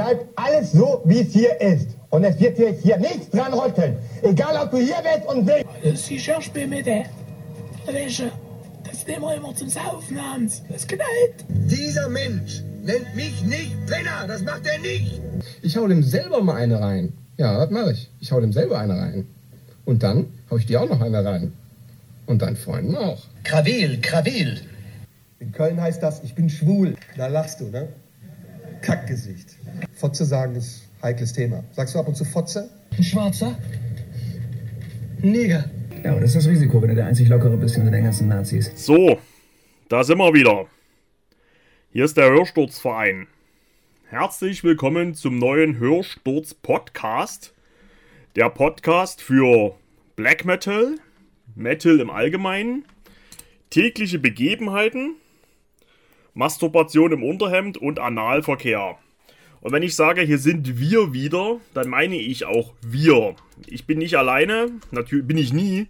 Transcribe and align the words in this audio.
bleibt 0.00 0.26
alles 0.36 0.72
so, 0.72 1.02
wie 1.04 1.20
es 1.20 1.32
hier 1.32 1.60
ist. 1.60 1.88
Und 2.08 2.24
es 2.24 2.40
wird 2.40 2.56
sich 2.56 2.80
hier 2.82 2.96
nichts 2.96 3.30
dran 3.30 3.52
rütteln. 3.52 3.96
Egal, 4.22 4.56
ob 4.62 4.70
du 4.70 4.78
hier 4.78 4.96
bist 5.02 5.26
und 5.28 5.46
willst. 5.46 6.06
Si 6.06 6.16
cherche 6.16 6.50
pas. 6.50 7.94
Weisst 7.94 8.20
du, 8.20 8.30
das 8.84 9.06
nehmen 9.06 9.22
wir 9.22 9.34
immer 9.36 9.54
zum 9.54 9.68
Saufen 9.68 10.18
abends. 10.18 10.62
Das 10.68 10.86
knallt. 10.86 11.36
Dieser 11.48 12.08
Mensch 12.08 12.62
nennt 12.82 13.14
mich 13.14 13.42
nicht 13.44 13.74
Penner. 13.86 14.26
Das 14.26 14.42
macht 14.42 14.66
er 14.66 14.78
nicht. 14.78 15.20
Ich 15.62 15.76
hau 15.76 15.86
dem 15.86 16.02
selber 16.02 16.42
mal 16.42 16.56
eine 16.56 16.80
rein. 16.80 17.12
Ja, 17.36 17.58
das 17.58 17.70
mache 17.70 17.92
ich. 17.92 18.10
Ich 18.20 18.32
hau 18.32 18.40
dem 18.40 18.52
selber 18.52 18.78
eine 18.78 18.94
rein. 18.94 19.26
Und 19.84 20.02
dann 20.02 20.26
hau 20.50 20.56
ich 20.56 20.66
dir 20.66 20.80
auch 20.82 20.88
noch 20.88 21.00
eine 21.00 21.24
rein. 21.24 21.52
Und 22.26 22.42
deinen 22.42 22.56
Freunden 22.56 22.96
auch. 22.96 23.22
Krawil, 23.44 24.00
Krawil. 24.00 24.60
In 25.40 25.52
Köln 25.52 25.80
heißt 25.80 26.02
das, 26.02 26.22
ich 26.22 26.34
bin 26.34 26.48
schwul. 26.48 26.96
Da 27.16 27.26
lachst 27.26 27.60
du, 27.60 27.66
ne? 27.66 27.88
Kackgesicht. 28.82 29.56
Fotze 29.94 30.24
sagen 30.24 30.56
ist 30.56 30.88
heikles 31.02 31.32
Thema. 31.32 31.64
Sagst 31.72 31.94
du 31.94 31.98
ab 31.98 32.08
und 32.08 32.16
zu 32.16 32.24
Fotze? 32.24 32.70
Ein 32.96 33.04
Schwarzer? 33.04 33.58
Ein 35.22 35.32
Neger. 35.32 35.70
Ja, 36.02 36.14
und 36.14 36.22
das 36.22 36.30
ist 36.30 36.36
das 36.36 36.48
Risiko, 36.48 36.80
wenn 36.80 36.88
du 36.90 36.94
der 36.94 37.06
einzig 37.06 37.28
Lockere 37.28 37.56
bist 37.56 37.76
unter 37.76 37.90
den 37.90 38.04
ganzen 38.04 38.28
Nazis. 38.28 38.72
So, 38.74 39.18
da 39.88 40.02
sind 40.02 40.18
wir 40.18 40.32
wieder. 40.32 40.66
Hier 41.92 42.04
ist 42.04 42.16
der 42.16 42.30
Hörsturzverein. 42.30 43.26
Herzlich 44.08 44.64
willkommen 44.64 45.14
zum 45.14 45.38
neuen 45.38 45.78
Hörsturz 45.78 46.54
Podcast. 46.54 47.54
Der 48.34 48.48
Podcast 48.48 49.20
für 49.20 49.74
Black 50.16 50.44
Metal, 50.44 50.96
Metal 51.54 52.00
im 52.00 52.10
Allgemeinen, 52.10 52.84
tägliche 53.70 54.18
Begebenheiten, 54.18 55.16
Masturbation 56.34 57.12
im 57.12 57.22
Unterhemd 57.22 57.78
und 57.78 57.98
Analverkehr. 57.98 58.96
Und 59.60 59.72
wenn 59.72 59.82
ich 59.82 59.94
sage, 59.94 60.22
hier 60.22 60.38
sind 60.38 60.78
wir 60.78 61.12
wieder, 61.12 61.58
dann 61.74 61.88
meine 61.88 62.16
ich 62.16 62.46
auch 62.46 62.72
wir. 62.80 63.34
Ich 63.66 63.86
bin 63.86 63.98
nicht 63.98 64.16
alleine, 64.16 64.70
natürlich 64.90 65.26
bin 65.26 65.36
ich 65.36 65.52
nie. 65.52 65.88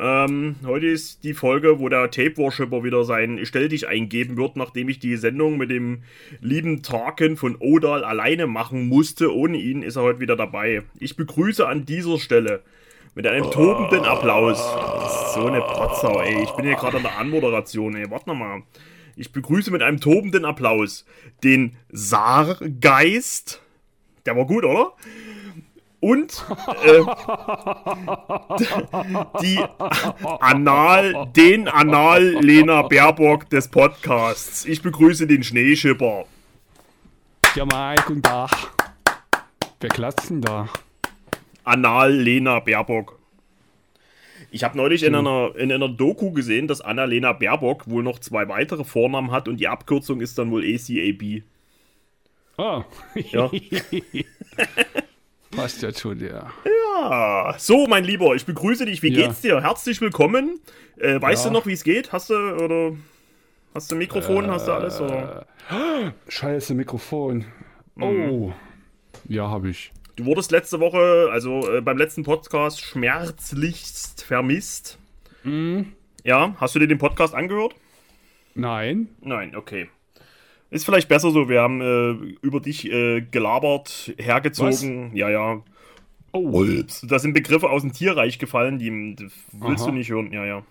Ähm, 0.00 0.56
heute 0.64 0.86
ist 0.86 1.24
die 1.24 1.34
Folge, 1.34 1.80
wo 1.80 1.88
der 1.88 2.10
Tape 2.10 2.36
Worshipper 2.36 2.84
wieder 2.84 3.02
sein 3.02 3.40
Stell 3.44 3.68
dich 3.68 3.88
eingeben 3.88 4.36
wird, 4.36 4.56
nachdem 4.56 4.88
ich 4.88 5.00
die 5.00 5.16
Sendung 5.16 5.58
mit 5.58 5.70
dem 5.70 6.02
lieben 6.40 6.82
Tarkin 6.82 7.36
von 7.36 7.56
Odal 7.58 8.04
alleine 8.04 8.46
machen 8.46 8.86
musste. 8.86 9.34
Ohne 9.34 9.56
ihn 9.56 9.82
ist 9.82 9.96
er 9.96 10.02
heute 10.02 10.20
wieder 10.20 10.36
dabei. 10.36 10.82
Ich 11.00 11.16
begrüße 11.16 11.66
an 11.66 11.84
dieser 11.84 12.18
Stelle 12.18 12.62
mit 13.16 13.26
einem 13.26 13.50
tobenden 13.50 14.04
Applaus. 14.04 14.58
Das 15.00 15.26
ist 15.26 15.34
so 15.34 15.46
eine 15.46 15.60
Potsau, 15.62 16.20
ey. 16.20 16.44
Ich 16.44 16.50
bin 16.52 16.66
hier 16.66 16.76
gerade 16.76 16.98
an 16.98 17.02
der 17.02 17.18
Anmoderation, 17.18 17.96
ey. 17.96 18.08
Warte 18.08 18.32
mal. 18.34 18.62
Ich 19.18 19.32
begrüße 19.32 19.70
mit 19.72 19.82
einem 19.82 20.00
tobenden 20.00 20.44
Applaus 20.44 21.04
den 21.42 21.74
Saargeist. 21.90 23.60
Der 24.24 24.36
war 24.36 24.46
gut, 24.46 24.64
oder? 24.64 24.92
Und 25.98 26.44
äh, 26.84 27.00
die 29.42 29.58
Anal, 30.38 31.28
den 31.34 31.66
Anal-Lena 31.66 32.82
Baerbock 32.82 33.50
des 33.50 33.66
Podcasts. 33.66 34.64
Ich 34.64 34.82
begrüße 34.82 35.26
den 35.26 35.42
Schneeschipper. 35.42 36.26
Ja, 37.56 37.64
mal, 37.64 37.96
guten 38.06 38.22
Tag. 38.22 38.52
Wer 39.80 39.90
klatscht 39.90 40.30
denn 40.30 40.42
da? 40.42 40.68
Anal-Lena 41.64 42.60
Baerbock. 42.60 43.17
Ich 44.50 44.64
habe 44.64 44.76
neulich 44.76 45.02
in 45.02 45.14
einer, 45.14 45.54
in 45.56 45.70
einer 45.70 45.88
Doku 45.88 46.32
gesehen, 46.32 46.68
dass 46.68 46.80
Annalena 46.80 47.32
Baerbock 47.32 47.88
wohl 47.88 48.02
noch 48.02 48.18
zwei 48.18 48.48
weitere 48.48 48.84
Vornamen 48.84 49.30
hat 49.30 49.46
und 49.48 49.58
die 49.58 49.68
Abkürzung 49.68 50.20
ist 50.20 50.38
dann 50.38 50.50
wohl 50.50 50.64
ACAB. 50.64 51.42
Ah. 52.56 52.84
Ja. 53.14 53.50
Passt 55.50 55.82
ja 55.82 55.92
schon, 55.92 56.20
ja. 56.20 56.50
Ja, 56.64 57.54
so, 57.58 57.86
mein 57.86 58.04
Lieber, 58.04 58.34
ich 58.34 58.44
begrüße 58.44 58.86
dich. 58.86 59.02
Wie 59.02 59.12
Ja. 59.12 59.26
geht's 59.26 59.40
dir? 59.40 59.62
Herzlich 59.62 60.00
willkommen. 60.00 60.60
Äh, 60.98 61.20
weißt 61.20 61.44
Ja. 61.44 61.50
du 61.50 61.54
noch, 61.56 61.66
wie 61.66 61.72
es 61.72 61.84
geht? 61.84 62.12
Hast 62.12 62.30
du 62.30 62.34
oder 62.34 62.96
hast 63.74 63.90
du 63.90 63.94
ein 63.94 63.98
Mikrofon? 63.98 64.50
hast 64.50 64.66
du 64.66 64.72
alles? 64.72 65.00
Oder? 65.00 65.46
Scheiße, 66.28 66.74
Mikrofon. 66.74 67.44
Mhm. 67.96 68.02
Oh. 68.30 68.52
Ja, 69.28 69.48
habe 69.48 69.70
ich. 69.70 69.92
Du 70.18 70.24
wurdest 70.24 70.50
letzte 70.50 70.80
Woche, 70.80 71.28
also 71.30 71.76
äh, 71.76 71.80
beim 71.80 71.96
letzten 71.96 72.24
Podcast, 72.24 72.80
schmerzlichst 72.80 74.24
vermisst. 74.24 74.98
Mhm. 75.44 75.92
Ja, 76.24 76.56
hast 76.58 76.74
du 76.74 76.80
dir 76.80 76.88
den 76.88 76.98
Podcast 76.98 77.36
angehört? 77.36 77.76
Nein. 78.56 79.10
Nein, 79.20 79.54
okay. 79.54 79.88
Ist 80.70 80.84
vielleicht 80.84 81.08
besser 81.08 81.30
so. 81.30 81.48
Wir 81.48 81.62
haben 81.62 81.80
äh, 81.80 82.34
über 82.42 82.58
dich 82.58 82.90
äh, 82.90 83.20
gelabert, 83.20 84.12
hergezogen. 84.18 85.14
Ja, 85.14 85.30
ja. 85.30 85.62
Oh. 86.32 86.64
Da 87.04 87.20
sind 87.20 87.32
Begriffe 87.32 87.70
aus 87.70 87.82
dem 87.82 87.92
Tierreich 87.92 88.40
gefallen, 88.40 88.80
die, 88.80 89.14
die 89.14 89.30
willst 89.52 89.84
Aha. 89.84 89.90
du 89.92 89.96
nicht 89.96 90.10
hören. 90.10 90.32
Ja, 90.32 90.44
ja. 90.44 90.64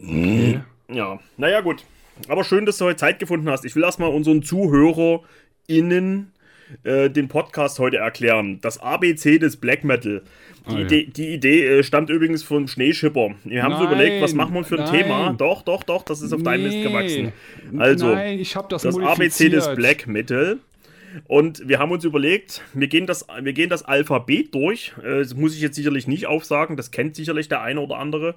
Okay. 0.00 0.60
Ja, 0.86 1.18
naja, 1.38 1.60
gut. 1.60 1.84
Aber 2.28 2.44
schön, 2.44 2.66
dass 2.66 2.78
du 2.78 2.84
heute 2.84 2.98
Zeit 2.98 3.18
gefunden 3.18 3.50
hast. 3.50 3.64
Ich 3.64 3.74
will 3.74 3.82
erstmal 3.82 4.10
unseren 4.10 4.44
ZuhörerInnen 4.44 6.30
äh, 6.82 7.10
den 7.10 7.28
Podcast 7.28 7.78
heute 7.78 7.98
erklären. 7.98 8.58
Das 8.62 8.78
ABC 8.78 9.38
des 9.38 9.56
Black 9.56 9.84
Metal. 9.84 10.22
Die 10.68 10.74
Ah, 10.74 10.78
ja. 10.78 10.84
Idee, 10.86 11.04
die 11.14 11.28
Idee 11.34 11.66
äh, 11.66 11.82
stammt 11.82 12.08
übrigens 12.08 12.42
vom 12.42 12.66
Schneeschipper. 12.68 13.34
Wir 13.44 13.62
haben 13.62 13.74
so 13.76 13.84
Nein, 13.84 13.92
überlegt, 13.92 14.22
was 14.22 14.32
machen 14.32 14.54
wir 14.54 14.64
für 14.64 14.78
ein 14.78 14.90
nein. 14.90 15.02
Thema? 15.02 15.34
Doch, 15.36 15.60
doch, 15.62 15.82
doch, 15.82 16.02
das 16.02 16.22
ist 16.22 16.32
auf 16.32 16.42
deinem 16.42 16.62
Mist 16.64 16.76
Nee. 16.76 16.82
gewachsen. 16.84 17.32
Also, 17.78 18.14
Nein, 18.14 18.38
ich 18.38 18.56
habe 18.56 18.68
das, 18.70 18.82
das 18.82 18.96
ABC 18.98 19.50
des. 19.50 19.74
Black 19.74 20.06
Metal. 20.06 20.58
Und 21.28 21.68
wir 21.68 21.78
haben 21.78 21.92
uns 21.92 22.02
überlegt, 22.04 22.62
wir 22.72 22.88
gehen 22.88 23.06
das, 23.06 23.26
wir 23.40 23.52
gehen 23.52 23.68
das 23.70 23.84
Alphabet 23.84 24.54
durch. 24.54 24.94
Äh, 25.04 25.18
Das 25.18 25.34
muss 25.34 25.54
ich 25.54 25.60
jetzt 25.60 25.76
sicherlich 25.76 26.06
nicht 26.08 26.26
aufsagen, 26.26 26.76
das 26.76 26.90
kennt 26.90 27.14
sicherlich 27.14 27.48
der 27.48 27.60
eine 27.62 27.80
oder 27.80 27.98
andere. 27.98 28.34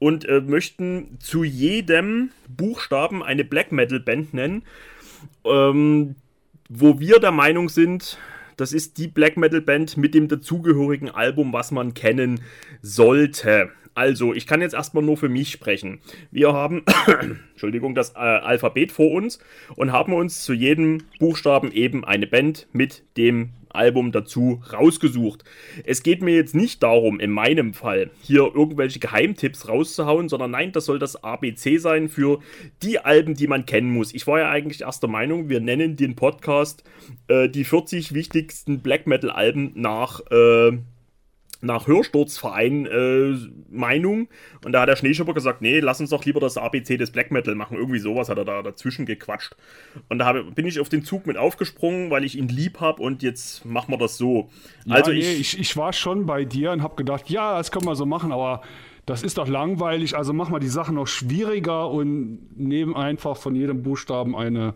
Und 0.00 0.24
äh, 0.24 0.40
möchten 0.40 1.18
zu 1.20 1.44
jedem 1.44 2.30
Buchstaben 2.48 3.22
eine 3.22 3.44
Black 3.44 3.70
Metal 3.72 4.00
Band 4.00 4.34
nennen, 4.34 4.62
ähm, 5.44 6.16
wo 6.68 7.00
wir 7.00 7.18
der 7.18 7.32
Meinung 7.32 7.68
sind, 7.68 8.18
das 8.56 8.72
ist 8.72 8.98
die 8.98 9.08
Black 9.08 9.36
Metal 9.36 9.60
Band 9.60 9.96
mit 9.96 10.14
dem 10.14 10.28
dazugehörigen 10.28 11.10
Album, 11.10 11.52
was 11.52 11.70
man 11.70 11.94
kennen 11.94 12.40
sollte. 12.82 13.70
Also, 13.94 14.34
ich 14.34 14.46
kann 14.46 14.60
jetzt 14.60 14.74
erstmal 14.74 15.02
nur 15.02 15.16
für 15.16 15.28
mich 15.28 15.50
sprechen. 15.50 16.00
Wir 16.30 16.52
haben, 16.52 16.84
Entschuldigung, 17.52 17.94
das 17.94 18.10
äh, 18.10 18.18
Alphabet 18.18 18.92
vor 18.92 19.10
uns 19.10 19.38
und 19.76 19.92
haben 19.92 20.12
uns 20.12 20.42
zu 20.42 20.52
jedem 20.52 21.04
Buchstaben 21.18 21.72
eben 21.72 22.04
eine 22.04 22.26
Band 22.26 22.68
mit 22.72 23.02
dem 23.16 23.50
Album 23.70 24.12
dazu 24.12 24.62
rausgesucht. 24.72 25.44
Es 25.84 26.02
geht 26.02 26.22
mir 26.22 26.34
jetzt 26.34 26.54
nicht 26.54 26.82
darum, 26.82 27.20
in 27.20 27.30
meinem 27.30 27.74
Fall 27.74 28.10
hier 28.20 28.50
irgendwelche 28.54 28.98
Geheimtipps 28.98 29.68
rauszuhauen, 29.68 30.28
sondern 30.28 30.50
nein, 30.50 30.72
das 30.72 30.84
soll 30.84 30.98
das 30.98 31.22
ABC 31.22 31.78
sein 31.78 32.08
für 32.08 32.40
die 32.82 32.98
Alben, 32.98 33.34
die 33.34 33.46
man 33.46 33.66
kennen 33.66 33.92
muss. 33.92 34.14
Ich 34.14 34.26
war 34.26 34.38
ja 34.38 34.50
eigentlich 34.50 34.82
erster 34.82 35.08
Meinung, 35.08 35.48
wir 35.48 35.60
nennen 35.60 35.96
den 35.96 36.16
Podcast 36.16 36.84
äh, 37.28 37.48
die 37.48 37.64
40 37.64 38.14
wichtigsten 38.14 38.80
Black 38.80 39.06
Metal 39.06 39.30
Alben 39.30 39.72
nach 39.74 40.20
äh, 40.30 40.78
nach 41.60 41.86
Hörsturzverein 41.86 42.86
äh, 42.86 43.36
Meinung. 43.70 44.28
Und 44.64 44.72
da 44.72 44.82
hat 44.82 44.88
der 44.88 44.96
Schneeschipper 44.96 45.34
gesagt, 45.34 45.60
nee, 45.60 45.80
lass 45.80 46.00
uns 46.00 46.10
doch 46.10 46.24
lieber 46.24 46.40
das 46.40 46.56
ABC 46.56 46.96
des 46.96 47.10
Black 47.10 47.30
Metal 47.30 47.54
machen. 47.54 47.76
Irgendwie 47.76 47.98
sowas 47.98 48.28
hat 48.28 48.38
er 48.38 48.44
da 48.44 48.62
dazwischen 48.62 49.06
gequatscht. 49.06 49.56
Und 50.08 50.18
da 50.18 50.26
hab, 50.26 50.54
bin 50.54 50.66
ich 50.66 50.78
auf 50.78 50.88
den 50.88 51.02
Zug 51.02 51.26
mit 51.26 51.36
aufgesprungen, 51.36 52.10
weil 52.10 52.24
ich 52.24 52.38
ihn 52.38 52.48
lieb 52.48 52.80
habe 52.80 53.02
und 53.02 53.22
jetzt 53.22 53.64
machen 53.64 53.92
wir 53.92 53.98
das 53.98 54.16
so. 54.16 54.50
Ja, 54.84 54.96
also 54.96 55.10
nee, 55.10 55.18
ich, 55.18 55.54
ich, 55.54 55.58
ich 55.58 55.76
war 55.76 55.92
schon 55.92 56.26
bei 56.26 56.44
dir 56.44 56.70
und 56.70 56.82
habe 56.82 56.94
gedacht, 56.94 57.28
ja, 57.28 57.58
das 57.58 57.72
können 57.72 57.86
wir 57.86 57.96
so 57.96 58.06
machen, 58.06 58.30
aber 58.30 58.62
das 59.04 59.22
ist 59.22 59.38
doch 59.38 59.48
langweilig. 59.48 60.16
Also 60.16 60.32
mach 60.32 60.50
mal 60.50 60.60
die 60.60 60.68
Sache 60.68 60.92
noch 60.92 61.06
schwieriger 61.06 61.90
und 61.90 62.56
nehmen 62.56 62.94
einfach 62.94 63.36
von 63.36 63.54
jedem 63.56 63.82
Buchstaben 63.82 64.36
eine 64.36 64.74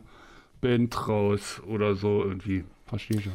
Band 0.61 1.07
raus 1.07 1.63
oder 1.67 1.95
so 1.95 2.25
irgendwie. 2.25 2.65
Verstehe 2.87 3.19
ich 3.19 3.27
ja. 3.27 3.33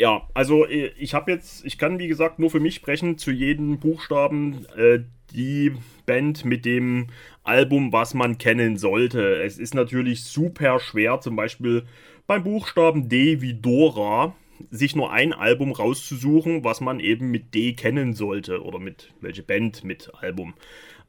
Ja, 0.00 0.26
also 0.32 0.64
äh, 0.64 0.92
ich 0.98 1.12
habe 1.12 1.30
jetzt, 1.30 1.62
ich 1.66 1.76
kann 1.76 1.98
wie 1.98 2.08
gesagt 2.08 2.38
nur 2.38 2.48
für 2.48 2.58
mich 2.58 2.74
sprechen, 2.74 3.18
zu 3.18 3.30
jedem 3.30 3.78
Buchstaben 3.80 4.64
äh, 4.74 5.00
die 5.34 5.74
Band 6.06 6.46
mit 6.46 6.64
dem 6.64 7.08
Album, 7.44 7.92
was 7.92 8.14
man 8.14 8.38
kennen 8.38 8.78
sollte. 8.78 9.42
Es 9.42 9.58
ist 9.58 9.74
natürlich 9.74 10.24
super 10.24 10.80
schwer, 10.80 11.20
zum 11.20 11.36
Beispiel 11.36 11.84
beim 12.26 12.44
Buchstaben 12.44 13.10
D 13.10 13.42
wie 13.42 13.52
Dora, 13.52 14.34
sich 14.70 14.96
nur 14.96 15.12
ein 15.12 15.34
Album 15.34 15.70
rauszusuchen, 15.70 16.64
was 16.64 16.80
man 16.80 16.98
eben 16.98 17.30
mit 17.30 17.54
D 17.54 17.74
kennen 17.74 18.14
sollte 18.14 18.64
oder 18.64 18.78
mit 18.78 19.12
welche 19.20 19.42
Band 19.42 19.84
mit 19.84 20.10
Album. 20.14 20.54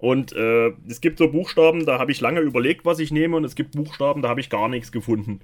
Und 0.02 0.34
äh, 0.34 0.74
es 0.88 1.00
gibt 1.00 1.20
so 1.20 1.28
Buchstaben, 1.28 1.86
da 1.86 2.00
habe 2.00 2.12
ich 2.12 2.22
lange 2.22 2.40
überlegt, 2.40 2.86
was 2.86 2.98
ich 2.98 3.12
nehme, 3.12 3.38
und 3.38 3.44
es 3.44 3.54
gibt 3.54 3.74
Buchstaben, 3.74 4.24
da 4.24 4.30
habe 4.30 4.40
ich 4.40 4.50
gar 4.50 4.68
nichts 4.68 4.92
gefunden. 4.92 5.42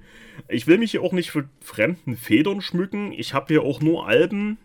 Ich 0.48 0.66
will 0.66 0.78
mich 0.78 0.90
hier 0.90 1.02
auch 1.02 1.12
nicht 1.12 1.30
für 1.30 1.48
fremden 1.60 2.16
Federn 2.16 2.60
schmücken. 2.60 3.12
Ich 3.12 3.34
habe 3.34 3.46
hier 3.54 3.62
auch 3.62 3.80
nur 3.80 4.08
Alben 4.08 4.58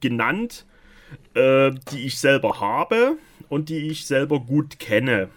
genannt, 0.00 0.66
äh, 1.32 1.70
die 1.92 2.04
ich 2.04 2.18
selber 2.18 2.60
habe 2.60 3.16
und 3.48 3.70
die 3.70 3.88
ich 3.88 4.06
selber 4.06 4.40
gut 4.40 4.78
kenne. 4.78 5.30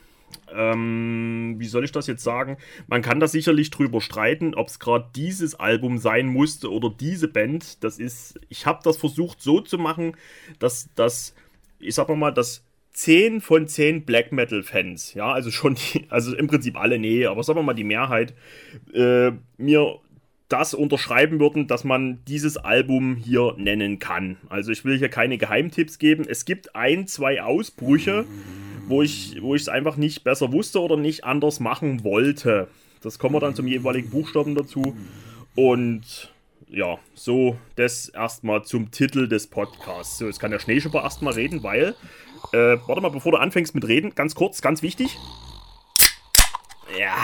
ähm, 0.53 1.55
wie 1.57 1.67
soll 1.67 1.85
ich 1.85 1.91
das 1.91 2.07
jetzt 2.07 2.23
sagen? 2.23 2.57
Man 2.87 3.01
kann 3.01 3.19
da 3.19 3.27
sicherlich 3.27 3.69
drüber 3.69 4.01
streiten, 4.01 4.55
ob 4.55 4.67
es 4.67 4.79
gerade 4.79 5.09
dieses 5.15 5.55
Album 5.55 5.97
sein 5.97 6.27
musste 6.27 6.71
oder 6.71 6.89
diese 6.89 7.27
Band. 7.27 7.83
Das 7.83 7.97
ist, 7.99 8.39
ich 8.49 8.65
habe 8.65 8.81
das 8.83 8.97
versucht 8.97 9.41
so 9.41 9.61
zu 9.61 9.77
machen, 9.77 10.17
dass 10.59 10.89
das, 10.95 11.33
ich 11.79 11.95
sag 11.95 12.09
mal, 12.09 12.31
dass 12.31 12.65
10 12.93 13.41
von 13.41 13.67
10 13.67 14.05
Black 14.05 14.31
Metal 14.31 14.63
Fans, 14.63 15.13
ja, 15.13 15.31
also 15.31 15.51
schon, 15.51 15.75
die, 15.75 16.05
also 16.09 16.35
im 16.35 16.47
Prinzip 16.47 16.77
alle, 16.77 16.99
nee, 16.99 17.25
aber 17.25 17.43
sagen 17.43 17.59
wir 17.59 17.63
mal 17.63 17.73
die 17.73 17.83
Mehrheit, 17.83 18.33
äh, 18.93 19.31
mir 19.57 19.99
das 20.51 20.73
unterschreiben 20.73 21.39
würden, 21.39 21.67
dass 21.67 21.83
man 21.83 22.19
dieses 22.27 22.57
Album 22.57 23.15
hier 23.15 23.55
nennen 23.57 23.99
kann. 23.99 24.35
Also 24.49 24.71
ich 24.71 24.83
will 24.83 24.97
hier 24.97 25.07
keine 25.07 25.37
Geheimtipps 25.37 25.97
geben. 25.97 26.25
Es 26.27 26.43
gibt 26.43 26.75
ein, 26.75 27.07
zwei 27.07 27.41
Ausbrüche, 27.41 28.25
wo 28.87 29.01
ich 29.01 29.37
wo 29.41 29.55
ich 29.55 29.61
es 29.61 29.69
einfach 29.69 29.95
nicht 29.95 30.25
besser 30.25 30.51
wusste 30.51 30.81
oder 30.81 30.97
nicht 30.97 31.23
anders 31.23 31.61
machen 31.61 32.03
wollte. 32.03 32.67
Das 33.01 33.17
kommen 33.17 33.35
wir 33.35 33.39
dann 33.39 33.55
zum 33.55 33.67
jeweiligen 33.67 34.09
Buchstaben 34.09 34.53
dazu. 34.55 34.95
Und 35.55 36.30
ja, 36.71 36.97
so 37.13 37.57
das 37.75 38.09
erstmal 38.09 38.63
zum 38.63 38.91
Titel 38.91 39.27
des 39.27 39.47
Podcasts. 39.47 40.17
So, 40.17 40.25
jetzt 40.25 40.39
kann 40.39 40.51
der 40.51 40.59
Schneeschipper 40.59 41.03
erstmal 41.03 41.33
reden, 41.33 41.63
weil, 41.63 41.95
äh, 42.53 42.77
warte 42.87 43.01
mal, 43.01 43.09
bevor 43.09 43.33
du 43.33 43.37
anfängst 43.37 43.75
mit 43.75 43.87
Reden, 43.87 44.15
ganz 44.15 44.35
kurz, 44.35 44.61
ganz 44.61 44.81
wichtig. 44.81 45.17
Ja, 46.97 47.15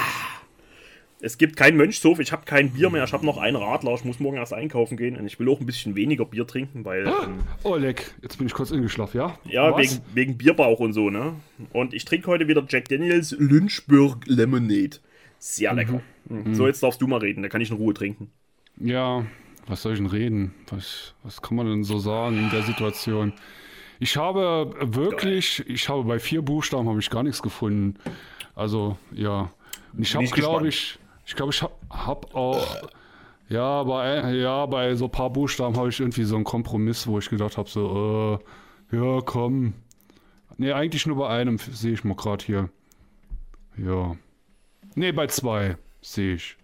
es 1.20 1.38
gibt 1.38 1.56
keinen 1.56 1.78
Mönchshof, 1.78 2.20
ich 2.20 2.32
habe 2.32 2.46
kein 2.46 2.72
Bier 2.72 2.90
mehr, 2.90 3.04
ich 3.04 3.14
habe 3.14 3.26
noch 3.26 3.38
einen 3.38 3.56
Radler, 3.56 3.94
ich 3.96 4.04
muss 4.06 4.20
morgen 4.20 4.38
erst 4.38 4.54
einkaufen 4.54 4.98
gehen 4.98 5.18
und 5.18 5.26
ich 5.26 5.40
will 5.40 5.50
auch 5.50 5.60
ein 5.60 5.66
bisschen 5.66 5.96
weniger 5.96 6.26
Bier 6.26 6.46
trinken, 6.46 6.86
weil. 6.86 7.08
Ähm, 7.08 7.40
Oh, 7.64 7.76
leck. 7.76 8.14
Jetzt 8.22 8.38
bin 8.38 8.48
ich 8.48 8.54
kurz 8.54 8.72
eingeschlafen, 8.72 9.18
ja? 9.18 9.40
ja, 9.46 9.72
Was? 9.72 9.82
wegen, 9.82 10.02
wegen 10.14 10.38
Bierbauch 10.38 10.80
und 10.80 10.94
so, 10.94 11.10
ne? 11.10 11.34
Und 11.74 11.94
ich 11.94 12.06
trinke 12.06 12.28
heute 12.28 12.48
wieder 12.48 12.64
Jack 12.68 12.90
Daniels 12.90 13.36
Lynchburg 13.40 14.28
Lemonade. 14.28 14.98
Sehr 15.40 15.74
lecker. 15.74 16.02
Mhm. 16.26 16.54
So, 16.54 16.68
jetzt 16.68 16.84
darfst 16.84 17.02
du 17.02 17.08
mal 17.08 17.20
reden, 17.20 17.42
da 17.42 17.50
kann 17.50 17.62
ich 17.62 17.72
in 17.72 17.78
Ruhe 17.78 17.94
trinken. 17.94 18.32
Ja, 18.80 19.26
was 19.68 19.82
soll 19.82 19.94
ich 19.94 20.00
denn 20.00 20.08
reden? 20.08 20.54
Was, 20.70 21.14
was 21.24 21.42
kann 21.42 21.58
man 21.58 21.68
denn 21.68 21.84
so 21.84 22.00
sagen 22.00 22.38
in 22.38 22.50
der 22.50 22.64
Situation? 22.64 23.34
Ich 24.00 24.16
habe 24.16 24.76
wirklich, 24.80 25.68
ich 25.68 25.90
habe 25.90 26.04
bei 26.04 26.20
vier 26.20 26.42
Buchstaben 26.42 26.88
habe 26.88 27.00
ich 27.00 27.10
gar 27.10 27.24
nichts 27.24 27.42
gefunden. 27.42 27.96
Also, 28.56 28.98
ja. 29.12 29.52
Und 29.94 30.04
ich 30.04 30.16
habe, 30.16 30.26
glaube 30.26 30.68
ich, 30.68 31.00
ich 31.26 31.36
glaube, 31.36 31.52
ich 31.52 31.62
habe 31.62 31.74
hab 31.90 32.36
auch, 32.36 32.90
ja, 33.50 33.84
bei, 33.84 34.32
ja, 34.34 34.66
bei 34.66 34.96
so 34.96 35.06
ein 35.06 35.12
paar 35.12 35.32
Buchstaben 35.32 35.76
habe 35.76 35.90
ich 35.90 36.00
irgendwie 36.00 36.24
so 36.24 36.36
einen 36.36 36.44
Kompromiss, 36.44 37.08
wo 37.08 37.18
ich 37.18 37.30
gedacht 37.30 37.58
habe, 37.58 37.70
so, 37.70 38.40
äh, 38.92 38.96
ja, 38.96 39.22
komm. 39.22 39.74
Nee, 40.58 40.72
eigentlich 40.72 41.06
nur 41.06 41.18
bei 41.18 41.30
einem 41.30 41.58
sehe 41.58 41.94
ich 41.94 42.04
mal 42.04 42.16
gerade 42.16 42.46
hier. 42.46 42.70
Ja. 43.78 44.16
Nee, 44.96 45.12
bei 45.12 45.28
zwei 45.28 45.78
sehe 46.02 46.36
ich. 46.36 46.58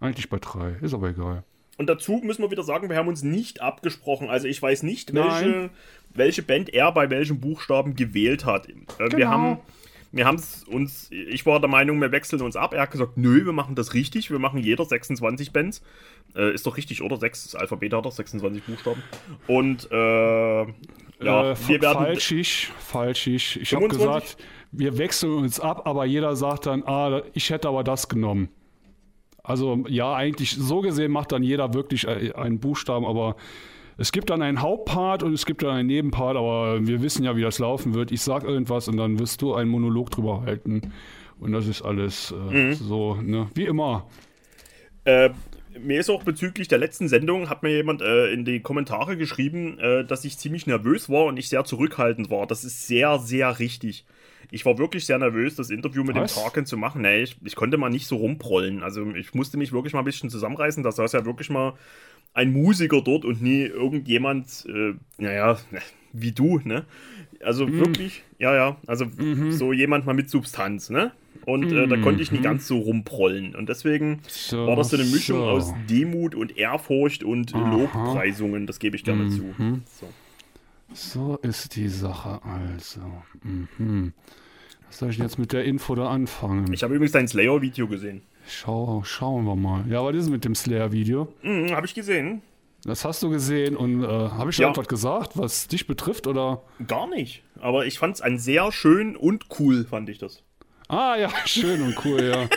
Eigentlich 0.00 0.28
bei 0.28 0.38
drei, 0.38 0.76
ist 0.82 0.94
aber 0.94 1.08
egal. 1.10 1.44
Und 1.78 1.88
dazu 1.88 2.20
müssen 2.24 2.42
wir 2.42 2.50
wieder 2.50 2.62
sagen, 2.62 2.88
wir 2.88 2.96
haben 2.96 3.08
uns 3.08 3.22
nicht 3.22 3.60
abgesprochen. 3.60 4.30
Also 4.30 4.46
ich 4.48 4.60
weiß 4.62 4.82
nicht, 4.82 5.12
Nein. 5.12 5.24
welche, 5.26 5.70
welche 6.14 6.42
Band 6.42 6.72
er 6.72 6.90
bei 6.92 7.10
welchem 7.10 7.40
Buchstaben 7.40 7.94
gewählt 7.96 8.44
hat. 8.46 8.68
Äh, 8.68 8.74
Wir 8.98 9.08
Genau. 9.08 9.26
haben 9.30 9.58
wir 10.12 10.24
haben 10.24 10.36
es 10.36 10.64
uns, 10.64 11.10
ich 11.10 11.44
war 11.44 11.60
der 11.60 11.68
Meinung, 11.68 12.00
wir 12.00 12.10
wechseln 12.12 12.40
uns 12.40 12.56
ab. 12.56 12.72
Er 12.72 12.82
hat 12.82 12.90
gesagt, 12.92 13.16
nö, 13.18 13.44
wir 13.44 13.52
machen 13.52 13.74
das 13.74 13.92
richtig. 13.92 14.30
Wir 14.30 14.38
machen 14.38 14.60
jeder 14.60 14.84
26 14.84 15.52
Bands. 15.52 15.82
Äh, 16.34 16.54
ist 16.54 16.64
doch 16.66 16.76
richtig, 16.78 17.02
oder? 17.02 17.16
Sechs, 17.18 17.42
das 17.42 17.54
Alphabet 17.54 17.92
hat 17.92 18.06
doch 18.06 18.12
26 18.12 18.62
Buchstaben. 18.64 19.02
Und 19.46 19.88
äh, 19.90 19.94
ja, 19.94 20.64
äh, 21.52 21.56
wir 21.68 21.82
werden. 21.82 21.98
falschig, 21.98 22.70
falschig. 22.78 23.58
Ich 23.60 23.74
habe 23.74 23.82
25? 23.88 23.98
gesagt, 23.98 24.36
wir 24.72 24.96
wechseln 24.96 25.32
uns 25.34 25.60
ab, 25.60 25.86
aber 25.86 26.06
jeder 26.06 26.34
sagt 26.36 26.64
dann, 26.66 26.84
ah, 26.84 27.22
ich 27.34 27.50
hätte 27.50 27.68
aber 27.68 27.84
das 27.84 28.08
genommen. 28.08 28.48
Also 29.46 29.84
ja, 29.88 30.14
eigentlich 30.14 30.56
so 30.56 30.80
gesehen 30.80 31.12
macht 31.12 31.32
dann 31.32 31.42
jeder 31.42 31.72
wirklich 31.74 32.06
äh, 32.06 32.32
einen 32.34 32.58
Buchstaben, 32.58 33.06
aber 33.06 33.36
es 33.98 34.12
gibt 34.12 34.28
dann 34.30 34.42
einen 34.42 34.60
Hauptpart 34.60 35.22
und 35.22 35.32
es 35.32 35.46
gibt 35.46 35.62
dann 35.62 35.70
einen 35.70 35.86
Nebenpart, 35.86 36.36
aber 36.36 36.86
wir 36.86 37.00
wissen 37.00 37.24
ja, 37.24 37.36
wie 37.36 37.42
das 37.42 37.58
laufen 37.58 37.94
wird. 37.94 38.12
Ich 38.12 38.20
sag 38.20 38.44
irgendwas 38.44 38.88
und 38.88 38.96
dann 38.98 39.18
wirst 39.18 39.40
du 39.40 39.54
einen 39.54 39.70
Monolog 39.70 40.10
drüber 40.10 40.42
halten. 40.42 40.92
Und 41.38 41.52
das 41.52 41.66
ist 41.66 41.82
alles 41.82 42.32
äh, 42.32 42.54
Mhm. 42.54 42.74
so, 42.74 43.14
ne? 43.14 43.48
Wie 43.54 43.64
immer. 43.64 44.06
Äh, 45.04 45.30
mir 45.78 46.00
ist 46.00 46.10
auch 46.10 46.22
bezüglich 46.24 46.68
der 46.68 46.78
letzten 46.78 47.08
Sendung, 47.08 47.48
hat 47.48 47.62
mir 47.62 47.70
jemand 47.70 48.02
äh, 48.02 48.32
in 48.32 48.44
die 48.44 48.60
Kommentare 48.60 49.16
geschrieben, 49.16 49.78
äh, 49.78 50.04
dass 50.04 50.24
ich 50.24 50.38
ziemlich 50.38 50.66
nervös 50.66 51.08
war 51.08 51.24
und 51.26 51.38
ich 51.38 51.48
sehr 51.48 51.64
zurückhaltend 51.64 52.30
war. 52.30 52.46
Das 52.46 52.64
ist 52.64 52.86
sehr, 52.86 53.18
sehr 53.18 53.58
richtig. 53.58 54.04
Ich 54.50 54.64
war 54.64 54.78
wirklich 54.78 55.06
sehr 55.06 55.18
nervös, 55.18 55.56
das 55.56 55.70
Interview 55.70 56.04
mit 56.04 56.16
Was? 56.16 56.34
dem 56.34 56.42
Tarkin 56.42 56.66
zu 56.66 56.76
machen. 56.76 57.02
Nee, 57.02 57.22
ich, 57.22 57.36
ich 57.44 57.56
konnte 57.56 57.76
mal 57.78 57.90
nicht 57.90 58.06
so 58.06 58.16
rumprollen. 58.16 58.82
Also 58.82 59.04
ich 59.14 59.34
musste 59.34 59.56
mich 59.56 59.72
wirklich 59.72 59.92
mal 59.92 60.00
ein 60.00 60.04
bisschen 60.04 60.30
zusammenreißen. 60.30 60.82
Da 60.82 60.92
saß 60.92 61.12
ja 61.12 61.24
wirklich 61.24 61.50
mal 61.50 61.74
ein 62.34 62.52
Musiker 62.52 63.00
dort 63.02 63.24
und 63.24 63.42
nie 63.42 63.62
irgendjemand, 63.62 64.66
äh, 64.68 64.94
naja, 65.18 65.58
wie 66.12 66.32
du, 66.32 66.60
ne? 66.64 66.84
Also 67.42 67.66
Mhm. 67.66 67.78
wirklich, 67.78 68.22
ja, 68.38 68.54
ja, 68.54 68.76
also 68.86 69.06
so 69.50 69.72
jemand 69.72 70.06
mal 70.06 70.14
mit 70.14 70.30
Substanz, 70.30 70.90
ne? 70.90 71.12
Und 71.44 71.70
äh, 71.72 71.86
da 71.86 71.96
konnte 71.98 72.22
ich 72.22 72.32
nicht 72.32 72.42
ganz 72.42 72.66
so 72.66 72.78
rumprollen. 72.78 73.54
Und 73.54 73.68
deswegen 73.68 74.08
Mhm. 74.10 74.18
So, 74.28 74.66
war 74.66 74.76
das 74.76 74.90
so 74.90 74.96
eine 74.96 75.04
Mischung 75.04 75.38
so. 75.38 75.44
aus 75.44 75.72
Demut 75.88 76.34
und 76.34 76.56
Ehrfurcht 76.56 77.22
und 77.22 77.52
Lobpreisungen, 77.52 78.66
das 78.66 78.78
gebe 78.78 78.96
ich 78.96 79.04
gerne 79.04 79.28
zu. 79.28 79.54
Mhm. 79.56 79.82
So. 79.86 80.12
So 80.92 81.36
ist 81.42 81.76
die 81.76 81.88
Sache 81.88 82.40
also. 82.44 83.00
Mhm. 83.42 84.12
Was 84.86 84.98
soll 84.98 85.10
ich 85.10 85.18
jetzt 85.18 85.38
mit 85.38 85.52
der 85.52 85.64
Info 85.64 85.94
da 85.94 86.08
anfangen? 86.08 86.72
Ich 86.72 86.82
habe 86.82 86.94
übrigens 86.94 87.12
dein 87.12 87.26
Slayer-Video 87.28 87.88
gesehen. 87.88 88.22
Schau, 88.46 89.02
schauen 89.04 89.44
wir 89.44 89.56
mal. 89.56 89.84
Ja, 89.90 90.04
was 90.04 90.14
ist 90.14 90.30
mit 90.30 90.44
dem 90.44 90.54
Slayer-Video? 90.54 91.28
Mhm, 91.42 91.72
habe 91.74 91.86
ich 91.86 91.94
gesehen. 91.94 92.42
Das 92.84 93.04
hast 93.04 93.20
du 93.24 93.30
gesehen 93.30 93.76
und 93.76 94.04
äh, 94.04 94.06
habe 94.06 94.50
ich 94.50 94.58
Ja. 94.58 94.66
irgendwas 94.68 94.86
gesagt, 94.86 95.32
was 95.36 95.66
dich 95.66 95.88
betrifft 95.88 96.28
oder? 96.28 96.62
Gar 96.86 97.08
nicht. 97.08 97.42
Aber 97.60 97.84
ich 97.84 97.98
fand 97.98 98.14
es 98.14 98.20
ein 98.20 98.38
sehr 98.38 98.70
schön 98.70 99.16
und 99.16 99.46
cool, 99.58 99.84
fand 99.84 100.08
ich 100.08 100.18
das. 100.18 100.44
Ah 100.86 101.16
ja, 101.18 101.30
schön 101.46 101.82
und 101.82 101.96
cool, 102.04 102.22
ja. 102.22 102.48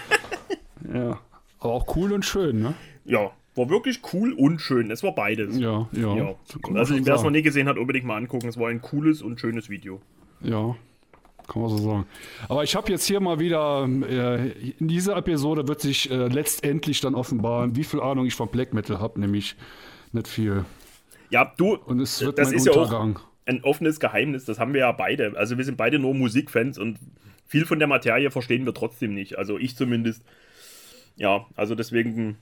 ja. 0.93 1.19
Aber 1.59 1.73
auch 1.73 1.95
cool 1.95 2.13
und 2.13 2.23
schön, 2.25 2.61
ne? 2.61 2.75
Ja, 3.05 3.31
war 3.59 3.69
wirklich 3.69 3.99
cool 4.13 4.31
und 4.33 4.59
schön. 4.61 4.89
Es 4.89 5.03
war 5.03 5.13
beides. 5.13 5.57
Ja, 5.59 5.87
ja. 5.91 6.15
Ja. 6.15 6.35
Also 6.73 6.95
wer 7.05 7.15
es 7.15 7.23
noch 7.23 7.29
nie 7.29 7.41
gesehen 7.41 7.67
hat, 7.67 7.77
unbedingt 7.77 8.05
mal 8.05 8.15
angucken. 8.15 8.47
Es 8.47 8.57
war 8.57 8.69
ein 8.69 8.81
cooles 8.81 9.21
und 9.21 9.39
schönes 9.39 9.69
Video. 9.69 10.01
Ja, 10.41 10.75
kann 11.47 11.61
man 11.61 11.69
so 11.69 11.77
sagen. 11.77 12.05
Aber 12.47 12.63
ich 12.63 12.75
habe 12.75 12.89
jetzt 12.89 13.05
hier 13.05 13.19
mal 13.19 13.39
wieder, 13.39 13.85
äh, 13.85 14.49
in 14.79 14.87
dieser 14.87 15.17
Episode 15.17 15.67
wird 15.67 15.81
sich 15.81 16.09
äh, 16.09 16.27
letztendlich 16.27 17.01
dann 17.01 17.15
offenbaren, 17.15 17.75
wie 17.75 17.83
viel 17.83 17.99
Ahnung 17.99 18.25
ich 18.25 18.35
von 18.35 18.47
Black 18.47 18.73
Metal 18.73 18.99
habe, 18.99 19.19
nämlich 19.19 19.55
nicht 20.13 20.27
viel. 20.27 20.63
Ja, 21.29 21.53
du, 21.57 21.75
Und 21.75 21.99
es 21.99 22.21
wird 22.21 22.39
das 22.39 22.49
mein 22.49 22.57
ist 22.57 22.65
ja 22.65 22.71
auch 22.71 22.77
Untergang. 22.77 23.19
ein 23.45 23.63
offenes 23.63 23.99
Geheimnis. 23.99 24.45
Das 24.45 24.57
haben 24.57 24.73
wir 24.73 24.79
ja 24.81 24.91
beide. 24.93 25.33
Also 25.35 25.57
wir 25.57 25.65
sind 25.65 25.75
beide 25.77 25.99
nur 25.99 26.13
Musikfans 26.15 26.77
und 26.79 26.97
viel 27.45 27.65
von 27.65 27.79
der 27.79 27.87
Materie 27.89 28.31
verstehen 28.31 28.65
wir 28.65 28.73
trotzdem 28.73 29.13
nicht. 29.13 29.37
Also 29.37 29.57
ich 29.57 29.75
zumindest. 29.75 30.23
Ja, 31.17 31.45
also 31.57 31.75
deswegen, 31.75 32.37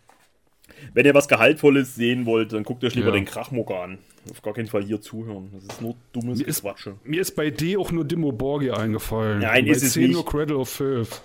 wenn 0.94 1.06
ihr 1.06 1.14
was 1.14 1.28
Gehaltvolles 1.28 1.96
sehen 1.96 2.26
wollt, 2.26 2.54
dann 2.54 2.64
guckt 2.64 2.84
euch 2.84 2.96
lieber 2.96 3.08
Ja. 3.08 3.14
den 3.14 3.26
Krachmucker 3.26 3.82
an. 3.82 3.98
Auf 4.32 4.42
gar 4.42 4.54
keinen 4.54 4.68
Fall 4.68 4.84
hier 4.84 5.00
zuhören. 5.02 5.50
Das 5.54 5.64
ist 5.64 5.82
nur 5.82 5.96
dummes 6.14 6.40
Mir 6.40 6.48
ist- 6.48 6.62
Quatsche. 6.62 6.96
Mir 7.04 7.22
ist 7.22 7.36
bei 7.36 7.50
D 7.50 7.78
auch 7.78 7.92
nur 7.92 8.04
Dimmo 8.06 8.32
Borgi 8.32 8.72
eingefallen. 8.72 9.40
Nein, 9.40 9.62
Und 9.64 9.66
bei 9.70 9.72
ist 9.76 9.84
es 9.84 9.94
C 9.94 10.02
nicht. 10.02 10.12
nur 10.14 10.26
Cradle 10.26 10.58
of 10.58 10.70
Filth. 10.70 11.22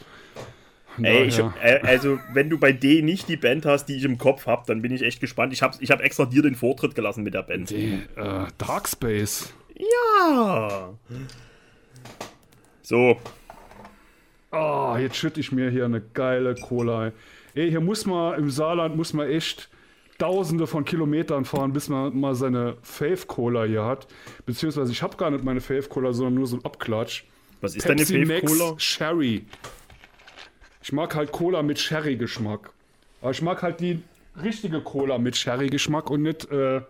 Ey, 1.02 1.24
ich, 1.24 1.38
äh, 1.38 1.80
also 1.84 2.18
wenn 2.34 2.50
du 2.50 2.58
bei 2.58 2.72
D 2.72 3.00
nicht 3.00 3.26
die 3.28 3.38
Band 3.38 3.64
hast, 3.64 3.86
die 3.86 3.96
ich 3.96 4.04
im 4.04 4.18
Kopf 4.18 4.46
habe, 4.46 4.64
dann 4.66 4.82
bin 4.82 4.92
ich 4.92 5.00
echt 5.02 5.20
gespannt. 5.20 5.52
Ich 5.54 5.62
habe 5.62 5.74
ich 5.80 5.90
hab 5.90 6.02
extra 6.02 6.26
dir 6.26 6.42
den 6.42 6.54
Vortritt 6.54 6.94
gelassen 6.94 7.22
mit 7.24 7.32
der 7.32 7.42
Band. 7.42 7.70
D, 7.70 7.94
äh, 8.14 8.46
Dark 8.58 8.88
Space. 8.88 9.54
Ja. 9.74 10.90
So, 12.82 13.16
Ah, 14.50 14.98
jetzt 14.98 15.16
schütte 15.16 15.40
ich 15.40 15.50
mir 15.50 15.70
hier 15.70 15.86
eine 15.86 16.02
geile 16.02 16.54
Cola. 16.54 17.12
Ey, 17.54 17.70
hier 17.70 17.80
muss 17.80 18.06
man 18.06 18.38
im 18.38 18.50
Saarland 18.50 18.96
muss 18.96 19.12
man 19.12 19.28
echt 19.28 19.68
tausende 20.18 20.66
von 20.66 20.84
Kilometern 20.84 21.44
fahren, 21.44 21.72
bis 21.72 21.88
man 21.88 22.18
mal 22.18 22.34
seine 22.34 22.76
Fave 22.82 23.26
Cola 23.26 23.64
hier 23.64 23.84
hat. 23.84 24.06
Beziehungsweise 24.46 24.92
ich 24.92 25.02
habe 25.02 25.16
gar 25.16 25.30
nicht 25.30 25.44
meine 25.44 25.60
Fave 25.60 25.88
Cola, 25.88 26.12
sondern 26.12 26.34
nur 26.34 26.46
so 26.46 26.56
ein 26.56 26.64
Abklatsch. 26.64 27.24
was 27.60 27.74
ist 27.74 27.88
deine 27.88 27.96
Pepsi 27.96 28.24
Fave 28.24 28.40
Max 28.40 28.58
Cola? 28.58 28.74
Sherry. 28.78 29.44
Ich 30.82 30.92
mag 30.92 31.14
halt 31.14 31.32
Cola 31.32 31.62
mit 31.62 31.78
Sherry-Geschmack. 31.78 32.70
Aber 33.20 33.30
ich 33.30 33.42
mag 33.42 33.62
halt 33.62 33.80
die 33.80 34.02
richtige 34.42 34.80
Cola 34.80 35.18
mit 35.18 35.36
Sherry-Geschmack 35.36 36.10
und 36.10 36.22
nicht, 36.22 36.50
äh, 36.50 36.82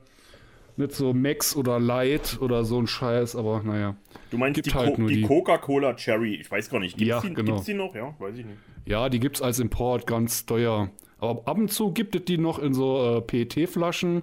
nicht 0.76 0.92
so 0.92 1.12
Max 1.12 1.54
oder 1.56 1.78
Light 1.78 2.38
oder 2.40 2.64
so 2.64 2.78
ein 2.78 2.86
Scheiß, 2.86 3.36
aber 3.36 3.62
naja. 3.62 3.96
Du 4.30 4.38
meinst 4.38 4.54
Gibt 4.56 4.68
die, 4.68 4.74
halt 4.74 4.96
Co 4.96 5.06
die. 5.06 5.22
Coca-Cola 5.22 5.94
Cherry. 5.94 6.34
Ich 6.36 6.50
weiß 6.50 6.70
gar 6.70 6.80
nicht. 6.80 6.96
Gibt's, 6.96 7.08
Ja, 7.08 7.20
die, 7.20 7.34
genau. 7.34 7.52
gibt's 7.52 7.66
die 7.66 7.74
noch? 7.74 7.94
Ja, 7.94 8.14
weiß 8.18 8.36
ich 8.38 8.44
nicht. 8.46 8.58
Ja, 8.86 9.08
die 9.08 9.20
gibt's 9.20 9.42
als 9.42 9.58
Import 9.58 10.06
ganz 10.06 10.46
teuer. 10.46 10.90
Aber 11.18 11.42
ab 11.46 11.56
und 11.58 11.70
zu 11.72 11.92
gibt 11.92 12.16
es 12.16 12.24
die 12.24 12.38
noch 12.38 12.58
in 12.58 12.74
so 12.74 13.18
äh, 13.18 13.20
PET-Flaschen. 13.20 14.22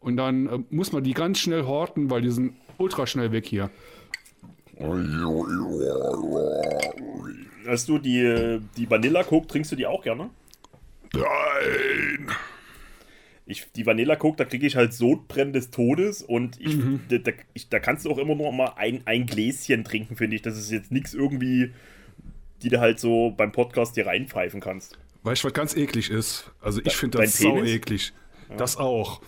Und 0.00 0.16
dann 0.16 0.46
äh, 0.46 0.58
muss 0.70 0.92
man 0.92 1.02
die 1.04 1.14
ganz 1.14 1.38
schnell 1.38 1.64
horten, 1.64 2.10
weil 2.10 2.20
die 2.22 2.30
sind 2.30 2.54
ultra 2.78 3.06
schnell 3.06 3.32
weg 3.32 3.46
hier. 3.46 3.70
Hast 7.66 7.88
du 7.88 7.98
die, 7.98 8.60
die 8.76 8.90
Vanilla 8.90 9.22
Coke, 9.22 9.46
trinkst 9.46 9.72
du 9.72 9.76
die 9.76 9.86
auch 9.86 10.02
gerne? 10.02 10.30
Nein. 11.14 12.26
Ich, 13.52 13.70
die 13.76 13.86
Vanilla 13.86 14.16
Coke, 14.16 14.36
da 14.36 14.44
kriege 14.44 14.66
ich 14.66 14.76
halt 14.76 14.92
Sodbrennen 14.94 15.52
des 15.52 15.70
Todes 15.70 16.22
und 16.22 16.60
ich, 16.60 16.78
da, 17.08 17.18
da, 17.18 17.32
ich, 17.54 17.68
da 17.68 17.78
kannst 17.78 18.04
du 18.04 18.10
auch 18.10 18.18
immer 18.18 18.34
nur 18.34 18.50
mal 18.52 18.72
ein, 18.76 19.02
ein 19.04 19.26
Gläschen 19.26 19.84
trinken, 19.84 20.16
finde 20.16 20.36
ich. 20.36 20.42
Das 20.42 20.58
ist 20.58 20.70
jetzt 20.70 20.90
nichts 20.90 21.14
irgendwie, 21.14 21.72
die 22.62 22.70
du 22.70 22.80
halt 22.80 22.98
so 22.98 23.30
beim 23.36 23.52
Podcast 23.52 23.96
dir 23.96 24.06
reinpfeifen 24.06 24.60
kannst. 24.60 24.98
Weißt 25.22 25.44
du, 25.44 25.48
was 25.48 25.54
ganz 25.54 25.76
eklig 25.76 26.10
ist? 26.10 26.50
Also 26.60 26.80
ich 26.84 26.96
finde 26.96 27.18
das 27.18 27.38
sau 27.38 27.54
Penis? 27.54 27.70
eklig. 27.70 28.12
Das 28.56 28.76
auch. 28.76 29.20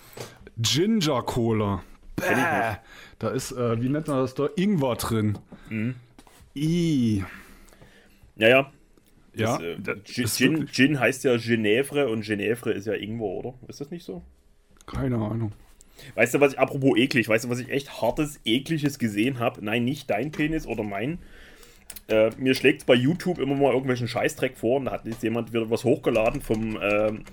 Ginger 0.57 1.21
Cola. 1.23 1.83
Bäh. 2.15 2.77
Da 3.19 3.29
ist, 3.29 3.51
äh, 3.51 3.81
wie 3.81 3.89
nennt 3.89 4.07
man 4.07 4.17
das 4.17 4.33
da? 4.35 4.49
Ingwer 4.55 4.95
drin. 4.95 5.37
Mhm. 5.69 5.95
I. 6.55 7.23
Ja, 8.37 8.47
ja. 8.47 8.71
Ja, 9.35 9.57
Das, 9.57 9.97
äh, 9.97 10.21
das 10.23 10.37
Gin, 10.37 10.67
Gin, 10.67 10.99
heißt 10.99 11.23
ja 11.23 11.33
Genèvre 11.33 12.05
und 12.05 12.23
Genèvre 12.23 12.71
ist 12.71 12.87
ja 12.87 12.93
Ingwer, 12.93 13.27
oder? 13.27 13.53
Ist 13.67 13.81
das 13.81 13.91
nicht 13.91 14.03
so? 14.03 14.21
Keine 14.85 15.17
Ahnung. 15.17 15.51
Weißt 16.15 16.33
du, 16.33 16.39
was 16.39 16.53
ich, 16.53 16.59
apropos 16.59 16.97
eklig, 16.97 17.27
weißt 17.29 17.45
du, 17.45 17.49
was 17.49 17.59
ich 17.59 17.69
echt 17.69 18.01
hartes, 18.01 18.39
ekliges 18.45 18.99
gesehen 18.99 19.39
habe? 19.39 19.63
Nein, 19.63 19.85
nicht 19.85 20.09
dein 20.09 20.31
Penis 20.31 20.67
oder 20.67 20.83
mein. 20.83 21.19
Äh, 22.07 22.31
mir 22.37 22.53
schlägt 22.53 22.85
bei 22.85 22.93
YouTube 22.93 23.39
immer 23.39 23.55
mal 23.55 23.71
irgendwelchen 23.71 24.07
Scheißdreck 24.07 24.57
vor 24.57 24.77
und 24.77 24.85
da 24.85 24.91
hat 24.91 25.05
jetzt 25.05 25.23
jemand 25.23 25.53
wieder 25.53 25.69
was 25.69 25.83
hochgeladen 25.83 26.41
vom, 26.41 26.77
ähm, 26.81 27.23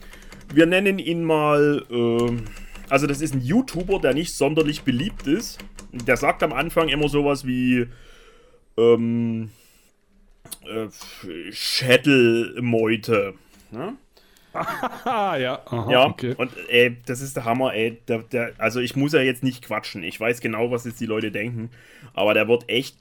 wir 0.55 0.67
nennen 0.67 0.99
ihn 0.99 1.25
mal, 1.25 1.85
ähm, 1.91 2.45
also 2.89 3.07
das 3.07 3.21
ist 3.21 3.35
ein 3.35 3.43
YouTuber, 3.43 3.99
der 4.01 4.15
nicht 4.15 4.35
sonderlich 4.35 4.83
beliebt 4.83 5.27
ist. 5.27 5.59
Der 5.93 6.17
sagt 6.17 6.43
am 6.43 6.53
Anfang 6.53 6.89
immer 6.89 7.09
sowas 7.09 7.47
wie, 7.47 7.87
ähm, 8.79 9.51
äh, 10.67 11.53
Schädelmeute. 11.53 13.35
Ne? 13.71 13.95
Ah, 14.55 15.37
ja. 15.37 15.63
Aha, 15.65 15.91
Ja, 15.91 16.07
okay. 16.07 16.35
und 16.37 16.53
ey, 16.69 16.99
das 17.07 17.23
ist 17.23 17.37
der 17.37 17.45
Hammer, 17.45 17.73
ey. 17.73 17.99
Der, 18.07 18.19
der, 18.19 18.53
also 18.59 18.81
ich 18.81 18.97
muss 18.97 19.13
ja 19.13 19.21
jetzt 19.21 19.43
nicht 19.43 19.65
quatschen. 19.65 20.03
Ich 20.03 20.21
weiß 20.21 20.41
genau, 20.41 20.71
was 20.71 20.85
jetzt 20.85 21.01
die 21.01 21.07
Leute 21.07 21.31
denken. 21.31 21.71
Aber 22.13 22.35
der 22.35 22.49
wird 22.49 22.69
echt 22.69 22.97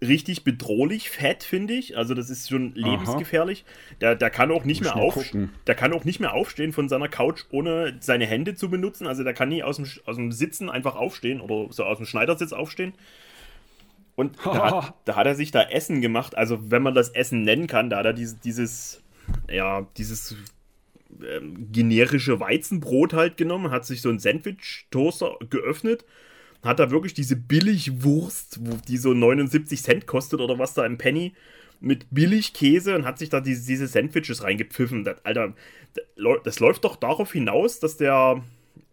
richtig 0.00 0.44
bedrohlich 0.44 1.10
fett, 1.10 1.42
finde 1.42 1.74
ich. 1.74 1.96
Also 1.96 2.14
das 2.14 2.30
ist 2.30 2.48
schon 2.48 2.74
lebensgefährlich. 2.74 3.64
Der, 4.00 4.14
der 4.14 4.30
kann 4.30 4.50
auch 4.50 4.64
nicht 4.64 4.82
Muss 4.82 4.94
mehr 4.94 5.02
aufstehen. 5.02 5.50
Der 5.66 5.74
kann 5.74 5.92
auch 5.92 6.04
nicht 6.04 6.20
mehr 6.20 6.34
aufstehen 6.34 6.72
von 6.72 6.88
seiner 6.88 7.08
Couch, 7.08 7.42
ohne 7.50 7.96
seine 8.00 8.26
Hände 8.26 8.54
zu 8.54 8.70
benutzen. 8.70 9.06
Also 9.06 9.24
der 9.24 9.34
kann 9.34 9.48
nie 9.48 9.62
aus 9.62 9.76
dem, 9.76 9.86
aus 10.06 10.16
dem 10.16 10.32
Sitzen 10.32 10.70
einfach 10.70 10.94
aufstehen 10.96 11.40
oder 11.40 11.72
so 11.72 11.84
aus 11.84 11.98
dem 11.98 12.06
Schneidersitz 12.06 12.52
aufstehen. 12.52 12.94
Und 14.18 14.36
da 14.44 14.70
hat, 14.70 14.94
da 15.04 15.14
hat 15.14 15.28
er 15.28 15.36
sich 15.36 15.52
da 15.52 15.62
Essen 15.62 16.00
gemacht. 16.00 16.36
Also 16.36 16.72
wenn 16.72 16.82
man 16.82 16.92
das 16.92 17.10
Essen 17.10 17.42
nennen 17.42 17.68
kann, 17.68 17.88
da 17.88 17.98
hat 17.98 18.06
er 18.06 18.12
dieses, 18.12 18.40
dieses 18.40 19.00
ja, 19.48 19.86
dieses 19.96 20.34
ähm, 21.22 21.68
generische 21.70 22.40
Weizenbrot 22.40 23.12
halt 23.12 23.36
genommen, 23.36 23.70
hat 23.70 23.86
sich 23.86 24.02
so 24.02 24.08
einen 24.08 24.18
Sandwich-Toaster 24.18 25.36
geöffnet, 25.48 26.04
hat 26.64 26.80
da 26.80 26.90
wirklich 26.90 27.14
diese 27.14 27.36
Billigwurst, 27.36 28.58
die 28.88 28.96
so 28.96 29.14
79 29.14 29.80
Cent 29.80 30.06
kostet 30.08 30.40
oder 30.40 30.58
was 30.58 30.74
da 30.74 30.84
im 30.84 30.98
Penny, 30.98 31.32
mit 31.78 32.06
Billigkäse 32.10 32.96
und 32.96 33.04
hat 33.04 33.20
sich 33.20 33.28
da 33.28 33.40
diese, 33.40 33.64
diese 33.64 33.86
Sandwiches 33.86 34.42
reingepfiffen. 34.42 35.04
Das, 35.04 35.24
Alter, 35.24 35.54
das 36.42 36.58
läuft 36.58 36.82
doch 36.82 36.96
darauf 36.96 37.32
hinaus, 37.32 37.78
dass 37.78 37.96
der 37.96 38.42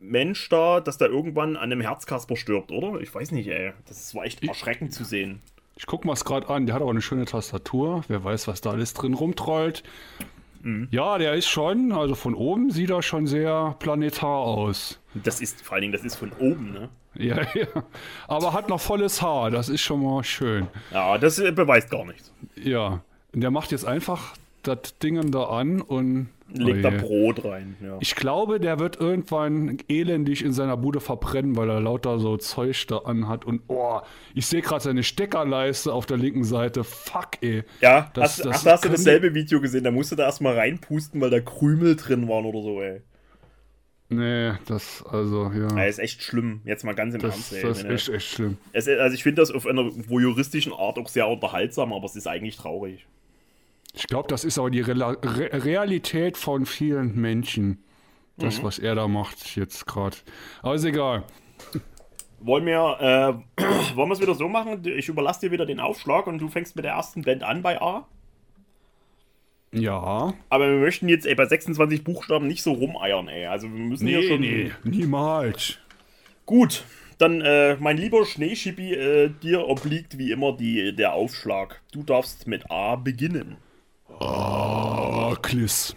Mensch 0.09 0.49
da, 0.49 0.79
dass 0.79 0.97
der 0.97 1.09
irgendwann 1.09 1.55
an 1.55 1.63
einem 1.63 1.81
Herzkasper 1.81 2.35
stirbt, 2.35 2.71
oder? 2.71 2.99
Ich 3.01 3.13
weiß 3.13 3.31
nicht, 3.31 3.47
ey. 3.47 3.73
Das 3.87 4.13
war 4.15 4.25
echt 4.25 4.43
erschreckend 4.43 4.93
zu 4.93 5.03
sehen. 5.03 5.41
Ich 5.75 5.85
guck 5.85 6.05
mal 6.05 6.13
es 6.13 6.23
gerade 6.23 6.47
an. 6.49 6.65
Der 6.65 6.75
hat 6.75 6.81
auch 6.81 6.89
eine 6.89 7.01
schöne 7.01 7.25
Tastatur. 7.25 8.03
Wer 8.07 8.23
weiß, 8.23 8.47
was 8.47 8.61
da 8.61 8.71
alles 8.71 8.93
drin 8.93 9.13
rumtrollt. 9.13 9.83
Mhm. 10.61 10.87
Ja, 10.91 11.17
der 11.17 11.33
ist 11.33 11.47
schon, 11.47 11.91
also 11.91 12.15
von 12.15 12.33
oben 12.33 12.71
sieht 12.71 12.89
er 12.89 13.01
schon 13.01 13.27
sehr 13.27 13.75
planetar 13.79 14.29
aus. 14.29 14.99
Das 15.13 15.41
ist, 15.41 15.61
vor 15.61 15.75
allen 15.75 15.81
Dingen, 15.81 15.93
das 15.93 16.03
ist 16.03 16.15
von 16.15 16.31
oben, 16.39 16.71
ne? 16.71 16.89
Ja, 17.15 17.41
ja. 17.53 17.67
Aber 18.27 18.53
hat 18.53 18.69
noch 18.69 18.81
volles 18.81 19.21
Haar. 19.21 19.51
Das 19.51 19.69
ist 19.69 19.81
schon 19.81 20.01
mal 20.01 20.23
schön. 20.23 20.67
Ja, 20.91 21.17
das 21.17 21.39
äh, 21.39 21.51
beweist 21.51 21.89
gar 21.89 22.05
nichts. 22.05 22.31
Ja. 22.55 23.01
Und 23.33 23.41
der 23.41 23.51
macht 23.51 23.71
jetzt 23.71 23.85
einfach 23.85 24.33
das 24.67 24.97
Ding 24.99 25.31
da 25.31 25.43
an 25.45 25.81
und. 25.81 26.29
Legt 26.53 26.77
Oh 26.77 26.81
da 26.83 26.89
je. 26.91 26.97
Brot 26.99 27.43
rein, 27.43 27.75
ja. 27.83 27.97
Ich 28.01 28.15
glaube, 28.15 28.59
der 28.59 28.77
wird 28.79 28.99
irgendwann 29.01 29.79
elendig 29.89 30.45
in 30.45 30.53
seiner 30.53 30.77
Bude 30.77 30.99
verbrennen, 30.99 31.55
weil 31.57 31.67
er 31.71 31.81
lauter 31.81 32.19
so 32.19 32.37
Zeug 32.37 32.85
da 32.87 32.99
anhat. 32.99 33.45
Und 33.45 33.63
oh, 33.67 33.99
ich 34.35 34.45
sehe 34.45 34.61
gerade 34.61 34.83
seine 34.83 35.01
Steckerleiste 35.01 35.91
auf 35.91 36.05
der 36.05 36.17
linken 36.17 36.43
Seite. 36.43 36.83
Fuck, 36.83 37.41
ey. 37.41 37.63
Ja, 37.81 38.11
Das- 38.13 38.23
hast, 38.37 38.45
das 38.45 38.57
ach, 38.57 38.63
da 38.63 38.71
hast 38.73 38.85
du 38.85 38.89
dasselbe 38.89 39.33
Video 39.33 39.59
gesehen, 39.59 39.83
da 39.83 39.89
musst 39.91 40.11
du 40.11 40.15
da 40.15 40.25
erstmal 40.25 40.53
reinpusten, 40.55 41.19
weil 41.19 41.31
da 41.31 41.39
Krümel 41.39 41.95
drin 41.95 42.29
waren 42.29 42.45
oder 42.45 42.61
so, 42.61 42.79
ey. 42.79 43.01
Nee, 44.09 44.51
das, 44.67 45.03
also, 45.09 45.51
ja. 45.51 45.75
Ja, 45.75 45.85
ist 45.85 45.97
echt 45.97 46.21
schlimm, 46.21 46.61
jetzt 46.63 46.83
mal 46.83 46.93
ganz 46.93 47.15
im 47.15 47.21
Das, 47.21 47.33
Ernst, 47.33 47.53
ey. 47.53 47.61
das 47.63 47.77
ist 47.79 47.83
Wenn 47.83 47.89
er- 47.89 47.95
echt, 47.95 48.09
echt 48.09 48.27
schlimm. 48.27 48.57
es, 48.71 48.87
also 48.87 49.15
ich 49.15 49.23
finde 49.23 49.41
das 49.41 49.49
auf 49.49 49.65
einer 49.65 49.83
voyeuristischen 50.07 50.73
Art 50.73 50.99
auch 50.99 51.07
sehr 51.09 51.27
unterhaltsam, 51.27 51.91
aber 51.91 52.05
es 52.05 52.15
ist 52.15 52.27
eigentlich 52.27 52.55
traurig. 52.55 53.07
Ich 53.95 54.07
glaube, 54.07 54.27
das 54.27 54.43
ist 54.43 54.57
aber 54.57 54.69
die 54.69 54.81
Rela 54.81 55.11
Re 55.23 55.63
Realität 55.63 56.37
von 56.37 56.65
vielen 56.65 57.15
Menschen. 57.19 57.83
Das, 58.37 58.59
Mhm. 58.59 58.63
was 58.65 58.79
er 58.79 58.95
da 58.95 59.07
macht 59.07 59.55
jetzt 59.55 59.85
gerade. 59.87 60.17
Aber 60.61 60.75
ist 60.75 60.83
egal. 60.83 61.23
Wollen 62.41 62.65
wir, 62.65 63.41
äh, 63.57 63.63
wollen 63.95 64.09
wir 64.09 64.13
es 64.13 64.19
wieder 64.21 64.35
so 64.35 64.49
machen? 64.49 64.83
Ich 64.85 65.07
überlasse 65.07 65.41
dir 65.41 65.51
wieder 65.51 65.65
den 65.65 65.79
Aufschlag 65.79 66.27
und 66.27 66.39
du 66.39 66.49
fängst 66.49 66.75
mit 66.75 66.83
der 66.83 66.91
ersten 66.93 67.21
Band 67.21 67.43
an 67.43 67.61
bei 67.61 67.81
A. 67.81 68.05
Ja. 69.71 70.33
Aber 70.49 70.69
wir 70.69 70.79
möchten 70.79 71.09
jetzt 71.09 71.25
ey, 71.25 71.35
bei 71.35 71.45
26 71.45 72.03
Buchstaben 72.03 72.47
nicht 72.47 72.63
so 72.63 72.73
rumeiern, 72.73 73.27
ey. 73.27 73.45
Also 73.47 73.67
wir 73.71 73.79
müssen 73.79 74.07
hier 74.07 74.19
Nee, 74.19 74.27
schon. 74.27 74.41
nee, 74.41 74.71
niemals. 74.83 75.77
Gut, 76.45 76.83
dann, 77.17 77.41
äh, 77.41 77.75
mein 77.79 77.97
lieber 77.97 78.25
Schneeschippi, 78.25 78.93
äh, 78.93 79.29
dir 79.41 79.67
obliegt 79.67 80.17
wie 80.17 80.31
immer 80.31 80.53
die, 80.53 80.93
der 80.95 81.13
Aufschlag. 81.13 81.81
Du 81.91 82.03
darfst 82.03 82.47
mit 82.47 82.69
A 82.69 82.95
beginnen. 82.95 83.57
Aklis. 84.19 85.95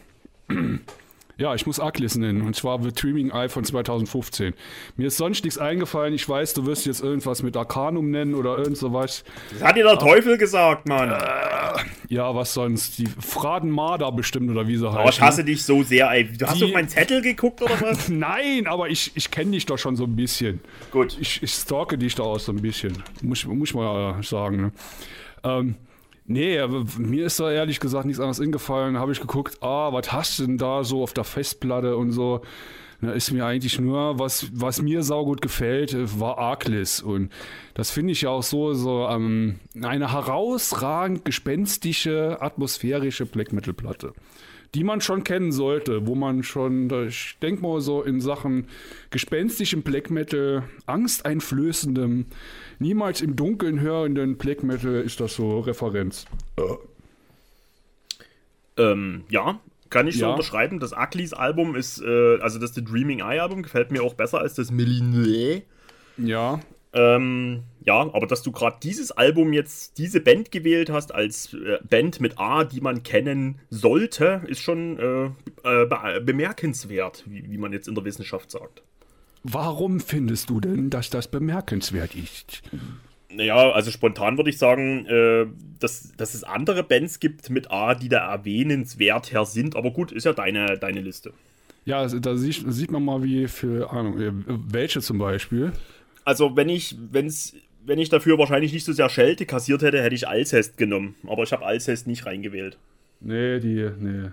Ja, 1.37 1.55
ich 1.55 1.67
muss 1.67 1.79
Aklis 1.79 2.17
nennen. 2.17 2.43
Und 2.43 2.57
zwar 2.57 2.83
The 2.83 2.91
Dreaming 2.91 3.31
Eye 3.31 3.49
von 3.49 3.63
2015. 3.65 4.55
Mir 4.97 5.07
ist 5.07 5.19
sonst 5.19 5.45
nichts 5.45 5.57
eingefallen. 5.57 6.13
Ich 6.15 6.29
weiß, 6.29 6.55
du 6.55 6.67
wirst 6.67 6.85
jetzt 6.85 7.01
irgendwas 7.01 7.45
mit 7.45 7.57
Arcanum 7.57 8.11
nennen 8.11 8.35
oder 8.35 8.59
irgend 8.59 8.77
sowas. 8.77 9.23
Das 9.53 9.63
hat 9.63 9.77
dir 9.77 9.85
der 9.85 9.99
Teufel 10.01 10.37
gesagt, 10.37 10.89
Mann. 10.89 11.11
Ja, 12.09 12.35
was 12.35 12.55
sonst? 12.55 12.99
Die 12.99 13.07
Fraden 13.07 13.71
Marder 13.71 14.11
bestimmt 14.11 14.51
oder 14.51 14.67
wie 14.67 14.77
sie 14.79 14.91
heißt. 14.93 15.07
Oh, 15.07 15.09
ich 15.11 15.21
hasse 15.21 15.45
dich 15.45 15.63
so 15.63 15.85
sehr, 15.85 16.11
ey. 16.11 16.25
Du 16.25 16.45
hast 16.45 16.59
Die- 16.61 16.65
auf 16.65 16.73
meinen 16.73 16.89
Zettel 16.89 17.23
geguckt 17.23 17.63
oder 17.63 17.81
was? 17.81 18.09
Nein, 18.09 18.67
aber 18.67 18.89
ich, 18.89 19.13
ich 19.15 19.31
kenne 19.31 19.53
dich 19.53 19.65
doch 19.65 19.79
schon 19.79 19.95
so 19.95 20.05
ein 20.05 20.17
bisschen. 20.17 20.61
Gut. 20.91 21.17
Ich, 21.21 21.41
ich 21.41 21.53
stalke 21.53 21.97
dich 21.99 22.17
da 22.17 22.25
auch 22.25 22.41
so 22.41 22.51
ein 22.51 22.61
bisschen. 22.61 23.01
Muss, 23.23 23.45
muss 23.45 23.75
man 23.75 24.19
äh, 24.19 24.23
sagen. 24.25 24.57
Ne? 24.63 24.73
Ähm, 25.45 25.75
nee, 26.29 26.61
mir 26.99 27.27
ist 27.27 27.41
da 27.41 27.51
ehrlich 27.51 27.81
gesagt 27.81 28.05
nichts 28.07 28.21
anderes 28.21 28.41
eingefallen. 28.41 28.99
Habe 28.99 29.13
ich 29.13 29.21
geguckt, 29.21 29.63
ah, 29.63 29.93
was 29.93 30.13
hast 30.13 30.39
du 30.39 30.47
denn 30.47 30.59
da 30.59 30.85
so 30.85 31.03
auf 31.03 31.13
der 31.13 31.25
Festplatte 31.25 31.97
und 31.97 32.13
so. 32.13 32.43
Da 33.01 33.13
ist 33.13 33.31
mir 33.31 33.47
eigentlich 33.47 33.79
nur, 33.79 34.19
was, 34.19 34.49
was 34.53 34.83
mir 34.83 35.05
saugut 35.05 35.41
gefällt, 35.41 35.97
war 36.19 36.39
Arklis. 36.39 37.01
Und 37.01 37.31
das 37.75 37.93
finde 37.93 38.13
ich 38.13 38.23
ja 38.23 38.31
auch 38.31 38.43
so, 38.43 38.75
so 38.75 39.07
ähm, 39.09 39.61
eine 39.81 40.13
herausragend 40.13 41.25
gespenstische, 41.25 42.39
atmosphärische 42.41 43.25
Black 43.25 43.53
Metal 43.53 43.73
Platte. 43.73 44.15
Die 44.75 44.85
man 44.85 45.01
schon 45.01 45.23
kennen 45.23 45.53
sollte, 45.53 46.07
wo 46.07 46.15
man 46.15 46.43
schon, 46.43 46.91
ich 47.07 47.37
denke 47.41 47.63
mal 47.63 47.81
so 47.81 48.03
in 48.03 48.21
Sachen 48.21 48.67
gespenstischem 49.11 49.83
Black 49.83 50.11
Metal, 50.11 50.65
angsteinflößendem, 50.87 52.27
niemals 52.79 53.21
im 53.21 53.37
Dunkeln 53.37 53.81
hörenden 53.81 54.37
Black 54.37 54.63
Metal 54.63 54.95
ist 55.01 55.21
das 55.21 55.35
so 55.35 55.61
Referenz. 55.61 56.27
Ähm, 58.77 59.25
ja, 59.29 59.59
kann 59.91 60.07
ich 60.07 60.17
so 60.19 60.27
Ja. 60.27 60.31
unterschreiben. 60.33 60.79
Das 60.81 60.93
Aklis 60.93 61.33
Album 61.33 61.75
ist, 61.75 62.01
äh, 62.01 62.39
also 62.41 62.59
das 62.59 62.75
The 62.75 62.85
Dreaming 62.85 63.21
Eye 63.21 63.41
Album 63.41 63.63
gefällt 63.63 63.91
mir 63.91 64.03
auch 64.03 64.15
besser 64.15 64.39
als 64.41 64.55
das 64.55 64.71
Millineux. 64.71 65.63
Ja, 66.17 66.61
Ähm, 66.95 67.65
ja, 67.85 68.01
aber 68.01 68.27
dass 68.27 68.43
du 68.43 68.51
gerade 68.51 68.79
dieses 68.83 69.11
Album 69.13 69.53
jetzt, 69.53 69.99
diese 69.99 70.21
Band 70.21 70.51
gewählt 70.51 70.89
hast 70.89 71.15
als 71.15 71.53
äh, 71.53 71.77
Band 71.89 72.19
mit 72.21 72.39
A, 72.39 72.65
die 72.65 72.81
man 72.81 73.03
kennen 73.03 73.59
sollte, 73.69 74.41
ist 74.47 74.61
schon 74.61 74.99
äh, 74.99 75.27
äh, 75.65 75.85
be 75.87 76.21
bemerkenswert, 76.25 77.25
wie, 77.27 77.45
wie 77.51 77.59
man 77.59 77.75
jetzt 77.75 77.89
in 77.89 77.95
der 77.95 78.05
Wissenschaft 78.07 78.51
sagt. 78.51 78.83
Warum 79.51 80.01
findest 80.01 80.51
du 80.51 80.61
denn, 80.61 80.91
dass 80.91 81.11
das 81.11 81.29
bemerkenswert 81.29 82.15
ist? 82.15 82.63
Naja, 83.31 83.71
also 83.73 83.91
spontan 83.91 84.37
würde 84.37 84.51
ich 84.51 84.59
sagen, 84.59 85.07
äh, 85.07 85.47
dass, 85.79 86.13
dass 86.17 86.35
es 86.35 86.45
andere 86.45 86.83
Bands 86.83 87.21
gibt 87.21 87.51
mit 87.51 87.71
A, 87.71 87.95
die 87.95 88.09
da 88.09 88.33
erwähnenswerter 88.33 89.45
sind. 89.45 89.77
Aber 89.77 89.91
gut, 89.91 90.13
ist 90.13 90.25
ja 90.25 90.33
deine, 90.33 90.79
deine 90.79 91.01
Liste. 91.01 91.33
Ja, 91.85 92.01
also 92.01 92.19
da 92.19 92.37
sieht, 92.37 92.65
sieht 92.69 92.91
man 92.91 93.05
mal, 93.05 93.23
wie 93.23 93.47
für 93.49 93.91
Ahnung, 93.91 94.21
äh, 94.21 94.33
welche 94.47 95.01
zum 95.01 95.19
Beispiel. 95.19 95.73
Also 96.25 96.57
wenn 96.57 96.69
ich, 96.69 96.97
wenn 97.11 97.27
es, 97.27 97.55
wenn 97.85 97.99
ich 97.99 98.09
dafür 98.09 98.39
wahrscheinlich 98.39 98.73
nicht 98.73 98.85
so 98.85 98.93
sehr 98.93 99.09
Schelte 99.09 99.47
kassiert 99.47 99.83
hätte, 99.83 100.03
hätte 100.03 100.15
ich 100.15 100.29
Alcest 100.29 100.77
genommen. 100.77 101.15
Aber 101.27 101.43
ich 101.43 101.53
habe 101.53 101.65
Alcest 101.65 102.07
nicht 102.07 102.27
reingewählt. 102.27 102.79
Nee, 103.21 103.61
die, 103.61 103.91
nee. 103.99 104.31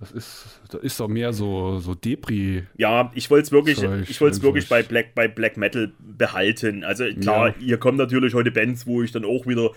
Das 0.00 0.12
ist, 0.12 0.60
das 0.70 0.80
ist 0.82 1.00
doch 1.00 1.08
mehr 1.08 1.32
so, 1.32 1.80
so 1.80 1.94
Depri. 1.96 2.62
Ja, 2.76 3.10
ich 3.16 3.30
wollte 3.30 3.46
es 3.46 3.52
wirklich, 3.52 3.78
Zeug, 3.78 4.08
ich 4.08 4.20
wollte 4.20 4.40
wirklich 4.42 4.68
bei. 4.68 4.84
Black, 4.84 5.12
bei 5.16 5.26
Black 5.26 5.56
Metal 5.56 5.90
behalten. 5.98 6.84
Also 6.84 7.04
klar, 7.20 7.48
Ja. 7.48 7.54
hier 7.58 7.78
kommen 7.78 7.98
natürlich 7.98 8.32
heute 8.34 8.52
Bands, 8.52 8.86
wo 8.86 9.02
ich 9.02 9.10
dann 9.10 9.24
auch 9.24 9.44
wieder. 9.46 9.70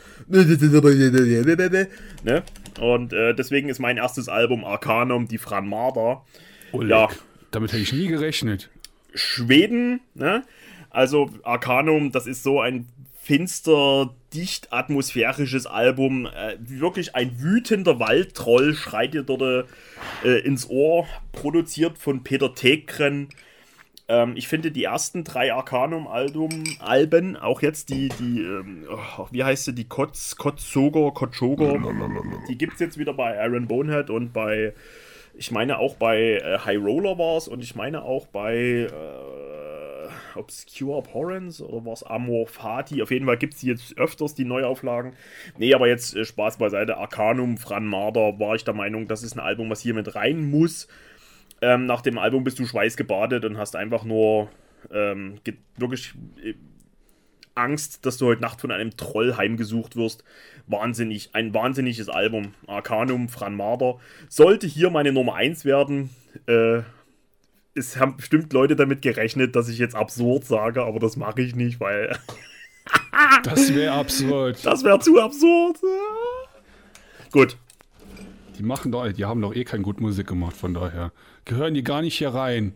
Ne? 2.23 2.43
Und 2.79 3.13
äh, 3.13 3.33
deswegen 3.33 3.69
ist 3.69 3.79
mein 3.79 3.97
erstes 3.97 4.29
Album 4.29 4.63
Arcanum, 4.63 5.27
die 5.27 5.39
Fran 5.39 5.67
Marder. 5.67 6.23
Oleg. 6.71 6.91
Ja. 6.91 7.09
Damit 7.49 7.71
hätte 7.71 7.81
ich 7.81 7.91
nie 7.93 8.07
gerechnet. 8.07 8.69
Schweden, 9.15 10.01
ne? 10.13 10.43
Also 10.91 11.31
Arcanum, 11.43 12.11
das 12.11 12.27
ist 12.27 12.43
so 12.43 12.61
ein 12.61 12.85
finster, 13.21 14.13
dicht 14.33 14.71
atmosphärisches 14.71 15.65
Album. 15.65 16.25
Äh, 16.25 16.57
wirklich 16.59 17.15
ein 17.15 17.41
wütender 17.41 17.99
Waldtroll 17.99 18.73
schreit 18.73 19.13
dir 19.13 19.23
dort 19.23 19.67
äh, 20.23 20.39
ins 20.39 20.69
Ohr, 20.69 21.05
produziert 21.31 21.97
von 21.97 22.23
Peter 22.23 22.53
Tegren. 22.53 23.29
Ähm, 24.11 24.33
ich 24.35 24.47
finde 24.47 24.71
die 24.71 24.83
ersten 24.83 25.23
drei 25.23 25.53
Arcanum-Alben, 25.53 27.37
auch 27.37 27.61
jetzt 27.61 27.89
die, 27.89 28.09
die, 28.09 28.41
ähm, 28.41 28.85
oh, 28.89 29.27
wie 29.31 29.43
heißt 29.43 29.65
sie, 29.65 29.73
die 29.73 29.87
Kotz, 29.87 30.35
Kotzoger, 30.35 31.11
Kotschoger, 31.11 31.79
die 32.49 32.57
gibt 32.57 32.73
es 32.73 32.79
jetzt 32.79 32.97
wieder 32.97 33.13
bei 33.13 33.39
Aaron 33.39 33.67
Bonehead 33.67 34.09
und 34.09 34.33
bei, 34.33 34.73
ich 35.33 35.51
meine 35.51 35.79
auch 35.79 35.95
bei 35.95 36.39
äh, 36.43 36.59
High 36.65 36.79
Roller 36.79 37.17
war 37.17 37.37
es 37.37 37.47
und 37.47 37.63
ich 37.63 37.75
meine 37.75 38.03
auch 38.03 38.27
bei 38.27 38.55
äh, 38.55 39.30
Obscure 40.35 40.97
Abhorrence 40.97 41.61
oder 41.61 41.85
war 41.85 41.93
es 41.93 42.03
Amor 42.03 42.47
Fati. 42.47 43.01
Auf 43.01 43.11
jeden 43.11 43.25
Fall 43.25 43.37
gibt 43.37 43.55
es 43.55 43.61
jetzt 43.61 43.97
öfters 43.97 44.35
die 44.35 44.45
Neuauflagen. 44.45 45.13
Nee, 45.57 45.73
aber 45.73 45.87
jetzt 45.87 46.15
äh, 46.15 46.25
Spaß 46.25 46.57
beiseite. 46.57 46.97
Arcanum, 46.97 47.57
Fran 47.57 47.85
Marder 47.85 48.39
war 48.39 48.55
ich 48.55 48.63
der 48.63 48.73
Meinung, 48.73 49.07
das 49.07 49.23
ist 49.23 49.35
ein 49.35 49.39
Album, 49.39 49.69
was 49.69 49.81
hier 49.81 49.93
mit 49.93 50.15
rein 50.15 50.49
muss. 50.49 50.87
Ähm, 51.61 51.85
nach 51.85 52.01
dem 52.01 52.17
Album 52.17 52.43
bist 52.43 52.59
du 52.59 52.65
schweißgebadet 52.65 53.45
und 53.45 53.57
hast 53.57 53.75
einfach 53.75 54.03
nur 54.03 54.49
ähm, 54.91 55.39
wirklich 55.77 56.13
äh, 56.43 56.55
Angst, 57.55 58.05
dass 58.05 58.17
du 58.17 58.27
heute 58.27 58.41
Nacht 58.41 58.61
von 58.61 58.71
einem 58.71 58.95
Troll 58.97 59.35
heimgesucht 59.37 59.95
wirst. 59.95 60.23
Wahnsinnig, 60.67 61.31
ein 61.33 61.53
wahnsinniges 61.53 62.09
Album. 62.09 62.53
Arcanum, 62.67 63.29
Fran 63.29 63.55
Marder. 63.55 63.99
Sollte 64.29 64.67
hier 64.67 64.89
meine 64.89 65.11
Nummer 65.11 65.35
1 65.35 65.65
werden. 65.65 66.09
Äh, 66.47 66.81
es 67.75 67.97
haben 67.97 68.17
bestimmt 68.17 68.51
Leute 68.53 68.75
damit 68.75 69.01
gerechnet, 69.01 69.55
dass 69.55 69.69
ich 69.69 69.77
jetzt 69.77 69.95
absurd 69.95 70.45
sage, 70.45 70.83
aber 70.83 70.99
das 70.99 71.15
mache 71.17 71.41
ich 71.41 71.55
nicht, 71.55 71.79
weil 71.79 72.17
Das 73.43 73.73
wäre 73.73 73.93
absurd. 73.93 74.65
das 74.65 74.83
wäre 74.83 74.99
zu 74.99 75.19
absurd. 75.21 75.77
Gut, 77.31 77.57
Die 78.57 78.63
machen 78.63 78.91
doch, 78.91 79.09
die 79.11 79.25
haben 79.25 79.41
doch 79.41 79.55
eh 79.55 79.63
kein 79.63 79.83
gut 79.83 80.01
Musik 80.01 80.27
gemacht, 80.27 80.55
von 80.55 80.73
daher. 80.73 81.11
Gehören 81.45 81.73
die 81.73 81.83
gar 81.83 82.01
nicht 82.01 82.17
hier 82.17 82.29
rein. 82.33 82.75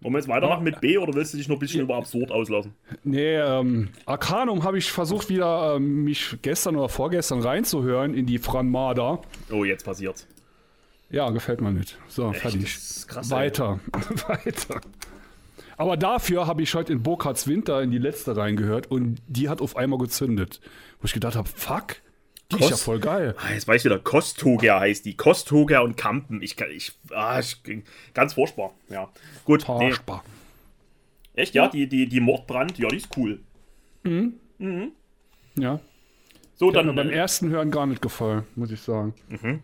wollen 0.00 0.14
wir 0.14 0.18
jetzt 0.18 0.28
weitermachen 0.28 0.64
mit 0.64 0.80
B 0.80 0.98
oder 0.98 1.14
willst 1.14 1.32
du 1.32 1.38
dich 1.38 1.48
noch 1.48 1.56
ein 1.56 1.60
bisschen 1.60 1.80
über 1.80 1.96
absurd 1.96 2.30
auslassen? 2.30 2.74
Nee, 3.04 3.36
ähm, 3.36 3.88
Arcanum 4.06 4.64
habe 4.64 4.78
ich 4.78 4.90
versucht 4.92 5.28
wieder, 5.30 5.76
ähm, 5.76 6.04
mich 6.04 6.36
gestern 6.42 6.76
oder 6.76 6.88
vorgestern 6.90 7.40
reinzuhören 7.40 8.14
in 8.14 8.26
die 8.26 8.38
Fran 8.38 8.68
Marder. 8.70 9.22
Oh, 9.50 9.64
jetzt 9.64 9.84
passiert's. 9.84 10.26
Ja, 11.10 11.30
gefällt 11.30 11.60
mir 11.60 11.72
nicht. 11.72 11.96
So, 12.08 12.30
Echt? 12.32 12.40
fertig. 12.42 12.62
Das 12.74 12.90
ist 12.96 13.08
krass. 13.08 13.30
Weiter. 13.30 13.80
Weiter. 14.28 14.80
Aber 15.76 15.96
dafür 15.96 16.46
habe 16.46 16.62
ich 16.62 16.74
heute 16.74 16.92
in 16.92 17.02
Burkhards 17.02 17.46
Winter 17.46 17.80
in 17.82 17.90
die 17.90 17.98
letzte 17.98 18.36
reingehört 18.36 18.90
und 18.90 19.20
die 19.26 19.48
hat 19.48 19.60
auf 19.60 19.76
einmal 19.76 19.98
gezündet. 19.98 20.60
Wo 21.00 21.04
ich 21.06 21.12
gedacht 21.12 21.36
habe, 21.36 21.48
fuck, 21.48 21.96
die 22.50 22.56
ist 22.56 22.62
ja 22.64 22.70
Kost- 22.70 22.82
voll 22.82 22.98
geil. 22.98 23.34
Ah, 23.38 23.52
jetzt 23.52 23.68
weiß 23.68 23.80
ich 23.80 23.84
wieder, 23.84 23.98
Kosthoger 24.00 24.80
heißt 24.80 25.04
die. 25.04 25.14
Kosthoger 25.16 25.82
und 25.82 25.96
Kampen. 25.96 26.42
Ich, 26.42 26.56
kann- 26.56 26.70
ich, 26.70 26.92
ah, 27.10 27.38
ich 27.38 27.62
ganz 28.12 28.34
furchtbar. 28.34 28.72
Ja, 28.88 29.08
gut. 29.44 29.60
Nee. 29.60 29.64
Parspar. 29.90 30.24
Echt, 31.34 31.54
ja, 31.54 31.68
die, 31.68 31.86
die, 31.88 32.08
die 32.08 32.20
Mordbrand, 32.20 32.76
ja, 32.78 32.88
die 32.88 32.96
ist 32.96 33.16
cool. 33.16 33.40
Ja. 35.56 35.80
So, 36.56 36.70
Die 36.72 36.76
hat 36.76 36.80
dann 36.80 36.86
mir 36.86 36.94
beim 36.94 37.10
äh, 37.10 37.14
ersten 37.14 37.50
Hören 37.50 37.70
gar 37.70 37.86
nicht 37.86 38.02
gefallen, 38.02 38.42
muss 38.56 38.70
ich 38.72 38.80
sagen. 38.80 39.14
Mhm. 39.28 39.60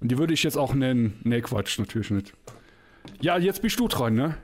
Und 0.00 0.10
die 0.10 0.18
würde 0.18 0.34
ich 0.34 0.42
jetzt 0.42 0.56
auch 0.56 0.74
nennen. 0.74 1.20
Nee, 1.24 1.40
Quatsch, 1.40 1.78
natürlich 1.78 2.10
nicht. 2.10 2.32
Ja, 3.20 3.38
jetzt 3.38 3.62
bist 3.62 3.80
du 3.80 3.88
dran, 3.88 4.14
ne? 4.14 4.36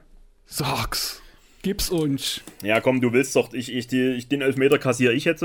Sag's. 0.46 1.22
Gib's 1.62 1.88
uns. 1.88 2.42
Ja, 2.62 2.80
komm, 2.80 3.00
du 3.00 3.14
willst 3.14 3.34
doch, 3.36 3.54
ich, 3.54 3.72
ich, 3.72 3.86
die, 3.86 4.12
ich 4.12 4.28
den 4.28 4.42
Elfmeter 4.42 4.78
kassiere 4.78 5.14
ich 5.14 5.24
jetzt. 5.24 5.42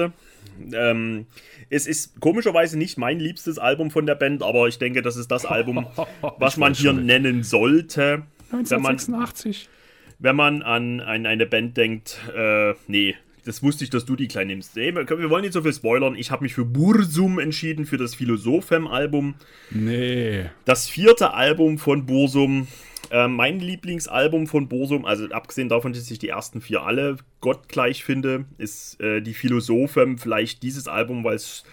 Ähm, 0.74 1.28
es 1.70 1.88
ist 1.88 2.20
komischerweise 2.20 2.78
nicht 2.78 2.98
mein 2.98 3.20
liebstes 3.20 3.58
Album 3.58 3.90
von 3.90 4.06
der 4.06 4.16
Band, 4.16 4.44
aber 4.44 4.68
ich 4.68 4.80
denke, 4.80 5.02
das 5.02 5.16
ist 5.16 5.32
das 5.32 5.46
Album, 5.46 5.88
was 6.38 6.58
man 6.58 6.74
hier 6.74 6.92
nennen 6.92 7.44
sollte, 7.44 8.24
wenn 8.52 8.82
man, 8.82 8.98
1986. 8.98 9.70
wenn 10.18 10.36
man 10.36 10.62
an, 10.62 11.00
an 11.00 11.26
eine 11.26 11.46
Band 11.46 11.78
denkt. 11.78 12.20
Äh, 12.36 12.74
nee, 12.88 13.16
das 13.50 13.64
wusste 13.64 13.84
ich, 13.84 13.90
dass 13.90 14.06
du 14.06 14.16
die 14.16 14.28
klein 14.28 14.46
nimmst. 14.46 14.76
Nee, 14.76 14.94
wir, 14.94 15.30
wollen 15.32 15.42
nicht 15.42 15.54
so 15.54 15.64
viel 15.64 15.74
spoilern. 15.74 16.14
Ich 16.14 16.30
habe 16.30 16.44
mich 16.44 16.54
für 16.54 16.66
Bursum 16.66 17.40
entschieden, 17.40 17.88
für 17.88 17.98
das 17.98 18.14
Philosophem-Album. 18.14 19.34
Nee. 19.72 20.52
Das 20.66 20.88
vierte 20.88 21.34
Album 21.34 21.80
von 21.80 22.06
Bursum. 22.06 22.68
Äh, 23.10 23.28
mein 23.28 23.60
Lieblingsalbum 23.60 24.46
von 24.46 24.68
Bursum, 24.68 25.04
also 25.04 25.26
abgesehen 25.30 25.68
davon, 25.68 25.94
dass 25.94 26.12
ich 26.12 26.20
die 26.20 26.30
ersten 26.30 26.62
vier 26.62 26.84
alle 26.84 27.18
gottgleich 27.42 28.04
finde, 28.04 28.46
ist 28.60 29.02
äh, 29.02 29.20
die 29.20 29.34
Philosophem 29.34 30.20
vielleicht 30.20 30.62
dieses 30.62 30.88
Album, 30.88 31.24
weil 31.24 31.38
es 31.38 31.64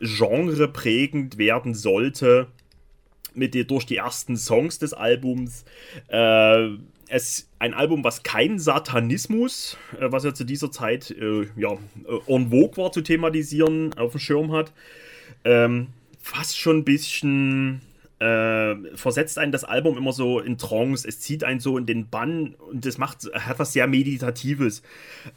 genreprägend 0.00 1.36
werden 1.36 1.74
sollte 1.74 2.46
mit 3.34 3.52
die, 3.52 3.66
durch 3.66 3.84
die 3.84 3.96
ersten 3.96 4.38
Songs 4.38 4.78
des 4.78 4.94
Albums. 4.94 5.66
Äh, 6.08 6.70
es 7.08 7.48
ein 7.58 7.74
Album, 7.74 8.04
was 8.04 8.22
kein 8.22 8.58
Satanismus, 8.58 9.76
äh, 9.98 10.10
was 10.10 10.24
ja 10.24 10.34
zu 10.34 10.44
dieser 10.44 10.70
Zeit 10.70 11.10
äh, 11.10 11.46
ja, 11.56 11.72
äh, 11.72 12.32
en 12.32 12.50
vogue 12.50 12.76
war 12.76 12.92
zu 12.92 13.00
thematisieren, 13.00 13.94
auf 13.94 14.12
dem 14.12 14.20
Schirm 14.20 14.52
hat. 14.52 14.72
Ähm, 15.44 15.88
fast 16.20 16.58
schon 16.58 16.78
ein 16.78 16.84
bisschen 16.84 17.80
äh, 18.18 18.74
versetzt 18.96 19.38
einen 19.38 19.52
das 19.52 19.64
Album 19.64 19.96
immer 19.96 20.12
so 20.12 20.40
in 20.40 20.58
Trance. 20.58 21.06
Es 21.06 21.20
zieht 21.20 21.44
einen 21.44 21.60
so 21.60 21.78
in 21.78 21.86
den 21.86 22.08
Bann 22.08 22.54
und 22.54 22.84
das 22.84 22.98
macht 22.98 23.24
hat 23.32 23.58
was 23.58 23.72
sehr 23.72 23.86
Meditatives. 23.86 24.82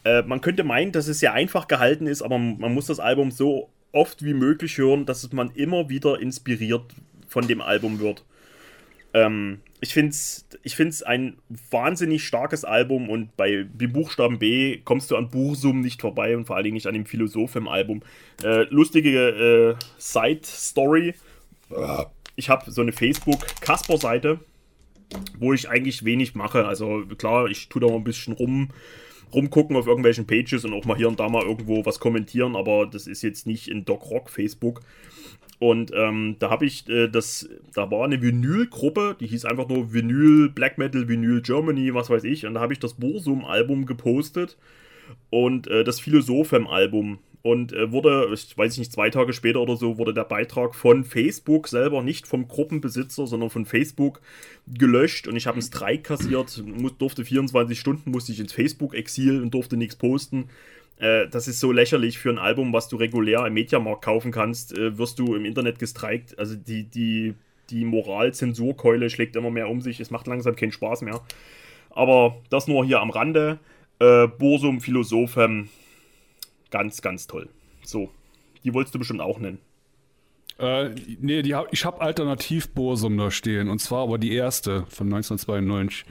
Äh, 0.03 0.23
man 0.23 0.41
könnte 0.41 0.63
meinen, 0.63 0.91
dass 0.91 1.07
es 1.07 1.19
sehr 1.19 1.33
einfach 1.33 1.67
gehalten 1.67 2.07
ist, 2.07 2.21
aber 2.21 2.37
man 2.37 2.73
muss 2.73 2.87
das 2.87 2.99
Album 2.99 3.31
so 3.31 3.69
oft 3.91 4.23
wie 4.23 4.33
möglich 4.33 4.77
hören, 4.77 5.05
dass 5.05 5.31
man 5.31 5.51
immer 5.51 5.89
wieder 5.89 6.19
inspiriert 6.19 6.83
von 7.27 7.47
dem 7.47 7.61
Album 7.61 7.99
wird. 7.99 8.23
Ähm, 9.13 9.59
ich 9.81 9.93
finde 9.93 10.11
es 10.11 10.45
ich 10.63 10.75
find's 10.75 11.01
ein 11.01 11.37
wahnsinnig 11.71 12.23
starkes 12.23 12.63
Album 12.63 13.09
und 13.09 13.35
bei 13.35 13.63
Buchstaben 13.63 14.37
B 14.37 14.77
kommst 14.77 15.09
du 15.09 15.15
an 15.17 15.29
Bursum 15.29 15.81
nicht 15.81 16.01
vorbei 16.01 16.37
und 16.37 16.45
vor 16.45 16.55
allen 16.55 16.65
Dingen 16.65 16.75
nicht 16.75 16.85
an 16.85 16.93
dem 16.93 17.07
Philosophem-Album. 17.07 18.03
Äh, 18.43 18.63
lustige 18.69 19.77
äh, 19.79 19.83
Side-Story. 19.97 21.15
Ich 22.35 22.49
habe 22.49 22.69
so 22.69 22.81
eine 22.81 22.91
Facebook-Kasper-Seite, 22.91 24.39
wo 25.39 25.51
ich 25.51 25.67
eigentlich 25.67 26.05
wenig 26.05 26.35
mache. 26.35 26.65
Also 26.65 27.03
klar, 27.17 27.47
ich 27.47 27.67
tue 27.69 27.81
da 27.81 27.87
mal 27.87 27.95
ein 27.95 28.03
bisschen 28.03 28.33
rum, 28.33 28.69
rumgucken 29.33 29.75
auf 29.75 29.87
irgendwelchen 29.87 30.27
Pages 30.27 30.65
und 30.65 30.73
auch 30.73 30.85
mal 30.85 30.97
hier 30.97 31.07
und 31.07 31.19
da 31.19 31.29
mal 31.29 31.43
irgendwo 31.43 31.85
was 31.85 31.99
kommentieren, 31.99 32.55
aber 32.55 32.85
das 32.85 33.07
ist 33.07 33.21
jetzt 33.21 33.47
nicht 33.47 33.67
in 33.67 33.85
Doc 33.85 34.09
Rock 34.09 34.29
Facebook. 34.29 34.81
Und 35.59 35.91
ähm, 35.93 36.37
da 36.39 36.49
habe 36.49 36.65
ich 36.65 36.89
äh, 36.89 37.07
das, 37.07 37.47
da 37.75 37.91
war 37.91 38.03
eine 38.03 38.19
Vinyl-Gruppe, 38.19 39.15
die 39.19 39.27
hieß 39.27 39.45
einfach 39.45 39.69
nur 39.69 39.93
Vinyl, 39.93 40.49
Black 40.49 40.79
Metal, 40.79 41.07
Vinyl 41.07 41.41
Germany, 41.41 41.93
was 41.93 42.09
weiß 42.09 42.23
ich. 42.23 42.47
Und 42.47 42.55
da 42.55 42.61
habe 42.61 42.73
ich 42.73 42.79
das 42.79 42.95
Bursum-Album 42.95 43.85
gepostet 43.85 44.57
und 45.29 45.67
äh, 45.67 45.83
das 45.83 45.99
Philosophem-Album. 45.99 47.19
Und 47.43 47.73
äh, 47.73 47.91
wurde, 47.91 48.29
ich 48.33 48.55
weiß 48.55 48.77
nicht, 48.77 48.91
zwei 48.91 49.09
Tage 49.09 49.33
später 49.33 49.61
oder 49.61 49.75
so, 49.75 49.97
wurde 49.97 50.13
der 50.13 50.25
Beitrag 50.25 50.75
von 50.75 51.03
Facebook 51.03 51.67
selber, 51.67 52.03
nicht 52.03 52.27
vom 52.27 52.47
Gruppenbesitzer, 52.47 53.25
sondern 53.25 53.49
von 53.49 53.65
Facebook 53.65 54.21
gelöscht. 54.67 55.27
Und 55.27 55.35
ich 55.35 55.47
habe 55.47 55.55
einen 55.55 55.63
Streik 55.63 56.03
kassiert, 56.03 56.63
muss, 56.65 56.97
durfte 56.97 57.25
24 57.25 57.79
Stunden, 57.79 58.11
musste 58.11 58.31
ich 58.31 58.39
ins 58.39 58.53
Facebook-Exil 58.53 59.41
und 59.41 59.53
durfte 59.53 59.75
nichts 59.75 59.95
posten. 59.95 60.49
Äh, 60.97 61.27
das 61.29 61.47
ist 61.47 61.59
so 61.59 61.71
lächerlich 61.71 62.19
für 62.19 62.29
ein 62.29 62.37
Album, 62.37 62.73
was 62.73 62.87
du 62.87 62.95
regulär 62.95 63.45
im 63.47 63.53
Mediamarkt 63.53 64.03
kaufen 64.03 64.31
kannst, 64.31 64.77
äh, 64.77 64.97
wirst 64.99 65.17
du 65.17 65.33
im 65.33 65.45
Internet 65.45 65.79
gestreikt. 65.79 66.37
Also 66.37 66.55
die, 66.55 66.83
die, 66.83 67.33
die 67.71 67.85
Moral-Zensurkeule 67.85 69.09
schlägt 69.09 69.35
immer 69.35 69.49
mehr 69.49 69.67
um 69.67 69.81
sich. 69.81 69.99
Es 69.99 70.11
macht 70.11 70.27
langsam 70.27 70.55
keinen 70.55 70.71
Spaß 70.71 71.01
mehr. 71.01 71.21
Aber 71.89 72.37
das 72.51 72.67
nur 72.67 72.85
hier 72.85 73.01
am 73.01 73.09
Rande. 73.09 73.57
Äh, 73.99 74.27
Bursum, 74.27 74.79
Philosophem, 74.79 75.69
ganz, 76.71 77.01
ganz 77.01 77.27
toll. 77.27 77.49
So, 77.83 78.09
die 78.63 78.73
wolltest 78.73 78.95
du 78.95 78.99
bestimmt 78.99 79.21
auch 79.21 79.39
nennen. 79.39 79.59
Äh, 80.57 80.89
nee, 81.19 81.41
die 81.41 81.55
hab, 81.55 81.71
ich 81.73 81.85
habe 81.85 82.01
Alternativ 82.01 82.69
Bursum 82.69 83.17
da 83.17 83.31
stehen. 83.31 83.69
Und 83.69 83.79
zwar 83.79 84.03
aber 84.03 84.17
die 84.17 84.33
erste 84.33 84.85
von 84.89 85.07
1992. 85.07 86.05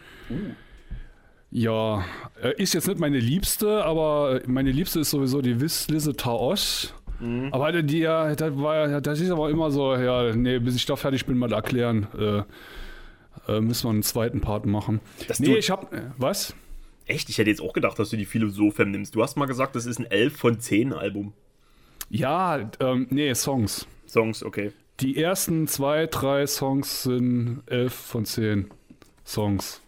Ja, 1.53 2.05
äh, 2.43 2.55
ist 2.61 2.75
jetzt 2.75 2.89
nicht 2.89 3.01
meine 3.01 3.19
Liebste, 3.19 3.85
aber 3.85 4.41
meine 4.47 4.71
Liebste 4.71 5.01
ist 5.01 5.11
sowieso 5.11 5.41
die 5.41 5.61
Wisslise 5.61 6.17
Taos. 6.17 6.95
Mhm. 7.21 7.49
Aber 7.53 7.83
die, 7.83 7.99
ja, 7.99 8.35
das, 8.35 8.57
war, 8.57 9.01
das 9.01 9.21
ist 9.21 9.31
aber 9.31 9.51
immer 9.51 9.71
so, 9.71 9.95
ja, 9.95 10.35
nee, 10.35 10.59
bis 10.59 10.77
ich 10.77 10.87
da 10.87 10.97
fertig 10.97 11.27
bin, 11.27 11.39
mal 11.39 11.53
erklären, 11.53 12.07
äh, 12.19 12.43
äh, 13.53 13.61
müssen 13.61 13.85
wir 13.85 13.91
einen 13.91 14.03
zweiten 14.03 14.41
Part 14.41 14.67
machen. 14.67 15.01
Dass 15.29 15.39
nee, 15.39 15.57
ich 15.57 15.71
hab, 15.71 15.93
äh, 15.93 16.03
was? 16.17 16.55
Echt? 17.11 17.29
Ich 17.29 17.39
hätte 17.39 17.51
jetzt 17.51 17.61
auch 17.61 17.73
gedacht, 17.73 17.99
dass 17.99 18.11
du 18.11 18.17
die 18.17 18.25
Philosophem 18.25 18.91
nimmst. 18.91 19.15
Du 19.15 19.23
hast 19.23 19.37
mal 19.37 19.47
gesagt, 19.47 19.75
das 19.77 19.87
ist 19.87 19.99
ein 19.99 20.07
11 20.11 20.37
von 20.37 20.61
10 20.61 20.93
Album. 20.93 21.33
Ja, 22.09 22.71
ähm, 22.81 23.07
nee, 23.11 23.33
Songs. 23.35 23.87
Songs, 24.07 24.43
okay. 24.43 24.73
Die 25.01 25.17
ersten 25.17 25.67
zwei, 25.67 26.07
drei 26.07 26.47
Songs 26.47 27.05
sind 27.05 27.63
elf 27.67 27.95
von 27.95 28.25
zehn 28.27 28.69
Songs. 29.25 29.81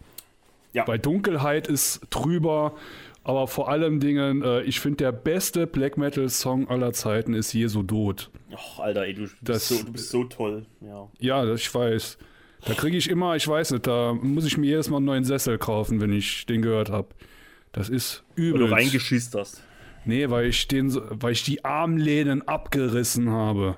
Ja. 0.71 0.85
Bei 0.85 0.97
Dunkelheit 0.97 1.67
ist 1.67 2.01
drüber, 2.09 2.73
aber 3.23 3.47
vor 3.47 3.69
allem 3.69 3.99
Dingen, 3.99 4.41
äh, 4.41 4.61
ich 4.63 4.79
finde, 4.79 4.97
der 4.97 5.11
beste 5.11 5.67
Black 5.67 5.97
Metal 5.97 6.27
Song 6.29 6.67
aller 6.69 6.93
Zeiten 6.93 7.33
ist 7.35 7.53
Jesu 7.53 7.83
Tod. 7.83 8.31
Ach, 8.55 8.79
Alter, 8.79 9.05
ey, 9.05 9.13
du, 9.13 9.21
bist 9.21 9.35
Das- 9.43 9.67
so, 9.67 9.83
du 9.83 9.91
bist 9.91 10.09
so 10.09 10.23
toll. 10.23 10.65
Ja. 10.81 11.09
Ja, 11.19 11.45
das 11.45 11.59
ich 11.61 11.73
weiß. 11.75 12.17
Da 12.65 12.73
kriege 12.73 12.95
ich 12.97 13.09
immer, 13.09 13.35
ich 13.35 13.47
weiß 13.47 13.71
nicht, 13.71 13.87
da 13.87 14.13
muss 14.13 14.45
ich 14.45 14.57
mir 14.57 14.67
jedes 14.67 14.89
Mal 14.89 14.97
einen 14.97 15.05
neuen 15.05 15.23
Sessel 15.25 15.57
kaufen, 15.57 15.99
wenn 15.99 16.13
ich 16.13 16.45
den 16.45 16.61
gehört 16.61 16.89
habe. 16.89 17.09
Das 17.73 17.89
ist 17.89 18.23
übel. 18.35 18.61
du 18.67 18.73
reingeschisst 18.73 19.35
hast. 19.35 19.61
Nee, 20.05 20.29
weil 20.29 20.47
ich 20.47 20.67
den, 20.67 20.93
weil 21.09 21.31
ich 21.33 21.43
die 21.43 21.63
Armlehnen 21.65 22.47
abgerissen 22.47 23.29
habe. 23.29 23.77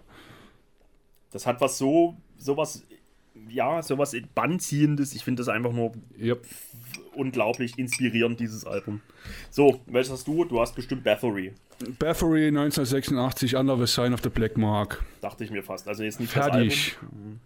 Das 1.31 1.45
hat 1.45 1.61
was 1.61 1.77
so, 1.77 2.15
sowas, 2.37 2.83
ja, 3.49 3.81
sowas 3.81 4.15
Bandziehendes. 4.33 5.13
Ich 5.15 5.23
finde 5.23 5.41
das 5.41 5.49
einfach 5.49 5.71
nur 5.71 5.93
Yep. 6.19 6.45
unglaublich 7.15 7.77
inspirierend, 7.77 8.39
dieses 8.39 8.65
Album. 8.65 9.01
So, 9.49 9.81
welches 9.87 10.11
hast 10.13 10.27
du? 10.27 10.45
Du 10.45 10.59
hast 10.59 10.75
bestimmt 10.75 11.03
Bathory. 11.03 11.53
Bathory 11.99 12.47
1986, 12.47 13.55
Under 13.55 13.77
the 13.77 13.85
Sign 13.85 14.13
of 14.13 14.21
the 14.23 14.29
Black 14.29 14.57
Mark. 14.57 15.03
Dachte 15.21 15.43
ich 15.43 15.51
mir 15.51 15.63
fast. 15.63 15.87
Also 15.87 16.03
jetzt 16.03 16.19
nicht 16.19 16.31
Fertig. 16.31 16.95
das 16.99 17.03
Album. 17.09 17.39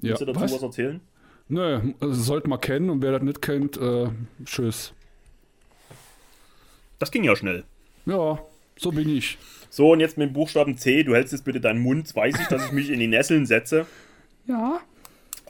Ja, 0.00 0.10
Willst 0.10 0.22
du 0.22 0.26
dazu 0.26 0.40
was, 0.40 0.52
was? 0.52 0.62
erzählen? 0.62 1.00
Nö, 1.48 1.80
also 2.00 2.14
sollte 2.22 2.48
man 2.48 2.60
kennen 2.60 2.88
und 2.90 3.02
wer 3.02 3.12
das 3.12 3.22
nicht 3.22 3.42
kennt, 3.42 3.76
äh, 3.76 4.08
tschüss. 4.44 4.92
Das 6.98 7.10
ging 7.10 7.24
ja 7.24 7.34
schnell. 7.36 7.64
Ja, 8.06 8.38
so 8.76 8.90
bin 8.92 9.08
ich. 9.08 9.38
So, 9.70 9.92
und 9.92 10.00
jetzt 10.00 10.18
mit 10.18 10.28
dem 10.28 10.32
Buchstaben 10.32 10.76
C. 10.76 11.02
Du 11.02 11.14
hältst 11.14 11.32
jetzt 11.32 11.44
bitte 11.44 11.60
deinen 11.60 11.80
Mund. 11.80 12.14
Weiß 12.14 12.38
ich, 12.40 12.46
dass 12.48 12.66
ich 12.66 12.72
mich 12.72 12.90
in 12.90 12.98
die 13.00 13.06
Nesseln 13.06 13.46
setze. 13.46 13.86
Ja. 14.46 14.80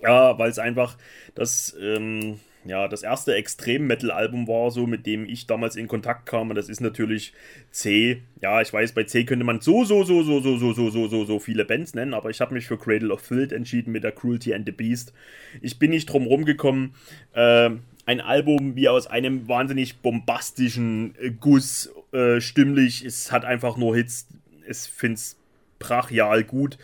Ja, 0.03 0.39
weil 0.39 0.51
es 0.51 0.59
einfach 0.59 0.97
das, 1.35 1.77
ähm, 1.81 2.41
ja, 2.65 2.87
das 2.89 3.03
erste 3.03 3.35
Extrem-Metal-Album 3.35 4.47
war, 4.47 4.71
so 4.71 4.87
mit 4.87 5.07
dem 5.07 5.29
ich 5.29 5.47
damals 5.47 5.77
in 5.77 5.89
Kontakt 5.89 6.27
kam. 6.27 6.51
Und 6.51 6.57
das 6.57 6.69
ist 6.69 6.81
natürlich 6.81 7.33
C. 7.71 8.23
Ja, 8.41 8.61
ich 8.61 8.73
weiß, 8.73 8.93
bei 8.93 9.05
C 9.05 9.25
könnte 9.25 9.45
man 9.45 9.61
so, 9.61 9.85
so, 9.85 10.05
so, 10.05 10.23
so, 10.23 10.41
so, 10.41 10.57
so, 10.57 10.73
so, 10.73 10.91
so, 10.91 11.09
so, 11.09 11.25
so 11.25 11.39
viele 11.41 11.65
Bands 11.65 11.95
nennen, 11.95 12.15
aber 12.15 12.31
ich 12.31 12.41
habe 12.41 12.55
mich 12.55 12.67
für 12.67 12.79
Cradle 12.79 13.13
of 13.13 13.21
Filth 13.21 13.53
entschieden 13.53 13.93
mit 13.93 14.05
der 14.05 14.13
Cruelty 14.13 14.55
and 14.55 14.67
the 14.67 14.73
Beast. 14.73 15.13
Ich 15.61 15.79
bin 15.79 15.91
nicht 15.91 16.07
drum 16.07 16.27
rumgekommen, 16.27 16.95
äh, 17.33 17.71
ein 18.05 18.21
Album 18.21 18.77
wie 18.77 18.89
aus 18.89 19.07
einem 19.07 19.49
wahnsinnig 19.49 19.99
bombastischen 19.99 21.15
äh, 21.21 21.31
Guss 21.31 21.93
äh, 22.13 22.41
stimmlich. 22.41 23.05
Es 23.05 23.33
hat 23.33 23.45
einfach 23.45 23.77
nur 23.77 23.97
Hits. 23.97 24.29
Es 24.67 24.89
brachial 25.83 26.45
gut. 26.45 26.79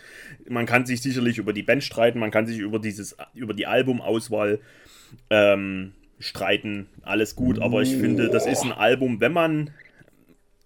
Man 0.47 0.65
kann 0.65 0.85
sich 0.85 1.01
sicherlich 1.01 1.37
über 1.37 1.53
die 1.53 1.63
Band 1.63 1.83
streiten, 1.83 2.19
man 2.19 2.31
kann 2.31 2.45
sich 2.45 2.59
über 2.59 2.79
dieses, 2.79 3.15
über 3.33 3.53
die 3.53 3.65
Albumauswahl 3.65 4.59
ähm, 5.29 5.93
streiten, 6.19 6.87
alles 7.03 7.35
gut, 7.35 7.59
aber 7.59 7.81
ich 7.81 7.95
finde, 7.95 8.29
das 8.29 8.45
ist 8.45 8.63
ein 8.63 8.71
Album, 8.73 9.21
wenn 9.21 9.31
man 9.33 9.71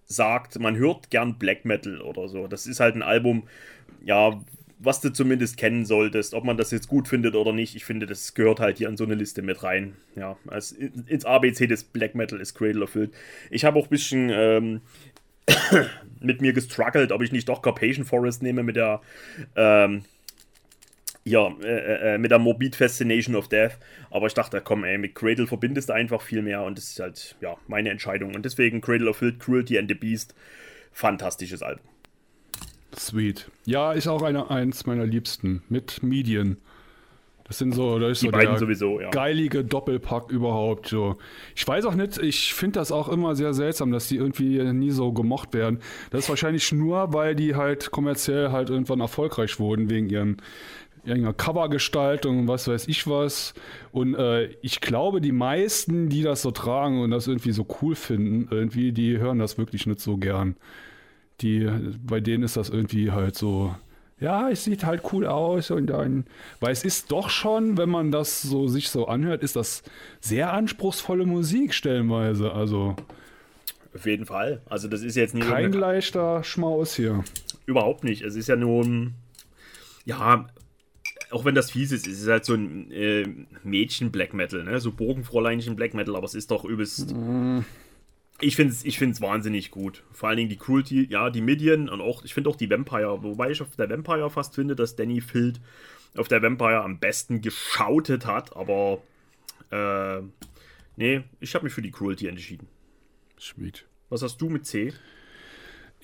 sagt, 0.06 0.58
man 0.58 0.76
hört 0.76 1.10
gern 1.10 1.38
Black 1.38 1.64
Metal 1.64 2.00
oder 2.00 2.28
so. 2.28 2.46
Das 2.46 2.66
ist 2.66 2.80
halt 2.80 2.94
ein 2.94 3.02
Album, 3.02 3.44
ja, 4.04 4.40
was 4.78 5.00
du 5.00 5.10
zumindest 5.10 5.56
kennen 5.56 5.86
solltest. 5.86 6.34
Ob 6.34 6.44
man 6.44 6.56
das 6.56 6.70
jetzt 6.70 6.88
gut 6.88 7.08
findet 7.08 7.34
oder 7.36 7.52
nicht, 7.52 7.74
ich 7.74 7.84
finde, 7.84 8.06
das 8.06 8.34
gehört 8.34 8.60
halt 8.60 8.78
hier 8.78 8.88
in 8.88 8.96
so 8.96 9.04
eine 9.04 9.14
Liste 9.14 9.42
mit 9.42 9.62
rein. 9.62 9.94
Ja, 10.14 10.36
als 10.46 10.72
in- 10.72 11.04
ins 11.06 11.24
ABC 11.24 11.66
des 11.66 11.84
Black 11.84 12.14
Metal 12.14 12.40
ist 12.40 12.54
Cradle 12.54 12.86
Filth. 12.86 13.12
Ich 13.50 13.64
habe 13.64 13.78
auch 13.78 13.84
ein 13.86 13.90
bisschen 13.90 14.30
ähm, 14.30 14.80
mit 16.20 16.40
mir 16.40 16.52
gestruggelt, 16.52 17.12
ob 17.12 17.22
ich 17.22 17.32
nicht 17.32 17.48
doch 17.48 17.62
Carpathian 17.62 18.04
Forest 18.04 18.42
nehme 18.42 18.62
mit 18.62 18.76
der 18.76 19.00
ähm, 19.56 20.04
ja, 21.24 21.48
äh, 21.62 22.14
äh, 22.14 22.18
mit 22.18 22.30
der 22.30 22.38
Morbid 22.38 22.76
Fascination 22.76 23.34
of 23.34 23.48
Death. 23.48 23.78
Aber 24.10 24.26
ich 24.26 24.34
dachte, 24.34 24.60
komm, 24.60 24.84
ey, 24.84 24.98
mit 24.98 25.14
Cradle 25.14 25.46
verbindest 25.46 25.88
du 25.88 25.94
einfach 25.94 26.20
viel 26.20 26.42
mehr 26.42 26.62
und 26.62 26.78
das 26.78 26.90
ist 26.90 27.00
halt, 27.00 27.36
ja, 27.40 27.56
meine 27.66 27.90
Entscheidung. 27.90 28.34
Und 28.34 28.44
deswegen 28.44 28.80
Cradle 28.80 29.08
of 29.08 29.16
Filth, 29.16 29.40
Cruelty 29.40 29.78
and 29.78 29.88
the 29.88 29.94
Beast, 29.94 30.34
fantastisches 30.92 31.62
Album. 31.62 31.86
Sweet. 32.96 33.50
Ja, 33.64 33.92
ist 33.92 34.06
auch 34.06 34.22
eine, 34.22 34.50
eins 34.50 34.86
meiner 34.86 35.06
Liebsten. 35.06 35.62
Mit 35.68 36.02
Medien. 36.02 36.58
Das 37.44 37.58
sind 37.58 37.74
so, 37.74 37.98
das 37.98 38.12
ist 38.12 38.22
Die 38.22 38.26
so 38.26 38.32
beiden 38.32 38.52
der 38.52 38.58
sowieso, 38.58 39.00
ja. 39.00 39.10
geilige 39.10 39.64
Doppelpack 39.64 40.30
überhaupt. 40.30 40.86
So. 40.88 41.16
Ich 41.54 41.66
weiß 41.68 41.84
auch 41.84 41.94
nicht, 41.94 42.16
ich 42.18 42.54
finde 42.54 42.80
das 42.80 42.90
auch 42.90 43.10
immer 43.10 43.36
sehr 43.36 43.52
seltsam, 43.52 43.92
dass 43.92 44.08
die 44.08 44.16
irgendwie 44.16 44.62
nie 44.72 44.90
so 44.90 45.12
gemocht 45.12 45.52
werden. 45.52 45.80
Das 46.10 46.24
ist 46.24 46.28
wahrscheinlich 46.30 46.72
nur, 46.72 47.12
weil 47.12 47.34
die 47.34 47.54
halt 47.54 47.90
kommerziell 47.90 48.50
halt 48.50 48.70
irgendwann 48.70 49.00
erfolgreich 49.00 49.58
wurden 49.60 49.90
wegen 49.90 50.08
ihren 50.08 50.38
irgendeiner 51.04 51.34
Covergestaltung 51.34 52.40
und 52.40 52.48
was 52.48 52.68
weiß 52.68 52.88
ich 52.88 53.06
was. 53.06 53.54
Und 53.92 54.14
äh, 54.14 54.46
ich 54.62 54.80
glaube, 54.80 55.20
die 55.20 55.32
meisten, 55.32 56.08
die 56.08 56.22
das 56.22 56.42
so 56.42 56.50
tragen 56.50 57.00
und 57.02 57.10
das 57.10 57.26
irgendwie 57.26 57.52
so 57.52 57.66
cool 57.82 57.94
finden, 57.94 58.48
irgendwie, 58.50 58.92
die 58.92 59.18
hören 59.18 59.38
das 59.38 59.58
wirklich 59.58 59.86
nicht 59.86 60.00
so 60.00 60.16
gern. 60.16 60.56
Die, 61.40 61.68
bei 62.02 62.20
denen 62.20 62.44
ist 62.44 62.56
das 62.56 62.70
irgendwie 62.70 63.10
halt 63.10 63.36
so, 63.36 63.74
ja, 64.20 64.48
es 64.48 64.64
sieht 64.64 64.84
halt 64.84 65.02
cool 65.12 65.26
aus 65.26 65.70
und 65.70 65.88
dann, 65.88 66.24
weil 66.60 66.72
es 66.72 66.84
ist 66.84 67.10
doch 67.10 67.28
schon, 67.28 67.76
wenn 67.76 67.90
man 67.90 68.12
das 68.12 68.42
so 68.42 68.68
sich 68.68 68.88
so 68.88 69.06
anhört, 69.06 69.42
ist 69.42 69.56
das 69.56 69.82
sehr 70.20 70.52
anspruchsvolle 70.52 71.26
Musik 71.26 71.74
stellenweise. 71.74 72.52
Also 72.52 72.96
Auf 73.94 74.06
jeden 74.06 74.26
Fall. 74.26 74.62
Also 74.66 74.88
das 74.88 75.02
ist 75.02 75.16
jetzt 75.16 75.34
nicht 75.34 75.48
kein 75.48 75.72
leichter 75.72 76.44
Schmaus 76.44 76.94
hier. 76.94 77.24
Überhaupt 77.66 78.04
nicht. 78.04 78.22
Es 78.22 78.36
ist 78.36 78.48
ja 78.48 78.56
nur 78.56 78.84
ein, 78.84 79.14
ja, 80.04 80.46
auch 81.30 81.44
wenn 81.44 81.54
das 81.54 81.70
fies 81.70 81.92
ist, 81.92 82.06
es 82.06 82.20
ist 82.20 82.28
halt 82.28 82.44
so 82.44 82.54
ein 82.54 82.90
äh, 82.90 83.26
Mädchen-Black 83.62 84.34
Metal, 84.34 84.64
ne? 84.64 84.80
So 84.80 84.92
Bogenfräuleinchen 84.92 85.76
Black 85.76 85.94
Metal, 85.94 86.16
aber 86.16 86.26
es 86.26 86.34
ist 86.34 86.50
doch 86.50 86.64
übelst. 86.64 87.14
Ich 88.40 88.56
finde 88.56 88.72
es 88.72 88.84
ich 88.84 88.98
find's 88.98 89.20
wahnsinnig 89.20 89.70
gut. 89.70 90.02
Vor 90.12 90.28
allen 90.28 90.38
Dingen 90.38 90.48
die 90.48 90.56
Cruelty, 90.56 91.06
ja, 91.08 91.30
die 91.30 91.40
Midian 91.40 91.88
und 91.88 92.00
auch, 92.00 92.24
ich 92.24 92.34
finde 92.34 92.50
auch 92.50 92.56
die 92.56 92.68
Vampire, 92.70 93.22
wobei 93.22 93.50
ich 93.50 93.62
auf 93.62 93.76
der 93.76 93.88
Vampire 93.88 94.28
fast 94.30 94.54
finde, 94.54 94.76
dass 94.76 94.96
Danny 94.96 95.20
Field 95.20 95.60
auf 96.16 96.28
der 96.28 96.42
Vampire 96.42 96.82
am 96.82 96.98
besten 96.98 97.40
geschautet 97.40 98.26
hat, 98.26 98.56
aber 98.56 99.02
äh, 99.70 100.22
nee, 100.96 101.22
ich 101.40 101.54
habe 101.54 101.64
mich 101.64 101.72
für 101.72 101.82
die 101.82 101.90
Cruelty 101.90 102.28
entschieden. 102.28 102.68
Sweet. 103.38 103.86
Was 104.10 104.22
hast 104.22 104.38
du 104.38 104.48
mit 104.48 104.66
C? 104.66 104.92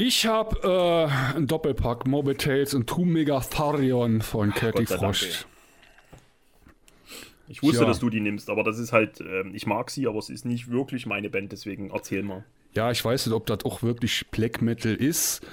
Ich 0.02 0.26
habe 0.26 0.56
äh, 0.64 1.34
einen 1.36 1.46
Doppelpack 1.46 2.06
Morbid 2.06 2.40
Tales 2.40 2.72
und 2.72 2.86
Two 2.86 3.04
Megatharion 3.04 4.22
von 4.22 4.50
Dank, 4.58 4.88
Frost. 4.88 5.46
Ich 7.48 7.62
wusste, 7.62 7.82
Ja. 7.82 7.86
dass 7.86 7.98
du 7.98 8.08
die 8.08 8.20
nimmst, 8.20 8.48
aber 8.48 8.64
das 8.64 8.78
ist 8.78 8.94
halt, 8.94 9.20
ähm, 9.20 9.50
ich 9.52 9.66
mag 9.66 9.90
sie, 9.90 10.06
aber 10.06 10.16
es 10.18 10.30
ist 10.30 10.46
nicht 10.46 10.70
wirklich 10.70 11.04
meine 11.04 11.28
Band, 11.28 11.52
deswegen 11.52 11.90
erzähl 11.90 12.22
mal. 12.22 12.46
Ja, 12.74 12.90
ich 12.90 13.04
weiß 13.04 13.26
nicht, 13.26 13.34
ob 13.34 13.44
das 13.44 13.66
auch 13.66 13.82
wirklich 13.82 14.26
Black 14.30 14.62
Metal 14.62 14.94
ist. 14.94 15.46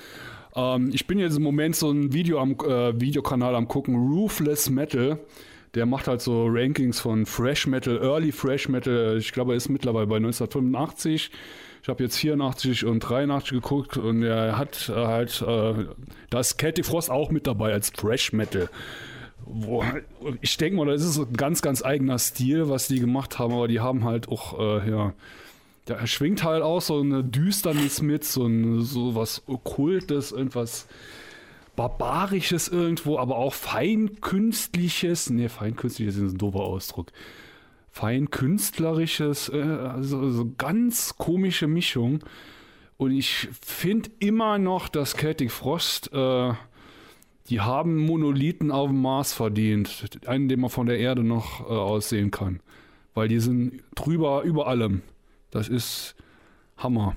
Ähm, 0.56 0.92
ich 0.94 1.08
bin 1.08 1.20
jetzt 1.20 1.36
im 1.36 1.44
Moment 1.44 1.76
so 1.76 1.92
ein 1.92 2.14
Video 2.14 2.40
am 2.40 2.52
äh, 2.54 2.98
Videokanal 3.02 3.54
am 3.54 3.68
gucken, 3.68 3.98
Roofless 3.98 4.70
Metal. 4.70 5.20
Der 5.74 5.86
macht 5.86 6.08
halt 6.08 6.22
so 6.22 6.48
Rankings 6.48 7.02
von 7.02 7.26
Fresh 7.26 7.68
Metal, 7.68 7.98
Early 8.02 8.32
Fresh 8.32 8.70
Metal. 8.70 9.18
Ich 9.18 9.34
glaube, 9.34 9.52
er 9.52 9.58
ist 9.58 9.68
mittlerweile 9.68 10.08
bei 10.08 10.16
1985. 10.16 11.32
Ich 11.82 11.90
habe 11.90 12.04
jetzt 12.04 12.18
84 12.18 12.86
und 12.86 13.00
83 13.00 13.52
geguckt 13.52 13.98
und 13.98 14.24
er 14.24 14.58
hat 14.58 14.90
äh, 14.90 14.94
halt, 14.94 15.42
äh, 15.42 15.86
da 16.30 16.40
ist 16.40 16.58
Katy 16.58 16.84
Frost 16.84 17.10
auch 17.10 17.32
mit 17.32 17.48
dabei 17.48 17.74
als 17.74 17.90
Fresh 17.90 18.34
Metal. 18.34 18.70
Wo, 19.46 19.84
ich 20.42 20.58
denke 20.58 20.78
mal, 20.78 20.88
das 20.88 21.04
ist 21.04 21.18
ein 21.18 21.34
ganz, 21.34 21.62
ganz 21.62 21.84
eigener 21.84 22.20
Stil, 22.20 22.70
was 22.70 22.88
die 22.88 23.00
gemacht 23.00 23.40
haben, 23.40 23.54
aber 23.54 23.68
die 23.70 23.80
haben 23.80 24.04
halt 24.04 24.28
auch, 24.28 24.60
äh, 24.60 24.90
ja, 24.90 25.14
da 25.86 26.06
schwingt 26.06 26.44
halt 26.44 26.64
auch 26.64 26.82
so 26.82 27.00
eine 27.00 27.24
Düsternis 27.24 28.02
mit, 28.02 28.26
so, 28.26 28.46
ein, 28.46 28.82
so 28.82 29.16
was 29.16 29.44
Okkultes, 29.48 30.34
irgendwas 30.34 30.88
Barbarisches 31.78 32.68
irgendwo, 32.68 33.20
aber 33.20 33.38
auch 33.38 33.54
Feinkünstliches. 33.54 35.30
Ne, 35.30 35.48
Feinkünstliches 35.48 36.18
ist 36.18 36.34
ein 36.34 36.38
doofer 36.38 36.60
Ausdruck. 36.60 37.12
Feinkünstlerisches, 37.98 39.50
äh, 39.50 39.60
also 39.60 40.30
so 40.30 40.54
ganz 40.58 41.16
komische 41.18 41.66
Mischung. 41.66 42.20
Und 42.98 43.12
ich 43.12 43.50
finde 43.60 44.12
immer 44.20 44.60
noch, 44.60 44.88
dass 44.88 45.16
Celtic 45.16 45.52
Frost, 45.52 46.14
äh, 46.14 46.54
die 47.50 47.62
haben 47.62 47.98
Monolithen 47.98 48.72
auf 48.72 48.90
dem 48.90 49.02
Mars 49.02 49.34
verdient. 49.34 50.20
Einen, 50.28 50.48
den 50.48 50.60
man 50.60 50.70
von 50.70 50.86
der 50.86 51.00
Erde 51.00 51.24
noch 51.24 51.62
äh, 51.62 51.74
aussehen 51.74 52.30
kann. 52.30 52.60
weil 53.16 53.28
die 53.28 53.40
sind 53.40 53.84
drüber 53.96 54.44
über 54.44 54.68
allem. 54.68 55.02
Das 55.50 55.68
ist 55.68 56.16
Hammer. 56.78 57.16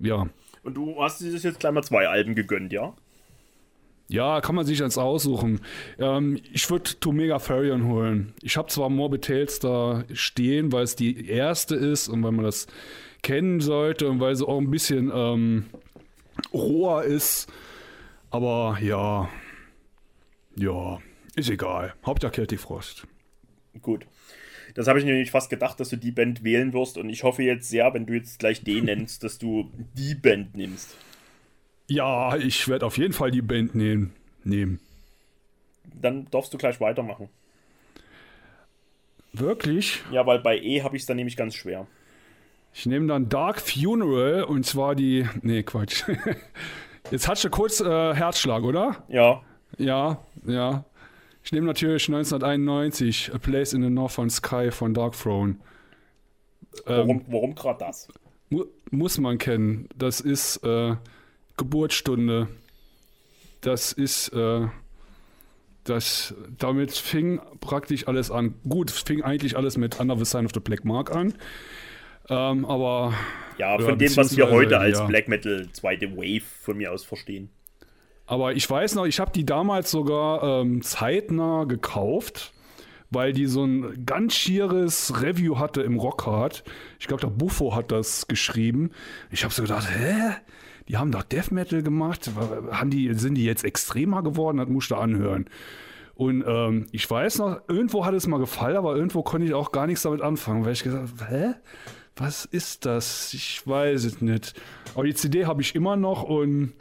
Ja. 0.00 0.28
Und 0.64 0.74
du 0.74 1.00
hast 1.00 1.20
dir 1.20 1.30
jetzt 1.30 1.60
gleich 1.60 1.72
mal 1.72 1.84
zwei 1.84 2.08
Alben 2.08 2.34
gegönnt, 2.34 2.72
ja? 2.72 2.92
Ja, 4.10 4.40
kann 4.40 4.56
man 4.56 4.66
sich 4.66 4.80
jetzt 4.80 4.98
aussuchen. 4.98 5.60
Ähm, 6.00 6.40
ich 6.52 6.68
würde 6.68 6.98
Tomega 6.98 7.38
Farion 7.38 7.86
holen. 7.86 8.32
Ich 8.42 8.56
habe 8.56 8.66
zwar 8.66 8.88
Morbid 8.88 9.22
Tales 9.22 9.60
da 9.60 10.02
stehen, 10.12 10.72
weil 10.72 10.82
es 10.82 10.96
die 10.96 11.28
erste 11.28 11.76
ist 11.76 12.08
und 12.08 12.20
weil 12.24 12.32
man 12.32 12.44
das 12.44 12.66
kennen 13.22 13.60
sollte 13.60 14.08
und 14.08 14.18
weil 14.18 14.34
sie 14.34 14.44
auch 14.44 14.58
ein 14.58 14.68
bisschen 14.68 15.12
ähm, 15.14 15.66
roher 16.52 17.04
ist. 17.04 17.52
Aber 18.30 18.78
ja, 18.82 19.28
ja, 20.56 20.98
ist 21.36 21.48
egal. 21.48 21.94
Hauptsache 22.04 22.32
Celtic 22.32 22.58
Frost. 22.58 23.06
Gut. 23.80 24.06
Das 24.74 24.88
habe 24.88 24.98
ich 24.98 25.04
nämlich 25.04 25.30
fast 25.30 25.50
gedacht, 25.50 25.78
dass 25.78 25.90
du 25.90 25.96
die 25.96 26.10
Band 26.10 26.42
wählen 26.42 26.72
wirst 26.72 26.98
und 26.98 27.10
ich 27.10 27.22
hoffe 27.22 27.44
jetzt 27.44 27.70
sehr, 27.70 27.94
wenn 27.94 28.06
du 28.06 28.14
jetzt 28.14 28.40
gleich 28.40 28.64
den 28.64 28.86
nennst, 28.86 29.22
dass 29.22 29.38
du 29.38 29.70
die 29.94 30.16
Band 30.16 30.56
nimmst. 30.56 30.96
Ja, 31.90 32.36
ich 32.36 32.68
werde 32.68 32.86
auf 32.86 32.98
jeden 32.98 33.12
Fall 33.12 33.32
die 33.32 33.42
Band 33.42 33.74
nehmen. 33.74 34.12
nehmen. 34.44 34.78
Dann 36.00 36.30
darfst 36.30 36.54
du 36.54 36.58
gleich 36.58 36.80
weitermachen. 36.80 37.28
Wirklich? 39.32 40.00
Ja, 40.12 40.24
weil 40.24 40.38
bei 40.38 40.56
E 40.56 40.82
habe 40.82 40.94
ich 40.94 41.02
es 41.02 41.06
dann 41.06 41.16
nämlich 41.16 41.36
ganz 41.36 41.56
schwer. 41.56 41.88
Ich 42.72 42.86
nehme 42.86 43.08
dann 43.08 43.28
Dark 43.28 43.60
Funeral 43.60 44.44
und 44.44 44.64
zwar 44.64 44.94
die. 44.94 45.26
Nee, 45.42 45.64
Quatsch. 45.64 46.04
Jetzt 47.10 47.26
hast 47.26 47.42
du 47.42 47.50
kurz 47.50 47.80
äh, 47.80 48.14
Herzschlag, 48.14 48.62
oder? 48.62 49.04
Ja. 49.08 49.42
Ja, 49.76 50.22
ja. 50.46 50.84
Ich 51.42 51.50
nehme 51.50 51.66
natürlich 51.66 52.06
1991 52.06 53.34
A 53.34 53.38
Place 53.38 53.72
in 53.72 53.82
the 53.82 53.90
Northern 53.90 54.30
Sky 54.30 54.70
von 54.70 54.94
Dark 54.94 55.18
Throne. 55.18 55.56
Warum, 56.84 57.24
warum 57.26 57.56
gerade 57.56 57.80
das? 57.80 58.06
Mu 58.48 58.64
muss 58.92 59.18
man 59.18 59.38
kennen. 59.38 59.88
Das 59.96 60.20
ist 60.20 60.58
äh, 60.64 60.94
Geburtsstunde. 61.60 62.48
Das 63.60 63.92
ist, 63.92 64.30
äh, 64.30 64.66
das, 65.84 66.34
damit 66.58 66.92
fing 66.92 67.40
praktisch 67.60 68.08
alles 68.08 68.30
an. 68.30 68.54
Gut, 68.68 68.90
fing 68.90 69.22
eigentlich 69.22 69.56
alles 69.56 69.76
mit 69.76 70.00
Under 70.00 70.16
the 70.16 70.24
Sign 70.24 70.46
of 70.46 70.52
the 70.54 70.60
Black 70.60 70.84
Mark 70.84 71.14
an. 71.14 71.34
Ähm, 72.28 72.64
aber. 72.64 73.12
Ja, 73.58 73.78
von 73.78 73.98
dem, 73.98 74.16
was 74.16 74.36
wir 74.36 74.50
heute 74.50 74.78
als 74.78 74.98
ja. 74.98 75.04
Black 75.04 75.28
Metal 75.28 75.68
zweite 75.72 76.16
Wave 76.16 76.42
von 76.62 76.78
mir 76.78 76.92
aus 76.92 77.04
verstehen. 77.04 77.50
Aber 78.24 78.54
ich 78.54 78.68
weiß 78.70 78.94
noch, 78.94 79.04
ich 79.04 79.20
habe 79.20 79.32
die 79.32 79.44
damals 79.44 79.90
sogar 79.90 80.62
ähm, 80.62 80.80
zeitnah 80.82 81.64
gekauft, 81.64 82.52
weil 83.10 83.32
die 83.32 83.46
so 83.46 83.64
ein 83.64 84.06
ganz 84.06 84.34
schieres 84.34 85.20
Review 85.20 85.58
hatte 85.58 85.82
im 85.82 85.98
Rockhard. 85.98 86.62
Ich 87.00 87.08
glaube, 87.08 87.20
der 87.20 87.28
Buffo 87.28 87.74
hat 87.74 87.90
das 87.90 88.28
geschrieben. 88.28 88.92
Ich 89.30 89.44
habe 89.44 89.52
so 89.52 89.62
gedacht, 89.62 89.88
hä? 89.90 90.36
Die 90.90 90.96
haben 90.96 91.12
doch 91.12 91.22
Death 91.22 91.52
Metal 91.52 91.84
gemacht. 91.84 92.28
Haben 92.72 92.90
die, 92.90 93.14
sind 93.14 93.36
die 93.36 93.44
jetzt 93.44 93.62
extremer 93.62 94.24
geworden? 94.24 94.56
Das 94.56 94.68
musst 94.68 94.90
du 94.90 94.96
anhören. 94.96 95.48
Und 96.14 96.42
ähm, 96.44 96.86
ich 96.90 97.08
weiß 97.08 97.38
noch, 97.38 97.60
irgendwo 97.68 98.04
hat 98.04 98.12
es 98.12 98.26
mal 98.26 98.40
gefallen, 98.40 98.76
aber 98.76 98.96
irgendwo 98.96 99.22
konnte 99.22 99.46
ich 99.46 99.54
auch 99.54 99.70
gar 99.70 99.86
nichts 99.86 100.02
damit 100.02 100.20
anfangen, 100.20 100.64
weil 100.64 100.72
ich 100.72 100.82
gesagt 100.82 101.08
habe, 101.20 101.30
hä? 101.30 101.54
Was 102.16 102.44
ist 102.44 102.86
das? 102.86 103.32
Ich 103.34 103.64
weiß 103.64 104.02
es 104.02 104.20
nicht. 104.20 104.54
Aber 104.96 105.04
die 105.04 105.14
CD 105.14 105.46
habe 105.46 105.62
ich 105.62 105.76
immer 105.76 105.94
noch 105.94 106.24
und 106.24 106.72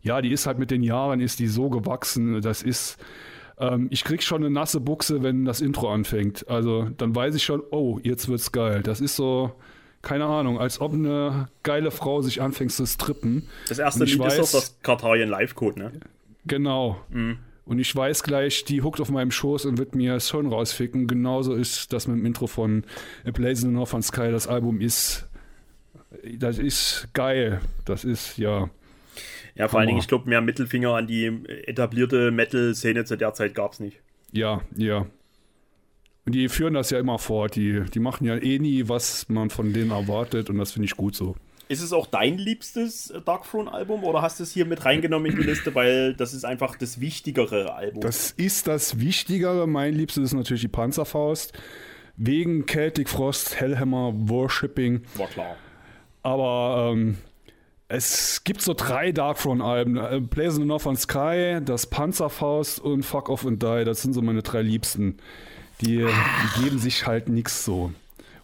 ja, 0.00 0.22
die 0.22 0.32
ist 0.32 0.46
halt 0.46 0.58
mit 0.58 0.70
den 0.70 0.82
Jahren, 0.82 1.20
ist 1.20 1.38
die 1.38 1.46
so 1.46 1.68
gewachsen. 1.68 2.40
Das 2.40 2.62
ist, 2.62 2.96
ähm, 3.58 3.88
ich 3.90 4.02
krieg 4.02 4.22
schon 4.22 4.42
eine 4.42 4.50
nasse 4.50 4.80
Buchse, 4.80 5.22
wenn 5.22 5.44
das 5.44 5.60
Intro 5.60 5.92
anfängt. 5.92 6.48
Also 6.48 6.88
dann 6.96 7.14
weiß 7.14 7.34
ich 7.34 7.42
schon, 7.42 7.62
oh, 7.70 8.00
jetzt 8.02 8.28
wird's 8.28 8.50
geil. 8.50 8.82
Das 8.82 9.02
ist 9.02 9.14
so, 9.14 9.52
keine 10.08 10.24
Ahnung, 10.24 10.58
als 10.58 10.80
ob 10.80 10.94
eine 10.94 11.48
geile 11.62 11.90
Frau 11.90 12.22
sich 12.22 12.40
anfängt 12.40 12.72
zu 12.72 12.86
strippen. 12.86 13.46
Das 13.68 13.78
erste 13.78 14.04
Lied 14.04 14.18
weiß, 14.18 14.38
ist 14.38 14.54
doch 14.54 14.60
das 14.60 14.78
Kartarien 14.82 15.28
Live-Code, 15.28 15.78
ne? 15.78 15.92
Genau. 16.46 16.98
Mhm. 17.10 17.36
Und 17.66 17.78
ich 17.78 17.94
weiß 17.94 18.22
gleich, 18.22 18.64
die 18.64 18.80
huckt 18.80 19.02
auf 19.02 19.10
meinem 19.10 19.30
Schoß 19.30 19.66
und 19.66 19.76
wird 19.76 19.94
mir 19.94 20.14
das 20.14 20.30
Hirn 20.30 20.46
rausficken. 20.46 21.08
Genauso 21.08 21.52
ist 21.52 21.92
das 21.92 22.08
mit 22.08 22.16
dem 22.16 22.24
Intro 22.24 22.46
von 22.46 22.84
A 23.26 23.32
Blaze 23.32 23.66
in 23.66 23.72
the 23.72 23.74
North 23.74 24.02
Sky. 24.02 24.30
Das 24.30 24.46
Album 24.46 24.80
ist, 24.80 25.28
das 26.38 26.58
ist 26.58 27.08
geil. 27.12 27.60
Das 27.84 28.04
ist, 28.04 28.38
ja. 28.38 28.70
Ja, 29.56 29.68
vor 29.68 29.80
allen 29.80 29.88
Dingen, 29.88 29.98
ich 29.98 30.08
glaube, 30.08 30.26
mehr 30.26 30.40
Mittelfinger 30.40 30.94
an 30.94 31.06
die 31.06 31.26
etablierte 31.66 32.30
Metal-Szene 32.30 33.04
zu 33.04 33.16
der 33.16 33.34
Zeit 33.34 33.54
gab 33.54 33.74
es 33.74 33.80
nicht. 33.80 33.98
Ja, 34.32 34.62
ja. 34.74 35.04
Und 36.28 36.32
die 36.32 36.50
führen 36.50 36.74
das 36.74 36.90
ja 36.90 36.98
immer 36.98 37.18
fort. 37.18 37.56
Die, 37.56 37.80
die 37.94 38.00
machen 38.00 38.26
ja 38.26 38.36
eh 38.36 38.58
nie, 38.58 38.86
was 38.86 39.30
man 39.30 39.48
von 39.48 39.72
denen 39.72 39.92
erwartet. 39.92 40.50
Und 40.50 40.58
das 40.58 40.72
finde 40.72 40.84
ich 40.84 40.94
gut 40.94 41.16
so. 41.16 41.36
Ist 41.68 41.80
es 41.80 41.94
auch 41.94 42.04
dein 42.04 42.36
liebstes 42.36 43.14
Darkthrone-Album 43.24 44.04
oder 44.04 44.20
hast 44.20 44.38
du 44.38 44.42
es 44.42 44.52
hier 44.52 44.66
mit 44.66 44.84
reingenommen 44.84 45.30
in 45.30 45.38
die 45.38 45.46
Liste, 45.46 45.74
weil 45.74 46.12
das 46.12 46.34
ist 46.34 46.44
einfach 46.44 46.76
das 46.76 47.00
wichtigere 47.00 47.74
Album? 47.74 48.02
Das 48.02 48.30
ist 48.32 48.66
das 48.66 49.00
Wichtigere. 49.00 49.66
Mein 49.66 49.94
liebstes 49.94 50.24
ist 50.24 50.32
natürlich 50.34 50.60
die 50.60 50.68
Panzerfaust. 50.68 51.54
Wegen 52.18 52.66
Celtic 52.66 53.08
Frost, 53.08 53.58
Hellhammer, 53.58 54.12
Worshipping. 54.14 55.04
War 55.16 55.28
klar. 55.28 55.56
Aber 56.22 56.90
ähm, 56.92 57.16
es 57.88 58.44
gibt 58.44 58.60
so 58.60 58.74
drei 58.74 59.12
Darkthrone-Alben. 59.12 59.96
Äh, 59.96 60.20
Blaze 60.20 60.56
in 60.56 60.62
the 60.64 60.68
Northern 60.68 60.96
Sky, 60.96 61.60
das 61.64 61.86
Panzerfaust 61.86 62.80
und 62.80 63.02
Fuck 63.04 63.30
Off 63.30 63.46
and 63.46 63.62
Die. 63.62 63.84
Das 63.86 64.02
sind 64.02 64.12
so 64.12 64.20
meine 64.20 64.42
drei 64.42 64.60
Liebsten. 64.60 65.16
Die, 65.80 66.06
geben 66.60 66.78
sich 66.78 67.06
halt 67.06 67.28
nichts 67.28 67.64
so. 67.64 67.92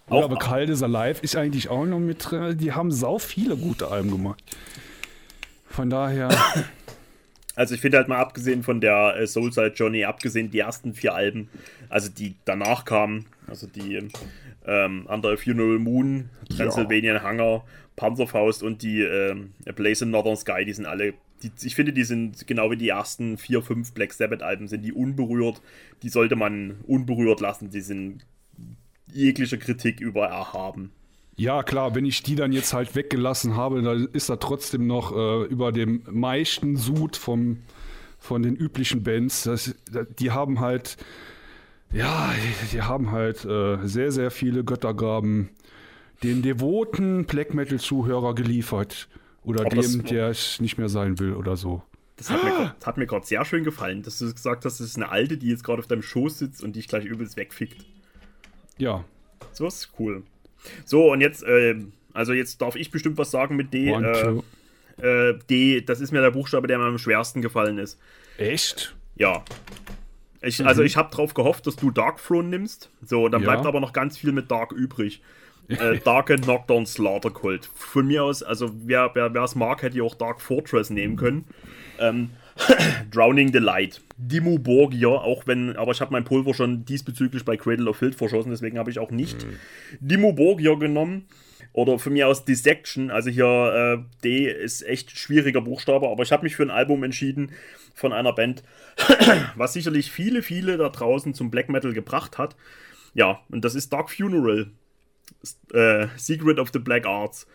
Oder 0.07 0.25
aber 0.25 0.37
Kalt 0.37 0.69
is 0.69 0.83
Alive 0.83 1.19
ist 1.21 1.35
eigentlich 1.35 1.69
auch 1.69 1.85
noch 1.85 1.99
mit 1.99 2.29
drin. 2.29 2.57
Die 2.57 2.71
haben 2.71 2.91
sau 2.91 3.17
viele 3.17 3.57
gute 3.57 3.89
Alben 3.89 4.11
gemacht. 4.11 4.41
Von 5.69 5.89
daher. 5.89 6.29
Also 7.57 7.73
ich 7.73 7.79
finde 7.79 7.97
halt 7.99 8.09
mal 8.09 8.17
abgesehen 8.17 8.63
von 8.63 8.81
der 8.81 9.15
äh, 9.15 9.27
Soulside 9.27 9.71
Journey, 9.77 10.03
abgesehen 10.03 10.51
die 10.51 10.59
ersten 10.59 10.93
vier 10.93 11.15
Alben, 11.15 11.47
also 11.87 12.09
die 12.09 12.35
danach 12.43 12.83
kamen, 12.83 13.27
also 13.47 13.65
die 13.65 14.09
ähm, 14.67 15.07
Under 15.07 15.37
Funeral 15.37 15.79
Moon, 15.79 16.29
Transylvanian 16.49 17.15
ja. 17.15 17.23
Hunger, 17.23 17.63
Panzerfaust 17.95 18.61
und 18.61 18.81
die 18.81 19.01
ähm, 19.01 19.53
Blaze 19.75 20.03
in 20.03 20.11
Northern 20.11 20.35
Sky, 20.35 20.65
die 20.65 20.73
sind 20.73 20.85
alle, 20.85 21.13
die, 21.43 21.51
ich 21.63 21.75
finde, 21.75 21.93
die 21.93 22.03
sind 22.03 22.47
genau 22.47 22.71
wie 22.71 22.77
die 22.77 22.89
ersten 22.89 23.37
vier, 23.37 23.61
fünf 23.61 23.93
Black 23.93 24.13
Sabbath 24.13 24.43
Alben, 24.43 24.67
sind 24.67 24.83
die 24.83 24.93
unberührt. 24.93 25.61
Die 26.03 26.09
sollte 26.09 26.35
man 26.35 26.75
unberührt 26.87 27.41
lassen. 27.41 27.69
Die 27.69 27.81
sind 27.81 28.25
jeglicher 29.11 29.57
Kritik 29.57 29.99
über 29.99 30.27
erhaben. 30.27 30.91
Ja, 31.37 31.63
klar, 31.63 31.95
wenn 31.95 32.05
ich 32.05 32.23
die 32.23 32.35
dann 32.35 32.53
jetzt 32.53 32.73
halt 32.73 32.95
weggelassen 32.95 33.57
habe, 33.57 33.81
dann 33.81 34.07
ist 34.13 34.29
da 34.29 34.37
trotzdem 34.37 34.87
noch 34.87 35.15
äh, 35.15 35.43
über 35.45 35.71
dem 35.71 36.03
meisten 36.09 36.77
Sud 36.77 37.17
vom, 37.17 37.57
von 38.19 38.41
den 38.41 38.55
üblichen 38.55 39.03
Bands. 39.03 39.43
Das, 39.43 39.75
die 40.17 40.31
haben 40.31 40.61
halt, 40.61 40.95
ja, 41.91 42.33
die, 42.33 42.77
die 42.77 42.81
haben 42.83 43.11
halt 43.11 43.43
äh, 43.43 43.85
sehr, 43.85 44.13
sehr 44.13 44.31
viele 44.31 44.63
Göttergaben 44.63 45.49
den 46.23 46.41
devoten 46.41 47.25
Black 47.25 47.53
Metal-Zuhörer 47.53 48.33
geliefert. 48.33 49.09
Oder 49.45 49.61
Aber 49.61 49.69
dem, 49.69 50.03
der 50.03 50.29
es 50.29 50.59
nicht 50.59 50.77
mehr 50.77 50.89
sein 50.89 51.19
will 51.19 51.33
oder 51.33 51.55
so. 51.55 51.83
Das 52.17 52.29
hat 52.29 52.97
mir 52.97 53.07
gerade 53.07 53.25
sehr 53.25 53.43
schön 53.45 53.63
gefallen, 53.63 54.01
dass 54.01 54.19
du 54.19 54.31
gesagt 54.31 54.63
hast, 54.65 54.79
das 54.79 54.87
ist 54.87 54.95
eine 54.95 55.09
Alte, 55.09 55.37
die 55.37 55.49
jetzt 55.49 55.63
gerade 55.63 55.79
auf 55.79 55.87
deinem 55.87 56.01
Schoß 56.01 56.39
sitzt 56.39 56.63
und 56.63 56.75
dich 56.75 56.87
gleich 56.87 57.05
übelst 57.05 57.35
wegfickt. 57.35 57.85
Ja. 58.77 59.03
So 59.51 59.67
ist 59.67 59.91
cool. 59.99 60.23
So, 60.85 61.11
und 61.11 61.21
jetzt, 61.21 61.43
äh, 61.43 61.75
also 62.13 62.33
jetzt 62.33 62.61
darf 62.61 62.75
ich 62.75 62.89
bestimmt 62.89 63.17
was 63.17 63.31
sagen 63.31 63.55
mit 63.55 63.73
D. 63.73 63.91
One, 63.91 64.43
äh, 65.01 65.29
äh, 65.29 65.39
D, 65.49 65.81
das 65.81 65.99
ist 65.99 66.11
mir 66.11 66.21
der 66.21 66.31
Buchstabe, 66.31 66.67
der 66.67 66.77
mir 66.77 66.85
am 66.85 66.97
schwersten 66.97 67.41
gefallen 67.41 67.77
ist. 67.77 67.99
Echt? 68.37 68.95
Ja. 69.15 69.43
Ich, 70.41 70.59
mhm. 70.59 70.67
Also 70.67 70.83
ich 70.83 70.95
habe 70.95 71.13
drauf 71.13 71.33
gehofft, 71.33 71.67
dass 71.67 71.75
du 71.75 71.91
Dark 71.91 72.23
Throne 72.23 72.47
nimmst. 72.47 72.89
So, 73.03 73.27
dann 73.27 73.41
ja. 73.41 73.51
bleibt 73.51 73.65
aber 73.65 73.81
noch 73.81 73.93
ganz 73.93 74.17
viel 74.17 74.31
mit 74.31 74.49
Dark 74.49 74.71
übrig. 74.71 75.21
Äh, 75.67 75.97
Dark 76.03 76.31
and 76.31 76.43
Knockdown 76.43 76.85
Slaughter 76.85 77.31
Cult. 77.31 77.69
Von 77.73 78.07
mir 78.07 78.23
aus, 78.23 78.43
also 78.43 78.71
wer 78.85 79.11
es 79.43 79.55
mag, 79.55 79.81
hätte 79.81 79.95
ich 79.95 80.01
auch 80.01 80.15
Dark 80.15 80.41
Fortress 80.41 80.89
nehmen 80.89 81.15
können. 81.15 81.45
Ähm, 81.99 82.31
Drowning 83.11 83.51
the 83.51 83.59
Light. 83.59 84.01
Dimmu 84.17 84.59
Borgir, 84.59 85.09
auch 85.09 85.45
wenn, 85.45 85.75
aber 85.75 85.91
ich 85.91 86.01
habe 86.01 86.13
mein 86.13 86.23
Pulver 86.23 86.53
schon 86.53 86.85
diesbezüglich 86.85 87.43
bei 87.43 87.57
Cradle 87.57 87.89
of 87.89 87.97
Filth 87.97 88.15
verschossen, 88.15 88.51
deswegen 88.51 88.77
habe 88.77 88.89
ich 88.89 88.99
auch 88.99 89.11
nicht 89.11 89.45
mhm. 89.45 89.57
Dimmu 89.99 90.33
Borgir 90.33 90.77
genommen. 90.77 91.25
Oder 91.73 91.99
von 91.99 92.13
mir 92.13 92.29
aus 92.29 92.45
Dissection, 92.45 93.11
also 93.11 93.29
hier 93.29 93.97
äh, 93.99 94.21
D 94.23 94.49
ist 94.49 94.81
echt 94.83 95.17
schwieriger 95.17 95.59
Buchstabe, 95.59 96.07
aber 96.07 96.23
ich 96.23 96.31
habe 96.31 96.43
mich 96.43 96.55
für 96.55 96.63
ein 96.63 96.69
Album 96.69 97.03
entschieden 97.03 97.51
von 97.93 98.13
einer 98.13 98.31
Band, 98.31 98.63
was 99.55 99.73
sicherlich 99.73 100.09
viele, 100.09 100.41
viele 100.41 100.77
da 100.77 100.87
draußen 100.87 101.33
zum 101.33 101.51
Black 101.51 101.67
Metal 101.67 101.91
gebracht 101.91 102.37
hat. 102.37 102.55
Ja, 103.13 103.41
und 103.49 103.65
das 103.65 103.75
ist 103.75 103.91
Dark 103.91 104.09
Funeral. 104.09 104.67
Äh, 105.73 106.07
Secret 106.17 106.59
of 106.59 106.69
the 106.73 106.79
Black 106.79 107.05
Arts. 107.05 107.47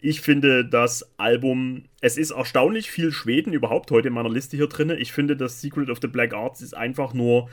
Ich 0.00 0.20
finde 0.20 0.64
das 0.64 1.08
Album, 1.18 1.84
es 2.00 2.16
ist 2.16 2.30
erstaunlich 2.30 2.90
viel 2.90 3.12
Schweden 3.12 3.52
überhaupt 3.52 3.90
heute 3.90 4.08
in 4.08 4.14
meiner 4.14 4.28
Liste 4.30 4.56
hier 4.56 4.66
drin. 4.66 4.90
Ich 4.90 5.12
finde, 5.12 5.36
das 5.36 5.60
Secret 5.60 5.90
of 5.90 5.98
the 6.02 6.08
Black 6.08 6.34
Arts 6.34 6.60
ist 6.60 6.76
einfach 6.76 7.14
nur 7.14 7.48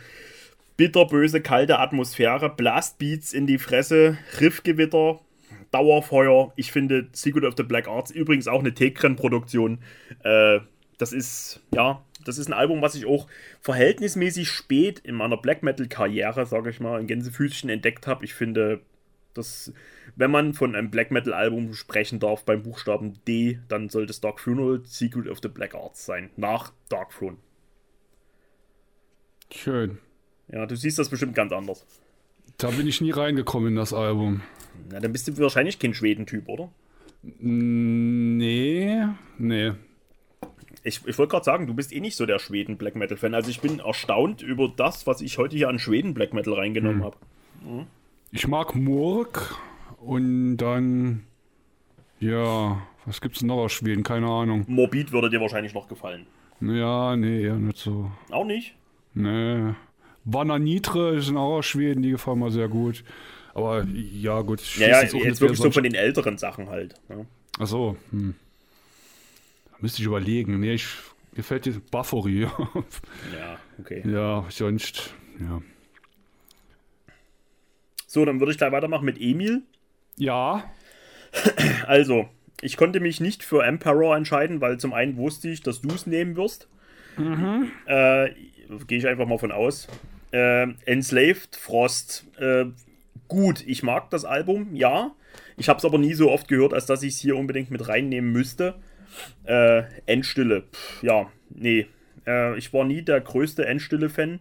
bitterböse, 0.78 1.42
kalte 1.42 1.80
Atmosphäre, 1.80 2.50
Blastbeats 2.50 3.34
in 3.34 3.48
die 3.48 3.60
Fresse, 3.60 4.18
Riffgewitter, 4.40 5.20
Dauerfeuer. 5.72 6.54
Ich 6.56 6.72
finde 6.72 7.08
Secret 7.14 7.44
of 7.44 7.54
the 7.58 7.64
Black 7.64 7.88
Arts 7.88 8.12
übrigens 8.12 8.48
auch 8.48 8.60
eine 8.60 8.74
Tekren-Produktion. 8.74 9.80
Äh, 10.24 10.60
das 10.98 11.14
ist, 11.14 11.60
ja, 11.74 12.04
das 12.26 12.38
ist 12.38 12.48
ein 12.48 12.54
Album, 12.54 12.82
was 12.82 12.96
ich 12.96 13.06
auch 13.06 13.28
verhältnismäßig 13.62 14.50
spät 14.50 15.00
in 15.00 15.16
meiner 15.16 15.38
Black 15.38 15.64
Metal-Karriere, 15.64 16.46
sage 16.46 16.70
ich 16.70 16.80
mal, 16.80 17.00
in 17.00 17.08
Gänsefüßchen 17.08 17.70
entdeckt 17.70 18.08
habe. 18.08 18.24
Ich 18.26 18.34
finde, 18.34 18.82
dass, 19.34 19.74
wenn 20.16 20.32
man 20.32 20.54
von 20.54 20.76
einem 20.76 20.92
Black 20.92 21.12
Metal-Album 21.12 21.74
sprechen 21.74 22.20
darf 22.20 22.46
beim 22.46 22.64
Buchstaben 22.64 23.20
D, 23.28 23.60
dann 23.68 23.90
sollte 23.90 24.12
es 24.12 24.22
Dark 24.22 24.40
Funeral 24.40 24.82
Secret 24.86 25.28
of 25.28 25.40
the 25.42 25.48
Black 25.50 25.76
Arts 25.76 26.06
sein. 26.06 26.30
Nach 26.38 26.72
Dark 26.90 27.12
Throne. 27.12 27.38
Schön. 29.52 29.98
Ja, 30.52 30.66
du 30.66 30.76
siehst 30.76 31.00
das 31.00 31.10
bestimmt 31.10 31.36
ganz 31.36 31.52
anders. 31.52 31.86
Da 32.58 32.70
bin 32.70 32.88
ich 32.88 33.02
nie 33.02 33.12
reingekommen 33.12 33.70
in 33.70 33.76
das 33.76 33.94
Album. 33.94 34.42
Na, 34.90 35.00
dann 35.00 35.12
bist 35.12 35.28
du 35.28 35.38
wahrscheinlich 35.40 35.80
kein 35.80 35.94
Schwedentyp, 35.94 36.48
oder? 36.50 36.70
Nee, 37.40 39.04
nee. 39.38 39.72
Ich, 40.84 41.06
ich 41.08 41.18
wollte 41.18 41.32
gerade 41.32 41.46
sagen, 41.46 41.68
du 41.68 41.74
bist 41.74 41.94
eh 41.94 42.00
nicht 42.02 42.18
so 42.18 42.26
der 42.26 42.40
Schweden-Black 42.40 42.96
Metal-Fan. 42.96 43.34
Also 43.34 43.50
ich 43.50 43.62
bin 43.62 43.80
erstaunt 43.80 44.42
über 44.42 44.68
das, 44.76 45.08
was 45.08 45.22
ich 45.22 45.38
heute 45.38 45.56
hier 45.56 45.70
an 45.70 45.80
Schweden-Black 45.80 46.34
Metal 46.34 46.54
reingenommen 46.54 46.98
Hm. 47.00 47.04
habe. 47.06 47.18
Ich 48.36 48.48
mag 48.48 48.74
Murk 48.74 49.56
und 50.00 50.58
dann. 50.58 51.24
Ja, 52.20 52.82
was 53.06 53.22
gibt's 53.22 53.40
denn 53.40 53.50
noch 53.50 53.58
aus 53.58 53.74
Schweden? 53.74 54.02
Keine 54.02 54.28
Ahnung. 54.28 54.66
Morbid 54.68 55.12
würde 55.12 55.30
dir 55.30 55.40
wahrscheinlich 55.40 55.76
noch 55.76 55.88
gefallen. 55.88 56.26
Ja, 56.60 57.16
nee, 57.16 57.44
eher 57.44 57.58
nicht 57.58 57.78
so. 57.78 58.12
Auch 58.32 58.46
nicht? 58.46 58.74
Nee. 59.14 59.76
Bananitre 60.26 61.22
sind 61.22 61.38
auch 61.38 61.58
aus 61.58 61.68
Schweden, 61.68 62.02
die 62.02 62.10
gefallen 62.10 62.40
mir 62.40 62.50
sehr 62.50 62.70
gut. 62.70 63.04
Aber 63.54 63.84
ja, 63.84 64.42
gut. 64.42 64.62
ich 64.62 64.78
Ja, 64.78 64.88
ja, 64.88 65.02
jetzt 65.04 65.14
jetzt, 65.14 65.40
wirklich 65.40 65.60
so 65.60 65.70
von 65.70 65.84
den 65.84 65.94
älteren 65.94 66.40
Sachen 66.40 66.70
halt. 66.70 66.96
Ja. 67.10 67.26
Ach 67.60 67.68
so, 67.68 67.98
hm. 68.10 68.34
Da 69.70 69.78
müsste 69.80 70.02
ich 70.02 70.08
überlegen. 70.08 70.60
Nee, 70.60 70.74
ich 70.74 70.88
gefällt 71.36 71.66
dir 71.66 71.80
Buffery. 71.92 72.42
ja, 72.42 73.60
okay. 73.80 74.02
ja, 74.10 74.44
sonst, 74.50 75.14
ja. 75.40 75.62
So, 78.14 78.24
dann 78.26 78.40
würde 78.40 78.52
ich 78.52 78.60
gleich 78.60 78.72
weitermachen 78.72 79.06
mit 79.06 79.20
Emil. 79.20 79.64
Ja, 80.18 80.66
Also, 81.88 82.30
ich 82.62 82.78
konnte 82.78 83.00
mich 83.00 83.20
nicht 83.20 83.44
für 83.44 83.64
Emperor 83.64 84.16
entscheiden, 84.16 84.62
weil 84.62 84.78
zum 84.78 84.94
einen 84.94 85.18
wusste 85.18 85.50
ich, 85.50 85.64
dass 85.64 85.82
du 85.82 85.90
es 85.96 86.06
nehmen 86.06 86.36
wirst. 86.36 86.68
Äh, 87.88 88.30
Gehe 88.86 89.00
ich 89.00 89.08
einfach 89.08 89.26
mal 89.26 89.40
von 89.40 89.52
aus. 89.52 89.88
Äh, 90.32 90.68
Enslaved 90.86 91.56
Frost. 91.56 92.28
Äh, 92.38 92.66
gut, 93.28 93.64
ich 93.66 93.82
mag 93.82 94.12
das 94.12 94.26
Album, 94.26 94.76
ja. 94.76 95.16
Ich 95.58 95.68
habe 95.68 95.80
es 95.80 95.86
aber 95.86 95.98
nie 95.98 96.14
so 96.14 96.30
oft 96.30 96.48
gehört, 96.48 96.76
als 96.76 96.86
dass 96.86 97.02
ich 97.02 97.16
es 97.16 97.20
hier 97.20 97.36
unbedingt 97.36 97.72
mit 97.72 97.88
reinnehmen 97.88 98.32
müsste. 98.32 98.76
Äh, 99.46 99.86
Endstille. 100.06 100.66
Pff, 100.72 101.02
ja, 101.02 101.32
nee. 101.50 101.88
Äh, 102.28 102.60
ich 102.60 102.72
war 102.74 102.86
nie 102.86 103.02
der 103.02 103.22
größte 103.22 103.66
Endstille-Fan. 103.66 104.40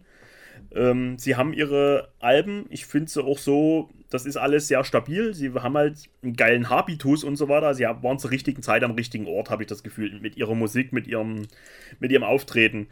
Ähm, 0.75 1.17
sie 1.19 1.35
haben 1.35 1.53
ihre 1.53 2.09
Alben, 2.19 2.65
ich 2.69 2.85
finde 2.85 3.09
sie 3.09 3.23
auch 3.23 3.37
so, 3.37 3.89
das 4.09 4.25
ist 4.25 4.37
alles 4.37 4.67
sehr 4.67 4.83
stabil. 4.83 5.33
Sie 5.33 5.51
haben 5.53 5.75
halt 5.75 5.97
einen 6.21 6.35
geilen 6.35 6.69
Habitus 6.69 7.23
und 7.23 7.35
so 7.35 7.49
weiter. 7.49 7.73
Sie 7.73 7.83
waren 7.83 8.19
zur 8.19 8.31
richtigen 8.31 8.61
Zeit 8.61 8.83
am 8.83 8.91
richtigen 8.91 9.27
Ort, 9.27 9.49
habe 9.49 9.63
ich 9.63 9.67
das 9.67 9.83
Gefühl, 9.83 10.19
mit 10.19 10.37
ihrer 10.37 10.53
Musik, 10.53 10.93
mit 10.93 11.07
ihrem, 11.07 11.47
mit 11.99 12.11
ihrem 12.11 12.23
Auftreten. 12.23 12.87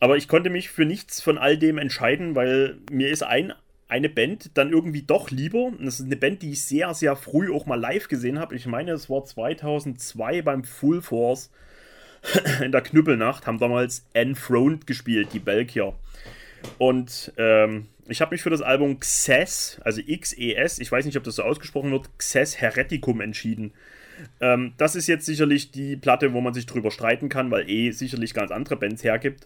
Aber 0.00 0.16
ich 0.16 0.28
konnte 0.28 0.50
mich 0.50 0.70
für 0.70 0.84
nichts 0.84 1.22
von 1.22 1.38
all 1.38 1.56
dem 1.56 1.78
entscheiden, 1.78 2.34
weil 2.34 2.78
mir 2.90 3.08
ist 3.08 3.22
ein, 3.22 3.52
eine 3.88 4.08
Band 4.08 4.50
dann 4.54 4.70
irgendwie 4.70 5.02
doch 5.02 5.30
lieber. 5.30 5.72
Das 5.80 6.00
ist 6.00 6.06
eine 6.06 6.16
Band, 6.16 6.42
die 6.42 6.52
ich 6.52 6.62
sehr, 6.64 6.92
sehr 6.94 7.16
früh 7.16 7.52
auch 7.52 7.66
mal 7.66 7.80
live 7.80 8.08
gesehen 8.08 8.38
habe. 8.38 8.54
Ich 8.54 8.66
meine, 8.66 8.92
es 8.92 9.10
war 9.10 9.24
2002 9.24 10.42
beim 10.42 10.64
Full 10.64 11.02
Force 11.02 11.50
in 12.62 12.72
der 12.72 12.82
Knüppelnacht, 12.82 13.46
haben 13.46 13.58
damals 13.58 14.06
Enthroned 14.12 14.86
gespielt, 14.86 15.28
die 15.32 15.38
Belgier. 15.38 15.94
Und 16.78 17.32
ähm, 17.36 17.86
ich 18.08 18.20
habe 18.20 18.34
mich 18.34 18.42
für 18.42 18.50
das 18.50 18.62
Album 18.62 18.98
Xes, 18.98 19.80
also 19.84 20.00
X-E-S, 20.04 20.78
ich 20.78 20.90
weiß 20.90 21.04
nicht, 21.04 21.16
ob 21.16 21.24
das 21.24 21.36
so 21.36 21.42
ausgesprochen 21.42 21.92
wird, 21.92 22.18
Xes 22.18 22.60
Hereticum 22.60 23.20
entschieden. 23.20 23.72
Ähm, 24.40 24.72
das 24.76 24.96
ist 24.96 25.06
jetzt 25.06 25.26
sicherlich 25.26 25.70
die 25.70 25.96
Platte, 25.96 26.32
wo 26.32 26.40
man 26.40 26.54
sich 26.54 26.66
drüber 26.66 26.90
streiten 26.90 27.28
kann, 27.28 27.50
weil 27.50 27.68
eh 27.68 27.90
sicherlich 27.92 28.34
ganz 28.34 28.50
andere 28.50 28.76
Bands 28.76 29.04
hergibt. 29.04 29.44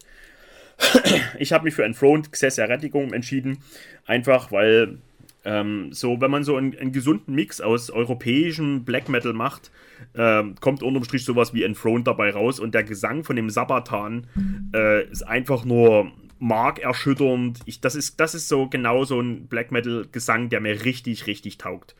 ich 1.39 1.53
habe 1.53 1.63
mich 1.63 1.73
für 1.73 1.85
Enthroned 1.85 2.31
Xes 2.31 2.57
Hereticum 2.57 3.13
entschieden, 3.13 3.59
einfach 4.05 4.51
weil 4.51 4.97
ähm, 5.45 5.93
so, 5.93 6.19
wenn 6.19 6.31
man 6.31 6.43
so 6.43 6.57
einen, 6.57 6.75
einen 6.77 6.91
gesunden 6.91 7.35
Mix 7.35 7.61
aus 7.61 7.91
europäischem 7.91 8.83
Black 8.83 9.09
Metal 9.09 9.33
macht, 9.33 9.71
ähm, 10.15 10.55
kommt 10.59 10.81
unterm 10.81 11.03
Strich 11.03 11.23
sowas 11.23 11.53
wie 11.53 11.63
Enthroned 11.63 12.07
dabei 12.07 12.31
raus 12.31 12.59
und 12.59 12.73
der 12.73 12.83
Gesang 12.83 13.23
von 13.23 13.35
dem 13.35 13.49
Sabatan 13.49 14.27
äh, 14.73 15.07
ist 15.07 15.21
einfach 15.21 15.63
nur 15.63 16.11
markerschütternd. 16.39 17.59
Ich, 17.65 17.81
das, 17.81 17.95
ist, 17.95 18.19
das 18.19 18.35
ist 18.35 18.47
so 18.47 18.67
genau 18.67 19.05
so 19.05 19.19
ein 19.19 19.47
Black 19.47 19.71
Metal 19.71 20.05
Gesang, 20.11 20.49
der 20.49 20.61
mir 20.61 20.85
richtig, 20.85 21.27
richtig 21.27 21.57
taugt. 21.57 21.95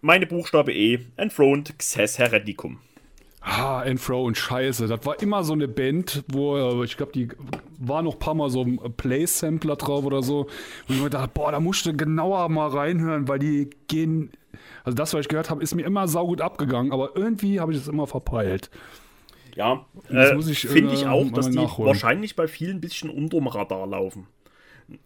Meine 0.00 0.26
Buchstabe 0.26 0.72
E, 0.72 1.00
Enthroned 1.16 1.78
Xes 1.78 2.18
Hereticum. 2.18 2.78
Ah, 3.40 3.82
Enthroned, 3.84 4.36
scheiße. 4.36 4.88
Das 4.88 5.06
war 5.06 5.20
immer 5.22 5.44
so 5.44 5.52
eine 5.52 5.68
Band, 5.68 6.24
wo, 6.28 6.56
äh, 6.56 6.84
ich 6.84 6.96
glaube, 6.96 7.12
die 7.12 7.28
war 7.78 8.02
noch 8.02 8.14
ein 8.14 8.18
paar 8.18 8.34
Mal 8.34 8.50
so 8.50 8.62
ein 8.62 8.78
Play-Sampler 8.96 9.76
drauf 9.76 10.04
oder 10.04 10.22
so. 10.22 10.48
Und 10.88 10.96
ich 10.96 11.00
mir 11.00 11.10
dachte, 11.10 11.30
boah, 11.32 11.52
da 11.52 11.60
musst 11.60 11.86
du 11.86 11.96
genauer 11.96 12.48
mal 12.48 12.68
reinhören, 12.68 13.28
weil 13.28 13.38
die 13.38 13.70
gehen. 13.86 14.32
Also 14.84 14.96
das, 14.96 15.14
was 15.14 15.20
ich 15.20 15.28
gehört 15.28 15.50
habe, 15.50 15.62
ist 15.62 15.74
mir 15.74 15.84
immer 15.84 16.08
saugut 16.08 16.40
abgegangen, 16.40 16.92
aber 16.92 17.16
irgendwie 17.16 17.60
habe 17.60 17.72
ich 17.72 17.78
das 17.78 17.88
immer 17.88 18.06
verpeilt. 18.06 18.70
Ja, 18.72 18.80
Das 19.58 20.30
äh, 20.30 20.54
finde 20.54 20.94
ich 20.94 21.02
äh, 21.02 21.06
auch, 21.06 21.30
dass 21.30 21.50
die 21.50 21.56
nachholen. 21.56 21.88
wahrscheinlich 21.88 22.36
bei 22.36 22.48
vielen 22.48 22.76
ein 22.78 22.80
bisschen 22.80 23.10
unterm 23.10 23.46
Radar 23.48 23.86
laufen. 23.86 24.26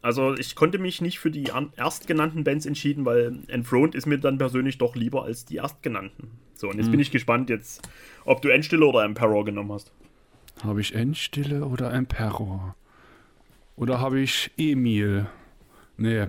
Also 0.01 0.33
ich 0.35 0.55
konnte 0.55 0.77
mich 0.77 1.01
nicht 1.01 1.19
für 1.19 1.29
die 1.31 1.51
an- 1.51 1.73
erstgenannten 1.75 2.43
Bands 2.45 2.65
entschieden, 2.65 3.03
weil 3.03 3.39
Enthroned 3.47 3.95
ist 3.95 4.05
mir 4.05 4.17
dann 4.17 4.37
persönlich 4.37 4.77
doch 4.77 4.95
lieber 4.95 5.23
als 5.23 5.43
die 5.43 5.57
erstgenannten. 5.57 6.31
So, 6.55 6.69
und 6.69 6.77
jetzt 6.77 6.85
Hm. 6.85 6.91
bin 6.91 6.99
ich 7.01 7.11
gespannt 7.11 7.49
jetzt, 7.49 7.81
ob 8.23 8.41
du 8.41 8.47
Endstille 8.49 8.85
oder 8.85 9.03
Emperor 9.03 9.43
genommen 9.43 9.73
hast. 9.73 9.91
Habe 10.63 10.79
ich 10.79 10.95
Endstille 10.95 11.65
oder 11.65 11.91
Emperor? 11.91 12.75
Oder 13.75 13.99
habe 13.99 14.19
ich 14.21 14.51
Emil? 14.55 15.25
Nee. 15.97 16.27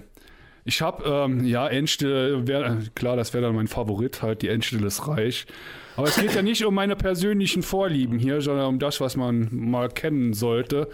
Ich 0.65 0.81
habe, 0.81 1.05
ähm, 1.05 1.45
ja, 1.45 1.69
Endstille, 1.69 2.47
wär, 2.49 2.79
klar, 2.95 3.17
das 3.17 3.35
wäre 3.35 3.45
dann 3.45 3.55
mein 3.55 3.69
Favorit, 3.69 4.23
halt, 4.23 4.41
die 4.43 4.49
Endstille 4.49 4.87
ist 4.87 5.07
reich. 5.07 5.47
Aber 5.97 6.09
es 6.09 6.17
geht 6.17 6.35
ja 6.35 6.43
nicht 6.43 6.65
um 6.65 6.75
meine 6.75 6.97
persönlichen 6.97 7.63
Vorlieben 7.63 8.19
hier, 8.19 8.41
sondern 8.41 8.67
um 8.67 8.79
das, 8.79 9.01
was 9.01 9.17
man 9.17 9.49
mal 9.53 9.89
kennen 9.89 10.35
sollte. 10.35 10.89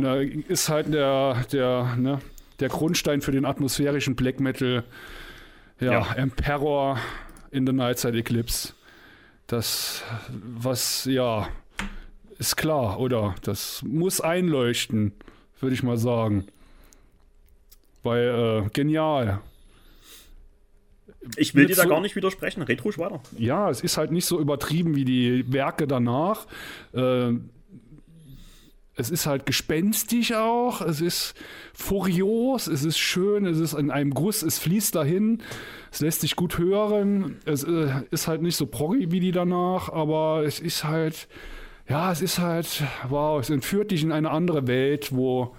Da 0.00 0.16
ist 0.16 0.68
halt 0.68 0.92
der, 0.92 1.44
der, 1.52 1.94
ne, 1.96 2.20
der 2.60 2.68
Grundstein 2.68 3.20
für 3.20 3.32
den 3.32 3.44
atmosphärischen 3.44 4.16
Black 4.16 4.40
Metal, 4.40 4.84
ja, 5.78 5.92
Ja. 5.92 6.12
Emperor 6.14 6.98
in 7.50 7.66
the 7.66 7.72
Nightside 7.72 8.16
Eclipse. 8.18 8.72
Das, 9.46 10.02
was, 10.40 11.04
ja, 11.04 11.48
ist 12.38 12.56
klar, 12.56 12.98
oder? 12.98 13.34
Das 13.42 13.82
muss 13.86 14.20
einleuchten, 14.20 15.12
würde 15.60 15.74
ich 15.74 15.82
mal 15.82 15.98
sagen. 15.98 16.46
Weil, 18.02 18.64
äh, 18.66 18.68
genial. 18.72 19.40
Ich 21.36 21.54
will 21.54 21.66
dir 21.66 21.76
da 21.76 21.84
gar 21.84 22.00
nicht 22.00 22.16
widersprechen. 22.16 22.62
Red 22.62 22.84
ruhig 22.84 22.98
weiter. 22.98 23.20
Ja, 23.36 23.70
es 23.70 23.80
ist 23.80 23.96
halt 23.96 24.12
nicht 24.12 24.26
so 24.26 24.40
übertrieben 24.40 24.94
wie 24.94 25.04
die 25.04 25.52
Werke 25.52 25.86
danach. 25.86 26.46
Äh, 26.92 27.32
es 28.96 29.10
ist 29.10 29.26
halt 29.26 29.44
gespenstisch 29.44 30.32
auch, 30.32 30.80
es 30.80 31.00
ist 31.00 31.34
furios, 31.74 32.66
es 32.66 32.82
ist 32.82 32.98
schön, 32.98 33.44
es 33.44 33.58
ist 33.58 33.74
in 33.74 33.90
einem 33.90 34.14
Guss, 34.14 34.42
es 34.42 34.58
fließt 34.58 34.94
dahin, 34.94 35.42
es 35.92 36.00
lässt 36.00 36.22
sich 36.22 36.34
gut 36.34 36.56
hören, 36.56 37.36
es 37.44 37.62
äh, 37.62 37.88
ist 38.10 38.26
halt 38.26 38.40
nicht 38.40 38.56
so 38.56 38.66
proggy 38.66 39.12
wie 39.12 39.20
die 39.20 39.32
danach, 39.32 39.90
aber 39.90 40.44
es 40.46 40.60
ist 40.60 40.84
halt, 40.84 41.28
ja, 41.88 42.10
es 42.10 42.22
ist 42.22 42.38
halt, 42.38 42.82
wow, 43.08 43.38
es 43.38 43.50
entführt 43.50 43.90
dich 43.90 44.02
in 44.02 44.12
eine 44.12 44.30
andere 44.30 44.66
Welt, 44.66 45.14
wo 45.14 45.54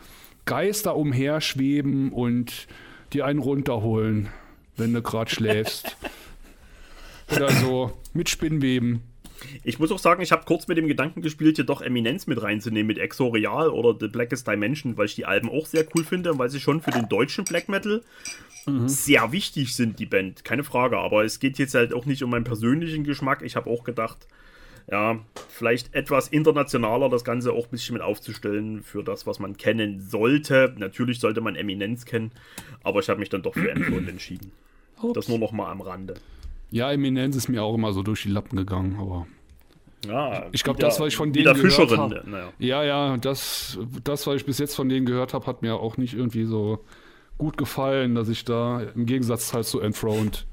Geister 0.46 0.96
umherschweben 0.96 2.12
und 2.12 2.68
dir 3.14 3.26
einen 3.26 3.40
runterholen, 3.40 4.30
wenn 4.78 4.94
du 4.94 5.02
gerade 5.02 5.30
schläfst. 5.30 5.96
Oder 7.36 7.52
so, 7.52 7.92
mit 8.14 8.30
Spinnweben. 8.30 9.02
Ich 9.64 9.78
muss 9.80 9.92
auch 9.92 10.00
sagen, 10.00 10.22
ich 10.22 10.32
habe 10.32 10.46
kurz 10.46 10.68
mit 10.68 10.78
dem 10.78 10.88
Gedanken 10.88 11.22
gespielt, 11.22 11.58
hier 11.58 11.66
doch 11.66 11.82
Eminenz 11.82 12.26
mit 12.26 12.42
reinzunehmen, 12.42 12.88
mit 12.88 12.98
Exorial 12.98 13.70
oder 13.70 13.96
The 14.00 14.08
Blackest 14.08 14.48
Dimension, 14.48 14.98
weil 14.98 15.06
ich 15.06 15.16
die 15.16 15.26
Alben 15.26 15.50
auch 15.50 15.68
sehr 15.68 15.86
cool 15.94 16.04
finde 16.04 16.32
und 16.32 16.40
weil 16.40 16.50
sie 16.50 16.60
schon 16.60 16.82
für 16.82 16.90
den 16.90 17.08
deutschen 17.08 17.44
Black 17.44 17.70
Metal 17.70 18.02
sehr 18.86 19.32
wichtig 19.32 19.76
sind, 19.76 20.00
die 20.00 20.06
Band, 20.06 20.44
keine 20.44 20.64
Frage. 20.64 20.98
Aber 20.98 21.24
es 21.24 21.40
geht 21.40 21.58
jetzt 21.58 21.74
halt 21.74 21.94
auch 21.94 22.06
nicht 22.06 22.24
um 22.24 22.30
meinen 22.30 22.44
persönlichen 22.44 23.04
Geschmack. 23.04 23.42
Ich 23.42 23.56
habe 23.56 23.70
auch 23.70 23.84
gedacht, 23.84 24.28
ja, 24.90 25.20
vielleicht 25.50 25.94
etwas 25.94 26.28
internationaler 26.28 27.10
das 27.10 27.24
Ganze 27.24 27.54
auch 27.54 27.66
ein 27.66 27.72
bisschen 27.72 27.94
mit 27.94 28.02
aufzustellen 28.02 28.84
für 28.84 29.04
das, 29.04 29.26
was 29.26 29.40
man 29.40 29.58
kennen 29.58 30.02
sollte. 30.02 30.74
Natürlich 30.78 31.20
sollte 31.20 31.42
man 31.42 31.56
Eminenz 31.56 32.06
kennen, 32.06 32.32
aber 32.84 33.00
ich 33.00 33.10
habe 33.10 33.20
mich 33.20 33.30
dann 33.30 33.42
doch 33.42 33.54
für 33.54 33.70
Enthroned 33.72 34.10
entschieden. 34.10 34.52
Das 35.14 35.28
nur 35.28 35.40
noch 35.40 35.52
mal 35.52 35.72
am 35.72 35.82
Rande. 35.82 36.16
Ja, 36.72 36.92
Eminenz 36.92 37.36
ist 37.36 37.48
mir 37.48 37.64
auch 37.64 37.76
immer 37.76 37.94
so 37.94 38.04
durch 38.04 38.24
die 38.24 38.30
Lappen 38.30 38.58
gegangen, 38.58 38.98
aber 39.00 39.26
Ja, 40.06 40.48
ich 40.52 40.64
glaube, 40.64 40.80
das, 40.80 41.00
was 41.00 41.08
ich 41.10 41.16
von 41.16 41.32
denen 41.32 41.46
gehört 41.54 41.60
Fischerin, 41.74 41.98
habe. 42.00 42.24
naja. 42.26 42.50
Ja, 42.60 42.84
ja, 42.84 43.18
das, 43.18 43.80
das, 44.04 44.28
was 44.28 44.36
ich 44.38 44.46
bis 44.46 44.58
jetzt 44.60 44.76
von 44.76 44.90
denen 44.90 45.06
gehört 45.06 45.34
habe, 45.34 45.46
hat 45.46 45.62
mir 45.62 45.76
auch 45.76 45.98
nicht 45.98 46.14
irgendwie 46.14 46.44
so 46.44 46.84
gut 47.38 47.58
gefallen, 47.58 48.16
dass 48.16 48.28
ich 48.30 48.44
da 48.46 48.82
im 48.82 49.06
Gegensatz 49.06 49.54
halt 49.54 49.66
zu 49.66 49.80
Enthroned. 49.80 50.46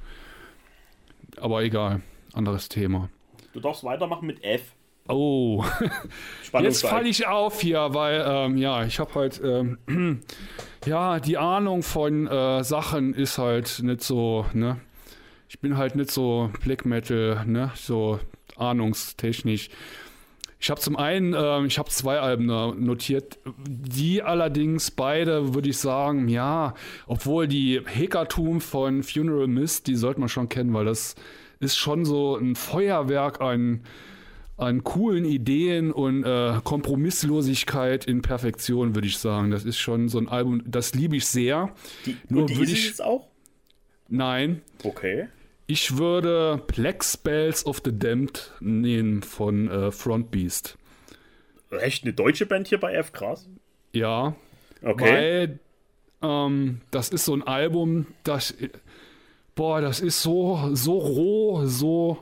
Aber 1.40 1.62
egal, 1.64 2.00
anderes 2.32 2.68
Thema. 2.68 3.08
Du 3.52 3.60
darfst 3.60 3.82
weitermachen 3.84 4.26
mit 4.26 4.42
F. 4.44 4.73
Oh, 5.06 5.62
jetzt 6.60 6.86
falle 6.86 7.08
ich 7.08 7.26
auf 7.26 7.60
hier, 7.60 7.92
weil 7.92 8.24
ähm, 8.26 8.56
ja, 8.56 8.84
ich 8.84 8.98
habe 8.98 9.14
halt 9.14 9.40
ähm, 9.44 9.78
ja 10.86 11.20
die 11.20 11.36
Ahnung 11.36 11.82
von 11.82 12.26
äh, 12.26 12.64
Sachen 12.64 13.12
ist 13.12 13.36
halt 13.36 13.80
nicht 13.82 14.02
so, 14.02 14.46
ne? 14.54 14.80
Ich 15.48 15.60
bin 15.60 15.76
halt 15.76 15.94
nicht 15.94 16.10
so 16.10 16.50
Black 16.64 16.86
Metal, 16.86 17.44
ne? 17.46 17.70
So 17.74 18.18
ahnungstechnisch. 18.56 19.68
Ich 20.58 20.70
habe 20.70 20.80
zum 20.80 20.96
einen, 20.96 21.34
ähm, 21.36 21.66
ich 21.66 21.78
habe 21.78 21.90
zwei 21.90 22.18
Alben 22.18 22.46
notiert, 22.46 23.38
die 23.68 24.22
allerdings 24.22 24.90
beide, 24.90 25.52
würde 25.52 25.68
ich 25.68 25.76
sagen, 25.76 26.28
ja, 26.28 26.72
obwohl 27.06 27.46
die 27.46 27.82
Hekatum 27.84 28.62
von 28.62 29.02
Funeral 29.02 29.48
Mist, 29.48 29.86
die 29.86 29.96
sollte 29.96 30.20
man 30.20 30.30
schon 30.30 30.48
kennen, 30.48 30.72
weil 30.72 30.86
das 30.86 31.16
ist 31.60 31.76
schon 31.76 32.06
so 32.06 32.36
ein 32.36 32.56
Feuerwerk 32.56 33.42
an, 33.42 33.82
an 34.56 34.84
coolen 34.84 35.24
Ideen 35.24 35.90
und 35.92 36.24
äh, 36.24 36.60
Kompromisslosigkeit 36.62 38.04
in 38.04 38.22
Perfektion, 38.22 38.94
würde 38.94 39.08
ich 39.08 39.18
sagen. 39.18 39.50
Das 39.50 39.64
ist 39.64 39.78
schon 39.78 40.08
so 40.08 40.18
ein 40.18 40.28
Album, 40.28 40.62
das 40.66 40.94
liebe 40.94 41.16
ich 41.16 41.26
sehr. 41.26 41.72
Die, 42.06 42.16
Nur 42.28 42.48
würde 42.48 42.70
ich- 42.70 42.90
es 42.90 43.00
auch? 43.00 43.28
Nein, 44.08 44.62
Okay. 44.84 45.28
ich 45.66 45.96
würde 45.96 46.62
Black 46.66 47.02
Spells 47.02 47.64
of 47.66 47.80
the 47.84 47.98
Damned 47.98 48.52
nehmen 48.60 49.22
von 49.22 49.68
äh, 49.68 49.90
Front 49.90 50.30
Beast. 50.30 50.76
Echt 51.70 52.04
eine 52.04 52.12
deutsche 52.12 52.46
Band 52.46 52.68
hier 52.68 52.78
bei 52.78 52.92
F, 52.94 53.12
krass. 53.12 53.48
Ja, 53.92 54.36
Okay. 54.82 55.04
weil 55.04 55.58
ähm, 56.22 56.80
das 56.90 57.08
ist 57.08 57.24
so 57.24 57.34
ein 57.34 57.42
Album, 57.42 58.06
das, 58.22 58.54
boah, 59.54 59.80
das 59.80 60.00
ist 60.00 60.22
so, 60.22 60.70
so 60.74 60.98
roh, 60.98 61.64
so, 61.66 62.18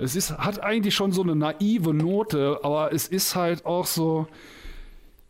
es 0.00 0.16
ist, 0.16 0.38
hat 0.38 0.62
eigentlich 0.62 0.94
schon 0.94 1.12
so 1.12 1.22
eine 1.22 1.36
naive 1.36 1.94
Note, 1.94 2.60
aber 2.62 2.92
es 2.92 3.08
ist 3.08 3.36
halt 3.36 3.66
auch 3.66 3.86
so, 3.86 4.26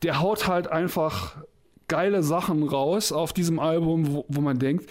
der 0.02 0.20
haut 0.20 0.46
halt 0.48 0.68
einfach 0.68 1.36
geile 1.88 2.22
Sachen 2.22 2.62
raus 2.62 3.12
auf 3.12 3.32
diesem 3.32 3.58
Album, 3.58 4.14
wo, 4.14 4.24
wo 4.28 4.40
man 4.40 4.58
denkt, 4.58 4.88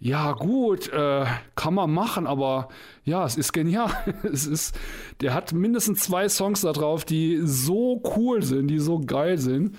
ja 0.00 0.32
gut, 0.32 0.88
äh, 0.92 1.26
kann 1.56 1.74
man 1.74 1.92
machen, 1.92 2.28
aber 2.28 2.68
ja, 3.04 3.24
es 3.24 3.36
ist 3.36 3.52
genial. 3.52 3.90
Es 4.22 4.46
ist, 4.46 4.78
der 5.20 5.34
hat 5.34 5.52
mindestens 5.52 6.00
zwei 6.00 6.28
Songs 6.28 6.60
da 6.60 6.72
drauf, 6.72 7.04
die 7.04 7.40
so 7.42 8.00
cool 8.16 8.42
sind, 8.42 8.68
die 8.68 8.78
so 8.78 9.00
geil 9.00 9.38
sind, 9.38 9.76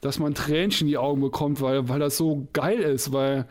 dass 0.00 0.18
man 0.18 0.34
Tränchen 0.34 0.86
in 0.86 0.92
die 0.92 0.98
Augen 0.98 1.20
bekommt, 1.20 1.60
weil, 1.60 1.90
weil 1.90 1.98
das 1.98 2.16
so 2.16 2.48
geil 2.54 2.78
ist, 2.78 3.12
weil 3.12 3.46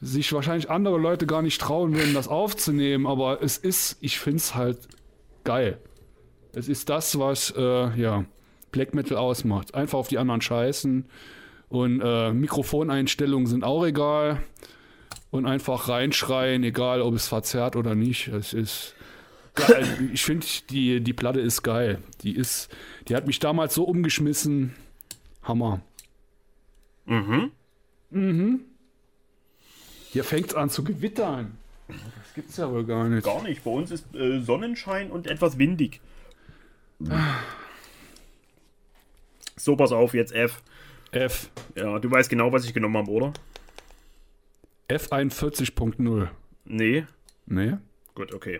sich 0.00 0.32
wahrscheinlich 0.32 0.70
andere 0.70 0.98
Leute 0.98 1.26
gar 1.26 1.42
nicht 1.42 1.60
trauen 1.60 1.94
würden, 1.94 2.14
das 2.14 2.28
aufzunehmen, 2.28 3.06
aber 3.06 3.42
es 3.42 3.58
ist, 3.58 3.96
ich 4.00 4.18
finde 4.18 4.38
es 4.38 4.54
halt 4.54 4.78
geil. 5.44 5.78
Es 6.52 6.68
ist 6.68 6.88
das, 6.88 7.18
was 7.18 7.52
äh, 7.56 8.00
ja, 8.00 8.24
Black 8.70 8.94
Metal 8.94 9.16
ausmacht. 9.16 9.74
Einfach 9.74 9.98
auf 9.98 10.08
die 10.08 10.18
anderen 10.18 10.40
scheißen 10.40 11.06
und 11.68 12.00
äh, 12.00 12.32
Mikrofoneinstellungen 12.32 13.46
sind 13.46 13.64
auch 13.64 13.84
egal 13.84 14.42
und 15.30 15.46
einfach 15.46 15.88
reinschreien, 15.88 16.62
egal 16.64 17.02
ob 17.02 17.14
es 17.14 17.28
verzerrt 17.28 17.76
oder 17.76 17.94
nicht. 17.94 18.28
Es 18.28 18.52
ist 18.52 18.94
geil. 19.54 20.10
ich 20.12 20.22
finde 20.22 20.46
die 20.70 21.00
die 21.00 21.12
Platte 21.12 21.40
ist 21.40 21.62
geil. 21.62 21.98
Die 22.22 22.34
ist, 22.34 22.68
die 23.08 23.16
hat 23.16 23.26
mich 23.26 23.38
damals 23.38 23.74
so 23.74 23.84
umgeschmissen. 23.84 24.74
Hammer. 25.42 25.80
Mhm. 28.10 28.60
Hier 30.18 30.24
fängt 30.24 30.48
es 30.48 30.54
an 30.56 30.68
zu 30.68 30.82
gewittern. 30.82 31.56
Das 31.86 32.34
gibt's 32.34 32.56
ja 32.56 32.68
wohl 32.68 32.84
gar 32.84 33.08
nicht. 33.08 33.24
Gar 33.24 33.40
nicht. 33.44 33.62
Bei 33.62 33.70
uns 33.70 33.92
ist 33.92 34.12
äh, 34.16 34.40
Sonnenschein 34.40 35.12
und 35.12 35.28
etwas 35.28 35.58
windig. 35.58 36.00
So, 39.54 39.76
pass 39.76 39.92
auf, 39.92 40.14
jetzt 40.14 40.32
F. 40.32 40.60
F. 41.12 41.50
Ja, 41.76 42.00
du 42.00 42.10
weißt 42.10 42.28
genau, 42.28 42.50
was 42.50 42.64
ich 42.64 42.74
genommen 42.74 42.96
habe, 42.96 43.08
oder? 43.12 43.32
F41.0. 44.88 46.26
Nee. 46.64 47.06
Nee? 47.46 47.76
Gut, 48.16 48.34
okay. 48.34 48.58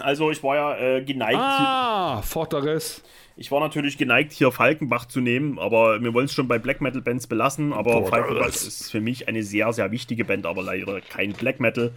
Also, 0.00 0.30
ich 0.30 0.42
war 0.42 0.56
ja 0.56 0.76
äh, 0.76 1.02
geneigt. 1.02 1.38
Ah, 1.38 2.22
Fortress. 2.22 3.02
Ich 3.38 3.50
war 3.50 3.60
natürlich 3.60 3.98
geneigt, 3.98 4.32
hier 4.32 4.50
Falkenbach 4.50 5.04
zu 5.06 5.20
nehmen, 5.20 5.58
aber 5.58 6.00
wir 6.02 6.14
wollen 6.14 6.24
es 6.24 6.32
schon 6.32 6.48
bei 6.48 6.58
Black 6.58 6.80
Metal 6.80 7.02
Bands 7.02 7.26
belassen. 7.26 7.74
Aber 7.74 8.00
Boah, 8.00 8.06
Falkenbach 8.06 8.48
ist 8.48 8.90
für 8.90 9.02
mich 9.02 9.28
eine 9.28 9.42
sehr, 9.42 9.74
sehr 9.74 9.90
wichtige 9.90 10.24
Band, 10.24 10.46
aber 10.46 10.62
leider 10.62 11.02
kein 11.02 11.34
Black 11.34 11.60
Metal. 11.60 11.92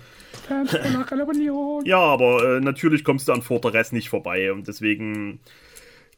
Ja, 1.86 1.99
aber 1.99 2.57
äh, 2.57 2.60
natürlich 2.60 3.05
kommst 3.05 3.30
du 3.30 3.32
an 3.32 3.41
Fortress 3.41 3.93
nicht 3.93 4.10
vorbei 4.10 4.51
und 4.51 4.68
deswegen 4.68 5.39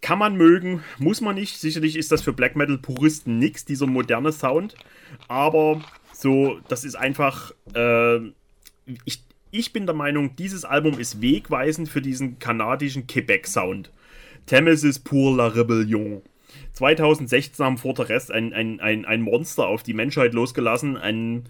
kann 0.02 0.18
man 0.18 0.36
mögen, 0.36 0.84
muss 0.98 1.22
man 1.22 1.36
nicht. 1.36 1.60
Sicherlich 1.60 1.96
ist 1.96 2.12
das 2.12 2.24
für 2.24 2.34
Black 2.34 2.56
Metal 2.56 2.80
Puristen 2.80 3.38
nix, 3.38 3.64
dieser 3.66 3.86
moderne 3.86 4.32
Sound. 4.32 4.76
Aber 5.28 5.82
so, 6.14 6.60
das 6.68 6.84
ist 6.84 6.96
einfach. 6.96 7.52
Äh, 7.76 8.18
ich, 9.06 9.22
ich 9.52 9.74
bin 9.74 9.86
der 9.86 9.96
Meinung, 9.96 10.36
dieses 10.36 10.66
Album 10.66 10.98
ist 11.00 11.22
wegweisend 11.22 11.90
für 11.90 12.02
diesen 12.02 12.40
kanadischen 12.40 13.08
Quebec-Sound. 13.08 13.92
Temesis 14.46 15.00
pour 15.00 15.36
la 15.36 15.48
Rebellion. 15.48 16.22
2016 16.74 17.64
haben 17.64 17.78
Fortress 17.78 18.32
ein, 18.32 18.54
ein, 18.54 18.80
ein, 18.80 19.06
ein 19.06 19.22
Monster 19.22 19.68
auf 19.68 19.84
die 19.84 19.94
Menschheit 19.94 20.34
losgelassen. 20.34 20.98
Ein, 20.98 21.44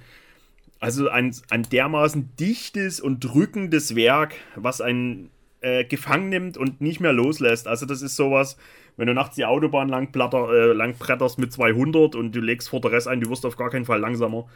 also 0.79 1.09
ein, 1.09 1.33
ein 1.49 1.63
dermaßen 1.63 2.35
dichtes 2.39 2.99
und 2.99 3.19
drückendes 3.21 3.95
Werk, 3.95 4.33
was 4.55 4.81
einen 4.81 5.29
äh, 5.61 5.85
gefangen 5.85 6.29
nimmt 6.29 6.57
und 6.57 6.81
nicht 6.81 6.99
mehr 6.99 7.13
loslässt. 7.13 7.67
Also 7.67 7.85
das 7.85 8.01
ist 8.01 8.15
sowas, 8.15 8.57
wenn 8.97 9.07
du 9.07 9.13
nachts 9.13 9.35
die 9.35 9.45
Autobahn 9.45 9.89
lang, 9.89 10.11
platter, 10.11 10.49
äh, 10.51 10.73
lang 10.73 10.95
bretterst 10.97 11.39
mit 11.39 11.53
200 11.53 12.15
und 12.15 12.35
du 12.35 12.41
legst 12.41 12.69
Fortress 12.69 13.07
ein, 13.07 13.21
du 13.21 13.29
wirst 13.29 13.45
auf 13.45 13.57
gar 13.57 13.69
keinen 13.69 13.85
Fall 13.85 13.99
langsamer. 13.99 14.47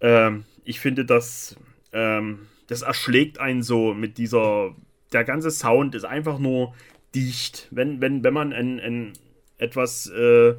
Ähm, 0.00 0.44
ich 0.64 0.80
finde, 0.80 1.04
das, 1.04 1.56
ähm, 1.92 2.40
das 2.66 2.82
erschlägt 2.82 3.38
einen 3.38 3.62
so 3.62 3.94
mit 3.94 4.18
dieser, 4.18 4.74
der 5.12 5.24
ganze 5.24 5.50
Sound 5.50 5.94
ist 5.94 6.04
einfach 6.04 6.38
nur 6.38 6.74
dicht. 7.14 7.68
Wenn, 7.70 8.00
wenn, 8.00 8.24
wenn 8.24 8.34
man 8.34 8.52
ein, 8.52 8.80
ein 8.80 9.12
etwas, 9.58 10.08
äh, 10.08 10.54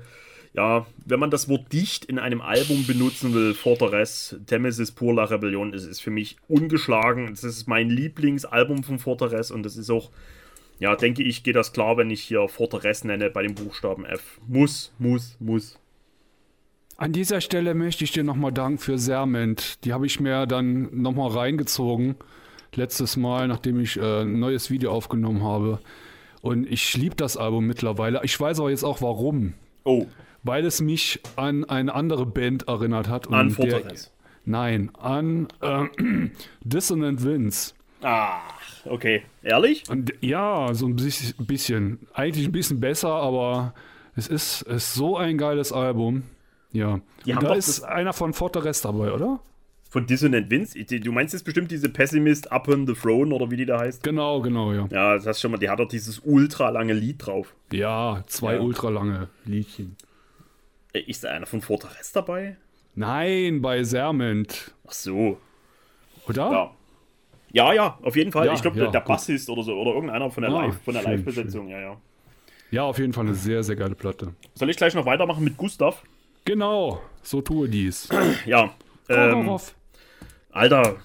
ja, 0.54 0.88
wenn 1.06 1.20
man 1.20 1.30
das 1.30 1.50
Wort 1.50 1.72
dicht 1.72 2.06
in 2.06 2.18
einem 2.18 2.42
Album 2.42 2.86
benutzen 2.88 3.34
will, 3.34 3.54
Fortress, 3.54 4.40
Temesis 4.48 4.92
pour 4.92 5.14
la 5.14 5.26
Rebellion, 5.26 5.74
ist 5.74 5.86
es 5.86 6.00
für 6.00 6.10
mich 6.10 6.38
ungeschlagen. 6.48 7.28
Das 7.30 7.44
ist 7.44 7.68
mein 7.68 7.90
Lieblingsalbum 7.90 8.84
von 8.84 9.00
Fortress 9.00 9.52
und 9.52 9.64
das 9.64 9.78
ist 9.78 9.90
auch, 9.90 10.10
ja, 10.80 10.96
denke 10.96 11.24
ich, 11.24 11.44
geht 11.44 11.56
das 11.56 11.74
klar, 11.74 11.98
wenn 11.98 12.10
ich 12.10 12.22
hier 12.22 12.48
Fortress 12.48 13.04
nenne 13.04 13.30
bei 13.30 13.44
dem 13.44 13.56
Buchstaben 13.56 14.06
F. 14.06 14.40
Muss, 14.48 14.94
muss, 14.98 15.36
muss. 15.40 15.78
An 17.00 17.12
dieser 17.12 17.42
Stelle 17.42 17.76
möchte 17.76 18.04
ich 18.04 18.12
dir 18.12 18.24
nochmal 18.24 18.52
danken 18.52 18.80
für 18.80 18.98
Serment. 18.98 19.86
Die 19.86 19.94
habe 19.94 20.08
ich 20.08 20.20
mir 20.20 20.48
dann 20.48 20.90
nochmal 21.00 21.30
reingezogen. 21.30 22.16
Letztes 22.74 23.18
Mal, 23.18 23.48
nachdem 23.48 23.80
ich 23.80 23.98
äh, 23.98 24.22
ein 24.22 24.40
neues 24.40 24.72
Video 24.72 24.92
aufgenommen 24.92 25.44
habe. 25.44 25.80
Und 26.42 26.66
ich 26.66 26.98
liebe 26.98 27.16
das 27.16 27.38
Album 27.38 27.68
mittlerweile. 27.68 28.22
Ich 28.24 28.40
weiß 28.40 28.60
aber 28.60 28.72
jetzt 28.72 28.84
auch 28.84 29.00
warum. 29.02 29.54
Oh, 29.84 30.08
Weil 30.42 30.66
es 30.66 30.82
mich 30.82 31.22
an 31.36 31.66
eine 31.66 31.94
andere 31.94 32.26
Band 32.26 32.68
erinnert 32.68 33.10
hat. 33.10 33.32
An 33.32 33.52
Fortress. 33.52 34.12
Nein, 34.46 34.90
an 34.98 35.50
äh, 35.62 35.86
Dissonant 36.64 37.24
Winds. 37.24 37.76
Ach, 38.02 38.42
okay. 38.86 39.22
Ehrlich? 39.44 39.88
Und 39.88 40.14
ja, 40.22 40.74
so 40.74 40.88
ein 40.88 40.96
bisschen, 40.96 41.46
bisschen. 41.46 42.08
Eigentlich 42.14 42.48
ein 42.48 42.52
bisschen 42.52 42.80
besser, 42.80 43.12
aber 43.12 43.76
es 44.16 44.28
ist, 44.28 44.64
ist 44.64 44.96
so 44.96 45.16
ein 45.16 45.38
geiles 45.38 45.72
Album. 45.72 46.24
Ja. 46.78 47.00
Die 47.26 47.34
Und 47.34 47.44
da 47.44 47.54
ist 47.54 47.84
einer 47.84 48.14
von 48.14 48.34
Fortress 48.34 48.82
dabei, 48.82 49.12
oder? 49.12 49.40
Von 49.90 50.06
Dissonant 50.06 50.50
Winds? 50.50 50.74
Du 50.74 51.12
meinst 51.12 51.34
jetzt 51.34 51.44
bestimmt 51.44 51.72
diese 51.72 51.90
Pessimist 51.90 52.52
Upon 52.52 52.86
the 52.86 52.94
Throne 52.94 53.34
oder 53.34 53.50
wie 53.50 53.58
die 53.58 53.66
da 53.66 53.80
heißt? 53.80 54.04
Genau, 54.04 54.42
genau, 54.42 54.74
ja. 54.74 54.88
Ja, 54.92 55.14
das 55.16 55.26
hast 55.26 55.38
du 55.40 55.42
schon 55.44 55.52
mal, 55.52 55.58
die 55.58 55.70
hat 55.70 55.80
doch 55.80 55.88
dieses 55.88 56.20
ultra 56.20 56.70
lange 56.70 56.94
Lied 56.94 57.26
drauf. 57.26 57.56
Ja, 57.72 58.24
zwei 58.28 58.56
Ja. 58.56 58.62
ultralange 58.62 59.30
Liedchen. 59.46 59.96
Äh, 60.94 61.00
Ist 61.02 61.24
da 61.24 61.30
einer 61.30 61.46
von 61.46 61.62
Fortress 61.62 62.12
dabei? 62.12 62.58
Nein, 62.96 63.62
bei 63.62 63.84
Serment. 63.84 64.74
Ach 64.88 64.92
so. 64.92 65.38
Oder? 66.28 66.52
Ja. 66.52 66.72
Ja, 67.54 67.74
ja, 67.74 67.98
auf 68.02 68.16
jeden 68.18 68.32
Fall. 68.34 68.46
Ja, 68.46 68.54
ich 68.54 68.62
glaube, 68.62 68.78
ja, 68.78 68.88
der 68.92 69.02
gut. 69.02 69.08
Bassist 69.08 69.50
oder 69.50 69.64
so, 69.64 69.74
oder 69.74 69.94
irgendeiner 69.94 70.30
von 70.30 70.44
der 70.44 70.52
Ah, 70.52 70.66
Live, 70.66 70.82
von 70.84 70.94
der 70.94 71.04
Live-Besetzung, 71.04 71.70
ja, 71.70 71.80
ja. 71.80 71.98
Ja, 72.72 72.84
auf 72.84 73.00
jeden 73.00 73.14
Fall 73.14 73.26
eine 73.26 73.36
sehr, 73.36 73.64
sehr 73.64 73.78
geile 73.78 73.96
Platte. 73.96 74.34
Soll 74.54 74.70
ich 74.70 74.76
gleich 74.76 74.94
noch 74.94 75.06
weitermachen 75.06 75.44
mit 75.46 75.56
Gustav? 75.56 76.04
Genau, 76.48 77.02
so 77.22 77.42
tue 77.42 77.68
dies. 77.68 78.08
Ja. 78.46 78.74
Ähm, 79.10 79.32
Gorgoroth. 79.32 79.76
Alter, 80.50 80.96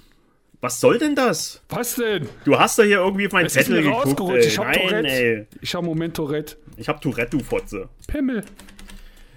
was 0.60 0.80
soll 0.80 0.98
denn 0.98 1.16
das? 1.16 1.60
Was 1.68 1.96
denn? 1.96 2.28
Du 2.44 2.56
hast 2.58 2.78
da 2.78 2.84
hier 2.84 2.98
irgendwie 2.98 3.26
auf 3.26 3.32
meinen 3.32 3.46
ist 3.46 3.54
Zettel 3.54 3.82
geguckt, 3.82 4.20
ey. 4.20 4.38
Ich 4.46 4.56
hab 4.58 4.66
Nein, 4.68 4.78
Tourette. 4.80 5.08
ey. 5.08 5.46
Ich 5.60 5.74
hab 5.74 5.84
Moment 5.84 6.16
Tourette. 6.16 6.56
Ich 6.76 6.88
hab 6.88 7.00
Tourette, 7.00 7.36
du 7.36 7.42
Fotze. 7.42 7.88
Pimmel. 8.06 8.44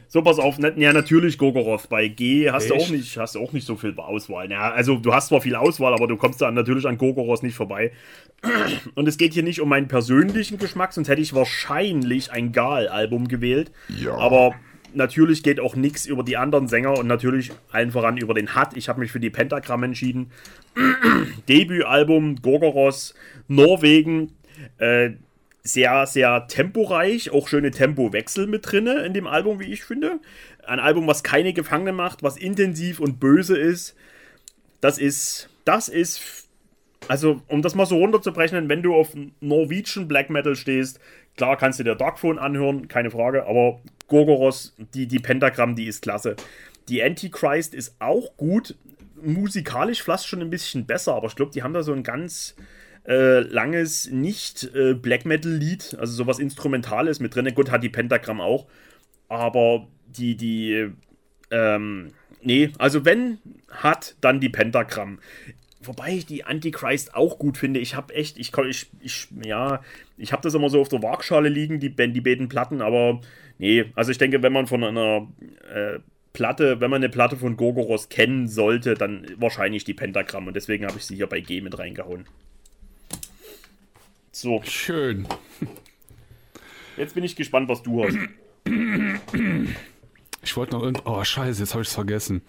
So, 0.07 0.21
pass 0.21 0.37
auf, 0.37 0.59
ne, 0.59 0.73
ja, 0.77 0.93
natürlich 0.93 1.39
Gogoroth. 1.39 1.89
Bei 1.89 2.07
G 2.07 2.49
hast 2.51 2.69
du 2.69 2.75
auch 2.75 2.89
nicht, 2.89 3.17
hast 3.17 3.33
du 3.33 3.39
auch 3.39 3.51
nicht 3.51 3.65
so 3.65 3.75
viel 3.75 3.93
Auswahl. 3.97 4.49
Ja, 4.51 4.71
also 4.71 4.97
du 4.97 5.13
hast 5.13 5.29
zwar 5.29 5.41
viel 5.41 5.55
Auswahl, 5.55 5.93
aber 5.93 6.07
du 6.07 6.15
kommst 6.17 6.39
da 6.41 6.51
natürlich 6.51 6.85
an 6.85 6.99
Gogoroth 6.99 7.41
nicht 7.41 7.55
vorbei. 7.55 7.91
Und 8.95 9.07
es 9.07 9.17
geht 9.17 9.33
hier 9.33 9.43
nicht 9.43 9.59
um 9.59 9.69
meinen 9.69 9.87
persönlichen 9.87 10.59
Geschmack, 10.59 10.93
sonst 10.93 11.09
hätte 11.09 11.21
ich 11.21 11.33
wahrscheinlich 11.33 12.31
ein 12.31 12.51
Gal-Album 12.51 13.27
gewählt. 13.27 13.71
Ja. 13.89 14.15
Aber 14.15 14.53
natürlich 14.95 15.43
geht 15.43 15.59
auch 15.59 15.75
nichts 15.75 16.05
über 16.05 16.23
die 16.23 16.37
anderen 16.37 16.67
Sänger 16.67 16.97
und 16.97 17.07
natürlich 17.07 17.51
allen 17.71 17.91
voran 17.91 18.17
über 18.17 18.33
den 18.33 18.55
Hut. 18.55 18.75
Ich 18.75 18.89
habe 18.89 18.99
mich 18.99 19.11
für 19.11 19.19
die 19.19 19.29
Pentagramm 19.29 19.83
entschieden. 19.83 20.31
Debütalbum 21.49 22.41
Gorgoroth, 22.41 23.13
Norwegen. 23.47 24.33
Äh, 24.77 25.11
sehr, 25.65 26.05
sehr 26.05 26.47
temporeich, 26.47 27.31
auch 27.31 27.47
schöne 27.47 27.71
Tempowechsel 27.71 28.45
mit 28.45 28.71
drinne 28.71 29.03
in 29.03 29.13
dem 29.13 29.25
Album, 29.25 29.59
wie 29.59 29.73
ich 29.73 29.83
finde. 29.83 30.19
Ein 30.65 30.79
Album, 30.79 31.07
was 31.07 31.23
keine 31.23 31.53
Gefangene 31.53 31.91
macht, 31.91 32.21
was 32.21 32.37
intensiv 32.37 32.99
und 32.99 33.19
böse 33.19 33.57
ist. 33.57 33.95
Das 34.79 34.99
ist, 34.99 35.49
das 35.65 35.89
ist, 35.89 36.47
also 37.07 37.41
um 37.47 37.63
das 37.63 37.73
mal 37.73 37.87
so 37.87 37.97
runterzubrechen, 37.97 38.69
wenn 38.69 38.83
du 38.83 38.93
auf 38.93 39.09
Norwegian 39.41 40.07
Black 40.07 40.29
Metal 40.29 40.55
stehst, 40.55 40.99
klar 41.35 41.57
kannst 41.57 41.79
du 41.79 41.83
dir 41.83 41.95
Darkphone 41.95 42.37
anhören, 42.37 42.87
keine 42.87 43.09
Frage, 43.09 43.47
aber 43.47 43.81
Gorgoroth, 44.07 44.73
die, 44.93 45.07
die 45.07 45.19
Pentagramm, 45.19 45.75
die 45.75 45.85
ist 45.85 46.01
klasse. 46.01 46.35
Die 46.89 47.01
Antichrist 47.03 47.73
ist 47.73 47.95
auch 47.99 48.37
gut, 48.37 48.75
musikalisch 49.21 50.03
fast 50.03 50.27
schon 50.27 50.41
ein 50.41 50.49
bisschen 50.49 50.85
besser, 50.85 51.15
aber 51.15 51.27
ich 51.27 51.35
glaube, 51.35 51.51
die 51.51 51.63
haben 51.63 51.73
da 51.73 51.83
so 51.83 51.93
ein 51.93 52.03
ganz 52.03 52.55
äh, 53.07 53.39
langes 53.39 54.09
nicht 54.11 54.69
äh, 54.75 54.93
Black 54.93 55.25
Metal 55.25 55.51
Lied, 55.51 55.95
also 55.99 56.13
sowas 56.13 56.39
Instrumentales 56.39 57.19
mit 57.19 57.35
drin. 57.35 57.53
Gut, 57.55 57.71
hat 57.71 57.83
die 57.83 57.89
Pentagramm 57.89 58.41
auch, 58.41 58.67
aber 59.29 59.87
die, 60.07 60.35
die, 60.35 60.91
ähm, 61.51 62.11
nee, 62.41 62.71
also 62.77 63.05
wenn 63.05 63.39
hat, 63.69 64.15
dann 64.21 64.39
die 64.39 64.49
Pentagramm. 64.49 65.19
Wobei 65.81 66.13
ich 66.13 66.25
die 66.25 66.43
Antichrist 66.43 67.13
auch 67.13 67.37
gut 67.37 67.57
finde. 67.57 67.79
Ich 67.79 67.95
habe 67.95 68.13
echt, 68.15 68.39
ich, 68.39 68.51
ich, 68.57 68.89
ich 69.01 69.27
ja, 69.43 69.83
ich 70.17 70.31
habe 70.31 70.41
das 70.41 70.55
immer 70.55 70.69
so 70.69 70.81
auf 70.81 70.89
der 70.89 71.03
Waagschale 71.03 71.49
liegen, 71.49 71.79
die, 71.79 71.95
die 71.95 72.21
beiden 72.21 72.49
Platten, 72.49 72.81
aber 72.81 73.21
nee, 73.57 73.85
also 73.95 74.11
ich 74.11 74.17
denke, 74.17 74.41
wenn 74.43 74.53
man 74.53 74.67
von 74.67 74.83
einer 74.83 75.27
äh, 75.73 75.99
Platte, 76.33 76.81
wenn 76.81 76.89
man 76.89 77.01
eine 77.01 77.09
Platte 77.09 77.37
von 77.37 77.55
Gorgoroth 77.57 78.09
kennen 78.09 78.47
sollte, 78.47 78.95
dann 78.95 79.25
wahrscheinlich 79.37 79.83
die 79.83 79.93
Pentagramm 79.93 80.47
und 80.47 80.55
deswegen 80.55 80.85
habe 80.85 80.97
ich 80.97 81.05
sie 81.05 81.15
hier 81.15 81.27
bei 81.27 81.39
G 81.39 81.61
mit 81.61 81.77
reingehauen. 81.77 82.25
So, 84.31 84.61
Schön. 84.65 85.27
jetzt 86.97 87.15
bin 87.15 87.23
ich 87.23 87.35
gespannt, 87.37 87.69
was 87.69 87.81
du 87.83 88.03
hast. 88.03 88.17
Ich 90.43 90.57
wollte 90.57 90.73
noch 90.75 90.83
irgend... 90.83 91.03
Oh, 91.05 91.23
scheiße, 91.23 91.61
jetzt 91.61 91.73
habe 91.73 91.83
ich 91.83 91.87
es 91.87 91.93
vergessen. 91.93 92.41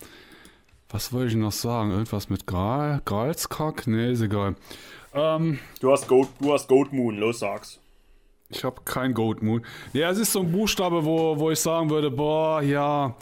Was 0.89 1.13
wollte 1.13 1.29
ich 1.29 1.37
noch 1.37 1.53
sagen? 1.53 1.91
Irgendwas 1.93 2.29
mit 2.29 2.47
Gral? 2.47 3.03
Gralskack? 3.05 3.87
Nee, 3.87 4.13
ist 4.13 4.21
egal. 4.21 4.57
Ähm, 5.15 5.59
Du 5.81 5.93
hast 5.93 6.09
Goat, 6.09 6.29
du 6.41 6.53
hast 6.53 6.69
Goat 6.69 6.93
Moon, 6.93 7.17
los 7.19 7.39
sag's. 7.39 7.81
Ich 8.49 8.65
habe 8.65 8.83
kein 8.85 9.15
Goat 9.15 9.43
Moon. 9.43 9.65
Ja, 9.93 10.11
es 10.11 10.19
ist 10.19 10.33
so 10.33 10.41
ein 10.41 10.53
Buchstabe, 10.53 11.05
wo, 11.05 11.39
wo 11.39 11.51
ich 11.51 11.59
sagen 11.59 11.91
würde, 11.91 12.11
boah, 12.11 12.63
ja, 12.63 13.17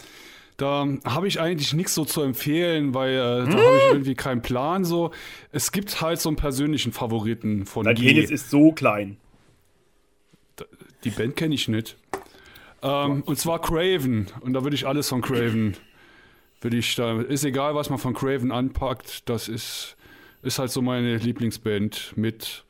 da 0.56 0.86
habe 1.04 1.26
ich 1.26 1.40
eigentlich 1.40 1.72
nichts 1.72 1.94
so 1.94 2.04
zu 2.04 2.22
empfehlen, 2.22 2.94
weil 2.94 3.14
äh, 3.14 3.50
da 3.50 3.58
habe 3.58 3.76
ich 3.76 3.92
irgendwie 3.92 4.14
keinen 4.14 4.42
Plan 4.42 4.84
so. 4.84 5.10
Es 5.50 5.72
gibt 5.72 6.00
halt 6.00 6.20
so 6.20 6.28
einen 6.28 6.36
persönlichen 6.36 6.92
Favoriten 6.92 7.66
von 7.66 7.84
Dein 7.84 7.96
G. 7.96 8.06
Penis 8.08 8.30
ist 8.30 8.50
so 8.50 8.70
klein. 8.72 9.16
Die 11.02 11.10
Band 11.10 11.36
kenne 11.36 11.54
ich 11.54 11.68
nicht. 11.68 11.96
Ähm, 12.82 13.22
und 13.26 13.38
zwar 13.38 13.60
Craven. 13.60 14.28
Und 14.40 14.52
da 14.52 14.62
würde 14.62 14.76
ich 14.76 14.86
alles 14.86 15.08
von 15.08 15.22
Craven. 15.22 15.76
Würde 16.60 16.76
ich 16.76 16.94
da. 16.94 17.20
Ist 17.20 17.44
egal, 17.44 17.74
was 17.74 17.90
man 17.90 17.98
von 17.98 18.14
Craven 18.14 18.52
anpackt. 18.52 19.28
Das 19.28 19.48
ist, 19.48 19.96
ist 20.42 20.58
halt 20.58 20.70
so 20.70 20.82
meine 20.82 21.16
Lieblingsband 21.16 22.12
mit 22.16 22.64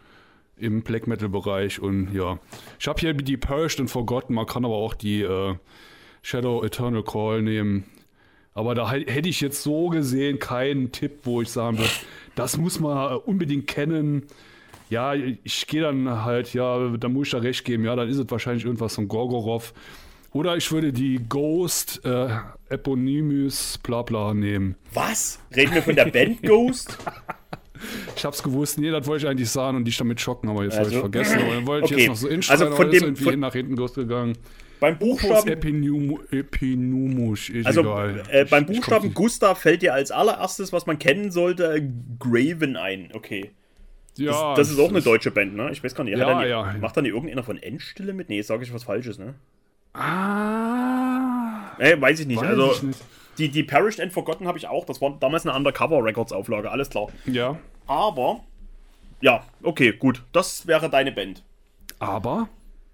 im 0.57 0.83
Black 0.83 1.07
Metal 1.07 1.29
Bereich. 1.29 1.81
Und 1.81 2.13
ja. 2.15 2.39
Ich 2.79 2.87
habe 2.89 3.01
hier 3.01 3.13
die 3.15 3.37
Purged 3.37 3.81
und 3.81 3.89
Forgotten. 3.89 4.35
Man 4.35 4.47
kann 4.47 4.65
aber 4.65 4.75
auch 4.77 4.95
die 4.95 5.23
äh, 5.23 5.55
Shadow 6.23 6.63
Eternal 6.65 7.03
Call 7.03 7.43
nehmen. 7.43 7.85
Aber 8.55 8.75
da 8.75 8.91
hätt- 8.91 9.11
hätte 9.11 9.29
ich 9.29 9.41
jetzt 9.41 9.63
so 9.63 9.89
gesehen 9.89 10.39
keinen 10.39 10.93
Tipp, 10.93 11.21
wo 11.25 11.43
ich 11.43 11.49
sagen 11.51 11.79
würde, 11.79 11.91
das 12.37 12.57
muss 12.57 12.79
man 12.79 13.13
äh, 13.13 13.17
unbedingt 13.17 13.67
kennen. 13.67 14.25
Ja, 14.91 15.15
ich 15.15 15.67
gehe 15.67 15.81
dann 15.83 16.25
halt, 16.25 16.55
ja, 16.55 16.89
da 16.97 17.09
muss 17.09 17.29
ich 17.29 17.33
da 17.33 17.39
recht 17.39 17.65
geben, 17.65 17.85
ja, 17.85 17.97
dann 17.97 18.09
ist 18.09 18.19
es 18.19 18.31
wahrscheinlich 18.31 18.65
irgendwas 18.65 18.95
von 18.95 19.09
Gorgoroth. 19.09 19.73
Oder 20.31 20.57
ich 20.57 20.71
würde 20.71 20.93
die 20.93 21.21
Ghost, 21.29 22.05
äh, 22.05 22.29
Eponymus, 22.69 23.79
bla 23.83 24.03
bla 24.03 24.35
nehmen. 24.35 24.77
Was? 24.93 25.41
Reden 25.57 25.75
wir 25.75 25.83
von 25.83 25.97
der 25.97 26.07
Band 26.07 26.43
Ghost? 26.43 26.99
Ich 28.16 28.24
hab's 28.24 28.43
gewusst, 28.43 28.78
nee, 28.78 28.91
das 28.91 29.07
wollte 29.07 29.24
ich 29.26 29.30
eigentlich 29.30 29.51
sagen 29.51 29.76
und 29.78 29.85
dich 29.85 29.97
damit 29.97 30.20
schocken, 30.20 30.49
aber 30.49 30.64
jetzt 30.64 30.74
habe 30.78 30.89
ich 30.89 30.95
Also, 30.95 31.01
vergessen. 31.01 31.39
Aber 31.41 31.55
dann 31.55 31.66
wollte 31.66 31.87
ich 31.87 31.93
okay. 31.93 32.01
jetzt 32.03 32.09
noch 32.09 32.16
so 32.16 32.28
inschreiben, 32.28 32.62
Also 32.64 32.76
von 32.76 32.91
dem- 32.91 33.03
irgendwie 33.03 33.24
von- 33.24 33.41
nach 33.41 33.53
hinten 33.53 33.76
losgegangen. 33.76 34.37
Beim 34.80 34.99
Buchstaben, 34.99 35.49
Epinum, 35.49 36.20
Epinumusch, 36.30 37.49
ist 37.51 37.66
also 37.66 37.80
egal. 37.82 38.22
äh, 38.30 38.45
beim 38.45 38.64
Ich- 38.64 38.70
ich 38.70 38.76
Buchstaben 38.76 39.03
komm's 39.05 39.14
Gustav 39.14 39.59
fällt 39.61 39.82
dir 39.82 39.95
als 39.95 40.11
allererstes, 40.11 40.72
was 40.72 40.87
man 40.87 40.99
kennen 40.99 41.30
sollte, 41.30 41.76
äh, 41.76 41.82
Graven 42.18 42.76
ein. 42.76 43.09
Okay. 43.14 43.51
nicht. 44.16 44.28
Das, 44.28 44.37
ja, 44.37 44.55
das 44.55 44.70
ist 44.70 44.78
auch 44.78 44.91
eine 44.91 45.01
deutsche 45.03 45.30
Band, 45.32 45.57
ne? 45.57 45.70
Ich 45.72 45.82
weiß 45.82 45.95
gar 45.95 46.05
nicht. 46.05 46.16
Ja, 46.16 46.41
nie, 46.41 46.49
ja. 46.49 46.74
Macht 46.80 46.97
da 46.97 47.03
nicht 47.03 47.12
irgendeiner 47.12 47.43
von 47.43 47.57
Endstille 47.61 48.12
mit? 48.12 48.28
Nee, 48.28 48.43
sage 48.43 48.62
ich 48.62 48.72
was 48.72 48.85
Falsches, 48.85 49.18
ne? 49.18 49.35
Ah, 49.95 51.72
Äh, 51.78 52.01
weiß 52.01 52.20
ich 52.20 52.26
nicht. 52.26 52.41
weiß 52.41 52.49
also, 52.51 52.72
ich 52.72 52.82
nicht. 52.82 53.01
Die, 53.39 53.49
die 53.49 53.64
Perished 53.64 54.01
and 54.01 54.12
Forgotten 54.12 54.47
habe 54.47 54.59
ich 54.59 54.68
auch. 54.68 54.85
Das 54.85 55.01
war 55.01 55.16
damals 55.18 55.45
eine 55.47 55.57
Undercover 55.57 56.05
Records 56.05 56.32
Auflage, 56.32 56.70
alles 56.70 56.91
klar. 56.91 57.09
Ja, 57.26 57.59
Aber, 57.87 58.41
ja, 59.20 59.45
okay, 59.62 59.93
gut. 59.93 60.22
Das 60.32 60.66
wäre 60.66 60.91
deine 60.91 61.12
Band. 61.12 61.43
aber 61.99 62.49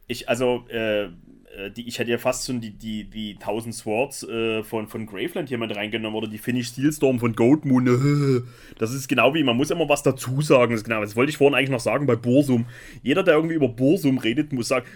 Ich, 0.06 0.28
also, 0.28 0.64
äh, 0.68 1.08
äh, 1.56 1.70
die, 1.70 1.86
ich 1.88 1.98
hätte 1.98 2.10
ja 2.10 2.18
fast 2.18 2.46
schon 2.46 2.60
die, 2.60 2.70
die, 2.70 3.04
die 3.04 3.34
1000 3.34 3.74
Swords 3.74 4.22
äh, 4.22 4.62
von, 4.62 4.86
von 4.86 5.06
Graveland 5.06 5.48
hier 5.48 5.58
mit 5.58 5.74
reingenommen 5.74 6.16
oder 6.16 6.28
die 6.28 6.38
Finnish 6.38 6.68
Steelstorm 6.68 7.18
von 7.18 7.34
Goatmoon. 7.34 8.46
Das 8.78 8.94
ist 8.94 9.08
genau 9.08 9.34
wie, 9.34 9.42
man 9.42 9.56
muss 9.56 9.70
immer 9.70 9.88
was 9.88 10.02
dazu 10.02 10.40
sagen. 10.40 10.72
Das, 10.72 10.80
ist 10.80 10.84
genau, 10.84 11.00
das 11.00 11.16
wollte 11.16 11.30
ich 11.30 11.36
vorhin 11.36 11.54
eigentlich 11.54 11.70
noch 11.70 11.80
sagen 11.80 12.06
bei 12.06 12.16
Bursum. 12.16 12.66
Jeder, 13.02 13.22
der 13.22 13.34
irgendwie 13.34 13.56
über 13.56 13.68
Bursum 13.68 14.18
redet, 14.18 14.52
muss 14.52 14.68
sagen, 14.68 14.86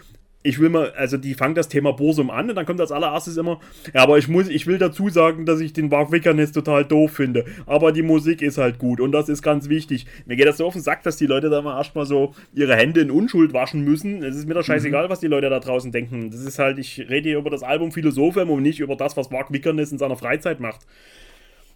ich 0.47 0.61
will 0.61 0.69
mal, 0.69 0.93
also 0.93 1.17
die 1.17 1.33
fangen 1.33 1.55
das 1.55 1.69
Thema 1.69 1.93
Bursum 1.93 2.31
an 2.31 2.51
und 2.51 2.55
dann 2.55 2.67
kommt 2.67 2.79
als 2.79 2.93
allererstes 2.93 3.39
immer, 3.39 3.61
ja, 3.95 4.03
aber 4.03 4.19
ich 4.19 4.29
muss, 4.29 4.49
ich 4.49 4.67
will 4.67 4.77
dazu 4.77 5.09
sagen, 5.09 5.47
dass 5.47 5.59
ich 5.59 5.73
den 5.73 5.89
Mark 5.89 6.13
Wickernes 6.13 6.53
total 6.53 6.85
doof 6.85 7.13
finde. 7.13 7.47
Aber 7.65 7.93
die 7.93 8.03
Musik 8.03 8.43
ist 8.43 8.59
halt 8.59 8.79
gut 8.79 9.01
und 9.01 9.11
das 9.13 9.31
ist 9.31 9.41
ganz 9.41 9.71
wichtig. 9.71 10.05
Mir 10.27 10.37
geht 10.37 10.47
das 10.47 10.59
so 10.59 10.67
auf 10.67 10.75
den 10.75 10.83
Sack, 10.83 11.03
dass 11.03 11.17
die 11.17 11.27
Leute 11.27 11.49
da 11.49 11.63
mal 11.63 11.79
erstmal 11.79 12.05
so 12.05 12.35
ihre 12.53 12.77
Hände 12.77 13.01
in 13.01 13.11
Unschuld 13.11 13.55
waschen 13.55 13.85
müssen. 13.85 14.23
Es 14.23 14.37
ist 14.37 14.47
mir 14.47 14.53
doch 14.53 14.63
scheißegal, 14.63 15.09
was 15.09 15.21
die 15.21 15.29
Leute 15.29 15.49
da 15.49 15.61
draußen 15.61 15.91
denken. 15.93 16.31
Das 16.31 16.43
ist 16.43 16.59
halt, 16.59 16.79
ich 16.79 16.99
rede 17.09 17.31
hier 17.31 17.39
über 17.39 17.51
das 17.51 17.63
Album 17.63 17.91
Philosophem 17.91 18.51
und 18.51 18.63
nicht 18.63 18.81
über 18.81 18.97
das, 18.97 19.17
was 19.17 19.31
Mark 19.31 19.51
Wickernes 19.51 19.93
in 19.93 19.99
seiner 19.99 20.17
Freizeit 20.17 20.61
macht. 20.61 20.83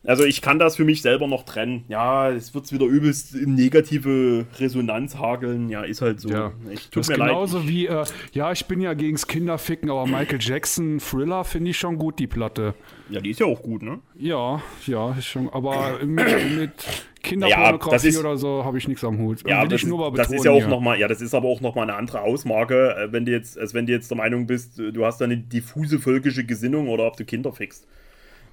Also 0.04 0.24
ich 0.24 0.40
kann 0.42 0.58
das 0.58 0.76
für 0.76 0.84
mich 0.84 1.02
selber 1.02 1.26
noch 1.26 1.42
trennen. 1.44 1.84
Ja, 1.88 2.30
es 2.30 2.54
wird 2.54 2.72
wieder 2.72 2.86
übelst 2.86 3.34
in 3.34 3.54
negative 3.56 4.46
Resonanz 4.58 5.16
hageln. 5.18 5.68
Ja, 5.68 5.82
ist 5.82 6.00
halt 6.00 6.20
so. 6.20 6.28
Ja, 6.30 6.52
Ich, 6.70 6.82
das 6.84 6.90
tut 6.90 7.00
ist 7.02 7.08
mir 7.10 7.16
leid. 7.16 7.28
genauso 7.30 7.68
wie, 7.68 7.86
äh, 7.88 8.04
ja, 8.32 8.52
ich 8.52 8.64
bin 8.66 8.80
ja 8.80 8.94
gegens 8.94 9.26
Kinderficken, 9.26 9.90
aber 9.90 10.06
Michael 10.06 10.38
Jackson, 10.40 10.98
Thriller 10.98 11.44
finde 11.44 11.70
ich 11.72 11.78
schon 11.78 11.98
gut, 11.98 12.18
die 12.20 12.28
Platte. 12.28 12.74
Ja, 13.10 13.20
die 13.20 13.30
ist 13.30 13.40
ja 13.40 13.46
auch 13.46 13.60
gut, 13.60 13.82
ne? 13.82 13.98
Ja, 14.16 14.62
ja, 14.86 15.12
ist 15.18 15.26
schon, 15.26 15.48
aber 15.50 15.98
mit, 16.04 16.56
mit 16.56 16.70
das 16.76 17.02
Kinderpornografie 17.22 18.08
ist- 18.08 18.18
oder 18.20 18.36
so 18.36 18.64
habe 18.64 18.78
ich 18.78 18.86
nichts 18.86 19.02
am 19.04 19.18
Hut. 19.18 19.42
Ja, 19.48 19.66
das, 19.66 19.82
ich 19.82 19.86
nur 19.88 19.98
mal 19.98 20.08
ist, 20.10 20.18
das 20.18 20.28
betonen 20.28 20.38
ist 20.38 20.44
ja 20.44 20.50
auch 20.52 20.56
hier. 20.58 20.68
noch 20.68 20.80
mal, 20.80 20.98
ja, 20.98 21.08
das 21.08 21.20
ist 21.20 21.34
aber 21.34 21.48
auch 21.48 21.60
noch 21.60 21.74
mal 21.74 21.82
eine 21.82 21.94
andere 21.94 22.22
Ausmarke, 22.22 22.94
äh, 22.96 23.12
wenn 23.12 23.26
du 23.26 23.32
jetzt, 23.32 23.58
als 23.58 23.74
wenn 23.74 23.86
du 23.86 23.92
jetzt 23.92 24.10
der 24.10 24.16
Meinung 24.16 24.46
bist, 24.46 24.78
äh, 24.78 24.92
du 24.92 25.04
hast 25.04 25.20
da 25.20 25.24
eine 25.24 25.36
diffuse 25.36 25.98
völkische 25.98 26.44
Gesinnung 26.44 26.88
oder 26.88 27.04
ob 27.06 27.16
du 27.16 27.24
Kinder 27.24 27.52
fickst. 27.52 27.86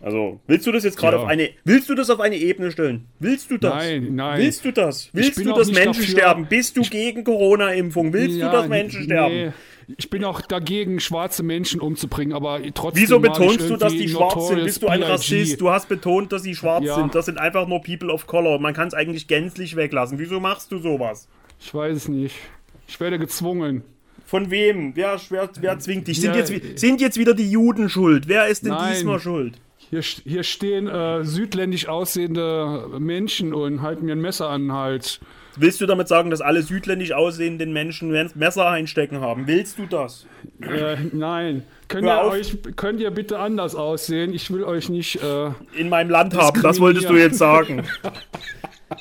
Also, 0.02 0.40
willst 0.48 0.68
du 0.68 0.72
das 0.72 0.84
jetzt 0.84 0.98
gerade 0.98 1.18
Ja. 1.18 1.24
auf 1.24 1.30
eine, 1.30 1.50
willst 1.64 1.90
du 1.90 1.96
das 1.96 2.10
auf 2.10 2.20
eine 2.20 2.36
Ebene 2.38 2.72
stellen? 2.72 3.06
Willst 3.20 3.50
du 3.50 3.58
das? 3.58 3.74
Nein, 3.74 4.16
nein. 4.16 4.40
Willst 4.40 4.64
du 4.66 4.72
das? 4.72 5.10
Willst 5.14 5.40
du, 5.40 5.54
dass 5.54 5.68
Menschen 5.72 5.86
dafür- 6.02 6.06
sterben? 6.06 6.46
Bist 6.48 6.78
du 6.78 6.82
gegen 6.82 7.24
Corona-Impfung? 7.24 8.14
Willst 8.14 8.38
Ja, 8.38 8.50
du, 8.52 8.58
dass 8.58 8.68
Menschen 8.68 9.00
nee. 9.02 9.06
sterben? 9.06 9.54
ich 9.98 10.10
bin 10.10 10.24
auch 10.26 10.42
dagegen, 10.42 11.00
schwarze 11.00 11.44
Menschen 11.44 11.80
umzubringen, 11.80 12.34
aber 12.36 12.60
trotzdem. 12.74 13.02
Wieso 13.04 13.16
ich 13.18 13.22
betonst 13.24 13.70
du, 13.70 13.78
dass 13.78 13.94
die 13.94 14.10
schwarz 14.10 14.48
sind? 14.48 14.64
Bist 14.64 14.84
du 14.84 14.88
ein. 14.88 15.02
Rassist? 15.04 15.60
Du 15.62 15.70
hast 15.70 15.88
betont, 15.90 16.32
dass 16.32 16.44
sie 16.44 16.56
schwarz 16.56 16.86
Ja. 16.86 16.96
sind. 16.96 17.16
Das 17.16 17.26
sind 17.26 17.38
einfach 17.38 17.68
nur 17.68 17.82
People 17.82 18.12
of 18.12 18.28
Color. 18.28 18.60
Man 18.60 18.74
kann 18.74 18.88
es 18.88 18.94
eigentlich 18.94 19.28
gänzlich 19.28 19.76
weglassen. 19.76 20.20
Wieso 20.20 20.40
machst 20.40 20.72
du 20.72 20.78
sowas? 20.80 21.28
Ich 21.60 21.74
weiß 21.74 21.96
es 21.96 22.08
nicht. 22.08 22.36
Ich 22.88 23.00
werde 23.00 23.18
gezwungen. 23.18 23.84
Von 24.28 24.50
wem? 24.50 24.96
Wer, 24.96 25.20
wer, 25.30 25.50
wer 25.62 25.80
zwingt 25.80 26.08
dich? 26.08 26.20
Sind, 26.20 26.32
Ja, 26.36 26.38
jetzt, 26.42 26.80
sind 26.80 27.00
jetzt 27.00 27.18
wieder 27.18 27.34
die 27.36 27.50
Juden 27.50 27.90
schuld? 27.90 28.28
Wer 28.28 28.48
ist 28.48 28.64
denn 28.66 28.72
Nein. 28.72 28.94
diesmal 28.94 29.20
schuld? 29.20 29.54
Hier, 29.90 30.02
hier 30.02 30.44
stehen 30.44 30.88
äh, 30.88 31.24
südländisch 31.24 31.88
aussehende 31.88 32.88
Menschen 33.00 33.54
und 33.54 33.82
halten 33.82 34.06
mir 34.06 34.14
ein 34.14 34.22
Messer 34.22 34.50
an 34.50 34.64
den 34.64 34.74
Hals. 34.74 35.20
Willst 35.58 35.80
du 35.80 35.86
damit 35.86 36.08
sagen, 36.10 36.32
dass 36.32 36.42
alle 36.42 36.62
südländisch 36.64 37.14
aussehenden 37.14 37.72
Menschen 37.72 38.10
Messer 38.36 38.68
einstecken 38.68 39.22
haben? 39.22 39.48
Willst 39.48 39.78
du 39.80 39.86
das? 39.86 40.26
Äh, 40.62 40.98
nein. 41.14 41.64
Könnt 41.88 42.08
ihr, 42.08 42.24
euch, 42.26 42.58
könnt 42.76 43.00
ihr 43.00 43.12
bitte 43.12 43.40
anders 43.40 43.76
aussehen? 43.76 44.34
Ich 44.34 44.52
will 44.52 44.64
euch 44.64 44.90
nicht. 44.90 45.22
Äh, 45.24 45.52
In 45.78 45.88
meinem 45.90 46.10
Land 46.10 46.36
haben, 46.36 46.62
das 46.62 46.80
wolltest 46.80 47.10
du 47.10 47.16
jetzt 47.16 47.38
sagen. 47.38 47.84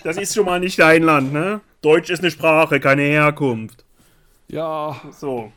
Das 0.03 0.17
ist 0.17 0.35
schon 0.35 0.47
mal 0.47 0.61
nicht 0.61 0.79
dein 0.79 1.03
Land, 1.03 1.33
ne? 1.35 1.61
Deutsch 1.83 2.09
ist 2.09 2.21
eine 2.21 2.31
Sprache, 2.31 2.81
keine 2.81 3.03
Herkunft. 3.03 3.85
ja, 4.49 4.99
So. 5.13 5.53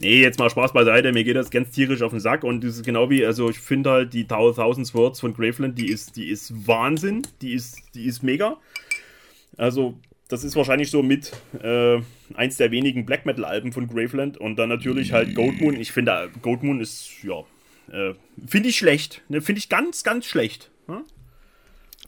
Nee, 0.00 0.20
jetzt 0.20 0.38
mal 0.38 0.50
Spaß 0.50 0.72
beiseite, 0.72 1.12
mir 1.12 1.24
geht 1.24 1.36
das 1.36 1.50
ganz 1.50 1.70
tierisch 1.70 2.02
auf 2.02 2.10
den 2.12 2.20
Sack 2.20 2.44
und 2.44 2.62
das 2.64 2.76
ist 2.76 2.84
genau 2.84 3.10
wie, 3.10 3.24
also 3.24 3.50
ich 3.50 3.58
finde 3.58 3.90
halt 3.90 4.12
die 4.12 4.26
Thou- 4.26 4.52
Thousand 4.52 4.86
Swords 4.86 5.20
von 5.20 5.34
Graveland, 5.34 5.78
die 5.78 5.88
ist, 5.88 6.16
die 6.16 6.28
ist 6.28 6.66
Wahnsinn, 6.66 7.22
die 7.42 7.52
ist, 7.52 7.76
die 7.94 8.04
ist 8.06 8.22
mega. 8.22 8.56
Also, 9.56 9.94
das 10.28 10.42
ist 10.42 10.56
wahrscheinlich 10.56 10.90
so 10.90 11.02
mit 11.02 11.32
äh, 11.62 12.00
eins 12.34 12.56
der 12.56 12.70
wenigen 12.70 13.06
Black 13.06 13.24
Metal 13.26 13.44
Alben 13.44 13.72
von 13.72 13.86
Graveland 13.88 14.36
und 14.38 14.56
dann 14.56 14.68
natürlich 14.68 15.12
halt 15.12 15.34
Goatmoon. 15.34 15.76
Ich 15.78 15.92
finde, 15.92 16.12
äh, 16.12 16.28
Goatmoon 16.42 16.80
ist, 16.80 17.10
ja, 17.22 17.40
äh, 17.92 18.14
finde 18.46 18.68
ich 18.70 18.76
schlecht, 18.76 19.22
ne? 19.28 19.40
finde 19.42 19.58
ich 19.60 19.68
ganz, 19.68 20.02
ganz 20.02 20.26
schlecht. 20.26 20.70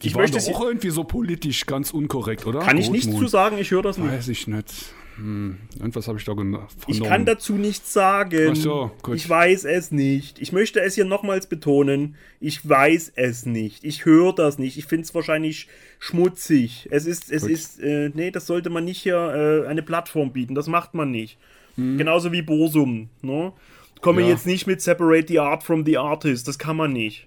Die 0.02 0.08
Ich 0.08 0.14
waren 0.14 0.22
möchte 0.22 0.36
doch 0.38 0.46
auch 0.48 0.62
irgendwie 0.66 0.90
so 0.90 1.04
politisch 1.04 1.64
ganz 1.64 1.90
unkorrekt, 1.90 2.46
oder? 2.46 2.60
Kann 2.60 2.76
ich 2.76 2.90
nichts 2.90 3.16
zu 3.16 3.26
sagen, 3.28 3.56
ich 3.58 3.70
höre 3.70 3.82
das 3.82 3.96
nicht. 3.96 4.12
Weiß 4.12 4.28
ich 4.28 4.46
nicht. 4.46 4.92
Hm, 5.16 5.56
irgendwas 5.78 6.08
habe 6.08 6.18
ich 6.18 6.24
da 6.24 6.34
vernommen. 6.34 6.66
Ich 6.88 7.02
kann 7.02 7.24
dazu 7.24 7.54
nichts 7.54 7.92
sagen. 7.92 8.48
Ach 8.52 8.56
so, 8.56 8.90
gut. 9.02 9.16
Ich 9.16 9.28
weiß 9.28 9.64
es 9.64 9.90
nicht. 9.90 10.40
Ich 10.40 10.52
möchte 10.52 10.80
es 10.80 10.94
hier 10.94 11.06
nochmals 11.06 11.46
betonen. 11.46 12.16
Ich 12.38 12.68
weiß 12.68 13.12
es 13.16 13.46
nicht. 13.46 13.82
Ich 13.84 14.04
höre 14.04 14.34
das 14.34 14.58
nicht. 14.58 14.76
Ich 14.76 14.84
finde 14.84 15.04
es 15.04 15.14
wahrscheinlich 15.14 15.68
schmutzig. 15.98 16.88
Es 16.90 17.06
ist, 17.06 17.32
es 17.32 17.42
Gut. 17.42 17.50
ist, 17.50 17.80
äh, 17.80 18.10
nee, 18.14 18.30
das 18.30 18.46
sollte 18.46 18.68
man 18.68 18.84
nicht 18.84 19.00
hier 19.00 19.16
äh, 19.64 19.68
eine 19.68 19.82
Plattform 19.82 20.32
bieten. 20.32 20.54
Das 20.54 20.66
macht 20.68 20.92
man 20.94 21.10
nicht. 21.10 21.38
Hm. 21.76 21.96
Genauso 21.96 22.32
wie 22.32 22.42
Bosum. 22.42 23.08
Ne? 23.22 23.52
Komme 24.02 24.20
Ja. 24.22 24.28
jetzt 24.28 24.46
nicht 24.46 24.66
mit 24.66 24.82
Separate 24.82 25.28
the 25.28 25.38
Art 25.38 25.62
from 25.62 25.84
the 25.86 25.96
Artist. 25.96 26.46
Das 26.46 26.58
kann 26.58 26.76
man 26.76 26.92
nicht. 26.92 27.26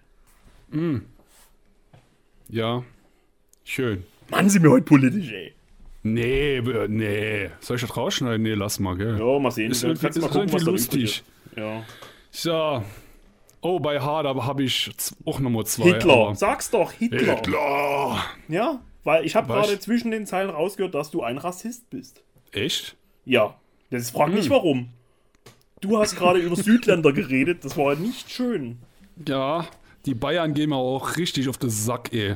Ja, 2.50 2.84
schön. 3.64 4.04
Mann, 4.30 4.50
sind 4.50 4.62
wir 4.62 4.70
heute 4.70 4.86
politisch, 4.86 5.32
ey. 5.32 5.54
Nee, 6.04 6.58
äh, 6.58 6.88
nee. 6.88 7.50
Soll 7.60 7.76
ich 7.76 7.82
das 7.82 7.96
rausschneiden? 7.98 8.42
Nee, 8.42 8.54
lass 8.54 8.80
mal, 8.80 8.96
gell? 8.96 9.18
Ja, 9.20 9.40
mal 9.40 9.52
sehen. 9.52 9.72
Ist 9.72 9.84
irgendwie, 9.84 10.08
du 10.08 10.20
mal 10.22 10.28
ist 10.28 10.32
gucken, 10.34 10.50
irgendwie 10.50 10.66
da 10.66 10.72
lustig. 10.72 11.04
ist. 11.04 11.24
Ja. 11.58 11.84
So. 12.32 12.84
Oh, 13.62 13.80
bei 13.80 14.00
Hard 14.00 14.26
habe 14.26 14.64
ich 14.64 14.90
auch 15.26 15.40
Nummer 15.40 15.66
zwei. 15.66 15.94
Hitler. 15.94 16.14
aber- 16.14 16.36
Sag's 16.36 16.72
doch, 16.72 16.92
Hitler. 16.94 17.36
Hitler. 17.36 18.24
Ja, 18.48 18.80
weil 19.04 19.26
ich 19.26 19.36
habe 19.36 19.48
gerade 19.48 19.78
zwischen 19.80 20.12
den 20.12 20.26
Zeilen 20.26 20.50
rausgehört, 20.50 20.96
dass 20.96 21.12
du 21.12 21.22
ein 21.24 21.38
Rassist 21.38 21.90
bist. 21.90 22.24
Echt? 22.54 22.96
Ja, 23.26 23.56
das 23.92 24.12
frag 24.12 24.28
Hm. 24.30 24.36
mich 24.36 24.50
warum. 24.50 24.90
Du 25.82 25.98
hast 25.98 26.16
gerade 26.16 26.40
über 26.40 26.56
Südländer 26.56 27.12
geredet, 27.12 27.66
das 27.66 27.76
war 27.78 27.96
nicht 27.96 28.32
schön. 28.32 28.78
Ja, 29.28 29.68
die 30.06 30.14
Bayern 30.14 30.54
gehen 30.54 30.70
mir 30.70 30.78
auch 30.78 31.18
richtig 31.18 31.50
auf 31.50 31.58
den 31.58 31.70
Sack, 31.70 32.14
ey. 32.14 32.36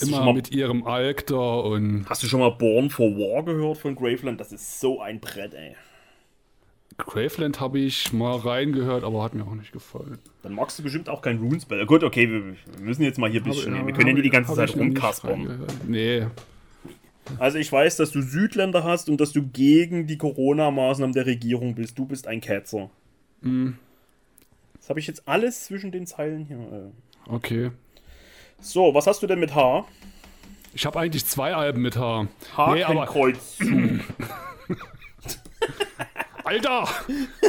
Du, 0.00 0.06
Immer 0.06 0.24
mal, 0.24 0.34
mit 0.34 0.50
ihrem 0.50 0.84
Alk 0.86 1.26
da 1.28 1.36
und 1.36 2.04
hast 2.08 2.22
du 2.22 2.26
schon 2.26 2.40
mal 2.40 2.50
Born 2.50 2.90
for 2.90 3.10
War 3.16 3.44
gehört 3.44 3.78
von 3.78 3.94
Graveland? 3.94 4.40
Das 4.40 4.52
ist 4.52 4.80
so 4.80 5.00
ein 5.00 5.20
Brett, 5.20 5.54
ey. 5.54 5.76
Graveland 6.96 7.60
habe 7.60 7.78
ich 7.78 8.12
mal 8.12 8.36
reingehört, 8.36 9.04
aber 9.04 9.22
hat 9.22 9.34
mir 9.34 9.44
auch 9.44 9.54
nicht 9.54 9.70
gefallen. 9.72 10.18
Dann 10.42 10.52
magst 10.54 10.78
du 10.78 10.82
bestimmt 10.82 11.08
auch 11.08 11.22
kein 11.22 11.38
Runespell. 11.38 11.86
Gut, 11.86 12.02
okay, 12.02 12.28
wir, 12.28 12.44
wir 12.44 12.54
müssen 12.80 13.02
jetzt 13.02 13.18
mal 13.18 13.30
hier 13.30 13.40
ein 13.40 13.44
bisschen. 13.44 13.78
Hab- 13.78 13.86
wir 13.86 13.94
können 13.94 14.08
ja 14.08 14.12
nicht 14.14 14.24
die 14.24 14.30
ganze 14.30 14.54
Zeit 14.54 14.74
rumkaspern. 14.74 15.66
Nee, 15.86 16.26
Also 17.38 17.58
ich 17.58 17.70
weiß, 17.70 17.96
dass 17.96 18.10
du 18.10 18.20
Südländer 18.20 18.82
hast 18.82 19.08
und 19.08 19.20
dass 19.20 19.32
du 19.32 19.46
gegen 19.46 20.08
die 20.08 20.18
Corona-Maßnahmen 20.18 21.12
der 21.14 21.26
Regierung 21.26 21.76
bist. 21.76 21.96
Du 21.98 22.04
bist 22.04 22.26
ein 22.26 22.40
Ketzer. 22.40 22.90
Hm. 23.42 23.78
Das 24.80 24.88
habe 24.88 24.98
ich 24.98 25.06
jetzt 25.06 25.28
alles 25.28 25.66
zwischen 25.66 25.92
den 25.92 26.06
Zeilen 26.06 26.46
hier. 26.46 26.56
äh. 26.58 27.30
okay. 27.32 27.70
So, 28.60 28.92
was 28.94 29.06
hast 29.06 29.22
du 29.22 29.26
denn 29.26 29.38
mit 29.38 29.54
H? 29.54 29.86
Ich 30.74 30.84
habe 30.84 30.98
eigentlich 30.98 31.24
zwei 31.26 31.54
Alben 31.54 31.80
mit 31.82 31.96
H. 31.96 32.22
Nee, 32.22 32.82
aber 32.82 33.02
Hakenkreuz. 33.02 33.58
Alter! 36.44 36.88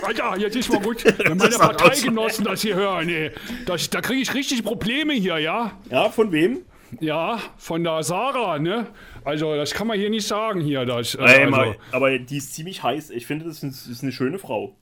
Alter, 0.03 0.37
jetzt 0.37 0.55
ist 0.55 0.69
mal 0.69 0.81
gut. 0.81 1.03
Wenn 1.25 1.37
meine 1.37 1.55
Parteigenossen 1.57 2.43
das 2.43 2.61
hier 2.61 2.75
hören, 2.75 3.07
ey, 3.09 3.31
das, 3.65 3.89
da 3.89 4.01
kriege 4.01 4.21
ich 4.21 4.33
richtig 4.33 4.63
Probleme 4.63 5.13
hier, 5.13 5.37
ja? 5.37 5.71
ja, 5.89 6.09
von 6.09 6.31
wem? 6.31 6.59
Ja, 6.99 7.39
von 7.57 7.83
der 7.83 8.03
Sarah, 8.03 8.59
ne? 8.59 8.87
Also, 9.23 9.55
das 9.55 9.73
kann 9.73 9.87
man 9.87 9.97
hier 9.97 10.09
nicht 10.09 10.27
sagen 10.27 10.59
hier. 10.59 10.85
Das, 10.85 11.15
äh, 11.15 11.21
Ey, 11.23 11.53
also, 11.53 11.75
aber 11.91 12.17
die 12.19 12.37
ist 12.37 12.53
ziemlich 12.55 12.83
heiß. 12.83 13.11
Ich 13.11 13.25
finde, 13.25 13.45
das 13.45 13.63
ist, 13.63 13.87
ist 13.87 14.03
eine 14.03 14.11
schöne 14.11 14.37
Frau. 14.39 14.75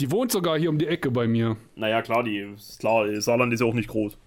die 0.00 0.10
wohnt 0.10 0.30
sogar 0.32 0.58
hier 0.58 0.68
um 0.68 0.78
die 0.78 0.86
Ecke 0.88 1.10
bei 1.10 1.26
mir. 1.26 1.56
Naja, 1.76 2.02
klar, 2.02 2.22
die 2.22 2.38
ist 2.38 2.80
klar, 2.80 3.06
Saarland 3.20 3.52
ist 3.52 3.60
ja 3.60 3.66
auch 3.66 3.74
nicht 3.74 3.88
groß. 3.88 4.18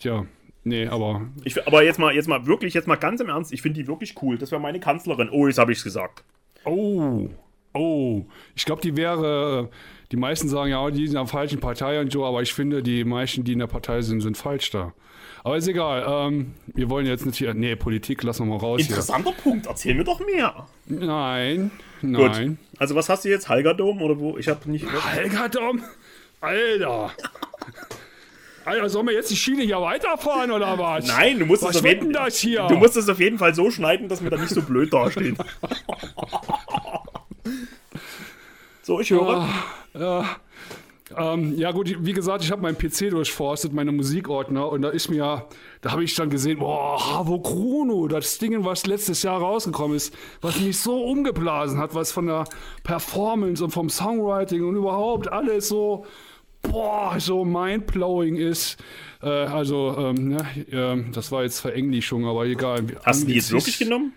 Tja, 0.00 0.26
nee, 0.64 0.86
aber 0.86 1.22
Ich, 1.44 1.66
aber 1.66 1.82
jetzt 1.82 1.98
mal, 1.98 2.14
jetzt 2.14 2.28
mal 2.28 2.46
wirklich, 2.46 2.74
jetzt 2.74 2.86
mal 2.88 2.96
ganz 2.96 3.20
im 3.20 3.28
Ernst, 3.28 3.52
ich 3.52 3.62
finde 3.62 3.80
die 3.80 3.88
wirklich 3.88 4.14
cool. 4.22 4.38
Das 4.38 4.50
wäre 4.50 4.60
meine 4.60 4.80
Kanzlerin. 4.80 5.28
Oh, 5.30 5.46
jetzt 5.46 5.58
habe 5.58 5.72
ich's 5.72 5.84
gesagt. 5.84 6.24
Oh, 6.64 7.28
oh. 7.74 8.24
Ich 8.54 8.64
glaube, 8.64 8.82
die 8.82 8.96
wäre. 8.96 9.70
Die 10.12 10.16
meisten 10.16 10.46
sagen 10.46 10.70
ja, 10.70 10.90
die 10.90 11.06
sind 11.06 11.16
in 11.16 11.22
der 11.22 11.26
falschen 11.26 11.58
Partei 11.58 11.98
und 11.98 12.12
so, 12.12 12.24
aber 12.26 12.42
ich 12.42 12.52
finde, 12.52 12.82
die 12.82 13.02
meisten, 13.02 13.44
die 13.44 13.54
in 13.54 13.60
der 13.60 13.66
Partei 13.66 14.02
sind, 14.02 14.20
sind 14.20 14.36
falsch 14.36 14.70
da. 14.70 14.92
Aber 15.42 15.56
ist 15.56 15.66
egal. 15.66 16.04
Ähm, 16.06 16.54
wir 16.66 16.90
wollen 16.90 17.06
jetzt 17.06 17.24
nicht 17.24 17.38
hier. 17.38 17.54
Nee, 17.54 17.76
Politik 17.76 18.22
lassen 18.22 18.46
wir 18.46 18.54
mal 18.54 18.60
raus 18.60 18.80
Interessanter 18.82 19.32
Punkt, 19.32 19.66
erzähl 19.66 19.94
mir 19.94 20.04
doch 20.04 20.20
mehr. 20.20 20.66
hier. 20.86 20.98
Nein, 21.00 21.70
Gut. 22.02 22.12
nein. 22.12 22.58
Also, 22.78 22.94
was 22.94 23.08
hast 23.08 23.24
du 23.24 23.30
jetzt? 23.30 23.48
Halgerdom 23.48 24.02
oder 24.02 24.18
wo? 24.18 24.36
Ich 24.36 24.48
habe 24.48 24.70
nicht. 24.70 24.86
Helga 24.86 25.48
Dom! 25.48 25.82
Alter! 26.40 27.12
Alter, 28.64 28.88
sollen 28.88 29.06
wir 29.06 29.14
jetzt 29.14 29.30
die 29.30 29.36
Schiene 29.36 29.62
hier 29.62 29.80
weiterfahren 29.80 30.50
oder 30.50 30.66
was? 30.78 31.06
Nein, 31.06 31.38
du 31.38 31.46
musst 31.46 31.62
Was 31.62 31.76
es 31.76 31.80
auf 31.80 31.86
jeden 31.86 32.12
das 32.12 32.38
hier? 32.38 32.66
Du 32.68 32.76
musst 32.76 32.96
es 32.96 33.08
auf 33.08 33.18
jeden 33.18 33.38
Fall 33.38 33.54
so 33.54 33.70
schneiden, 33.70 34.08
dass 34.08 34.22
wir 34.22 34.30
da 34.30 34.36
nicht 34.36 34.50
so 34.50 34.62
blöd 34.62 34.92
dastehen. 34.92 35.36
so, 38.82 39.00
ich 39.00 39.10
höre. 39.10 39.48
Ähm, 41.16 41.56
ja 41.56 41.72
gut, 41.72 41.94
wie 41.98 42.12
gesagt, 42.12 42.44
ich 42.44 42.50
habe 42.50 42.62
meinen 42.62 42.78
PC 42.78 43.10
durchforstet, 43.10 43.72
meine 43.72 43.92
Musikordner 43.92 44.70
und 44.70 44.82
da 44.82 44.88
ist 44.88 45.10
mir, 45.10 45.46
da 45.80 45.92
habe 45.92 46.04
ich 46.04 46.14
dann 46.14 46.30
gesehen, 46.30 46.58
boah, 46.58 46.98
Havo 47.12 47.40
Chrono, 47.40 48.08
das 48.08 48.38
Ding, 48.38 48.64
was 48.64 48.86
letztes 48.86 49.22
Jahr 49.22 49.40
rausgekommen 49.40 49.96
ist, 49.96 50.14
was 50.40 50.60
mich 50.60 50.78
so 50.78 51.04
umgeblasen 51.04 51.78
hat, 51.78 51.94
was 51.94 52.12
von 52.12 52.26
der 52.26 52.44
Performance 52.82 53.62
und 53.62 53.70
vom 53.70 53.90
Songwriting 53.90 54.64
und 54.64 54.76
überhaupt 54.76 55.30
alles 55.30 55.68
so, 55.68 56.06
boah, 56.62 57.18
so 57.18 57.44
mindblowing 57.44 58.36
ist. 58.36 58.82
Äh, 59.22 59.28
also, 59.28 59.96
ähm, 59.98 60.28
ne, 60.28 60.46
ähm, 60.70 61.12
das 61.12 61.30
war 61.32 61.42
jetzt 61.42 61.60
Verenglischung, 61.60 62.26
aber 62.26 62.46
egal. 62.46 62.84
Hast 63.04 63.22
du 63.22 63.26
die 63.26 63.34
jetzt 63.34 63.52
wirklich 63.52 63.78
genommen? 63.78 64.12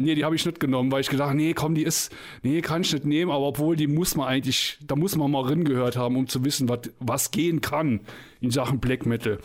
Nee, 0.00 0.14
die 0.14 0.24
habe 0.24 0.36
ich 0.36 0.46
nicht 0.46 0.60
genommen, 0.60 0.92
weil 0.92 1.00
ich 1.00 1.08
gedacht, 1.08 1.34
nee, 1.34 1.54
komm, 1.54 1.74
die 1.74 1.82
ist, 1.82 2.14
nee, 2.42 2.60
kann 2.60 2.82
ich 2.82 2.92
nicht 2.92 3.04
nehmen, 3.04 3.32
aber 3.32 3.46
obwohl 3.46 3.74
die 3.74 3.88
muss 3.88 4.14
man 4.14 4.28
eigentlich, 4.28 4.78
da 4.86 4.94
muss 4.94 5.16
man 5.16 5.28
mal 5.28 5.42
rin 5.42 5.64
gehört 5.64 5.96
haben, 5.96 6.16
um 6.16 6.28
zu 6.28 6.44
wissen, 6.44 6.68
wat, 6.68 6.90
was 7.00 7.32
gehen 7.32 7.60
kann 7.60 8.00
in 8.40 8.52
Sachen 8.52 8.78
Black 8.78 9.06
Metal. 9.06 9.38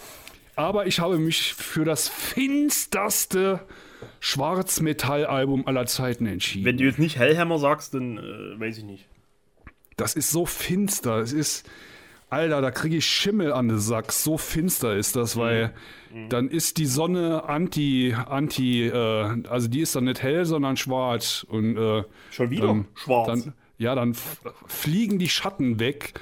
Aber 0.55 0.85
ich 0.85 0.99
habe 0.99 1.17
mich 1.17 1.55
für 1.55 1.85
das 1.85 2.07
finsterste 2.07 3.61
Schwarzmetall-Album 4.19 5.65
aller 5.65 5.87
Zeiten 5.87 6.27
entschieden. 6.27 6.65
Wenn 6.65 6.77
du 6.77 6.83
jetzt 6.83 6.99
nicht 6.99 7.17
Hellhammer 7.17 7.57
sagst, 7.57 7.95
dann 7.95 8.19
äh, 8.19 8.59
weiß 8.59 8.77
ich 8.77 8.83
nicht. 8.83 9.07
Das 9.97 10.15
ist 10.15 10.29
so 10.29 10.45
finster. 10.45 11.17
Es 11.17 11.33
ist, 11.33 11.67
Alter, 12.33 12.61
da 12.61 12.71
kriege 12.71 12.97
ich 12.97 13.05
Schimmel 13.05 13.53
an 13.53 13.67
den 13.67 13.79
Sack. 13.79 14.11
So 14.11 14.37
finster 14.37 14.95
ist 14.95 15.15
das, 15.15 15.37
weil 15.37 15.73
dann 16.29 16.49
ist 16.49 16.77
die 16.77 16.85
Sonne 16.85 17.43
anti, 17.47 18.13
anti, 18.13 18.87
äh, 18.87 19.43
also 19.47 19.67
die 19.67 19.81
ist 19.81 19.95
dann 19.95 20.05
nicht 20.05 20.21
hell, 20.21 20.45
sondern 20.45 20.77
schwarz. 20.77 21.45
Und 21.47 21.77
äh, 21.77 22.03
Schon 22.31 22.49
wieder 22.49 22.67
dann, 22.67 22.85
schwarz. 22.93 23.27
Dann, 23.27 23.53
ja, 23.77 23.95
dann 23.95 24.15
fliegen 24.67 25.17
die 25.17 25.29
Schatten 25.29 25.79
weg. 25.79 26.13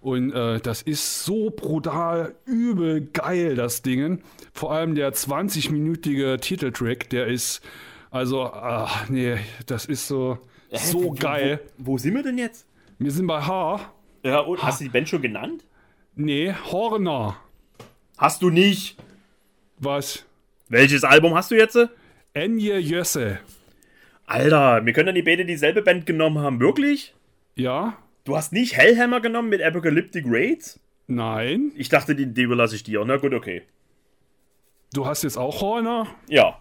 Und 0.00 0.32
äh, 0.32 0.60
das 0.60 0.82
ist 0.82 1.24
so 1.24 1.50
brutal 1.50 2.34
übel 2.46 3.08
geil, 3.12 3.54
das 3.54 3.82
Ding. 3.82 4.22
Vor 4.52 4.72
allem 4.72 4.94
der 4.94 5.12
20-minütige 5.12 6.38
Titeltrack, 6.40 7.10
der 7.10 7.26
ist, 7.26 7.60
also, 8.10 8.44
ach 8.44 9.08
nee, 9.08 9.36
das 9.66 9.84
ist 9.84 10.08
so, 10.08 10.38
so 10.72 11.12
geil. 11.12 11.60
Wo, 11.76 11.92
wo 11.92 11.98
sind 11.98 12.14
wir 12.14 12.22
denn 12.22 12.38
jetzt? 12.38 12.66
Wir 12.98 13.10
sind 13.10 13.26
bei 13.26 13.42
H. 13.42 13.92
Ja, 14.22 14.40
und 14.40 14.62
hast 14.62 14.80
du 14.80 14.84
die 14.84 14.90
Band 14.90 15.08
schon 15.08 15.22
genannt? 15.22 15.64
Nee, 16.14 16.52
Horner. 16.70 17.36
Hast 18.18 18.42
du 18.42 18.50
nicht. 18.50 18.96
Was? 19.78 20.26
Welches 20.68 21.04
Album 21.04 21.34
hast 21.34 21.50
du 21.50 21.56
jetzt? 21.56 21.78
Enje 22.34 22.78
Jösse. 22.78 23.40
Alter, 24.26 24.84
wir 24.84 24.92
können 24.92 25.06
dann 25.06 25.14
die 25.14 25.22
beide 25.22 25.44
dieselbe 25.44 25.82
Band 25.82 26.06
genommen 26.06 26.38
haben. 26.38 26.60
Wirklich? 26.60 27.14
Ja? 27.56 27.96
Du 28.24 28.36
hast 28.36 28.52
nicht 28.52 28.76
Hellhammer 28.76 29.20
genommen 29.20 29.48
mit 29.48 29.62
Apocalyptic 29.62 30.24
Raids? 30.26 30.78
Nein. 31.06 31.72
Ich 31.74 31.88
dachte, 31.88 32.14
die, 32.14 32.26
die 32.26 32.42
überlasse 32.42 32.76
ich 32.76 32.84
dir. 32.84 33.04
Na 33.04 33.16
gut, 33.16 33.34
okay. 33.34 33.62
Du 34.92 35.06
hast 35.06 35.22
jetzt 35.24 35.36
auch 35.36 35.60
Horner? 35.60 36.06
Ja. 36.28 36.60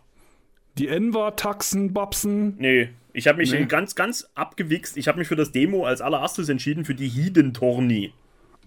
Die 0.78 0.88
Enver, 0.88 1.36
Taxen, 1.36 1.93
Babsen. 1.93 2.55
Nee. 2.57 2.89
Ich 3.14 3.28
habe 3.28 3.38
mich 3.39 3.51
Nee. 3.51 3.66
ganz, 3.66 3.95
ganz 3.95 4.30
abgewichst. 4.36 4.97
Ich 4.97 5.07
habe 5.07 5.18
mich 5.20 5.28
für 5.28 5.36
das 5.36 5.51
Demo 5.51 5.86
als 5.86 6.01
allererstes 6.01 6.49
entschieden 6.49 6.86
für 6.86 6.95
die 6.95 7.07
Hidden 7.10 7.53
Torni. 7.53 8.14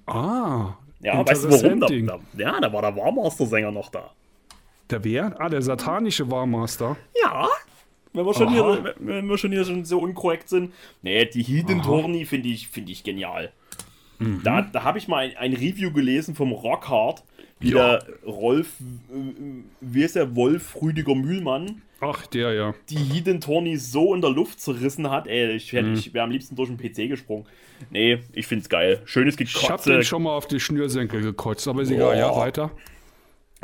Ah. 0.07 0.75
Ja, 1.01 1.27
weißt 1.27 1.45
du 1.45 1.51
warum? 1.51 1.81
Da, 1.81 1.87
da, 1.89 2.19
ja, 2.37 2.61
da 2.61 2.73
war 2.73 2.83
der 2.83 2.97
Warmaster-Sänger 2.97 3.71
noch 3.71 3.91
da. 3.91 4.11
Der 4.91 5.03
wer? 5.05 5.41
Ah, 5.41 5.49
der 5.49 5.63
satanische 5.63 6.31
Warmaster. 6.31 6.97
Ja. 7.23 7.49
Wenn 8.13 8.27
wir 8.27 8.35
schon, 8.35 8.49
Aha. 8.49 8.53
hier, 8.83 8.95
wenn 8.99 9.27
wir 9.27 9.39
schon 9.39 9.53
hier 9.53 9.65
schon 9.65 9.85
so 9.85 9.99
unkorrekt 9.99 10.49
sind. 10.49 10.73
Nee, 11.03 11.25
die 11.27 11.43
Hidden 11.43 11.83
Torni 11.83 12.25
finde 12.27 12.49
ich, 12.49 12.69
find 12.69 12.91
ich 12.91 13.03
genial. 13.05 13.53
Mhm. 14.19 14.43
Da, 14.45 14.63
da 14.63 14.83
habe 14.85 14.99
ich 14.99 15.09
mal 15.09 15.25
ein, 15.25 15.37
ein 15.37 15.53
Review 15.55 15.93
gelesen 15.93 16.35
vom 16.35 16.53
Rockhard, 16.53 17.25
wie 17.63 17.71
Ja. 17.71 17.99
der 17.99 18.07
Rolf, 18.27 18.69
äh, 19.11 19.15
wie 19.81 20.03
ist 20.03 20.17
der 20.17 20.35
Wolf 20.37 20.77
Rüdiger 20.81 21.15
Mühlmann, 21.15 21.83
Ach, 22.01 22.27
der 22.27 22.53
ja. 22.53 22.75
die 22.91 22.97
Hidden 22.97 23.41
Torni 23.41 23.77
so 23.77 24.15
in 24.15 24.21
der 24.21 24.31
Luft 24.31 24.61
zerrissen 24.61 25.09
hat. 25.11 25.27
Ey, 25.29 25.53
ich, 25.53 25.73
Mhm. 25.73 25.77
hätte 25.77 25.93
ich 25.93 26.13
wäre 26.15 26.25
am 26.25 26.31
liebsten 26.31 26.57
durch 26.57 26.69
den 26.69 26.77
PC 26.79 27.09
gesprungen. 27.09 27.47
Nee, 27.91 28.19
ich 28.33 28.47
find's 28.47 28.69
geil. 28.69 29.01
Schönes 29.05 29.37
Ich 29.39 29.55
hab 29.55 29.63
Gekotze. 29.63 29.93
den 29.93 30.03
schon 30.05 30.23
mal 30.23 30.31
auf 30.37 30.47
die 30.47 30.61
Schnürsenkel 30.61 31.21
gekotzt, 31.23 31.67
aber 31.69 31.83
ist 31.83 31.91
egal. 31.91 32.17
Ja, 32.19 32.35
weiter. 32.37 32.71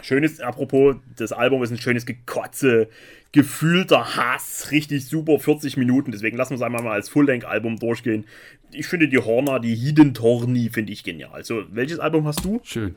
Schönes, 0.01 0.39
apropos, 0.41 0.95
das 1.17 1.33
Album 1.33 1.63
ist 1.65 1.73
ein 1.73 1.79
schönes 1.79 2.07
Gekotze, 2.07 2.89
gefühlter 3.33 4.17
Hass, 4.17 4.69
richtig 4.71 5.05
super, 5.07 5.41
40 5.41 5.77
Minuten, 5.77 6.13
deswegen 6.13 6.37
lassen 6.37 6.51
wir 6.53 6.57
es 6.57 6.63
einmal 6.63 6.83
mal 6.85 6.93
als 6.93 7.09
Full-Length-Album 7.09 7.79
durchgehen. 7.81 8.25
Ich 8.71 8.87
finde 8.87 9.09
die 9.09 9.19
Horner, 9.19 9.59
die 9.59 9.75
Hidden 9.75 10.15
Torni, 10.15 10.71
finde 10.73 10.93
ich 10.93 11.03
genial. 11.03 11.43
So, 11.45 11.65
welches 11.71 11.99
Album 11.99 12.27
hast 12.27 12.45
du? 12.45 12.61
Schön. 12.63 12.95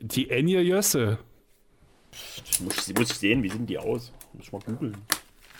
Die 0.00 0.30
Enje 0.30 0.60
Jösse. 0.60 1.18
Muss, 2.60 2.88
ich- 2.88 2.94
muss 2.98 3.10
ich 3.10 3.16
sehen, 3.18 3.42
wie 3.42 3.48
sehen 3.50 3.66
die 3.66 3.78
aus? 3.78 4.12
Muss 4.32 4.46
ich 4.46 4.52
mal 4.52 4.60
googeln. 4.60 4.96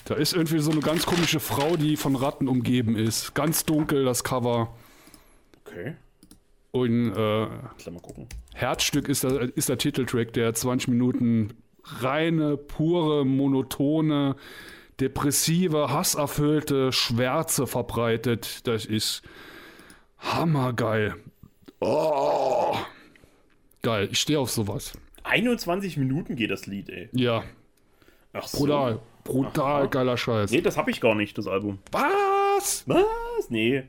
Da 0.05 0.15
ist 0.15 0.33
irgendwie 0.33 0.59
so 0.61 0.71
eine 0.71 0.81
ganz 0.81 1.05
komische 1.05 1.41
Frau, 1.41 1.77
die 1.77 1.97
von 1.97 2.17
Ratten 2.17 2.49
umgeben 2.49 2.97
ist. 2.97 3.35
Ganz 3.35 3.65
dunkel 3.67 4.05
das 4.05 4.25
Cover. 4.25 4.75
Okay, 5.67 5.97
Und 6.71 7.13
äh. 7.15 7.47
Herzstück 8.55 9.09
ist 9.09 9.23
der, 9.25 9.55
ist 9.57 9.69
der 9.69 9.77
Titeltrack, 9.79 10.33
der 10.33 10.55
20 10.55 10.89
Minuten 10.89 11.53
reine, 11.85 12.57
pure, 12.57 13.27
monotone, 13.27 14.37
depressive, 14.99 15.91
hasserfüllte 15.91 16.91
Schwärze 16.93 17.67
verbreitet. 17.67 18.67
Das 18.67 18.87
ist 18.87 19.23
hammergeil. 20.19 21.17
Oh. 21.81 22.77
Geil, 23.83 24.09
ich 24.11 24.21
stehe 24.21 24.39
auf 24.41 24.51
sowas. 24.51 24.93
21 25.25 25.97
Minuten 25.97 26.37
geht 26.37 26.51
das 26.51 26.67
Lied, 26.67 26.89
ey. 26.89 27.09
Ja, 27.13 27.45
Ach 28.33 28.47
so. 28.47 28.59
brutal, 28.59 29.01
brutal 29.25 29.89
geiler 29.89 30.17
Scheiß. 30.17 30.51
Nee, 30.51 30.61
das 30.61 30.77
habe 30.77 30.91
ich 30.91 31.01
gar 31.01 31.15
nicht, 31.15 31.37
das 31.39 31.47
Album. 31.47 31.79
Was? 31.93 32.85
Was? 32.87 33.51
Nee. 33.51 33.85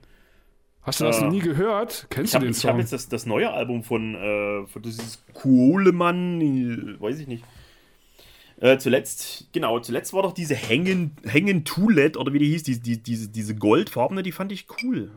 Hast 0.82 1.00
du 1.02 1.06
das 1.06 1.20
Äh, 1.20 1.26
noch 1.26 1.32
nie 1.32 1.40
gehört? 1.40 2.08
Kennst 2.10 2.32
Ich 2.32 2.36
habe 2.36 2.46
du 2.46 2.52
den 2.52 2.56
hab 2.56 2.62
Song? 2.72 2.80
jetzt 2.80 2.94
das, 2.94 3.10
das 3.10 3.26
neue 3.26 3.52
Album 3.52 3.84
von, 3.84 4.16
äh, 4.16 4.66
von 4.68 4.82
dieses 4.82 5.24
Kohlemann, 5.34 6.98
weiß 7.00 7.20
ich 7.20 7.28
nicht. 7.28 7.44
Äh, 8.62 8.78
zuletzt, 8.78 9.48
genau, 9.54 9.80
zuletzt 9.80 10.14
war 10.14 10.24
doch 10.24 10.34
diese 10.34 10.56
Hängen, 10.56 11.12
Hängen 11.24 11.64
Toulet, 11.64 12.18
oder 12.18 12.34
wie 12.34 12.40
die 12.40 12.50
hieß, 12.50 12.64
die, 12.64 12.80
die, 12.80 12.98
diese, 13.02 13.30
diese 13.30 13.56
goldfarbene, 13.56 14.22
die 14.24 14.34
fand 14.34 14.52
ich 14.52 14.68
cool. 14.84 15.12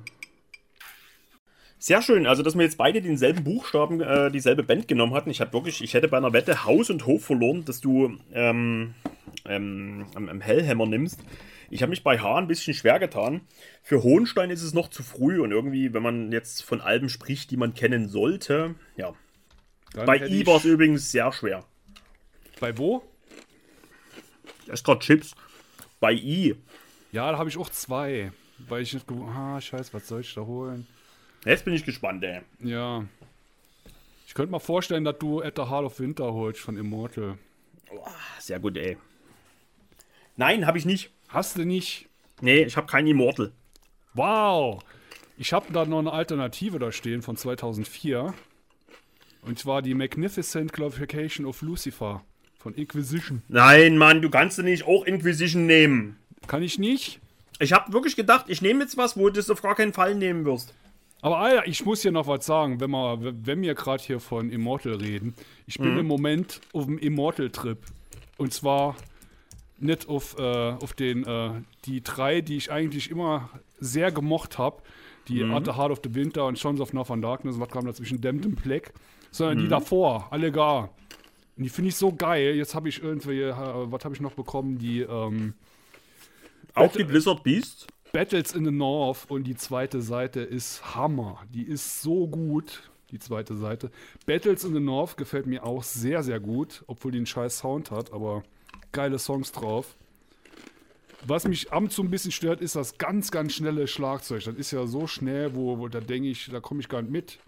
Sehr 1.82 2.00
schön, 2.00 2.28
also 2.28 2.44
dass 2.44 2.54
wir 2.54 2.62
jetzt 2.62 2.78
beide 2.78 3.02
denselben 3.02 3.42
Buchstaben, 3.42 4.00
äh, 4.00 4.30
dieselbe 4.30 4.62
Band 4.62 4.86
genommen 4.86 5.14
hatten. 5.14 5.30
Ich 5.30 5.40
hatte 5.40 5.52
wirklich, 5.52 5.82
ich 5.82 5.94
hätte 5.94 6.06
bei 6.06 6.16
einer 6.16 6.32
Wette 6.32 6.64
Haus 6.64 6.90
und 6.90 7.06
Hof 7.06 7.24
verloren, 7.24 7.64
dass 7.64 7.80
du 7.80 8.18
ähm, 8.32 8.94
ähm, 9.46 10.06
am, 10.14 10.28
am 10.28 10.40
Hellhammer 10.40 10.86
nimmst. 10.86 11.24
Ich 11.70 11.82
habe 11.82 11.90
mich 11.90 12.04
bei 12.04 12.20
H 12.20 12.38
ein 12.38 12.46
bisschen 12.46 12.74
schwer 12.74 13.00
getan. 13.00 13.40
Für 13.82 14.04
Hohenstein 14.04 14.50
ist 14.50 14.62
es 14.62 14.74
noch 14.74 14.90
zu 14.90 15.02
früh 15.02 15.40
und 15.40 15.50
irgendwie, 15.50 15.92
wenn 15.92 16.04
man 16.04 16.30
jetzt 16.30 16.62
von 16.62 16.80
Alben 16.80 17.08
spricht, 17.08 17.50
die 17.50 17.56
man 17.56 17.74
kennen 17.74 18.08
sollte, 18.08 18.76
ja. 18.96 19.12
Dann 19.92 20.06
Bei 20.06 20.24
I 20.24 20.46
war 20.46 20.58
es 20.58 20.64
übrigens 20.64 21.10
sehr 21.10 21.32
schwer. 21.32 21.64
Bei 22.60 22.78
wo? 22.78 23.02
Da 24.68 24.74
ist 24.74 24.84
gerade 24.84 25.00
Chips. 25.00 25.34
Bei 25.98 26.12
I. 26.12 26.54
Ja, 27.10 27.32
da 27.32 27.38
habe 27.38 27.50
ich 27.50 27.58
auch 27.58 27.70
zwei. 27.70 28.30
Weil 28.68 28.82
ich 28.82 28.94
nicht 28.94 29.10
ah, 29.10 29.60
scheiße, 29.60 29.92
was 29.92 30.06
soll 30.06 30.20
ich 30.20 30.32
da 30.32 30.42
holen? 30.42 30.86
Jetzt 31.44 31.64
bin 31.64 31.74
ich 31.74 31.84
gespannt, 31.84 32.22
ey. 32.24 32.40
Ja. 32.60 33.04
Ich 34.26 34.34
könnte 34.34 34.52
mal 34.52 34.60
vorstellen, 34.60 35.04
dass 35.04 35.18
du 35.18 35.42
At 35.42 35.56
the 35.56 35.62
Heart 35.62 35.84
of 35.84 36.00
Winter 36.00 36.32
holst 36.32 36.60
von 36.60 36.76
Immortal. 36.76 37.36
Sehr 38.38 38.60
gut, 38.60 38.76
ey. 38.76 38.96
Nein, 40.36 40.66
habe 40.66 40.78
ich 40.78 40.84
nicht. 40.84 41.10
Hast 41.28 41.58
du 41.58 41.64
nicht? 41.64 42.08
Nee, 42.40 42.62
ich 42.62 42.76
habe 42.76 42.86
keinen 42.86 43.08
Immortal. 43.08 43.52
Wow! 44.14 44.82
Ich 45.36 45.52
habe 45.52 45.72
da 45.72 45.84
noch 45.84 45.98
eine 45.98 46.12
Alternative 46.12 46.78
da 46.78 46.92
stehen 46.92 47.22
von 47.22 47.36
2004. 47.36 48.32
Und 49.42 49.58
zwar 49.58 49.82
die 49.82 49.94
Magnificent 49.94 50.72
Glorification 50.72 51.46
of 51.46 51.62
Lucifer 51.62 52.24
von 52.58 52.74
Inquisition. 52.74 53.42
Nein, 53.48 53.98
Mann, 53.98 54.22
du 54.22 54.30
kannst 54.30 54.58
du 54.58 54.62
nicht 54.62 54.86
auch 54.86 55.04
Inquisition 55.04 55.66
nehmen. 55.66 56.16
Kann 56.46 56.62
ich 56.62 56.78
nicht? 56.78 57.20
Ich 57.58 57.72
habe 57.72 57.92
wirklich 57.92 58.16
gedacht, 58.16 58.46
ich 58.48 58.62
nehme 58.62 58.82
jetzt 58.82 58.96
was, 58.96 59.16
wo 59.16 59.26
du 59.26 59.32
das 59.32 59.50
auf 59.50 59.62
gar 59.62 59.74
keinen 59.74 59.92
Fall 59.92 60.14
nehmen 60.14 60.44
wirst. 60.44 60.74
Aber 61.22 61.38
Alter, 61.38 61.68
ich 61.68 61.84
muss 61.84 62.02
hier 62.02 62.10
noch 62.10 62.26
was 62.26 62.44
sagen, 62.44 62.80
wenn, 62.80 62.90
wir, 62.90 63.34
wenn 63.46 63.62
wir 63.62 63.74
gerade 63.74 64.02
hier 64.02 64.18
von 64.18 64.50
Immortal 64.50 64.94
reden. 64.94 65.34
Ich 65.68 65.78
bin 65.78 65.96
im 65.96 66.06
Moment 66.06 66.60
auf 66.72 66.84
dem 66.84 66.98
Immortal-Trip. 66.98 67.78
Und 68.38 68.52
zwar 68.52 68.96
nicht 69.78 70.08
auf, 70.08 70.36
äh, 70.36 70.72
auf 70.72 70.94
den, 70.94 71.24
äh, 71.24 71.50
die 71.84 72.02
drei, 72.02 72.40
die 72.40 72.56
ich 72.56 72.72
eigentlich 72.72 73.08
immer 73.08 73.50
sehr 73.78 74.10
gemocht 74.10 74.58
habe. 74.58 74.82
Die 75.28 75.44
At 75.44 75.64
the 75.64 75.72
Heart 75.72 75.92
of 75.92 76.00
the 76.02 76.12
Winter 76.12 76.44
und 76.46 76.58
Sons 76.58 76.80
of 76.80 76.92
Northern 76.92 77.22
Darkness, 77.22 77.58
was 77.60 77.68
kam 77.68 77.86
dazwischen, 77.86 78.20
Damned 78.20 78.44
and 78.44 78.60
Plague. 78.60 78.90
Sondern 79.30 79.58
die 79.58 79.68
davor, 79.68 80.26
alle 80.30 80.50
gar. 80.50 80.90
Und 81.56 81.62
die 81.62 81.68
finde 81.68 81.90
ich 81.90 81.96
so 81.96 82.12
geil. 82.12 82.56
Jetzt 82.56 82.74
habe 82.74 82.88
ich 82.88 83.00
irgendwie, 83.00 83.42
äh, 83.42 83.54
was 83.54 84.04
habe 84.04 84.14
ich 84.14 84.20
noch 84.20 84.32
bekommen? 84.32 84.78
Die 84.78 85.02
ähm, 85.02 85.54
Auch 86.74 86.92
die 86.92 87.04
Blizzard 87.04 87.44
Beasts? 87.44 87.86
Battles 88.12 88.52
in 88.54 88.66
the 88.66 88.70
North 88.70 89.30
und 89.30 89.44
die 89.44 89.56
zweite 89.56 90.02
Seite 90.02 90.40
ist 90.40 90.94
Hammer. 90.94 91.42
Die 91.48 91.62
ist 91.62 92.02
so 92.02 92.28
gut, 92.28 92.90
die 93.10 93.18
zweite 93.18 93.56
Seite. 93.56 93.90
Battles 94.26 94.64
in 94.64 94.74
the 94.74 94.80
North 94.80 95.16
gefällt 95.16 95.46
mir 95.46 95.64
auch 95.64 95.82
sehr, 95.82 96.22
sehr 96.22 96.38
gut, 96.38 96.84
obwohl 96.86 97.10
die 97.12 97.16
einen 97.16 97.26
scheiß 97.26 97.60
Sound 97.60 97.90
hat, 97.90 98.12
aber 98.12 98.42
geile 98.92 99.18
Songs 99.18 99.50
drauf. 99.52 99.96
Was 101.24 101.48
mich 101.48 101.72
am 101.72 101.88
so 101.88 102.02
ein 102.02 102.10
bisschen 102.10 102.32
stört, 102.32 102.60
ist 102.60 102.76
das 102.76 102.98
ganz, 102.98 103.30
ganz 103.30 103.54
schnelle 103.54 103.86
Schlagzeug. 103.86 104.44
Das 104.44 104.56
ist 104.56 104.72
ja 104.72 104.86
so 104.86 105.06
schnell, 105.06 105.54
wo, 105.54 105.78
wo 105.78 105.88
da 105.88 106.00
denke 106.00 106.28
ich, 106.28 106.50
da 106.50 106.60
komme 106.60 106.80
ich 106.80 106.90
gar 106.90 107.00
nicht 107.00 107.12
mit. 107.12 107.38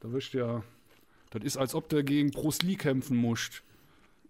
Da 0.00 0.10
wirst 0.12 0.32
ja. 0.32 0.62
Das 1.30 1.44
ist, 1.44 1.58
als 1.58 1.74
ob 1.74 1.90
du 1.90 2.02
gegen 2.02 2.30
Bruce 2.30 2.62
Lee 2.62 2.76
kämpfen 2.76 3.18
musst. 3.18 3.62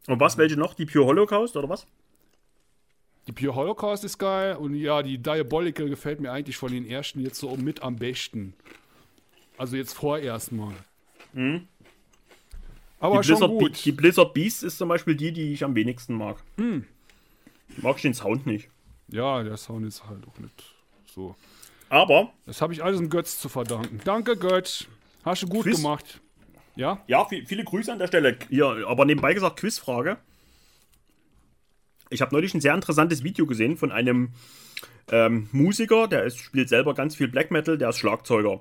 Und 0.08 0.18
was, 0.18 0.36
welche 0.36 0.56
noch? 0.56 0.74
Die 0.74 0.86
Pure 0.86 1.06
Holocaust 1.06 1.56
oder 1.56 1.68
was? 1.68 1.86
Die 3.30 3.44
Pure 3.46 3.54
Holocaust 3.54 4.02
ist 4.02 4.18
geil 4.18 4.56
und 4.56 4.74
ja, 4.74 5.02
die 5.04 5.16
Diabolical 5.18 5.88
gefällt 5.88 6.18
mir 6.20 6.32
eigentlich 6.32 6.56
von 6.56 6.72
den 6.72 6.84
ersten 6.84 7.20
jetzt 7.20 7.38
so 7.38 7.54
mit 7.56 7.80
am 7.80 7.94
besten. 7.94 8.54
Also 9.56 9.76
jetzt 9.76 9.92
vorerst 9.92 10.50
mal. 10.50 10.74
Aber 12.98 13.20
Die 13.20 13.28
schon 13.28 13.36
Blizzard, 13.38 13.50
Be- 13.58 13.64
gut. 13.66 13.84
die 13.84 13.92
Blizzard 13.92 14.34
Beasts 14.34 14.64
ist 14.64 14.78
zum 14.78 14.88
Beispiel 14.88 15.14
die, 15.14 15.30
die 15.32 15.52
ich 15.52 15.62
am 15.62 15.76
wenigsten 15.76 16.14
mag. 16.14 16.38
Hm. 16.56 16.86
Mag 17.76 17.96
ich 17.96 18.02
den 18.02 18.14
Sound 18.14 18.46
nicht. 18.46 18.68
Ja, 19.08 19.42
der 19.44 19.56
Sound 19.56 19.86
ist 19.86 20.04
halt 20.08 20.26
auch 20.26 20.38
nicht 20.38 20.64
so. 21.14 21.36
Aber, 21.88 22.32
Das 22.46 22.60
habe 22.60 22.72
ich 22.72 22.82
alles 22.82 22.98
dem 22.98 23.10
Götz 23.10 23.38
zu 23.38 23.48
verdanken. 23.48 24.00
Danke, 24.04 24.36
Götz. 24.36 24.86
Hast 25.24 25.42
du 25.42 25.46
gut 25.46 25.62
Quiz? 25.62 25.76
gemacht. 25.76 26.20
Ja? 26.74 27.00
ja, 27.06 27.22
vi- 27.28 27.46
viele 27.46 27.62
Grüße 27.62 27.92
an 27.92 28.00
der 28.00 28.06
Stelle. 28.08 28.36
Ja, 28.48 28.74
aber 28.88 29.04
nebenbei 29.04 29.34
gesagt, 29.34 29.60
Quizfrage. 29.60 30.18
Ich 32.10 32.20
habe 32.20 32.34
neulich 32.34 32.54
ein 32.54 32.60
sehr 32.60 32.74
interessantes 32.74 33.22
Video 33.24 33.46
gesehen 33.46 33.76
von 33.76 33.92
einem 33.92 34.30
ähm, 35.10 35.48
Musiker, 35.52 36.08
der 36.08 36.24
ist, 36.24 36.38
spielt 36.38 36.68
selber 36.68 36.94
ganz 36.94 37.16
viel 37.16 37.28
Black 37.28 37.50
Metal, 37.50 37.78
der 37.78 37.88
ist 37.90 37.98
Schlagzeuger. 37.98 38.60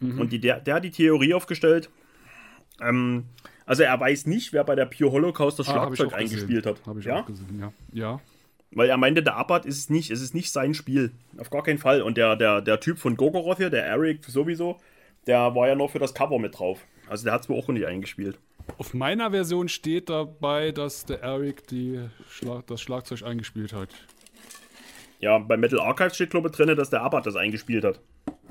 Und 0.00 0.32
die, 0.32 0.38
der, 0.38 0.60
der 0.60 0.76
hat 0.76 0.84
die 0.84 0.90
Theorie 0.92 1.34
aufgestellt. 1.34 1.90
Ähm, 2.80 3.24
also 3.66 3.82
er 3.82 3.98
weiß 3.98 4.26
nicht, 4.26 4.52
wer 4.52 4.62
bei 4.64 4.76
der 4.76 4.86
Pure 4.86 5.10
Holocaust 5.10 5.58
das 5.58 5.68
Ah, 5.68 5.72
Schlagzeug 5.72 6.12
auch 6.12 6.18
gesehen. 6.18 6.36
eingespielt 6.38 6.66
hat. 6.66 6.86
Habe 6.86 7.00
ich 7.00 7.06
ja? 7.06 7.20
auch 7.20 7.26
gesehen, 7.26 7.58
ja. 7.60 7.72
Ja. 7.92 8.20
Weil 8.70 8.88
er 8.90 8.96
meinte, 8.96 9.22
der 9.22 9.34
Abad 9.36 9.66
ist 9.66 9.78
es 9.78 9.90
nicht, 9.90 10.10
es 10.10 10.20
ist 10.20 10.34
nicht 10.34 10.52
sein 10.52 10.74
Spiel. 10.74 11.10
Auf 11.36 11.50
gar 11.50 11.62
keinen 11.64 11.78
Fall. 11.78 12.00
Und 12.02 12.16
der, 12.16 12.36
der, 12.36 12.60
der 12.60 12.78
Typ 12.80 12.98
von 12.98 13.16
Gogoroth 13.16 13.56
hier, 13.56 13.70
der 13.70 13.86
Eric 13.86 14.24
sowieso, 14.24 14.78
der 15.26 15.54
war 15.54 15.66
ja 15.68 15.74
noch 15.74 15.90
für 15.90 15.98
das 15.98 16.14
Cover 16.14 16.38
mit 16.38 16.58
drauf. 16.58 16.78
Also 17.08 17.24
der 17.24 17.32
hat 17.32 17.42
es 17.42 17.48
wohl 17.48 17.58
auch 17.58 17.68
nicht 17.68 17.86
eingespielt. 17.86 18.38
Auf 18.76 18.94
meiner 18.94 19.30
Version 19.30 19.68
steht 19.68 20.08
dabei, 20.08 20.72
dass 20.72 21.04
der 21.04 21.22
Eric 21.22 21.66
die 21.68 22.00
Schlag 22.28 22.66
das 22.66 22.80
Schlagzeug 22.80 23.22
eingespielt 23.22 23.72
hat. 23.72 23.88
Ja, 25.20 25.38
bei 25.38 25.56
Metal 25.56 25.80
Archive 25.80 26.14
steht, 26.14 26.30
glaube 26.30 26.48
ich, 26.48 26.54
drin, 26.54 26.76
dass 26.76 26.90
der 26.90 27.02
Abad 27.02 27.26
das 27.26 27.34
eingespielt 27.34 27.84
hat. 27.84 28.00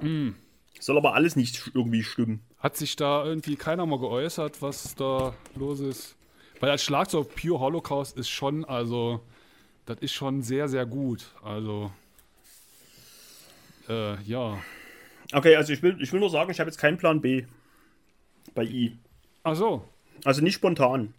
Mm. 0.02 0.32
Soll 0.80 0.98
aber 0.98 1.16
alles 1.16 1.36
nicht 1.36 1.72
irgendwie 1.74 2.04
stimmen. 2.04 2.42
Hat 2.60 2.76
sich 2.76 2.96
da 2.96 3.26
irgendwie 3.26 3.56
keiner 3.56 3.86
mal 3.86 4.00
geäußert, 4.00 4.62
was 4.62 4.96
da 4.96 5.34
los 5.56 5.80
ist? 5.80 6.16
Weil 6.60 6.72
als 6.72 6.84
Schlagzeug 6.84 7.36
Pure 7.36 7.60
Holocaust 7.60 8.18
ist 8.18 8.30
schon, 8.30 8.66
also, 8.66 9.22
das 9.86 10.00
ist 10.00 10.14
schon 10.14 10.42
sehr, 10.42 10.68
sehr 10.68 10.86
gut. 10.86 11.32
Also, 11.44 11.92
äh, 13.88 14.22
ja. 14.24 14.58
Okay, 15.34 15.56
also 15.56 15.74
ich 15.74 15.82
will, 15.82 15.98
ich 16.02 16.12
will 16.12 16.20
nur 16.20 16.30
sagen, 16.30 16.52
ich 16.52 16.60
habe 16.60 16.70
jetzt 16.70 16.78
keinen 16.78 16.98
Plan 16.98 17.22
B 17.22 17.46
bei 18.54 18.64
I. 18.64 18.98
Ach 19.44 19.56
so. 19.56 19.84
Also 20.24 20.42
nicht 20.42 20.56
spontan. 20.56 21.14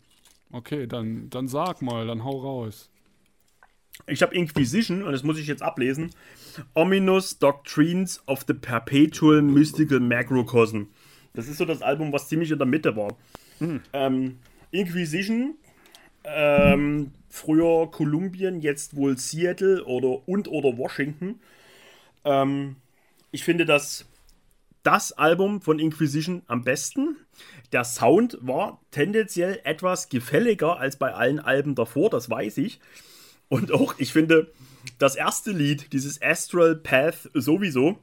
Okay, 0.52 0.86
dann, 0.86 1.28
dann 1.30 1.48
sag 1.48 1.82
mal, 1.82 2.06
dann 2.06 2.24
hau 2.24 2.38
raus. 2.40 2.90
Ich 4.06 4.22
habe 4.22 4.34
Inquisition, 4.34 5.02
und 5.02 5.12
das 5.12 5.22
muss 5.22 5.38
ich 5.38 5.46
jetzt 5.46 5.62
ablesen. 5.62 6.10
Ominous 6.74 7.38
Doctrines 7.38 8.22
of 8.26 8.44
the 8.46 8.54
Perpetual 8.54 9.42
Mystical 9.42 10.00
Macrocosm. 10.00 10.84
Das 11.34 11.48
ist 11.48 11.58
so 11.58 11.64
das 11.64 11.82
Album, 11.82 12.12
was 12.12 12.28
ziemlich 12.28 12.50
in 12.50 12.58
der 12.58 12.66
Mitte 12.66 12.96
war. 12.96 13.16
Ähm, 13.92 14.38
Inquisition, 14.70 15.56
ähm, 16.24 17.12
früher 17.28 17.90
Kolumbien, 17.90 18.60
jetzt 18.60 18.96
wohl 18.96 19.18
Seattle 19.18 19.84
oder 19.84 20.26
und 20.28 20.48
oder 20.48 20.78
Washington. 20.78 21.40
Ähm, 22.24 22.76
ich 23.30 23.44
finde 23.44 23.66
das 23.66 24.06
das 24.88 25.12
Album 25.12 25.60
von 25.60 25.78
Inquisition 25.78 26.40
am 26.46 26.64
besten. 26.64 27.18
Der 27.72 27.84
Sound 27.84 28.38
war 28.40 28.80
tendenziell 28.90 29.60
etwas 29.64 30.08
gefälliger 30.08 30.78
als 30.78 30.96
bei 30.96 31.12
allen 31.12 31.40
Alben 31.40 31.74
davor, 31.74 32.08
das 32.08 32.30
weiß 32.30 32.56
ich. 32.56 32.80
Und 33.50 33.70
auch, 33.70 33.96
ich 33.98 34.14
finde, 34.14 34.50
das 34.98 35.14
erste 35.14 35.50
Lied, 35.50 35.92
dieses 35.92 36.22
Astral 36.22 36.74
Path 36.74 37.28
sowieso, 37.34 37.98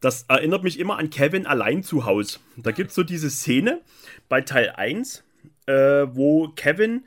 das 0.00 0.22
erinnert 0.28 0.64
mich 0.64 0.78
immer 0.78 0.96
an 0.96 1.10
Kevin 1.10 1.44
allein 1.46 1.82
zu 1.82 2.06
Hause. 2.06 2.38
Da 2.56 2.70
gibt 2.70 2.88
es 2.88 2.94
so 2.94 3.02
diese 3.02 3.28
Szene 3.28 3.82
bei 4.30 4.40
Teil 4.40 4.70
1, 4.70 5.24
äh, 5.66 5.72
wo 5.72 6.48
Kevin 6.56 7.04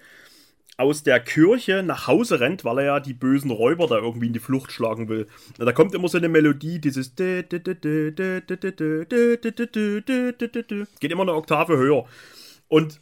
aus 0.78 1.04
der 1.04 1.20
Kirche 1.20 1.84
nach 1.84 2.08
Hause 2.08 2.40
rennt, 2.40 2.66
weil 2.66 2.80
er 2.80 2.86
ja 2.86 3.00
die 3.00 3.14
bösen 3.14 3.52
Räuber 3.52 3.88
da 3.88 3.98
irgendwie 3.98 4.28
in 4.28 4.34
die 4.34 4.40
Flucht 4.40 4.72
schlagen 4.72 5.08
will. 5.08 5.28
Da 5.58 5.72
kommt 5.72 5.94
immer 5.94 6.08
so 6.08 6.18
eine 6.18 6.30
Melodie, 6.30 6.80
dieses 6.80 7.14
geht 7.16 7.54
immer 11.12 11.22
eine 11.22 11.36
Oktave 11.36 11.78
höher. 11.78 12.06
Und 12.68 13.00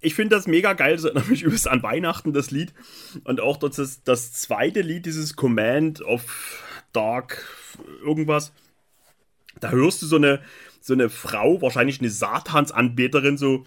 ich 0.00 0.14
finde 0.14 0.36
das 0.36 0.46
mega 0.46 0.72
geil, 0.72 0.96
das 0.96 1.04
erinnert 1.04 1.28
mich 1.28 1.42
übrigens 1.42 1.66
an 1.66 1.82
Weihnachten, 1.82 2.32
das 2.32 2.50
Lied. 2.50 2.74
Und 3.22 3.40
auch 3.40 3.56
das, 3.56 4.02
das 4.02 4.32
zweite 4.32 4.80
Lied, 4.80 5.06
dieses 5.06 5.36
Command 5.36 6.02
of 6.02 6.62
Dark 6.92 7.46
irgendwas. 8.04 8.52
Da 9.60 9.70
hörst 9.70 10.02
du 10.02 10.06
so 10.06 10.16
eine, 10.16 10.40
so 10.80 10.94
eine 10.94 11.08
Frau, 11.08 11.62
wahrscheinlich 11.62 12.00
eine 12.00 12.10
Satansanbeterin, 12.10 13.38
so 13.38 13.64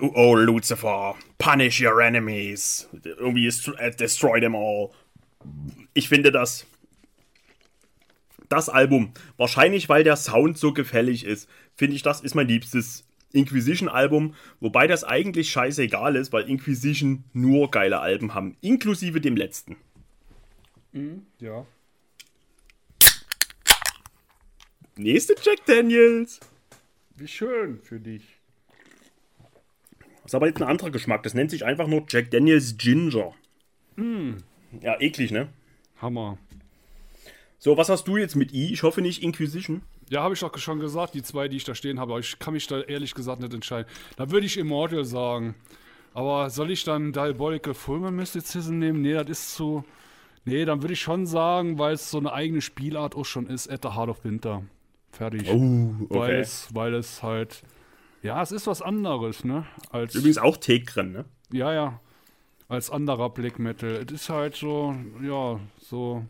Oh, 0.00 0.34
Lucifer, 0.36 1.16
punish 1.38 1.80
your 1.82 2.00
enemies. 2.00 2.88
Irgendwie 3.04 3.44
destroy 3.98 4.40
them 4.40 4.54
all. 4.54 4.90
Ich 5.92 6.08
finde 6.08 6.32
das. 6.32 6.66
Das 8.48 8.68
Album, 8.68 9.12
wahrscheinlich 9.38 9.88
weil 9.88 10.04
der 10.04 10.16
Sound 10.16 10.58
so 10.58 10.72
gefällig 10.72 11.24
ist, 11.24 11.48
finde 11.74 11.96
ich, 11.96 12.02
das 12.02 12.20
ist 12.20 12.34
mein 12.34 12.48
liebstes 12.48 13.04
Inquisition-Album. 13.32 14.34
Wobei 14.60 14.86
das 14.86 15.04
eigentlich 15.04 15.50
scheißegal 15.50 16.16
ist, 16.16 16.32
weil 16.32 16.48
Inquisition 16.48 17.24
nur 17.32 17.70
geile 17.70 18.00
Alben 18.00 18.34
haben. 18.34 18.56
Inklusive 18.60 19.20
dem 19.20 19.36
letzten. 19.36 19.76
Mhm, 20.92 21.26
ja. 21.38 21.66
Nächste 24.96 25.34
Jack 25.42 25.64
Daniels. 25.66 26.40
Wie 27.16 27.28
schön 27.28 27.80
für 27.82 27.98
dich. 27.98 28.31
Das 30.32 30.38
ist 30.38 30.40
aber 30.40 30.46
jetzt 30.46 30.62
ein 30.62 30.68
anderer 30.68 30.90
Geschmack. 30.90 31.22
Das 31.24 31.34
nennt 31.34 31.50
sich 31.50 31.66
einfach 31.66 31.86
nur 31.86 32.06
Jack 32.08 32.30
Daniels 32.30 32.78
Ginger. 32.78 33.34
Mm. 33.96 34.36
Ja, 34.80 34.98
eklig, 34.98 35.30
ne? 35.30 35.48
Hammer. 36.00 36.38
So, 37.58 37.76
was 37.76 37.90
hast 37.90 38.08
du 38.08 38.16
jetzt 38.16 38.34
mit 38.34 38.54
I? 38.54 38.72
Ich 38.72 38.82
hoffe 38.82 39.02
nicht 39.02 39.22
Inquisition. 39.22 39.82
Ja, 40.08 40.22
habe 40.22 40.32
ich 40.32 40.40
doch 40.40 40.56
schon 40.56 40.80
gesagt, 40.80 41.12
die 41.12 41.22
zwei, 41.22 41.48
die 41.48 41.58
ich 41.58 41.64
da 41.64 41.74
stehen 41.74 42.00
habe. 42.00 42.12
Aber 42.12 42.20
ich 42.20 42.38
kann 42.38 42.54
mich 42.54 42.66
da 42.66 42.80
ehrlich 42.80 43.12
gesagt 43.12 43.42
nicht 43.42 43.52
entscheiden. 43.52 43.86
Da 44.16 44.30
würde 44.30 44.46
ich 44.46 44.56
Immortal 44.56 45.04
sagen. 45.04 45.54
Aber 46.14 46.48
soll 46.48 46.70
ich 46.70 46.82
dann 46.82 47.12
Diabolical 47.12 47.74
Fulman 47.74 48.16
Mysticism 48.16 48.78
nehmen? 48.78 49.02
Nee, 49.02 49.12
das 49.12 49.28
ist 49.28 49.54
zu. 49.54 49.84
Nee, 50.46 50.64
dann 50.64 50.80
würde 50.80 50.94
ich 50.94 51.00
schon 51.02 51.26
sagen, 51.26 51.78
weil 51.78 51.92
es 51.92 52.10
so 52.10 52.16
eine 52.16 52.32
eigene 52.32 52.62
Spielart 52.62 53.16
auch 53.16 53.26
schon 53.26 53.48
ist, 53.48 53.70
At 53.70 53.82
the 53.82 53.90
Heart 53.90 54.08
of 54.08 54.24
Winter. 54.24 54.62
Fertig. 55.10 55.46
Oh, 55.50 55.94
okay. 56.08 56.18
Weil 56.18 56.34
es, 56.36 56.74
weil 56.74 56.94
es 56.94 57.22
halt. 57.22 57.62
Ja, 58.22 58.40
es 58.40 58.52
ist 58.52 58.66
was 58.68 58.82
anderes, 58.82 59.44
ne? 59.44 59.66
Als, 59.90 60.14
Übrigens 60.14 60.38
auch 60.38 60.56
Tegren, 60.56 61.12
ne? 61.12 61.24
Ja, 61.52 61.74
ja. 61.74 62.00
Als 62.68 62.88
anderer 62.88 63.30
Black 63.30 63.58
Metal. 63.58 64.04
Es 64.06 64.12
ist 64.12 64.28
halt 64.28 64.54
so, 64.54 64.94
ja, 65.20 65.60
so 65.80 66.24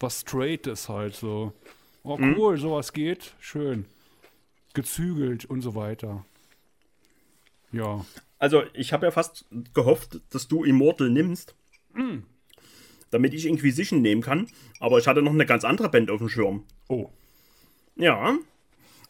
was 0.00 0.20
Straightes 0.20 0.88
halt 0.88 1.14
so. 1.14 1.52
Oh, 2.02 2.18
cool, 2.20 2.56
mhm. 2.56 2.60
sowas 2.60 2.92
geht. 2.92 3.34
Schön. 3.40 3.86
Gezügelt 4.74 5.44
und 5.44 5.62
so 5.62 5.74
weiter. 5.74 6.24
Ja. 7.72 8.04
Also, 8.38 8.62
ich 8.74 8.92
habe 8.92 9.06
ja 9.06 9.10
fast 9.10 9.44
gehofft, 9.74 10.20
dass 10.30 10.48
du 10.48 10.64
Immortal 10.64 11.10
nimmst. 11.10 11.54
Mm. 11.94 12.18
Damit 13.10 13.34
ich 13.34 13.46
Inquisition 13.46 14.02
nehmen 14.02 14.22
kann. 14.22 14.48
Aber 14.80 14.98
ich 14.98 15.06
hatte 15.06 15.22
noch 15.22 15.32
eine 15.32 15.46
ganz 15.46 15.64
andere 15.64 15.88
Band 15.88 16.10
auf 16.10 16.18
dem 16.18 16.28
Schirm. 16.28 16.64
Oh. 16.88 17.10
Ja. 17.96 18.38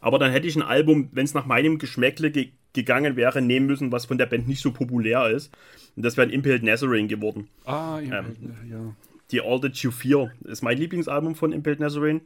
Aber 0.01 0.19
dann 0.19 0.31
hätte 0.31 0.47
ich 0.47 0.55
ein 0.55 0.61
Album, 0.61 1.09
wenn 1.11 1.25
es 1.25 1.33
nach 1.33 1.45
meinem 1.45 1.77
Geschmäckle 1.77 2.31
ge 2.31 2.51
gegangen 2.71 3.15
wäre, 3.15 3.41
nehmen 3.41 3.65
müssen, 3.65 3.91
was 3.91 4.05
von 4.05 4.19
der 4.19 4.27
Band 4.27 4.47
nicht 4.47 4.61
so 4.61 4.71
populär 4.71 5.27
ist. 5.31 5.51
Und 5.95 6.05
das 6.05 6.17
wäre 6.17 6.27
ein 6.27 6.33
Impaled 6.33 6.61
Nazarene 6.61 7.07
geworden. 7.07 7.47
Ah, 7.65 7.99
ähm, 7.99 8.35
ja. 8.69 8.95
Die 9.31 9.41
All 9.41 9.59
That 9.59 9.75
You 9.77 9.89
Fear 9.89 10.31
ist 10.43 10.61
mein 10.61 10.77
Lieblingsalbum 10.77 11.33
von 11.33 11.51
Impaled 11.51 11.79
Nazarene. 11.79 12.21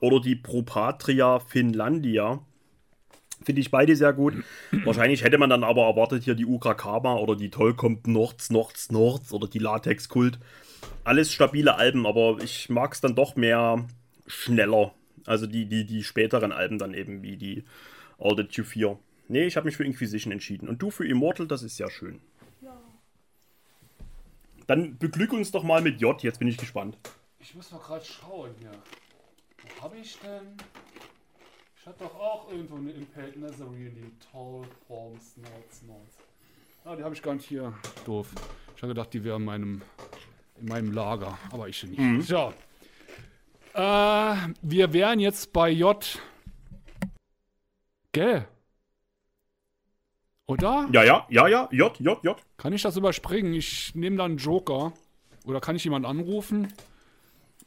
Oder 0.00 0.20
die 0.20 0.34
Pro 0.34 0.62
Patria 0.62 1.38
Finlandia. 1.38 2.40
Finde 3.44 3.60
ich 3.60 3.70
beide 3.70 3.94
sehr 3.94 4.12
gut. 4.12 4.34
Wahrscheinlich 4.84 5.22
hätte 5.22 5.38
man 5.38 5.50
dann 5.50 5.64
aber 5.64 5.86
erwartet, 5.86 6.24
hier 6.24 6.34
die 6.34 6.46
Ukra 6.46 6.74
Karma 6.74 7.14
oder 7.14 7.36
die 7.36 7.50
Toll 7.50 7.74
kommt 7.74 8.06
Nords, 8.06 8.50
Nords, 8.50 8.90
Nords 8.90 9.32
oder 9.32 9.46
die 9.46 9.58
Latex 9.58 10.08
Kult. 10.08 10.38
Alles 11.04 11.32
stabile 11.32 11.76
Alben, 11.76 12.06
aber 12.06 12.38
ich 12.42 12.68
mag 12.68 12.94
es 12.94 13.00
dann 13.00 13.14
doch 13.14 13.36
mehr 13.36 13.86
schneller. 14.26 14.92
Also 15.26 15.46
die, 15.46 15.66
die, 15.66 15.84
die 15.84 16.04
späteren 16.04 16.52
Alben 16.52 16.78
dann 16.78 16.94
eben 16.94 17.22
wie 17.22 17.36
die 17.36 17.64
All 18.18 18.36
That 18.36 18.52
You 18.52 18.64
Fear. 18.64 18.98
Nee, 19.28 19.46
ich 19.46 19.56
habe 19.56 19.66
mich 19.66 19.76
für 19.76 19.84
Inquisition 19.84 20.32
entschieden. 20.32 20.68
Und 20.68 20.82
du 20.82 20.90
für 20.90 21.06
Immortal, 21.06 21.46
das 21.46 21.62
ist 21.62 21.78
ja 21.78 21.90
schön. 21.90 22.20
Ja. 22.60 22.78
Dann 24.66 24.98
beglück 24.98 25.32
uns 25.32 25.50
doch 25.50 25.62
mal 25.62 25.80
mit 25.80 26.00
J, 26.00 26.22
jetzt 26.22 26.38
bin 26.38 26.48
ich 26.48 26.58
gespannt. 26.58 26.98
Ich 27.38 27.54
muss 27.54 27.70
mal 27.72 27.78
gerade 27.78 28.04
schauen 28.04 28.50
hier. 28.58 28.72
Wo 29.62 29.84
habe 29.84 29.96
ich 29.96 30.18
denn? 30.18 30.56
Ich 31.78 31.86
hatte 31.86 32.04
doch 32.04 32.14
auch 32.14 32.50
irgendwo 32.50 32.76
eine 32.76 32.92
Impaled 32.92 33.36
Nazarene, 33.36 33.90
die 33.90 34.10
Tall 34.32 34.62
Forms 34.86 35.36
Notes 35.36 35.82
Notes. 35.86 36.16
Ah, 36.84 36.96
die 36.96 37.02
habe 37.02 37.14
ich 37.14 37.22
gar 37.22 37.34
nicht 37.34 37.46
hier. 37.46 37.72
Doof. 38.04 38.30
Ich 38.76 38.82
habe 38.82 38.94
gedacht, 38.94 39.12
die 39.12 39.24
wäre 39.24 39.36
in 39.36 39.44
meinem, 39.44 39.82
in 40.60 40.66
meinem 40.66 40.92
Lager, 40.92 41.38
aber 41.50 41.68
ich 41.68 41.82
nicht. 41.84 41.98
Mhm. 41.98 42.20
So. 42.22 42.52
Äh, 43.74 44.36
wir 44.62 44.92
wären 44.92 45.18
jetzt 45.18 45.52
bei 45.52 45.68
J. 45.68 46.22
Gell? 48.12 48.46
Oder? 50.46 50.88
Ja, 50.92 51.02
ja, 51.02 51.26
ja, 51.28 51.48
ja, 51.48 51.68
J, 51.72 51.98
J, 51.98 52.22
J. 52.22 52.36
Kann 52.56 52.72
ich 52.72 52.82
das 52.82 52.96
überspringen? 52.96 53.52
Ich 53.52 53.94
nehme 53.94 54.16
dann 54.16 54.36
Joker. 54.36 54.92
Oder 55.44 55.60
kann 55.60 55.74
ich 55.74 55.82
jemanden 55.84 56.06
anrufen? 56.06 56.72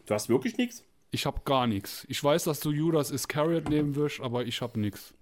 Du 0.06 0.14
hast 0.14 0.30
wirklich 0.30 0.58
nichts? 0.58 0.84
Ich 1.12 1.26
habe 1.26 1.42
gar 1.44 1.68
nichts. 1.68 2.06
Ich 2.08 2.24
weiß, 2.24 2.46
dass 2.46 2.62
du 2.62 2.72
Judas 2.72 3.12
Iscariot 3.12 3.68
nehmen 3.70 3.96
wirst, 3.96 4.22
aber 4.22 4.46
ich 4.46 4.62
habe 4.62 4.80
nichts. 4.80 5.14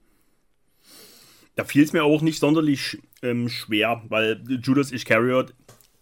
Da 1.56 1.64
fiel 1.64 1.84
es 1.84 1.94
mir 1.94 2.04
auch 2.04 2.22
nicht 2.22 2.40
sonderlich 2.40 3.00
ähm, 3.24 3.50
schwer, 3.50 4.04
weil 4.10 4.44
Judas 4.62 4.92
Iscariot, 4.92 5.56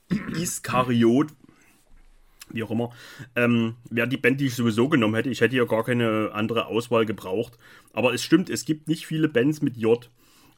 Iskariot, 0.36 1.32
wie 2.50 2.64
auch 2.64 2.72
immer, 2.72 2.92
ähm, 3.36 3.76
wäre 3.90 4.08
die 4.08 4.18
Band, 4.18 4.42
die 4.42 4.48
ich 4.48 4.56
sowieso 4.56 4.90
genommen 4.90 5.16
hätte. 5.16 5.30
Ich 5.30 5.42
hätte 5.42 5.56
ja 5.56 5.66
gar 5.66 5.84
keine 5.84 6.32
andere 6.34 6.68
Auswahl 6.68 7.06
gebraucht. 7.06 7.58
Aber 7.94 8.14
es 8.14 8.24
stimmt, 8.24 8.50
es 8.50 8.66
gibt 8.66 8.88
nicht 8.88 9.06
viele 9.06 9.30
Bands 9.30 9.62
mit 9.62 9.78
J. 9.78 10.10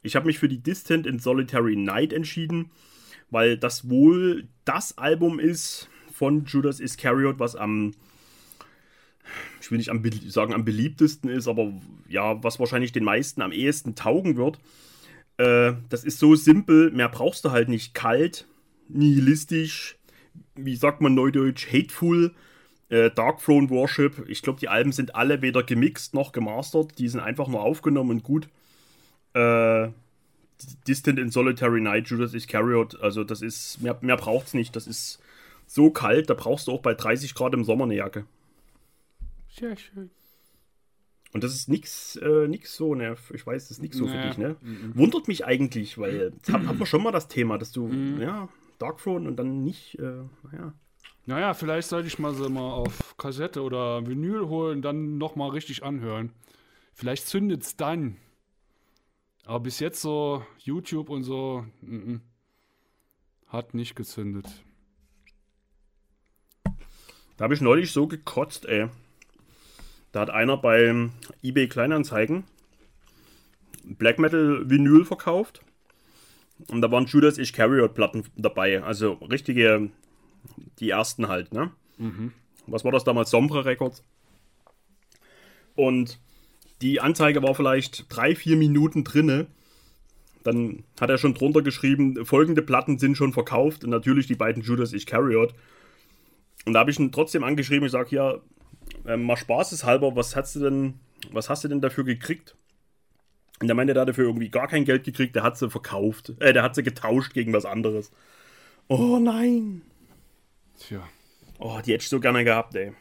Ich 0.02 0.16
habe 0.16 0.26
mich 0.26 0.38
für 0.38 0.48
die 0.48 0.62
Distant 0.62 1.06
in 1.06 1.18
Solitary 1.18 1.76
Night 1.76 2.12
entschieden, 2.12 2.70
weil 3.30 3.56
das 3.56 3.88
wohl 3.88 4.48
das 4.64 4.98
Album 4.98 5.38
ist 5.38 5.88
von 6.12 6.44
Judas 6.44 6.80
Iscariot, 6.80 7.38
was 7.38 7.56
am, 7.56 7.92
ich 9.60 9.70
will 9.70 9.78
nicht 9.78 9.90
am, 9.90 10.02
sagen 10.28 10.54
am 10.54 10.64
beliebtesten 10.64 11.28
ist, 11.28 11.48
aber 11.48 11.72
ja, 12.08 12.42
was 12.42 12.58
wahrscheinlich 12.58 12.92
den 12.92 13.04
meisten 13.04 13.42
am 13.42 13.52
ehesten 13.52 13.94
taugen 13.94 14.36
wird. 14.36 14.58
Äh, 15.38 15.74
das 15.88 16.04
ist 16.04 16.18
so 16.18 16.34
simpel, 16.34 16.90
mehr 16.90 17.08
brauchst 17.08 17.44
du 17.44 17.50
halt 17.50 17.68
nicht. 17.68 17.94
Kalt, 17.94 18.46
nihilistisch, 18.88 19.98
wie 20.54 20.76
sagt 20.76 21.00
man 21.00 21.14
neudeutsch, 21.14 21.66
hateful, 21.72 22.34
äh, 22.88 23.10
Dark 23.10 23.42
Throne 23.42 23.68
Worship. 23.70 24.24
Ich 24.28 24.42
glaube, 24.42 24.60
die 24.60 24.68
Alben 24.68 24.92
sind 24.92 25.14
alle 25.14 25.42
weder 25.42 25.62
gemixt 25.62 26.14
noch 26.14 26.32
gemastert. 26.32 26.98
Die 26.98 27.08
sind 27.08 27.20
einfach 27.20 27.48
nur 27.48 27.62
aufgenommen 27.62 28.10
und 28.10 28.22
gut. 28.22 28.48
Äh, 29.34 29.88
Distant 30.88 31.18
in 31.18 31.30
Solitary 31.30 31.80
Night, 31.80 32.08
Judas 32.08 32.32
Iscariot. 32.32 32.98
Also, 33.00 33.24
das 33.24 33.42
ist, 33.42 33.82
mehr, 33.82 33.98
mehr 34.00 34.16
braucht's 34.16 34.54
nicht. 34.54 34.74
Das 34.76 34.86
ist 34.86 35.20
so 35.66 35.90
kalt, 35.90 36.30
da 36.30 36.34
brauchst 36.34 36.68
du 36.68 36.72
auch 36.72 36.80
bei 36.80 36.94
30 36.94 37.34
Grad 37.34 37.52
im 37.54 37.64
Sommer 37.64 37.84
eine 37.84 37.96
Jacke. 37.96 38.24
Sehr 39.50 39.76
schön. 39.76 40.10
Und 41.32 41.44
das 41.44 41.54
ist 41.54 41.68
nix, 41.68 42.16
äh, 42.16 42.48
nix 42.48 42.74
so, 42.76 42.94
ne? 42.94 43.16
Ich 43.34 43.46
weiß, 43.46 43.64
das 43.64 43.72
ist 43.72 43.82
nix 43.82 43.96
so 43.98 44.06
für 44.06 44.16
Nee. 44.16 44.22
dich, 44.28 44.38
ne? 44.38 44.56
Wundert 44.94 45.28
mich 45.28 45.44
eigentlich, 45.44 45.98
weil 45.98 46.32
jetzt 46.36 46.50
haben 46.50 46.66
haben 46.68 46.78
wir 46.78 46.86
schon 46.86 47.02
mal 47.02 47.12
das 47.12 47.28
Thema, 47.28 47.58
dass 47.58 47.72
du, 47.72 47.88
Mhm. 47.88 48.22
ja, 48.22 48.48
Dark 48.78 48.98
Throne 48.98 49.28
und 49.28 49.36
dann 49.36 49.62
nicht, 49.62 49.98
äh, 49.98 50.24
naja. 50.42 50.74
Naja, 51.24 51.54
vielleicht 51.54 51.88
sollte 51.88 52.06
ich 52.06 52.18
mal 52.18 52.34
sie 52.34 52.48
mal 52.48 52.70
auf 52.70 53.16
Kassette 53.16 53.62
oder 53.62 54.06
Vinyl 54.06 54.46
holen, 54.46 54.80
dann 54.80 55.18
nochmal 55.18 55.50
richtig 55.50 55.82
anhören. 55.82 56.32
Vielleicht 56.92 57.26
zündet's 57.26 57.76
dann. 57.76 58.16
Aber 59.44 59.60
bis 59.60 59.80
jetzt 59.80 60.00
so 60.00 60.44
YouTube 60.58 61.08
und 61.08 61.24
so 61.24 61.64
mm, 61.80 61.96
mm, 61.96 62.20
hat 63.48 63.74
nicht 63.74 63.96
gezündet. 63.96 64.46
Da 67.36 67.44
habe 67.44 67.54
ich 67.54 67.60
neulich 67.60 67.92
so 67.92 68.06
gekotzt, 68.06 68.66
ey. 68.66 68.88
Da 70.12 70.20
hat 70.20 70.30
einer 70.30 70.56
beim 70.56 71.12
eBay 71.42 71.68
Kleinanzeigen 71.68 72.44
Black 73.84 74.18
Metal 74.18 74.68
Vinyl 74.68 75.04
verkauft. 75.04 75.62
Und 76.68 76.80
da 76.80 76.90
waren 76.90 77.06
Judas 77.06 77.38
Iscariot 77.38 77.94
Platten 77.94 78.24
dabei. 78.36 78.82
Also 78.82 79.14
richtige, 79.14 79.90
die 80.78 80.90
ersten 80.90 81.28
halt, 81.28 81.52
ne? 81.52 81.70
Was 82.66 82.84
war 82.84 82.92
das 82.92 83.04
damals? 83.04 83.30
Sombre 83.30 83.64
Records. 83.64 84.02
Und 85.74 86.18
die 86.82 87.00
Anzeige 87.00 87.42
war 87.42 87.54
vielleicht 87.54 88.06
drei, 88.08 88.34
vier 88.34 88.56
Minuten 88.56 89.04
drinne. 89.04 89.46
Dann 90.42 90.84
hat 91.00 91.10
er 91.10 91.18
schon 91.18 91.34
drunter 91.34 91.62
geschrieben, 91.62 92.24
folgende 92.24 92.62
Platten 92.62 92.98
sind 92.98 93.16
schon 93.16 93.32
verkauft. 93.32 93.84
Und 93.84 93.90
natürlich 93.90 94.26
die 94.26 94.34
beiden 94.34 94.62
Judas 94.62 94.92
Iscariot. 94.92 95.54
Und 96.64 96.72
da 96.72 96.80
habe 96.80 96.90
ich 96.90 96.98
ihn 96.98 97.12
trotzdem 97.12 97.44
angeschrieben, 97.44 97.86
ich 97.86 97.92
sage, 97.92 98.16
ja, 98.16 98.38
ähm, 99.06 99.24
mal 99.24 99.36
spaßeshalber, 99.36 100.16
was 100.16 100.34
hast 100.34 100.56
du 100.56 100.60
denn, 100.60 100.94
was 101.30 101.48
hast 101.48 101.64
du 101.64 101.68
denn 101.68 101.80
dafür 101.80 102.04
gekriegt? 102.04 102.56
Und 103.60 103.68
der 103.68 103.74
meinte, 103.74 103.94
der 103.94 104.02
hat 104.02 104.08
dafür 104.08 104.26
irgendwie 104.26 104.50
gar 104.50 104.68
kein 104.68 104.84
Geld 104.84 105.04
gekriegt, 105.04 105.34
der 105.34 105.42
hat 105.42 105.56
sie 105.56 105.70
verkauft. 105.70 106.34
Äh, 106.40 106.52
der 106.52 106.62
hat 106.62 106.74
sie 106.74 106.82
getauscht 106.82 107.32
gegen 107.34 107.52
was 107.52 107.64
anderes. 107.64 108.10
Oh 108.88 109.18
nein. 109.18 109.82
Tja, 110.78 111.02
Oh, 111.58 111.78
die 111.84 111.92
hätte 111.94 112.02
ich 112.02 112.08
so 112.10 112.20
gerne 112.20 112.44
gehabt, 112.44 112.74
ey. 112.74 112.92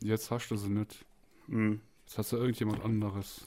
jetzt 0.00 0.30
hast 0.30 0.48
du 0.50 0.56
sie 0.56 0.70
nicht. 0.70 1.04
Jetzt 2.06 2.16
hast 2.16 2.32
du 2.32 2.36
irgendjemand 2.38 2.82
anderes. 2.82 3.46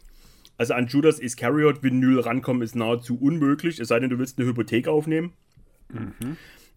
Also 0.57 0.75
an 0.75 0.85
Judas 0.85 1.17
Iscariot 1.17 1.81
Vinyl 1.81 2.19
rankommen 2.19 2.61
ist 2.61 2.75
nahezu 2.75 3.17
unmöglich, 3.19 3.79
es 3.79 3.87
sei 3.87 3.99
denn, 3.99 4.11
du 4.11 4.19
willst 4.19 4.37
eine 4.37 4.47
Hypothek 4.47 4.87
aufnehmen. 4.87 5.33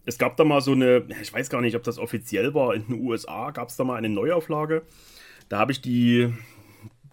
Es 0.05 0.17
gab 0.17 0.35
da 0.37 0.43
mal 0.43 0.61
so 0.61 0.71
eine, 0.71 1.05
ich 1.21 1.31
weiß 1.31 1.49
gar 1.51 1.61
nicht, 1.61 1.75
ob 1.75 1.83
das 1.83 1.99
offiziell 1.99 2.55
war, 2.55 2.73
in 2.73 2.87
den 2.87 2.99
USA 3.05 3.51
gab 3.51 3.69
es 3.69 3.75
da 3.75 3.83
mal 3.83 3.95
eine 3.95 4.09
Neuauflage. 4.09 4.81
Da 5.49 5.59
habe 5.59 5.71
ich 5.71 5.81
die 5.81 6.33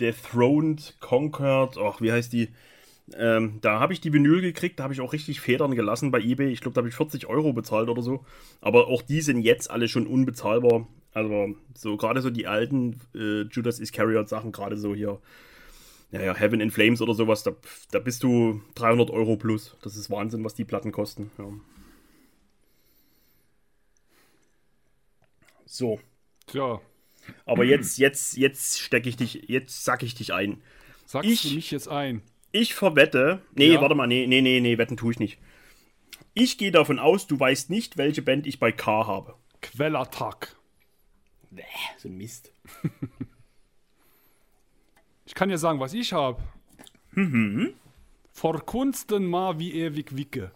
Dethroned, 0.03 0.96
Conquered, 1.00 1.78
ach, 1.78 2.00
wie 2.00 2.12
heißt 2.12 2.32
die? 2.32 2.50
Ähm, 3.14 3.59
da 3.61 3.80
habe 3.80 3.92
ich 3.92 4.00
die 4.00 4.12
Vinyl 4.12 4.40
gekriegt, 4.40 4.78
da 4.78 4.84
habe 4.84 4.94
ich 4.94 5.00
auch 5.00 5.12
richtig 5.12 5.40
Federn 5.40 5.74
gelassen 5.74 6.11
bei 6.11 6.20
eBay. 6.20 6.50
Ich 6.50 6.61
glaube, 6.61 6.74
da 6.74 6.80
habe 6.80 6.88
ich 6.88 6.94
40 6.94 7.26
Euro 7.26 7.53
bezahlt 7.53 7.88
oder 7.88 8.03
so. 8.03 8.24
Aber 8.61 8.88
auch 8.88 9.03
die 9.03 9.20
sind 9.20 9.42
jetzt 9.42 9.70
alle 9.70 9.88
schon 9.88 10.07
unbezahlbar. 10.07 10.88
Also, 11.14 11.55
so 11.74 11.96
gerade 11.96 12.22
so 12.22 12.30
die 12.30 12.46
alten 12.46 13.00
äh, 13.14 13.42
Judas 13.42 13.80
Iscariot 13.80 14.28
Sachen, 14.28 14.53
gerade 14.53 14.76
so 14.76 14.94
hier 14.94 15.20
ja, 16.12 16.20
ja, 16.22 16.34
Heaven 16.34 16.61
in 16.61 16.70
Flames 16.70 17.00
oder 17.03 17.14
sowas, 17.14 17.42
da, 17.42 17.53
da 17.90 17.98
bist 17.98 18.22
du 18.22 18.61
300 18.74 19.11
Euro 19.11 19.36
plus. 19.36 19.76
Das 19.82 19.96
ist 19.96 20.11
Wahnsinn, 20.11 20.44
was 20.44 20.55
die 20.55 20.64
Platten 20.64 20.92
kosten. 20.92 21.30
Ja. 21.38 21.46
So, 25.66 25.98
Tja, 26.46 26.80
aber 27.46 27.64
jetzt, 27.64 27.98
jetzt, 27.98 28.36
jetzt 28.36 28.80
stecke 28.80 29.08
ich 29.08 29.16
dich, 29.16 29.44
jetzt 29.48 29.84
sack 29.84 30.02
ich 30.02 30.14
dich 30.14 30.32
ein. 30.32 30.62
sagst 31.06 31.30
Ich- 31.30 31.42
du 31.42 31.54
mich 31.54 31.70
jetzt 31.70 31.88
ein? 31.88 32.22
Ich 32.54 32.74
verwette, 32.74 33.40
nee, 33.54 33.72
Ja. 33.72 33.80
warte 33.80 33.94
mal, 33.94 34.06
nee, 34.06 34.26
nee, 34.26 34.42
nee, 34.42 34.60
nee, 34.60 34.76
wetten 34.76 34.96
tue 34.98 35.12
ich 35.12 35.18
nicht. 35.18 35.38
Ich 36.34 36.58
gehe 36.58 36.70
davon 36.70 36.98
aus, 36.98 37.26
du 37.26 37.38
weißt 37.40 37.70
nicht, 37.70 37.96
welche 37.96 38.20
Band 38.22 38.46
ich 38.46 38.58
bei 38.58 38.72
K 38.72 39.06
habe. 39.06 39.36
Quellattack. 39.62 40.54
Bäh, 41.50 41.62
so 41.98 42.08
ein 42.08 42.16
Mist. 42.16 42.52
Ich 45.24 45.34
kann 45.34 45.48
dir 45.48 45.58
sagen, 45.58 45.80
was 45.80 45.94
ich 45.94 46.12
habe. 46.12 46.42
Mhm. 47.12 47.74
Vor 48.32 48.64
Kunsten 48.66 49.24
ma 49.26 49.58
wie 49.58 49.72
ewig 49.72 50.16
wicke. 50.16 50.50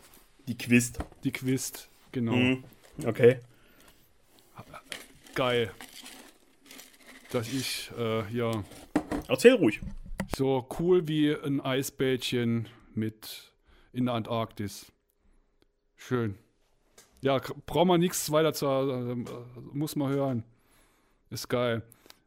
Die 0.49 0.59
Quist. 0.59 0.99
Die 1.25 1.33
Quist. 1.33 1.89
Genau. 2.13 2.33
Mhm. 2.37 2.65
Okay. 3.05 3.39
Geil. 5.35 5.71
Dass 7.33 7.53
ich 7.53 7.91
äh, 7.99 8.25
hier 8.25 8.65
Erzähl 9.29 9.55
ruhig. 9.55 9.81
so 10.35 10.67
cool 10.79 11.07
wie 11.09 11.35
ein 11.35 11.61
Eisbädchen 11.61 12.69
mit 12.95 13.53
in 13.93 14.07
der 14.07 14.15
Antarktis. 14.15 14.93
Schön. 15.97 16.37
Ja, 17.23 17.41
braucht 17.67 17.87
man 17.87 18.01
nichts 18.01 18.31
weiter 18.31 18.53
zu, 18.53 18.67
äh, 18.67 19.17
muss 19.73 19.97
man 19.97 20.11
hören. 20.11 20.45
Ist 21.31 21.49
geil. 21.49 21.83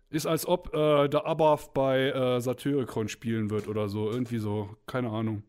Ist 0.10 0.26
als 0.26 0.46
ob 0.46 0.74
äh, 0.74 1.08
der 1.08 1.26
Abath 1.26 1.74
bei 1.74 2.10
äh, 2.10 2.42
Satyricon 2.42 3.08
spielen 3.08 3.50
wird 3.50 3.68
oder 3.68 3.88
so. 3.88 4.10
Irgendwie 4.12 4.40
so. 4.40 4.76
Keine 4.88 5.10
Ahnung. 5.10 5.44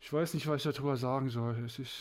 Ich 0.00 0.10
weiß 0.12 0.34
nicht, 0.34 0.46
was 0.46 0.64
ich 0.64 0.72
darüber 0.72 0.96
sagen 0.96 1.28
soll. 1.28 1.56
Es 1.66 1.78
ist. 1.78 1.98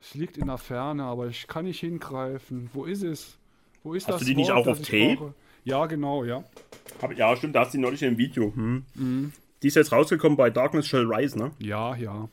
Es 0.00 0.14
liegt 0.14 0.36
in 0.36 0.46
der 0.46 0.58
Ferne, 0.58 1.04
aber 1.04 1.26
ich 1.26 1.46
kann 1.46 1.64
nicht 1.64 1.80
hingreifen. 1.80 2.70
Wo 2.72 2.84
ist 2.84 3.02
es? 3.02 3.38
Wo 3.84 3.94
ist 3.94 4.08
Hast 4.08 4.14
das 4.14 4.20
du 4.20 4.26
die 4.26 4.34
nicht 4.34 4.48
Wort, 4.48 4.58
auch 4.58 4.64
das 4.64 4.80
auf 4.80 4.86
Tape? 4.86 5.16
brauche? 5.16 5.34
Ja, 5.62 5.86
genau, 5.86 6.24
ja. 6.24 6.42
Hab, 7.00 7.16
ja, 7.16 7.36
stimmt, 7.36 7.54
da 7.54 7.60
hast 7.60 7.72
du 7.74 7.78
die 7.78 7.82
neulich 7.82 8.02
in 8.02 8.08
einem 8.08 8.18
Video. 8.18 8.52
Hm. 8.54 9.32
Die 9.62 9.66
ist 9.68 9.76
jetzt 9.76 9.92
rausgekommen 9.92 10.36
bei 10.36 10.50
Darkness 10.50 10.88
Shall 10.88 11.06
Rise, 11.06 11.38
ne? 11.38 11.52
Ja, 11.58 11.94
ja. 11.94 12.28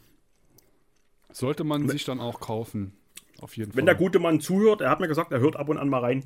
Sollte 1.31 1.63
man 1.63 1.87
sich 1.87 2.03
dann 2.03 2.19
auch 2.19 2.39
kaufen. 2.39 2.93
Auf 3.39 3.55
jeden 3.57 3.71
Wenn 3.71 3.85
Fall. 3.85 3.85
der 3.85 3.95
gute 3.95 4.19
Mann 4.19 4.39
zuhört, 4.39 4.81
er 4.81 4.89
hat 4.89 4.99
mir 4.99 5.07
gesagt, 5.07 5.31
er 5.31 5.39
hört 5.39 5.55
ab 5.55 5.69
und 5.69 5.77
an 5.77 5.89
mal 5.89 5.99
rein. 5.99 6.25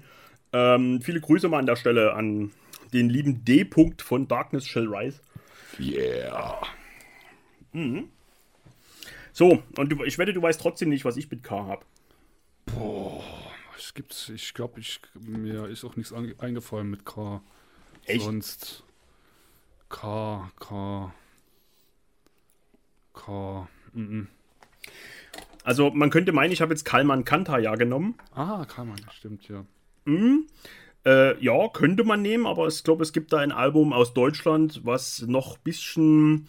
Ähm, 0.53 1.01
viele 1.01 1.21
Grüße 1.21 1.47
mal 1.47 1.59
an 1.59 1.65
der 1.65 1.76
Stelle 1.76 2.13
an 2.13 2.51
den 2.93 3.09
lieben 3.09 3.43
D. 3.45 3.63
-Punkt 3.63 4.01
von 4.01 4.28
Darkness 4.28 4.65
Shall 4.67 4.88
Rise. 4.88 5.19
Yeah. 5.80 6.61
So, 9.34 9.61
und 9.78 9.91
du, 9.91 10.03
ich 10.03 10.17
wette, 10.17 10.34
du 10.34 10.41
weißt 10.41 10.61
trotzdem 10.61 10.89
nicht, 10.89 11.03
was 11.03 11.17
ich 11.17 11.30
mit 11.30 11.43
K 11.43 11.65
habe. 11.65 11.86
Es 13.78 13.93
gibt's, 13.93 14.30
ich 14.30 14.53
glaube, 14.53 14.80
ich, 14.80 15.01
mir 15.19 15.67
ist 15.67 15.84
auch 15.84 15.95
nichts 15.95 16.13
eingefallen 16.13 16.89
mit 16.89 17.05
K. 17.05 17.41
Echt? 18.05 18.23
Sonst. 18.23 18.84
K, 19.89 20.51
K. 20.59 21.13
K. 23.13 23.67
Mm 23.93 24.23
Also, 25.63 25.89
man 25.91 26.09
könnte 26.09 26.32
meinen, 26.32 26.51
ich 26.51 26.61
habe 26.61 26.73
jetzt 26.73 26.86
Kalman 26.86 27.26
Kanta 27.26 27.57
ja 27.57 27.76
genommen. 27.76 28.15
Ah, 28.34 28.65
kann 28.65 28.88
man, 28.88 28.97
stimmt, 29.11 29.47
ja. 29.47 29.65
Äh, 31.05 31.43
ja, 31.43 31.67
könnte 31.69 32.03
man 32.03 32.21
nehmen, 32.21 32.45
aber 32.45 32.67
ich 32.67 32.84
glaube, 32.84 33.03
es 33.03 33.13
gibt 33.13 33.32
da 33.32 33.38
ein 33.38 33.51
Album 33.51 33.93
aus 33.93 34.13
Deutschland, 34.13 34.82
was 34.84 35.21
noch 35.21 35.57
ein 35.57 35.63
bisschen, 35.63 36.47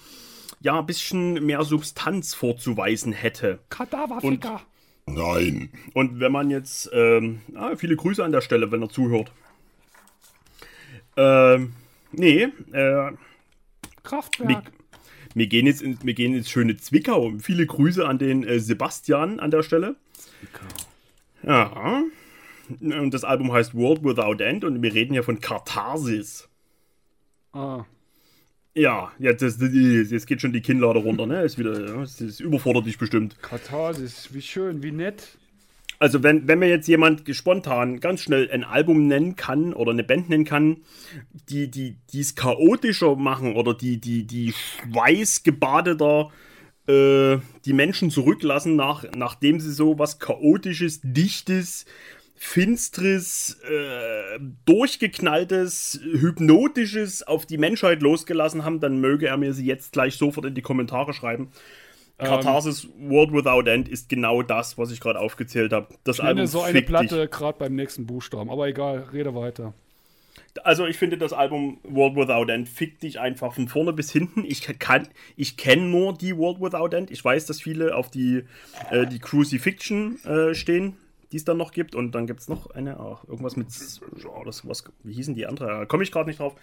ja, 0.61 0.79
ein 0.79 0.87
bisschen 0.87 1.45
mehr 1.45 1.63
Substanz 1.65 2.35
vorzuweisen 2.35 3.13
hätte. 3.13 3.59
Kadaverficker. 3.69 4.63
Nein. 5.07 5.71
Und 5.95 6.21
wenn 6.21 6.33
man 6.33 6.51
jetzt, 6.51 6.91
ähm, 6.93 7.41
ah, 7.55 7.77
viele 7.77 7.97
Grüße 7.97 8.25
an 8.25 8.33
der 8.33 8.41
Stelle, 8.41 8.71
wenn 8.73 8.83
er 8.83 8.89
zuhört. 8.89 9.33
Ähm, 11.17 11.73
nee, 12.13 12.49
äh, 12.73 13.13
Kraftwerk. 14.03 14.49
wir, 14.49 14.63
wir, 15.35 15.47
gehen 15.47 15.67
jetzt 15.67 15.81
in, 15.81 15.99
wir 16.03 16.15
gehen 16.15 16.35
ins 16.35 16.51
schöne 16.51 16.77
Zwickau. 16.77 17.33
Viele 17.39 17.67
Grüße 17.67 18.07
an 18.07 18.19
den 18.19 18.45
äh, 18.45 18.59
Sebastian 18.59 19.41
an 19.41 19.51
der 19.51 19.63
Stelle. 19.63 19.97
Ja. 21.43 22.03
Und 22.81 23.15
das 23.15 23.23
Album 23.23 23.53
heißt 23.53 23.75
World 23.75 24.03
Without 24.03 24.43
End 24.43 24.65
und 24.65 24.83
wir 24.83 24.93
reden 24.93 25.13
hier 25.13 25.23
von 25.23 25.41
Katharsis. 25.41 26.49
Ah, 27.53 27.85
Ja, 28.77 29.11
jetzt, 29.19 29.41
das, 29.41 29.59
jetzt 29.59 30.27
geht 30.27 30.43
schon 30.43 30.53
die 30.53 30.61
Kinnlade 30.61 30.99
runter, 30.99 31.27
ne? 31.27 31.43
Ist 31.43 31.57
wieder, 31.59 31.81
ja, 31.81 32.01
das, 32.01 32.19
das 32.19 32.41
überfordert 32.41 32.85
dich 32.85 32.99
bestimmt. 32.99 33.41
Katharsis, 33.41 34.35
wie 34.35 34.43
schön, 34.43 34.83
wie 34.83 34.93
nett. 34.93 35.39
Also 35.99 36.23
wenn, 36.23 36.47
wenn 36.47 36.59
mir 36.59 36.69
jetzt 36.69 36.87
jemand 36.87 37.23
spontan 37.35 38.01
ganz 38.01 38.21
schnell 38.21 38.51
ein 38.51 38.65
Album 38.65 39.07
nennen 39.07 39.35
kann 39.35 39.73
oder 39.73 39.93
eine 39.93 40.05
Band 40.05 40.29
nennen 40.29 40.45
kann, 40.45 40.79
die 41.49 41.71
die 41.71 41.97
die 42.13 42.21
es 42.21 42.35
chaotischer 42.35 43.17
machen 43.17 43.57
oder 43.57 43.73
die 43.73 43.99
die 43.99 44.27
die 44.27 44.53
schweißgebadeter 44.53 46.31
äh, 46.87 47.39
die 47.65 47.73
Menschen 47.73 48.11
zurücklassen 48.11 48.77
nach 48.77 49.05
nachdem 49.17 49.59
sie 49.59 49.73
so 49.73 49.99
was 49.99 50.19
chaotisches, 50.19 51.01
dichtes, 51.03 51.87
finstres, 52.37 53.59
äh, 53.63 54.39
durchgeknalltes, 54.67 56.01
hypnotisches 56.03 57.23
auf 57.23 57.47
die 57.47 57.59
Menschheit 57.59 58.03
losgelassen 58.03 58.65
haben, 58.65 58.81
dann 58.81 59.01
möge 59.01 59.27
er 59.27 59.37
mir 59.37 59.55
sie 59.55 59.67
jetzt 59.67 59.93
gleich 59.93 60.17
sofort 60.17 60.47
in 60.47 60.55
die 60.55 60.63
Kommentare 60.63 61.15
schreiben. 61.15 61.51
Katharsis 62.19 62.89
World 62.99 63.33
Without 63.33 63.69
End 63.71 63.89
ist 63.89 64.09
genau 64.09 64.43
das, 64.43 64.79
was 64.79 64.91
ich 64.91 65.01
gerade 65.01 65.19
aufgezählt 65.19 65.73
habe. 65.73 65.89
Das 66.05 66.17
Ich 66.17 66.23
nenne 66.23 66.41
Album 66.41 66.47
so 66.47 66.63
eine 66.63 66.83
Platte 66.83 67.29
gerade 67.29 67.59
beim 67.59 67.75
nächsten 67.75 68.07
Buchstaben. 68.07 68.51
Aber 68.51 68.67
egal, 68.69 69.09
rede 69.13 69.35
weiter. 69.35 69.75
Also 70.65 70.87
ich 70.87 70.97
finde 70.97 71.19
das 71.19 71.35
Album 71.35 71.79
World 71.83 72.17
Without 72.17 72.51
End 72.51 72.69
fickt 72.69 73.03
dich 73.03 73.21
einfach 73.21 73.55
von 73.55 73.69
vorne 73.69 73.93
bis 73.93 74.11
hinten. 74.11 74.45
Ich 74.47 74.63
kann, 74.79 75.09
ich 75.37 75.59
kenne 75.59 75.83
nur 75.83 76.15
die 76.15 76.37
World 76.37 76.61
Without 76.61 76.97
End. 76.97 77.11
Ich 77.11 77.23
weiß, 77.23 77.45
dass 77.45 77.61
viele 77.61 77.95
auf 77.95 78.11
die, 78.11 78.45
äh, 78.91 79.07
die 79.07 79.19
Crucifixion 79.19 80.19
äh, 80.25 80.55
stehen, 80.55 80.97
die 81.33 81.37
es 81.37 81.45
dann 81.45 81.57
noch 81.57 81.73
gibt. 81.73 81.95
Und 81.95 82.13
dann 82.13 82.27
gibt 82.27 82.41
es 82.41 82.49
noch 82.49 82.71
eine, 82.71 82.99
ach, 82.99 83.25
irgendwas 83.25 83.57
mit, 83.57 83.69
oh, 84.27 84.45
das, 84.45 84.67
was, 84.67 84.85
wie 85.03 85.15
hießen 85.15 85.35
die 85.35 85.47
andere? 85.47 85.87
Komme 85.87 86.03
ich 86.03 86.13
gerade 86.13 86.29
nicht 86.29 86.41
drauf. 86.41 86.55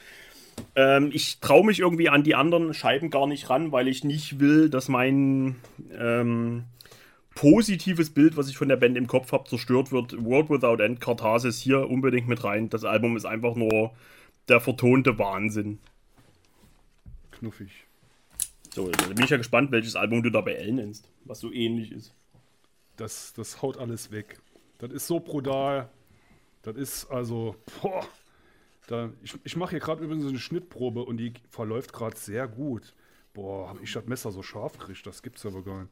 Ähm, 0.75 1.09
ich 1.13 1.39
traue 1.39 1.65
mich 1.65 1.79
irgendwie 1.79 2.09
an 2.09 2.23
die 2.23 2.35
anderen 2.35 2.73
Scheiben 2.73 3.09
gar 3.09 3.27
nicht 3.27 3.49
ran, 3.49 3.71
weil 3.71 3.87
ich 3.87 4.03
nicht 4.03 4.39
will, 4.39 4.69
dass 4.69 4.87
mein 4.87 5.55
ähm, 5.97 6.65
positives 7.35 8.11
Bild, 8.11 8.37
was 8.37 8.49
ich 8.49 8.57
von 8.57 8.69
der 8.69 8.77
Band 8.77 8.97
im 8.97 9.07
Kopf 9.07 9.31
habe, 9.31 9.49
zerstört 9.49 9.91
wird. 9.91 10.23
World 10.23 10.49
Without 10.49 10.81
End, 10.81 11.01
Kartasis 11.01 11.59
hier 11.59 11.89
unbedingt 11.89 12.27
mit 12.27 12.43
rein. 12.43 12.69
Das 12.69 12.85
Album 12.85 13.17
ist 13.17 13.25
einfach 13.25 13.55
nur 13.55 13.91
der 14.47 14.59
vertonte 14.59 15.17
Wahnsinn. 15.17 15.79
Knuffig. 17.31 17.71
So, 18.73 18.89
da 18.89 19.07
bin 19.07 19.23
ich 19.23 19.29
ja 19.29 19.37
gespannt, 19.37 19.71
welches 19.71 19.95
Album 19.95 20.23
du 20.23 20.31
da 20.31 20.41
bei 20.41 20.53
L 20.53 20.73
nennst, 20.73 21.07
was 21.25 21.39
so 21.39 21.51
ähnlich 21.51 21.91
ist. 21.91 22.13
Das, 22.97 23.33
das 23.33 23.61
haut 23.61 23.77
alles 23.77 24.11
weg. 24.11 24.39
Das 24.77 24.91
ist 24.91 25.07
so 25.07 25.19
brutal. 25.19 25.89
Das 26.63 26.75
ist 26.75 27.05
also. 27.11 27.55
Boah. 27.81 28.05
Da, 28.87 29.11
ich 29.23 29.33
ich 29.45 29.55
mache 29.55 29.71
hier 29.71 29.79
gerade 29.79 30.03
übrigens 30.03 30.27
eine 30.27 30.39
Schnittprobe 30.39 31.05
und 31.05 31.17
die 31.17 31.33
verläuft 31.49 31.93
gerade 31.93 32.17
sehr 32.17 32.47
gut. 32.47 32.93
Boah, 33.33 33.69
habe 33.69 33.79
ich 33.81 33.93
das 33.93 34.05
Messer 34.05 34.31
so 34.31 34.43
scharf 34.43 34.77
gekriegt? 34.77 35.05
Das 35.07 35.23
gibt's 35.23 35.45
aber 35.45 35.63
gar 35.63 35.83
nicht. 35.83 35.91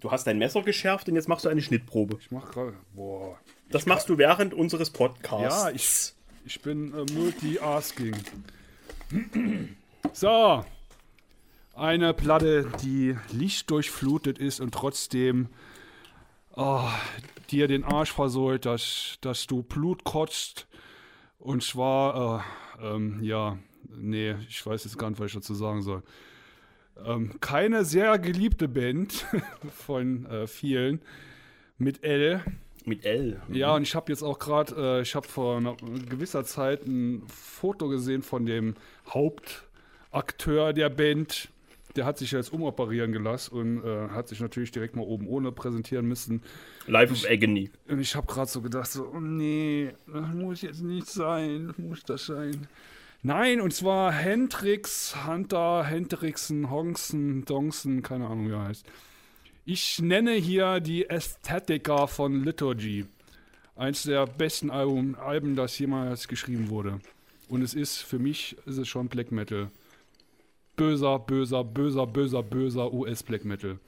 Du 0.00 0.10
hast 0.10 0.24
dein 0.26 0.38
Messer 0.38 0.62
geschärft 0.62 1.08
und 1.08 1.16
jetzt 1.16 1.28
machst 1.28 1.44
du 1.44 1.48
eine 1.48 1.60
Schnittprobe. 1.60 2.18
Ich 2.20 2.30
mache 2.30 2.52
gerade. 2.52 2.74
Boah. 2.94 3.38
Das 3.70 3.84
machst 3.86 4.08
du 4.08 4.16
während 4.16 4.54
unseres 4.54 4.90
Podcasts. 4.90 5.64
Ja, 5.64 5.70
ich, 5.70 6.14
ich 6.44 6.62
bin 6.62 6.94
äh, 6.94 7.12
Multi-Asking. 7.12 8.16
So. 10.12 10.64
Eine 11.74 12.14
Platte, 12.14 12.70
die 12.82 13.16
lichtdurchflutet 13.32 14.38
ist 14.38 14.60
und 14.60 14.72
trotzdem 14.72 15.48
oh, 16.58 16.88
dir 17.50 17.68
den 17.68 17.84
Arsch 17.84 18.12
versohlt, 18.12 18.66
dass, 18.66 19.16
dass 19.20 19.46
du 19.46 19.62
Blut 19.62 20.04
kotzt. 20.04 20.66
Und 21.38 21.62
zwar, 21.62 22.44
äh, 22.80 22.94
ähm, 22.94 23.22
ja, 23.22 23.58
nee, 23.88 24.34
ich 24.48 24.64
weiß 24.66 24.84
jetzt 24.84 24.98
gar 24.98 25.08
nicht, 25.08 25.20
was 25.20 25.28
ich 25.28 25.34
dazu 25.34 25.54
sagen 25.54 25.82
soll. 25.82 26.02
Ähm, 27.04 27.38
keine 27.40 27.84
sehr 27.84 28.18
geliebte 28.18 28.68
Band 28.68 29.24
von 29.72 30.26
äh, 30.26 30.46
vielen 30.46 31.00
mit 31.78 32.02
L. 32.02 32.42
Mit 32.84 33.04
L. 33.04 33.40
Ja, 33.52 33.74
und 33.76 33.82
ich 33.82 33.94
habe 33.94 34.10
jetzt 34.10 34.22
auch 34.22 34.38
gerade, 34.38 34.74
äh, 34.76 35.02
ich 35.02 35.14
habe 35.14 35.28
vor 35.28 35.58
einer 35.58 35.76
gewisser 35.76 36.44
Zeit 36.44 36.86
ein 36.86 37.22
Foto 37.28 37.88
gesehen 37.88 38.22
von 38.22 38.46
dem 38.46 38.74
Hauptakteur 39.08 40.72
der 40.72 40.88
Band. 40.88 41.50
Der 41.98 42.06
hat 42.06 42.16
sich 42.16 42.30
jetzt 42.30 42.52
umoperieren 42.52 43.10
gelassen 43.10 43.54
und 43.56 43.84
äh, 43.84 44.08
hat 44.10 44.28
sich 44.28 44.38
natürlich 44.38 44.70
direkt 44.70 44.94
mal 44.94 45.02
oben 45.02 45.26
ohne 45.26 45.50
präsentieren 45.50 46.06
müssen. 46.06 46.42
Life 46.86 47.12
of 47.12 47.24
Agony. 47.28 47.72
Und 47.88 47.98
ich 47.98 48.14
habe 48.14 48.24
gerade 48.28 48.48
so 48.48 48.60
gedacht, 48.62 48.88
so, 48.88 49.10
oh 49.12 49.18
nee, 49.18 49.90
das 50.06 50.28
muss 50.32 50.62
jetzt 50.62 50.80
nicht 50.80 51.08
sein, 51.08 51.74
muss 51.76 52.04
das 52.04 52.26
sein. 52.26 52.68
Nein, 53.24 53.60
und 53.60 53.74
zwar 53.74 54.12
Hendrix, 54.12 55.26
Hunter, 55.26 55.82
Hendrixen, 55.82 56.70
Hongsen, 56.70 57.44
Dongsen, 57.44 58.02
keine 58.04 58.28
Ahnung, 58.28 58.46
wie 58.46 58.52
er 58.52 58.68
heißt. 58.68 58.86
Ich 59.64 59.98
nenne 60.00 60.34
hier 60.34 60.78
die 60.78 61.10
Ästhetiker 61.10 62.06
von 62.06 62.44
Liturgy. 62.44 63.06
Eins 63.74 64.04
der 64.04 64.24
besten 64.26 64.70
Album, 64.70 65.16
Alben, 65.16 65.56
das 65.56 65.76
jemals 65.80 66.28
geschrieben 66.28 66.68
wurde. 66.68 67.00
Und 67.48 67.62
es 67.62 67.74
ist, 67.74 67.98
für 67.98 68.20
mich, 68.20 68.56
ist 68.66 68.78
es 68.78 68.86
schon 68.86 69.08
Black 69.08 69.32
Metal. 69.32 69.68
Böser, 70.78 71.18
böser, 71.18 71.64
böser, 71.64 72.06
böser, 72.06 72.40
böser 72.44 72.92
US-Black 72.94 73.44
Metal. 73.44 73.80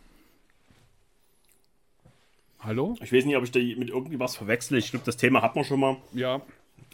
Hallo? 2.59 2.97
Ich 3.01 3.13
weiß 3.13 3.25
nicht, 3.27 3.37
ob 3.37 3.45
ich 3.45 3.53
da 3.53 3.61
mit 3.61 3.91
irgendwie 3.91 4.19
was 4.19 4.35
verwechsel. 4.35 4.77
Ich 4.77 4.91
glaube, 4.91 5.07
das 5.07 5.17
Thema 5.17 5.41
hat 5.41 5.55
man 5.55 5.65
schon 5.65 5.79
mal. 5.79 5.99
Ja, 6.13 6.43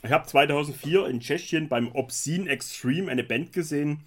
Ich 0.04 0.10
habe 0.12 0.26
2004 0.26 1.06
in 1.06 1.20
Tschechien 1.20 1.70
beim 1.70 1.90
Obscene 1.92 2.50
Extreme 2.50 3.10
eine 3.10 3.24
Band 3.24 3.54
gesehen. 3.54 4.04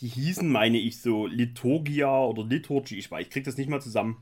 Die 0.00 0.08
hießen, 0.08 0.50
meine 0.50 0.78
ich, 0.78 1.00
so 1.00 1.28
Liturgia 1.28 2.24
oder 2.24 2.44
Liturgy. 2.44 2.98
Ich 2.98 3.08
weiß, 3.08 3.22
ich 3.22 3.30
krieg 3.30 3.44
das 3.44 3.56
nicht 3.56 3.70
mal 3.70 3.80
zusammen. 3.80 4.16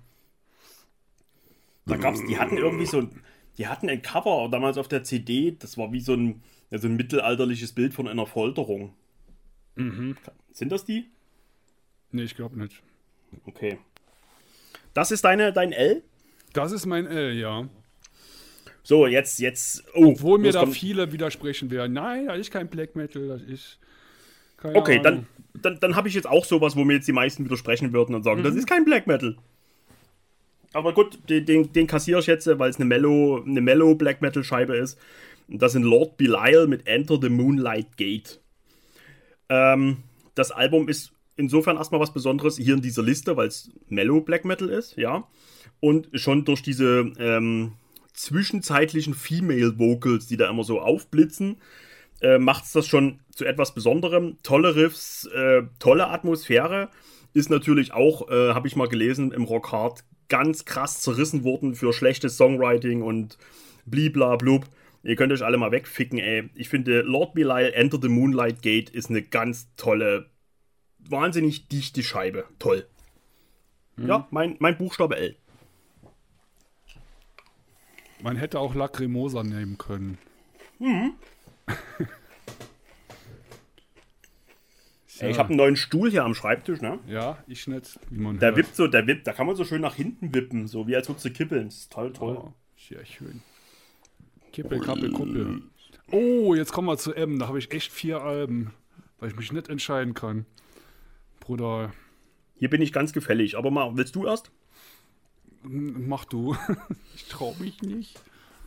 Da 1.86 1.96
gab's, 1.96 2.20
die 2.28 2.38
hatten 2.38 2.58
irgendwie 2.58 2.84
so 2.84 2.98
ein, 2.98 3.22
die 3.56 3.68
hatten 3.68 3.88
ein 3.88 4.02
Cover 4.02 4.50
damals 4.50 4.76
auf 4.76 4.86
der 4.88 5.02
CD. 5.02 5.56
Das 5.58 5.78
war 5.78 5.92
wie 5.92 6.00
so 6.00 6.12
ein, 6.12 6.42
ja, 6.70 6.76
so 6.76 6.88
ein 6.88 6.96
mittelalterliches 6.96 7.72
Bild 7.72 7.94
von 7.94 8.06
einer 8.06 8.26
Folterung. 8.26 8.92
Sind 10.52 10.72
das 10.72 10.84
die? 10.84 11.06
nee, 12.12 12.22
ich 12.22 12.34
glaube 12.34 12.58
nicht. 12.58 12.82
Okay. 13.46 13.78
Das 14.94 15.10
ist 15.12 15.24
deine, 15.24 15.52
dein 15.52 15.72
L? 15.72 16.02
Das 16.52 16.72
ist 16.72 16.86
mein 16.86 17.06
L, 17.06 17.34
ja. 17.34 17.68
So, 18.82 19.06
jetzt, 19.06 19.38
jetzt. 19.38 19.84
Oh, 19.94 20.06
Obwohl 20.06 20.38
mir 20.38 20.52
da 20.52 20.60
kommt- 20.60 20.74
viele 20.74 21.12
widersprechen 21.12 21.70
werden. 21.70 21.92
Nein, 21.92 22.26
das 22.26 22.38
ist 22.38 22.50
kein 22.50 22.68
Black 22.68 22.96
Metal, 22.96 23.28
das 23.28 23.42
ist. 23.42 23.78
Okay, 24.62 24.98
Ahnung. 24.98 25.02
dann, 25.02 25.62
dann, 25.62 25.80
dann 25.80 25.96
habe 25.96 26.08
ich 26.08 26.14
jetzt 26.14 26.26
auch 26.26 26.44
sowas, 26.44 26.74
wo 26.76 26.84
mir 26.84 26.94
jetzt 26.94 27.06
die 27.08 27.12
meisten 27.12 27.44
widersprechen 27.44 27.92
würden 27.92 28.14
und 28.14 28.24
sagen, 28.24 28.42
das 28.42 28.54
ist 28.56 28.66
kein 28.66 28.84
Black 28.84 29.06
Metal. 29.06 29.36
Aber 30.72 30.92
gut, 30.92 31.18
den, 31.28 31.46
den, 31.46 31.72
den 31.72 31.86
kassiere 31.86 32.20
ich 32.20 32.26
jetzt, 32.26 32.46
weil 32.58 32.70
es 32.70 32.76
eine 32.76 32.84
Mellow, 32.84 33.42
eine 33.44 33.60
Mellow 33.60 33.94
Black 33.94 34.20
Metal 34.22 34.44
Scheibe 34.44 34.76
ist. 34.76 34.98
Und 35.48 35.60
das 35.62 35.72
sind 35.72 35.82
Lord 35.82 36.16
Belial 36.16 36.66
mit 36.66 36.86
Enter 36.86 37.18
the 37.20 37.28
Moonlight 37.28 37.96
Gate. 37.96 38.40
Ähm, 39.50 39.98
das 40.34 40.52
Album 40.52 40.88
ist 40.88 41.12
insofern 41.36 41.76
erstmal 41.76 42.00
was 42.00 42.14
Besonderes 42.14 42.56
hier 42.56 42.74
in 42.74 42.82
dieser 42.82 43.02
Liste, 43.02 43.36
weil 43.36 43.48
es 43.48 43.70
Mellow 43.88 44.22
Black 44.22 44.46
Metal 44.46 44.68
ist, 44.68 44.96
ja. 44.96 45.28
Und 45.80 46.08
schon 46.14 46.44
durch 46.44 46.62
diese 46.62 47.12
ähm, 47.18 47.72
zwischenzeitlichen 48.14 49.14
Female 49.14 49.78
Vocals, 49.78 50.26
die 50.26 50.36
da 50.36 50.48
immer 50.48 50.64
so 50.64 50.80
aufblitzen, 50.80 51.56
äh, 52.20 52.38
macht 52.38 52.64
es 52.64 52.72
das 52.72 52.86
schon 52.86 53.20
zu 53.34 53.44
etwas 53.44 53.74
Besonderem. 53.74 54.38
Tolle 54.42 54.76
Riffs, 54.76 55.26
äh, 55.26 55.62
tolle 55.78 56.08
Atmosphäre. 56.08 56.90
Ist 57.32 57.50
natürlich 57.50 57.92
auch, 57.92 58.28
äh, 58.30 58.52
habe 58.54 58.68
ich 58.68 58.76
mal 58.76 58.88
gelesen, 58.88 59.32
im 59.32 59.44
Rock 59.44 59.72
Hard 59.72 60.04
ganz 60.28 60.64
krass 60.64 61.00
zerrissen 61.00 61.44
worden 61.44 61.74
für 61.74 61.92
schlechtes 61.92 62.36
Songwriting 62.36 63.02
und 63.02 63.38
blibla 63.86 64.36
blub. 64.36 64.66
Ihr 65.02 65.16
könnt 65.16 65.32
euch 65.32 65.42
alle 65.42 65.56
mal 65.56 65.72
wegficken, 65.72 66.18
ey. 66.18 66.50
Ich 66.54 66.68
finde, 66.68 67.00
Lord 67.00 67.34
Belial 67.34 67.72
Enter 67.72 67.98
the 68.00 68.08
Moonlight 68.08 68.60
Gate 68.62 68.90
ist 68.90 69.08
eine 69.08 69.22
ganz 69.22 69.74
tolle, 69.76 70.30
wahnsinnig 70.98 71.68
dichte 71.68 72.02
Scheibe. 72.02 72.44
Toll. 72.58 72.86
Ja, 73.96 74.26
mein, 74.30 74.56
mein 74.60 74.76
Buchstabe 74.78 75.16
L. 75.16 75.36
Man 78.22 78.36
hätte 78.36 78.58
auch 78.58 78.74
Lacrimosa 78.74 79.42
nehmen 79.42 79.78
können. 79.78 80.18
Ey, 85.18 85.30
ich 85.30 85.38
habe 85.38 85.50
einen 85.50 85.58
neuen 85.58 85.76
Stuhl 85.76 86.10
hier 86.10 86.24
am 86.24 86.34
Schreibtisch, 86.34 86.80
ne? 86.80 86.98
Ja, 87.06 87.36
ich 87.46 87.66
nicht, 87.66 87.98
wie 88.08 88.20
man 88.20 88.38
Der 88.38 88.48
hört. 88.50 88.56
wippt 88.58 88.76
so, 88.76 88.86
der 88.86 89.06
wippt, 89.06 89.26
da 89.26 89.34
kann 89.34 89.46
man 89.46 89.54
so 89.54 89.64
schön 89.66 89.82
nach 89.82 89.94
hinten 89.94 90.34
wippen, 90.34 90.66
so 90.66 90.86
wie 90.88 90.96
als 90.96 91.08
würdest 91.08 91.26
du 91.26 91.30
kippeln. 91.30 91.66
Das 91.66 91.76
ist 91.76 91.92
toll, 91.92 92.12
toll. 92.14 92.36
Oh, 92.38 92.54
sehr 92.78 93.04
schön. 93.04 93.42
Kippel, 94.52 94.80
Kappel, 94.80 95.10
Kuppel. 95.12 95.62
Oh, 96.12 96.54
jetzt 96.54 96.72
kommen 96.72 96.88
wir 96.88 96.98
zu 96.98 97.14
M. 97.14 97.38
Da 97.38 97.46
habe 97.48 97.58
ich 97.58 97.70
echt 97.72 97.92
vier 97.92 98.22
Alben, 98.22 98.72
weil 99.18 99.30
ich 99.30 99.36
mich 99.36 99.52
nicht 99.52 99.68
entscheiden 99.68 100.14
kann. 100.14 100.44
Bruder, 101.40 101.92
Hier 102.56 102.68
bin 102.70 102.82
ich 102.82 102.92
ganz 102.92 103.12
gefällig. 103.12 103.56
Aber 103.56 103.70
mal, 103.70 103.96
willst 103.96 104.14
du 104.16 104.26
erst? 104.26 104.50
m- 105.64 106.08
mach 106.08 106.24
du. 106.24 106.56
ich 107.14 107.26
trau 107.26 107.54
mich 107.58 107.80
nicht. 107.82 108.20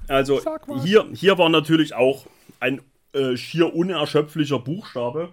Also, 0.08 0.42
hier, 0.84 1.08
hier 1.14 1.38
war 1.38 1.50
natürlich 1.50 1.94
auch 1.94 2.28
ein 2.60 2.82
äh, 3.14 3.38
schier 3.38 3.74
unerschöpflicher 3.74 4.60
Buchstabe. 4.60 5.30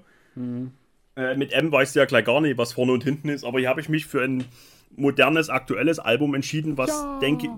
Äh, 1.16 1.36
mit 1.36 1.52
M 1.52 1.72
weißt 1.72 1.94
du 1.94 1.98
ja 2.00 2.04
gleich 2.06 2.24
gar 2.24 2.40
nicht, 2.40 2.56
was 2.56 2.72
vorne 2.74 2.92
und 2.92 3.02
hinten 3.02 3.28
ist, 3.30 3.44
aber 3.44 3.58
hier 3.58 3.68
habe 3.68 3.80
ich 3.80 3.88
mich 3.88 4.06
für 4.06 4.22
ein 4.22 4.44
modernes, 4.96 5.48
aktuelles 5.50 5.98
Album 5.98 6.34
entschieden, 6.34 6.76
was 6.76 7.06
denke, 7.20 7.48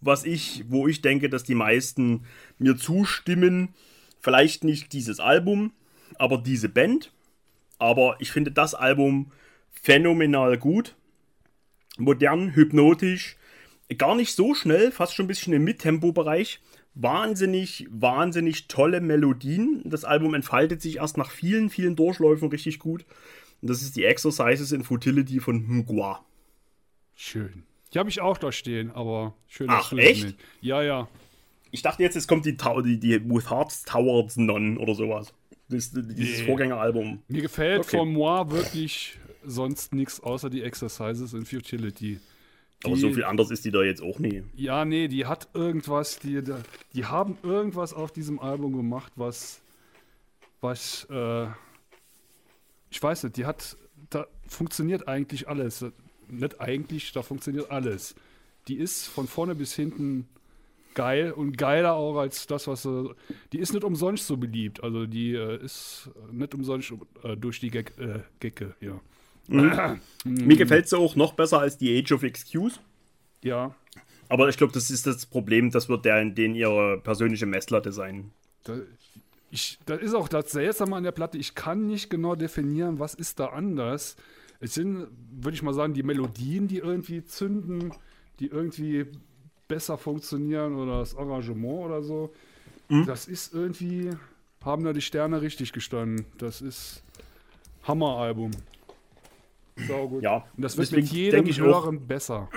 was 0.00 0.24
ich, 0.24 0.64
wo 0.68 0.86
ich 0.86 1.02
denke, 1.02 1.28
dass 1.28 1.44
die 1.44 1.54
meisten 1.54 2.24
mir 2.58 2.76
zustimmen. 2.76 3.70
Vielleicht 4.20 4.64
nicht 4.64 4.92
dieses 4.92 5.18
Album, 5.18 5.72
aber 6.16 6.38
diese 6.38 6.68
Band. 6.68 7.12
Aber 7.78 8.16
ich 8.20 8.30
finde 8.30 8.52
das 8.52 8.74
Album 8.74 9.32
phänomenal 9.70 10.58
gut. 10.58 10.94
Modern, 11.98 12.54
hypnotisch, 12.54 13.36
gar 13.98 14.14
nicht 14.14 14.34
so 14.34 14.54
schnell, 14.54 14.92
fast 14.92 15.14
schon 15.14 15.24
ein 15.24 15.28
bisschen 15.28 15.52
im 15.52 15.64
Mittempo-Bereich. 15.64 16.60
Wahnsinnig, 16.94 17.86
wahnsinnig 17.90 18.68
tolle 18.68 19.00
Melodien. 19.00 19.82
Das 19.84 20.04
Album 20.04 20.34
entfaltet 20.34 20.82
sich 20.82 20.96
erst 20.96 21.16
nach 21.16 21.30
vielen, 21.30 21.70
vielen 21.70 21.96
Durchläufen 21.96 22.48
richtig 22.48 22.78
gut. 22.78 23.04
Und 23.60 23.70
das 23.70 23.82
ist 23.82 23.96
die 23.96 24.04
Exercises 24.04 24.72
in 24.72 24.84
Futility 24.84 25.40
von 25.40 25.66
Mgwa. 25.66 26.24
Schön. 27.24 27.62
Die 27.94 28.00
habe 28.00 28.08
ich 28.10 28.20
auch 28.20 28.36
da 28.36 28.50
stehen, 28.50 28.90
aber 28.90 29.32
schön. 29.46 29.68
Ach, 29.70 29.92
echt? 29.92 30.24
mit- 30.24 30.36
Ja, 30.60 30.82
ja. 30.82 31.06
Ich 31.70 31.80
dachte 31.80 32.02
jetzt, 32.02 32.16
es 32.16 32.26
kommt 32.26 32.44
die, 32.46 32.56
die, 32.56 32.98
die 32.98 33.30
With 33.30 33.48
Hearts 33.48 33.84
Towards 33.84 34.36
None 34.38 34.76
oder 34.76 34.96
sowas. 34.96 35.32
Das, 35.68 35.92
dieses 35.92 36.40
Nee. 36.40 36.46
Vorgängeralbum. 36.46 37.22
Mir 37.28 37.42
gefällt 37.42 37.80
Okay. 37.82 37.98
von 37.98 38.12
Moi 38.12 38.50
wirklich 38.50 39.18
sonst 39.44 39.94
nichts 39.94 40.18
außer 40.18 40.50
die 40.50 40.62
Exercises 40.62 41.32
in 41.32 41.46
Futility. 41.46 42.18
Aber 42.82 42.94
Die- 42.96 43.00
so 43.00 43.12
viel 43.12 43.22
anders 43.24 43.52
ist 43.52 43.64
die 43.64 43.70
da 43.70 43.84
jetzt 43.84 44.02
auch 44.02 44.18
nie. 44.18 44.42
Ja, 44.56 44.84
nee, 44.84 45.06
die 45.06 45.24
hat 45.26 45.48
irgendwas, 45.54 46.18
die, 46.18 46.42
die 46.92 47.04
haben 47.04 47.38
irgendwas 47.44 47.94
auf 47.94 48.10
diesem 48.10 48.40
Album 48.40 48.76
gemacht, 48.76 49.12
was, 49.14 49.60
was, 50.60 51.06
äh, 51.08 51.46
ich 52.90 53.00
weiß 53.00 53.22
nicht, 53.22 53.36
die 53.36 53.46
hat, 53.46 53.76
da 54.10 54.26
funktioniert 54.48 55.06
eigentlich 55.06 55.46
alles. 55.48 55.84
Nicht 56.28 56.60
eigentlich, 56.60 57.12
da 57.12 57.22
funktioniert 57.22 57.70
alles. 57.70 58.14
Die 58.68 58.76
ist 58.76 59.06
von 59.06 59.26
vorne 59.26 59.54
bis 59.54 59.74
hinten 59.74 60.28
geil 60.94 61.32
und 61.32 61.58
geiler 61.58 61.94
auch 61.94 62.18
als 62.18 62.46
das, 62.46 62.66
was 62.66 62.82
sie, 62.82 63.14
die 63.52 63.58
ist 63.58 63.72
nicht 63.72 63.84
umsonst 63.84 64.26
so 64.26 64.36
beliebt. 64.36 64.82
Also 64.82 65.06
die 65.06 65.34
äh, 65.34 65.62
ist 65.62 66.10
nicht 66.30 66.54
umsonst 66.54 66.92
äh, 67.22 67.36
durch 67.36 67.60
die 67.60 67.70
Gag, 67.70 67.98
äh, 67.98 68.20
Gecke, 68.40 68.74
ja. 68.80 69.00
Mir 70.24 70.56
gefällt 70.56 70.88
sie 70.88 70.96
auch 70.96 71.16
noch 71.16 71.32
besser 71.32 71.60
als 71.60 71.76
die 71.76 71.98
Age 71.98 72.12
of 72.12 72.22
Excuse. 72.22 72.78
Ja, 73.42 73.74
Aber 74.28 74.48
ich 74.48 74.56
glaube, 74.56 74.72
das 74.72 74.88
ist 74.90 75.06
das 75.06 75.26
Problem, 75.26 75.70
das 75.72 75.88
wird 75.88 76.04
der, 76.04 76.22
in 76.22 76.36
denen 76.36 76.54
ihre 76.54 76.98
persönliche 76.98 77.46
Messlatte 77.46 77.90
sein. 77.90 78.30
Da, 78.62 78.78
ich, 79.50 79.78
das 79.84 80.00
ist 80.00 80.14
auch 80.14 80.28
das 80.28 80.52
Seltsame 80.52 80.96
an 80.96 81.02
der 81.02 81.12
Platte. 81.12 81.36
Ich 81.38 81.54
kann 81.54 81.86
nicht 81.86 82.08
genau 82.08 82.36
definieren, 82.36 82.98
was 83.00 83.14
ist 83.14 83.40
da 83.40 83.46
anders. 83.46 84.16
Es 84.62 84.74
sind, 84.74 85.08
würde 85.40 85.54
ich 85.56 85.62
mal 85.62 85.74
sagen, 85.74 85.92
die 85.92 86.02
Melodien, 86.04 86.68
die 86.68 86.78
irgendwie 86.78 87.24
zünden, 87.24 87.92
die 88.38 88.46
irgendwie 88.46 89.06
besser 89.68 89.98
funktionieren 89.98 90.76
oder 90.76 91.00
das 91.00 91.16
Arrangement 91.16 91.84
oder 91.86 92.02
so. 92.02 92.32
Das 93.06 93.26
ist 93.26 93.54
irgendwie, 93.54 94.10
haben 94.64 94.84
da 94.84 94.92
die 94.92 95.00
Sterne 95.00 95.40
richtig 95.42 95.72
gestanden. 95.72 96.26
Das 96.38 96.60
ist 96.60 97.02
Hammeralbum. 97.84 98.50
Sau 99.88 100.08
gut. 100.08 100.22
Ja, 100.22 100.44
Und 100.56 100.62
das 100.62 100.76
wird 100.76 100.92
mit 100.92 101.08
jedem 101.08 101.46
ich 101.46 101.60
auch- 101.62 101.84
Hören 101.84 102.06
besser. 102.06 102.48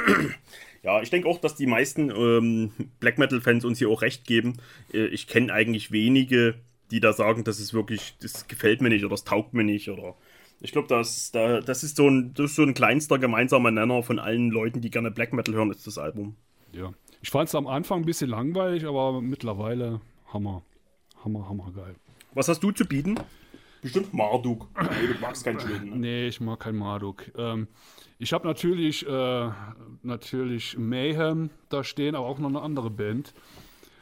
Ja, 0.84 1.02
ich 1.02 1.10
denke 1.10 1.28
auch, 1.28 1.40
dass 1.40 1.56
die 1.56 1.66
meisten 1.66 2.12
ähm, 2.12 2.72
Black 3.00 3.18
Metal-Fans 3.18 3.66
uns 3.66 3.80
hier 3.80 3.90
auch 3.90 4.02
recht 4.04 4.26
geben. 4.26 4.58
Äh, 4.94 5.06
ich 5.08 5.28
kenne 5.28 5.52
eigentlich 5.52 5.92
wenige, 5.92 6.56
die 6.92 7.00
da 7.00 7.14
sagen, 7.14 7.44
das 7.44 7.60
ist 7.60 7.74
wirklich, 7.74 8.16
das 8.22 8.48
gefällt 8.48 8.82
mir 8.82 8.90
nicht 8.90 9.04
oder 9.04 9.12
das 9.14 9.24
taugt 9.24 9.54
mir 9.56 9.64
nicht 9.64 9.90
oder. 9.90 10.16
Ich 10.62 10.72
glaube, 10.72 10.88
das, 10.88 11.32
da, 11.32 11.60
das, 11.62 11.84
ist 11.84 11.98
so 11.98 12.10
ein, 12.10 12.34
das 12.34 12.52
ist 12.52 12.56
so 12.56 12.64
ein 12.64 12.74
kleinster 12.74 13.20
gemeinsamer 13.20 13.72
Nenner 13.72 14.04
von 14.04 14.20
allen 14.20 14.50
Leuten, 14.50 14.82
die 14.82 14.90
gerne 14.90 15.12
Black 15.12 15.34
Metal 15.34 15.54
hören, 15.54 15.72
ist 15.72 15.86
das 15.86 15.98
Album. 15.98 16.36
Ja. 16.72 16.94
Ich 17.22 17.30
fand 17.30 17.50
es 17.50 17.56
am 17.56 17.68
Anfang 17.68 18.02
ein 18.02 18.06
bisschen 18.06 18.30
langweilig, 18.30 18.86
aber 18.86 19.22
mittlerweile 19.22 20.02
Hammer. 20.32 20.64
Hammer, 21.24 21.50
hammer 21.50 21.72
geil. 21.76 21.96
Was 22.34 22.48
hast 22.48 22.62
du 22.62 22.72
zu 22.72 22.86
bieten? 22.86 23.16
Bestimmt 23.82 24.14
Marduk. 24.14 24.68
Nee, 24.82 25.14
du 25.14 25.20
magst 25.22 25.44
keinen 25.44 25.60
Schweden. 25.60 25.90
Ne? 25.92 25.96
Nee, 25.98 26.28
ich 26.28 26.42
mag 26.42 26.60
kein 26.60 26.76
Marduk. 26.76 27.32
Ähm, 27.38 27.68
ich 28.18 28.34
habe 28.34 28.48
natürlich, 28.48 29.08
äh, 29.08 29.50
natürlich 30.04 30.78
Mayhem 30.78 31.50
da 31.70 31.84
stehen, 31.84 32.16
aber 32.16 32.26
auch 32.26 32.40
noch 32.40 32.50
eine 32.50 32.62
andere 32.62 32.90
Band. 32.90 33.34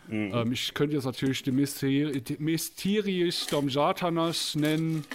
Ähm, 0.09 0.51
ich 0.51 0.73
könnte 0.73 0.95
jetzt 0.95 1.05
natürlich 1.05 1.43
die, 1.43 1.51
Mysteri 1.51 2.11
Mysterious 2.39 3.47
Dom 3.47 3.69
Satanas 3.69 4.55
nennen. 4.55 5.05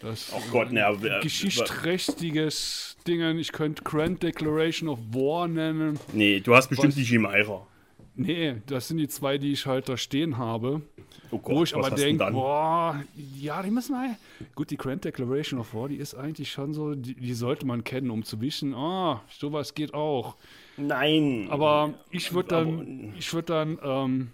Das 0.00 0.32
Oh 0.32 0.40
Gott, 0.52 0.72
ne, 0.72 0.86
aber, 0.86 1.20
geschichtsträchtiges 1.20 2.96
Dingen. 3.06 3.38
Ich 3.38 3.52
könnte 3.52 3.82
Grand 3.82 4.22
Declaration 4.22 4.88
of 4.88 4.98
War 5.10 5.48
nennen. 5.48 5.98
Nee, 6.12 6.40
du 6.40 6.54
hast 6.54 6.68
bestimmt 6.68 6.90
Was? 6.90 6.94
die 6.96 7.04
Chimaira. 7.04 7.66
Nee, 8.14 8.56
das 8.66 8.88
sind 8.88 8.98
die 8.98 9.08
zwei, 9.08 9.38
die 9.38 9.52
ich 9.52 9.66
halt 9.66 9.88
da 9.88 9.96
stehen 9.96 10.38
habe. 10.38 10.82
Oh 11.30 11.38
Gott, 11.38 11.56
Wo 11.56 11.62
ich 11.62 11.74
aber 11.74 11.90
denke, 11.90 12.30
boah, 12.32 13.02
ja, 13.38 13.62
die 13.62 13.70
müssen 13.70 13.94
wir. 13.94 14.16
Gut, 14.54 14.70
die 14.70 14.76
Grand 14.76 15.04
Declaration 15.04 15.60
of 15.60 15.74
War, 15.74 15.88
die 15.88 15.96
ist 15.96 16.14
eigentlich 16.14 16.50
schon 16.50 16.72
so, 16.72 16.94
die, 16.94 17.14
die 17.14 17.34
sollte 17.34 17.66
man 17.66 17.84
kennen, 17.84 18.10
um 18.10 18.24
zu 18.24 18.40
wissen, 18.40 18.74
ah, 18.74 19.22
sowas 19.38 19.74
geht 19.74 19.94
auch. 19.94 20.36
Nein. 20.76 21.46
Aber 21.50 21.94
ich 22.10 22.32
würde 22.32 22.48
dann, 22.48 23.14
ich 23.18 23.32
würde 23.32 23.46
dann, 23.46 23.78
ähm, 23.84 24.30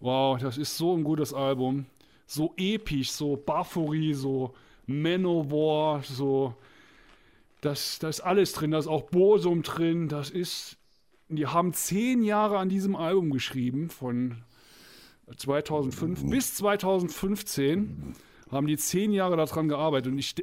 wow, 0.00 0.38
das 0.38 0.58
ist 0.58 0.76
so 0.76 0.94
ein 0.96 1.04
gutes 1.04 1.32
Album. 1.32 1.86
So 2.26 2.52
episch, 2.56 3.10
so 3.10 3.36
Baphory, 3.36 4.12
so 4.12 4.54
Manowar, 4.86 6.02
so. 6.02 6.54
Das, 7.60 7.98
da 7.98 8.08
ist 8.08 8.20
alles 8.20 8.52
drin, 8.52 8.72
da 8.72 8.78
ist 8.78 8.86
auch 8.86 9.04
Bosum 9.04 9.62
drin, 9.62 10.08
das 10.08 10.30
ist. 10.30 10.76
Die 11.28 11.46
haben 11.46 11.72
zehn 11.72 12.22
Jahre 12.22 12.58
an 12.58 12.68
diesem 12.68 12.94
Album 12.94 13.30
geschrieben, 13.30 13.88
von 13.88 14.44
2005 15.34 16.28
bis 16.28 16.54
2015 16.56 18.14
haben 18.50 18.66
die 18.66 18.76
zehn 18.76 19.12
Jahre 19.12 19.36
daran 19.36 19.68
gearbeitet 19.68 20.12
und 20.12 20.18
ich, 20.18 20.34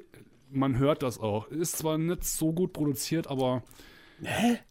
man 0.50 0.78
hört 0.78 1.04
das 1.04 1.20
auch. 1.20 1.48
Ist 1.48 1.78
zwar 1.78 1.98
nicht 1.98 2.24
so 2.24 2.52
gut 2.52 2.74
produziert, 2.74 3.28
aber 3.28 3.64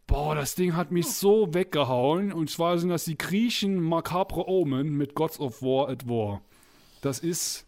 boah, 0.06 0.34
das 0.34 0.54
Ding 0.54 0.76
hat 0.76 0.90
mich 0.90 1.06
so 1.06 1.54
weggehauen. 1.54 2.32
Und 2.32 2.50
zwar 2.50 2.78
sind 2.78 2.90
das 2.90 3.04
die 3.04 3.18
Griechen 3.18 3.80
Macabre 3.80 4.48
Omen 4.48 4.96
mit 4.96 5.14
Gods 5.14 5.40
of 5.40 5.62
War 5.62 5.88
at 5.88 6.08
War. 6.08 6.42
Das 7.00 7.18
ist 7.18 7.66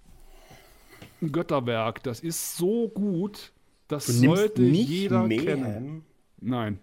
ein 1.22 1.32
Götterwerk. 1.32 2.02
Das 2.02 2.20
ist 2.20 2.56
so 2.56 2.88
gut, 2.88 3.52
das 3.88 4.06
Du 4.06 4.12
sollte 4.12 4.62
nicht 4.62 4.88
jeder 4.88 5.22
Mayhem? 5.26 5.44
kennen. 5.44 6.04
Nein. 6.40 6.78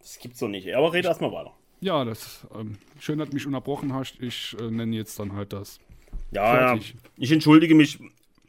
Das 0.00 0.18
gibt's 0.18 0.40
doch 0.40 0.48
nicht. 0.48 0.74
Aber 0.74 0.92
red 0.92 1.04
erstmal 1.04 1.32
weiter. 1.32 1.52
Ja, 1.80 2.04
das 2.04 2.46
ähm, 2.58 2.76
schön, 3.00 3.18
dass 3.18 3.28
du 3.30 3.34
mich 3.34 3.46
unterbrochen 3.46 3.92
hast. 3.92 4.20
Ich 4.20 4.56
äh, 4.60 4.70
nenne 4.70 4.94
jetzt 4.96 5.18
dann 5.18 5.32
halt 5.34 5.52
das. 5.52 5.78
Ja, 6.30 6.74
ja. 6.74 6.80
Ich 7.16 7.32
entschuldige 7.32 7.74
mich 7.74 7.98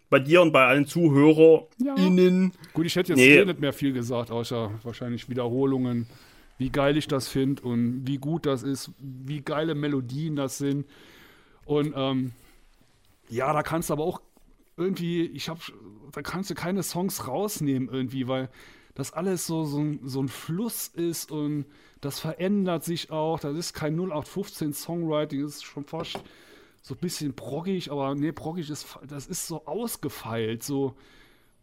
bei 0.10 0.20
dir 0.20 0.42
und 0.42 0.52
bei 0.52 0.66
allen 0.66 0.86
ZuhörerInnen. 0.86 2.52
Gut, 2.74 2.86
ich 2.86 2.96
hätte 2.96 3.14
jetzt 3.14 3.18
Nee. 3.20 3.44
nicht 3.46 3.60
mehr 3.60 3.74
viel 3.74 3.94
gesagt, 3.94 4.32
außer 4.32 4.72
wahrscheinlich 4.84 5.30
Wiederholungen, 5.30 6.08
wie 6.58 6.70
geil 6.70 6.98
ich 6.98 7.08
das 7.08 7.28
finde 7.28 7.64
und 7.64 8.06
wie 8.08 8.18
gut 8.18 8.46
das 8.46 8.64
ist, 8.64 8.92
wie 9.00 9.42
geile 9.42 9.76
Melodien 9.76 10.36
das 10.36 10.58
sind. 10.58 10.86
Und 11.66 11.94
ähm, 11.96 12.32
ja, 13.30 13.52
da 13.54 13.64
kannst 13.64 13.90
du 13.90 13.94
aber 13.94 14.04
auch 14.04 14.22
irgendwie, 14.78 15.26
ich 15.28 15.50
hab, 15.50 15.60
da 16.12 16.22
kannst 16.22 16.50
du 16.50 16.56
keine 16.56 16.84
Songs 16.84 17.28
rausnehmen 17.28 17.90
irgendwie, 17.90 18.28
weil 18.28 18.50
das 18.96 19.12
alles 19.14 19.48
so, 19.48 19.66
so, 19.66 19.80
ein- 19.80 20.00
so 20.04 20.22
ein 20.22 20.28
Fluss 20.28 20.88
ist 20.88 21.32
und 21.32 21.66
das 22.02 22.20
verändert 22.20 22.84
sich 22.84 23.10
auch. 23.12 23.40
Das 23.40 23.56
ist 23.56 23.74
kein 23.74 23.96
0815 23.96 24.74
Songwriting, 24.74 25.42
das 25.44 25.56
ist 25.56 25.64
schon 25.64 25.86
fast 25.86 26.20
so 26.82 26.94
ein 26.96 27.00
bisschen 27.00 27.34
proggig, 27.34 27.92
aber 27.92 28.14
nee, 28.14 28.32
proggig 28.32 28.70
ist, 28.70 28.98
das 29.08 29.28
ist 29.28 29.48
so 29.48 29.66
ausgefeilt, 29.66 30.64
so 30.64 30.96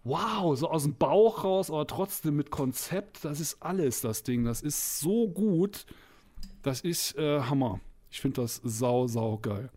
wow, 0.03 0.57
so 0.57 0.70
aus 0.70 0.85
dem 0.85 0.95
Bauch 0.97 1.45
raus, 1.45 1.70
aber 1.70 1.87
trotzdem 1.87 2.37
mit 2.37 2.51
Konzept, 2.51 3.24
das 3.24 3.39
ist 3.39 3.62
alles, 3.62 4.01
das 4.01 4.23
Ding. 4.23 4.45
Das 4.45 4.62
ist 4.62 4.99
so 5.01 5.28
gut. 5.28 5.85
Das 6.62 6.81
ist 6.81 7.16
äh, 7.19 7.41
Hammer. 7.43 7.81
Ich 8.11 8.20
finde 8.20 8.41
das 8.43 8.61
sau, 8.65 9.07
sau 9.07 9.37
geil. 9.39 9.70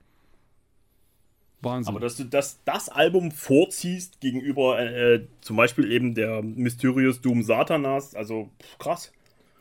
Wahnsinn. 1.64 1.92
Aber 1.94 2.00
dass 2.00 2.16
du 2.18 2.24
das, 2.26 2.60
das 2.66 2.90
Album 2.90 3.32
vorziehst 3.32 4.20
gegenüber 4.22 4.80
äh, 4.80 5.16
äh, 5.16 5.28
zum 5.42 5.56
Beispiel 5.58 5.92
eben 5.92 6.14
der 6.16 6.42
Mysterious 6.42 7.22
Doom 7.22 7.44
Satanas, 7.44 8.16
also 8.16 8.50
pff, 8.62 8.78
krass. 8.80 9.12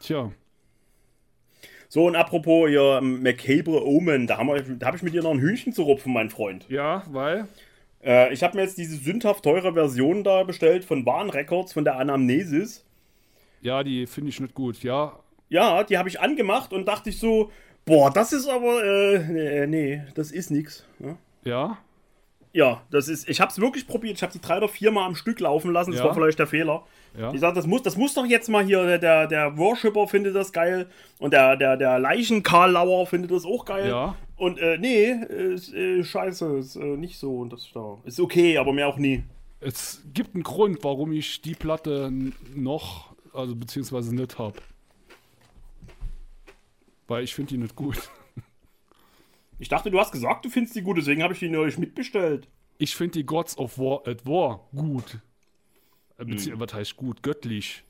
Tja, 0.01 0.31
So, 1.89 2.07
und 2.07 2.17
apropos 2.17 2.69
hier 2.69 2.99
ähm, 3.03 3.23
Macabre 3.23 3.87
Omen, 3.87 4.27
da, 4.27 4.39
wir- 4.43 4.63
da 4.77 4.87
habe 4.87 4.97
ich 4.97 5.03
mit 5.03 5.15
dir 5.15 5.23
noch 5.23 5.31
ein 5.33 5.41
Hühnchen 5.41 5.73
zu 5.73 5.83
rupfen, 5.83 6.13
mein 6.13 6.31
Freund. 6.31 6.67
ja, 6.69 7.05
weil. 7.11 7.47
Äh, 8.05 8.33
ich 8.33 8.43
habe 8.43 8.57
mir 8.57 8.65
jetzt 8.65 8.79
diese 8.79 8.97
sündhaft 8.97 9.45
teure 9.45 9.75
Version 9.75 10.25
da 10.25 10.43
bestellt 10.43 10.85
von 10.85 11.07
Warn 11.07 11.31
Records, 11.31 11.73
von 11.73 11.85
der 11.85 11.97
Anamnesis. 11.99 12.85
Ja, 13.61 13.85
die 13.85 14.07
finde 14.09 14.31
ich 14.31 14.41
nicht 14.41 14.55
gut. 14.55 14.83
Ja, 14.83 15.21
Ja, 15.51 15.85
die 15.85 15.99
habe 15.99 16.09
ich 16.09 16.19
angemacht 16.19 16.73
und 16.73 16.87
dachte 16.89 17.11
ich 17.11 17.19
so, 17.21 17.53
boah, 17.85 18.11
das 18.11 18.33
ist 18.33 18.49
aber, 18.49 18.83
äh, 18.85 19.19
nee, 19.29 19.67
nee 19.67 20.03
das 20.15 20.33
ist 20.33 20.51
nix. 20.51 20.85
Ja? 20.99 21.17
ja. 21.45 21.79
Ja, 22.55 22.83
das 22.91 23.09
ist, 23.09 23.29
ich 23.31 23.41
habe 23.41 23.51
es 23.51 23.59
wirklich 23.59 23.87
probiert. 23.87 24.17
Ich 24.17 24.23
habe 24.23 24.33
die 24.33 24.41
drei 24.41 24.59
oder 24.59 24.69
vier 24.69 24.91
Mal 24.91 25.07
am 25.07 25.15
Stück 25.15 25.41
laufen 25.41 25.73
lassen. 25.73 25.93
Das 25.93 26.01
Ja. 26.01 26.07
war 26.07 26.15
vielleicht 26.15 26.39
der 26.39 26.47
Fehler. 26.47 26.85
Ja. 27.19 27.33
Ich 27.33 27.41
sag, 27.41 27.55
das 27.55 27.67
muss, 27.67 27.83
das 27.83 27.97
muss 27.97 28.13
doch 28.15 28.27
jetzt 28.27 28.49
mal 28.49 28.63
hier, 28.65 28.99
der- 28.99 29.27
der, 29.27 29.57
Worshipper 29.57 30.07
findet 30.07 30.35
das 30.37 30.53
geil 30.53 30.87
und 31.19 31.33
der, 31.33 31.57
der, 31.57 31.77
der 31.79 31.99
Leichen-Karlauer 31.99 33.07
findet 33.07 33.31
das 33.31 33.45
auch 33.47 33.65
geil. 33.65 33.89
Ja. 33.89 34.17
Und 34.37 34.59
äh, 34.59 34.77
nee, 34.77 35.13
ist, 35.13 35.73
äh, 35.73 36.03
scheiße, 36.05 36.57
ist 36.59 36.77
äh, 36.77 36.85
nicht 36.97 37.19
so 37.19 37.39
und 37.39 37.53
das 37.55 37.71
da. 37.73 37.97
Ist 38.05 38.21
okay, 38.21 38.59
aber 38.59 38.73
mehr 38.75 38.89
auch 38.89 38.99
nie. 38.99 39.23
Es 39.61 40.03
gibt 40.13 40.35
einen 40.35 40.43
Grund, 40.43 40.83
warum 40.83 41.13
ich 41.13 41.41
die 41.41 41.55
Platte 41.55 42.13
noch, 42.55 43.15
also 43.33 43.55
beziehungsweise 43.55 44.15
nicht 44.15 44.39
hab. 44.39 44.61
Weil 47.09 47.25
ich 47.25 47.35
finde 47.35 47.55
die 47.55 47.59
nicht 47.59 47.77
gut. 47.77 48.11
Ich 49.63 49.69
dachte, 49.69 49.93
du 49.93 50.01
hast 50.01 50.11
gesagt, 50.11 50.45
du 50.45 50.51
findest 50.51 50.75
die 50.75 50.83
gut, 50.83 50.99
deswegen 50.99 51.23
habe 51.23 51.35
ich 51.35 51.39
die 51.39 51.49
neulich 51.49 51.79
mitbestellt. 51.79 52.49
Ich 52.79 52.97
finde 52.97 53.13
die 53.21 53.25
Gods 53.25 53.57
of 53.59 53.79
War 53.79 54.03
at 54.07 54.27
War 54.27 54.69
gut. 54.75 55.21
Äh, 56.19 56.25
Hm. 56.25 56.31
Beziehungsweise, 56.31 56.61
was 56.73 56.75
heißt 56.75 56.97
gut? 56.97 57.23
Göttlich. 57.23 57.85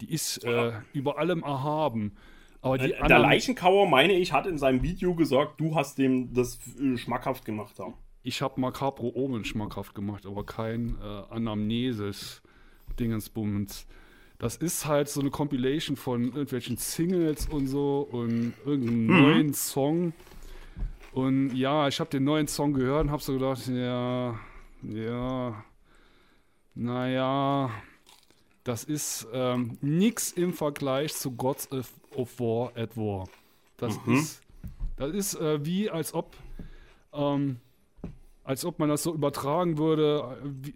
Die 0.00 0.12
ist 0.12 0.44
äh, 0.44 0.72
über 0.92 1.18
allem 1.18 1.42
erhaben. 1.42 2.12
Aber 2.60 2.78
die 2.78 2.92
Äh, 2.92 3.08
Der 3.08 3.18
Leichenkauer, 3.18 3.88
meine 3.88 4.12
ich, 4.12 4.32
hat 4.32 4.46
in 4.46 4.58
seinem 4.58 4.82
Video 4.82 5.14
gesagt, 5.16 5.60
du 5.60 5.74
hast 5.74 5.98
dem 5.98 6.32
das 6.34 6.58
äh, 6.80 6.96
schmackhaft 6.96 7.44
gemacht. 7.44 7.74
Ja. 7.80 7.92
ich 8.22 8.40
habe 8.40 8.60
Macabro 8.60 9.10
Omen 9.14 9.44
schmackhaft 9.44 9.94
gemacht, 9.96 10.24
aber 10.24 10.44
kein 10.46 10.96
äh, 11.02 11.34
Anamnesis 11.34 12.42
Dingensbummens. 13.00 13.86
Das 14.38 14.54
ist 14.56 14.86
halt 14.86 15.08
so 15.08 15.20
eine 15.20 15.30
Compilation 15.30 15.96
von 15.96 16.26
irgendwelchen 16.26 16.76
Singles 16.76 17.46
und 17.48 17.66
so 17.66 18.08
und 18.10 18.54
irgendeinem 18.64 19.06
neuen 19.06 19.52
Song. 19.54 20.12
Und 21.12 21.54
ja, 21.54 21.88
ich 21.88 22.00
habe 22.00 22.10
den 22.10 22.24
neuen 22.24 22.48
Song 22.48 22.72
gehört 22.72 23.04
und 23.04 23.10
habe 23.10 23.22
so 23.22 23.32
gedacht, 23.32 23.66
ja, 23.68 24.38
ja, 24.82 25.64
naja, 26.74 27.70
das 28.64 28.84
ist 28.84 29.26
ähm, 29.32 29.78
nix 29.80 30.30
im 30.32 30.52
Vergleich 30.52 31.14
zu 31.14 31.32
Gods 31.32 31.72
of, 31.72 31.92
of 32.14 32.38
War 32.38 32.72
at 32.76 32.96
War. 32.96 33.26
Das 33.78 33.98
ist, 34.06 34.42
das 34.96 35.14
ist 35.14 35.34
äh, 35.36 35.64
wie 35.64 35.88
als 35.88 36.12
ob, 36.12 36.36
ähm, 37.12 37.56
als 38.44 38.64
ob 38.64 38.78
man 38.78 38.88
das 38.88 39.02
so 39.02 39.14
übertragen 39.14 39.78
würde, 39.78 40.38
äh, 40.42 40.48
wie, 40.62 40.70
äh, 40.70 40.74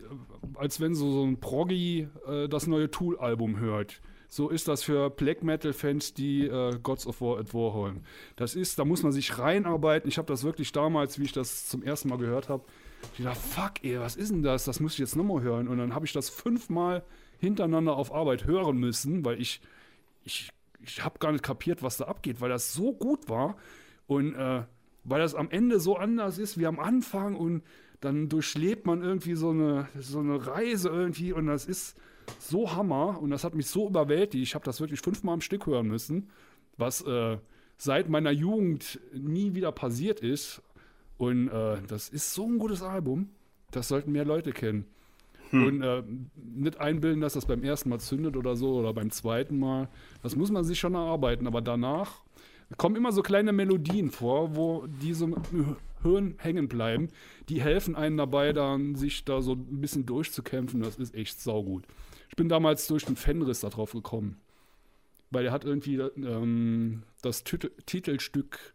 als 0.55 0.81
wenn 0.81 0.95
so, 0.95 1.11
so 1.11 1.25
ein 1.25 1.39
Proggy 1.39 2.09
äh, 2.27 2.49
das 2.49 2.67
neue 2.67 2.91
Tool-Album 2.91 3.59
hört. 3.59 4.01
So 4.33 4.49
ist 4.49 4.67
das 4.67 4.83
für 4.83 5.11
Black 5.11 5.43
Metal-Fans, 5.43 6.15
die 6.15 6.47
äh, 6.47 6.79
Gods 6.83 7.07
of 7.07 7.21
War 7.21 7.39
at 7.39 7.53
War. 7.53 7.93
Das 8.35 8.55
ist, 8.55 8.79
da 8.79 8.87
muss 8.87 9.03
man 9.03 9.13
sich 9.13 9.39
reinarbeiten. 9.39 10.09
Ich 10.09 10.17
habe 10.17 10.27
das 10.27 10.43
wirklich 10.43 10.73
damals, 10.73 11.19
wie 11.19 11.25
ich 11.25 11.33
das 11.33 11.69
zum 11.69 11.83
ersten 11.83 12.09
Mal 12.09 12.17
gehört 12.17 12.49
habe, 12.49 12.65
ich 13.19 13.25
dachte, 13.25 13.39
fuck, 13.39 13.73
ey, 13.83 14.01
was 14.01 14.17
ist 14.17 14.31
denn 14.31 14.43
das? 14.43 14.65
Das 14.65 14.81
muss 14.81 14.95
ich 14.95 15.01
jetzt 15.01 15.17
nochmal 15.17 15.43
hören. 15.43 15.69
Und 15.69 15.77
dann 15.77 15.95
habe 15.95 16.07
ich 16.07 16.15
das 16.15 16.31
fünfmal 16.31 17.05
hintereinander 17.41 17.95
auf 17.95 18.11
Arbeit 18.11 18.47
hören 18.47 18.79
müssen, 18.79 19.23
weil 19.23 19.39
ich, 19.39 19.61
ich, 20.25 20.49
ich 20.81 21.05
habe 21.05 21.19
gar 21.19 21.33
nicht 21.33 21.45
kapiert, 21.45 21.83
was 21.83 21.99
da 21.99 22.07
abgeht, 22.07 22.41
weil 22.41 22.49
das 22.49 22.73
so 22.73 22.95
gut 22.95 23.29
war. 23.29 23.59
Und 24.07 24.35
äh, 24.35 24.63
weil 25.05 25.21
das 25.21 25.35
am 25.35 25.51
Ende 25.51 25.79
so 25.79 25.99
anders 25.99 26.39
ist 26.39 26.57
wie 26.57 26.67
am 26.67 26.79
Anfang 26.79 27.37
und 27.37 27.65
dann 28.01 28.31
durchlebt 28.31 28.87
man 28.87 29.03
irgendwie 29.03 29.35
so 29.35 29.51
eine, 29.51 29.89
so 30.01 30.21
eine 30.21 30.47
Reise 30.47 30.89
irgendwie 30.89 31.35
und 31.35 31.49
das 31.49 31.67
ist 31.67 31.99
so 32.39 32.75
Hammer 32.75 33.21
und 33.21 33.31
das 33.31 33.45
hat 33.45 33.55
mich 33.55 33.67
so 33.67 33.89
überwältigt. 33.89 34.43
Ich 34.43 34.55
habe 34.55 34.65
das 34.65 34.81
wirklich 34.81 35.01
fünfmal 35.01 35.35
am 35.35 35.41
Stück 35.41 35.67
hören 35.67 35.89
müssen, 35.89 36.31
was 36.77 37.03
äh, 37.03 37.39
seit 37.77 38.09
meiner 38.09 38.31
Jugend 38.31 39.01
nie 39.13 39.55
wieder 39.55 39.73
passiert 39.73 40.21
ist. 40.21 40.63
Und 41.19 41.49
äh, 41.49 41.79
das 41.87 42.09
ist 42.09 42.35
so 42.35 42.47
ein 42.47 42.59
gutes 42.59 42.83
Album. 42.83 43.31
Das 43.71 43.89
sollten 43.89 44.13
mehr 44.13 44.25
Leute 44.25 44.53
kennen. 44.53 44.87
Und 45.53 45.83
äh, 45.83 46.03
nicht 46.35 46.81
einbilden, 46.81 47.21
dass 47.21 47.35
das 47.35 47.45
beim 47.45 47.63
ersten 47.63 47.91
Mal 47.91 48.01
zündet 48.01 48.37
oder 48.39 48.57
so 48.57 48.75
oder 48.77 48.95
beim 48.95 49.11
zweiten 49.11 49.59
Mal. 49.59 49.89
Das 50.23 50.35
muss 50.35 50.51
man 50.51 50.65
sich 50.65 50.81
schon 50.81 50.95
erarbeiten. 50.95 51.47
Aber 51.47 51.61
danach 51.61 52.23
kommen 52.79 52.97
immer 52.97 53.13
so 53.13 53.23
kleine 53.23 53.53
Melodien 53.53 54.11
vor, 54.11 54.57
wo 54.57 54.87
die 54.87 55.13
so 55.13 55.27
im 55.27 55.77
Hirn 56.03 56.35
hängen 56.39 56.69
bleiben. 56.69 57.09
Die 57.51 57.61
helfen 57.61 57.97
einem 57.97 58.17
dabei, 58.17 58.55
dann 58.55 58.95
sich 58.95 59.25
da 59.27 59.43
so 59.43 59.53
ein 59.53 59.81
bisschen 59.81 60.07
durchzukämpfen. 60.07 60.81
Das 60.81 60.97
ist 60.97 61.15
echt 61.15 61.41
saugut. 61.41 61.85
Ich 62.33 62.37
bin 62.37 62.49
damals 62.49 62.87
durch 62.87 63.05
den 63.05 63.17
Fenris 63.17 63.61
da 63.61 63.69
drauf 63.69 63.93
gekommen. 63.93 64.41
Weil 65.31 65.45
er 65.45 65.53
hat 65.53 65.67
irgendwie 65.67 65.97
ähm, 65.97 67.03
das 67.21 67.45
Titel 67.45 67.71
Titelstück 67.85 68.73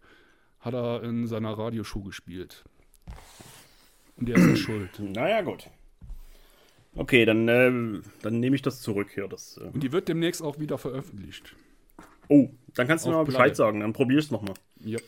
hat 0.60 0.76
er 0.76 1.02
in 1.02 1.26
seiner 1.26 1.58
Radioshow 1.58 2.04
gespielt. 2.04 2.66
Und 4.16 4.30
der 4.30 4.38
ist 4.38 4.60
schuld. 4.60 4.92
Naja, 5.00 5.42
gut. 5.42 5.72
Okay, 6.94 7.26
dann, 7.26 7.48
äh, 7.48 8.00
dann 8.22 8.40
nehme 8.40 8.56
ich 8.56 8.62
das 8.62 8.82
zurück 8.82 9.10
hier. 9.16 9.28
Das, 9.28 9.58
äh. 9.58 9.70
Und 9.74 9.82
die 9.82 9.92
wird 9.92 10.08
demnächst 10.08 10.44
auch 10.44 10.60
wieder 10.60 10.78
veröffentlicht. 10.78 11.56
Oh, 12.28 12.50
dann 12.76 12.88
kannst 12.88 13.06
du 13.06 13.10
mir 13.10 13.16
mal 13.16 13.24
Bescheid 13.24 13.40
Platte. 13.40 13.56
sagen, 13.56 13.80
dann 13.80 13.94
probier 13.94 14.20
es 14.20 14.30
nochmal. 14.30 14.54
Ja. 14.82 15.00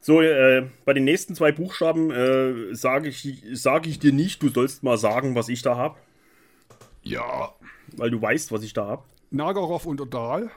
So, 0.00 0.20
äh, 0.20 0.68
bei 0.84 0.94
den 0.94 1.04
nächsten 1.04 1.36
zwei 1.36 1.52
Buchstaben 1.52 2.10
äh, 2.10 2.74
sage 2.74 3.08
ich, 3.08 3.44
sag 3.52 3.86
ich 3.86 4.00
dir 4.00 4.12
nicht, 4.12 4.42
du 4.42 4.48
sollst 4.48 4.82
mal 4.82 4.98
sagen, 4.98 5.36
was 5.36 5.48
ich 5.48 5.62
da 5.62 5.76
habe, 5.76 5.96
Ja. 7.02 7.54
weil 7.96 8.10
du 8.10 8.20
weißt, 8.20 8.52
was 8.52 8.62
ich 8.62 8.72
da 8.72 8.86
habe. 8.86 9.04
Nagarov 9.30 9.86
und 9.86 10.00
Odal. 10.00 10.50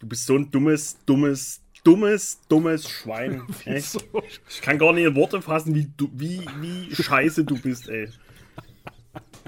Du 0.00 0.06
bist 0.06 0.26
so 0.26 0.36
ein 0.36 0.50
dummes, 0.50 0.96
dummes, 1.06 1.60
dummes, 1.84 2.40
dummes 2.48 2.88
Schwein. 2.88 3.42
Echt? 3.64 3.86
So. 3.90 4.00
Ich 4.48 4.60
kann 4.60 4.78
gar 4.78 4.92
nicht 4.92 5.04
in 5.06 5.16
Worte 5.16 5.42
fassen, 5.42 5.74
wie, 5.74 5.90
du, 5.96 6.08
wie, 6.12 6.46
wie 6.60 6.94
scheiße 6.94 7.44
du 7.44 7.58
bist, 7.60 7.88
ey. 7.88 8.08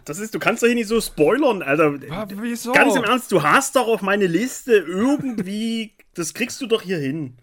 Das 0.05 0.19
ist, 0.19 0.35
du 0.35 0.39
kannst 0.39 0.63
doch 0.63 0.67
hier 0.67 0.75
nicht 0.75 0.89
so 0.89 1.01
spoilern, 1.01 1.63
Alter. 1.63 2.01
Wieso? 2.43 2.73
Ganz 2.73 2.97
im 2.97 3.05
Ernst, 3.05 3.31
du 3.31 3.43
hast 3.43 3.77
doch 3.77 3.87
auf 3.87 4.03
meine 4.03 4.27
Liste 4.27 4.73
irgendwie, 4.75 5.93
das 6.15 6.35
kriegst 6.35 6.61
du 6.61 6.67
doch 6.67 6.83
hier 6.83 6.99
hin. 6.99 7.35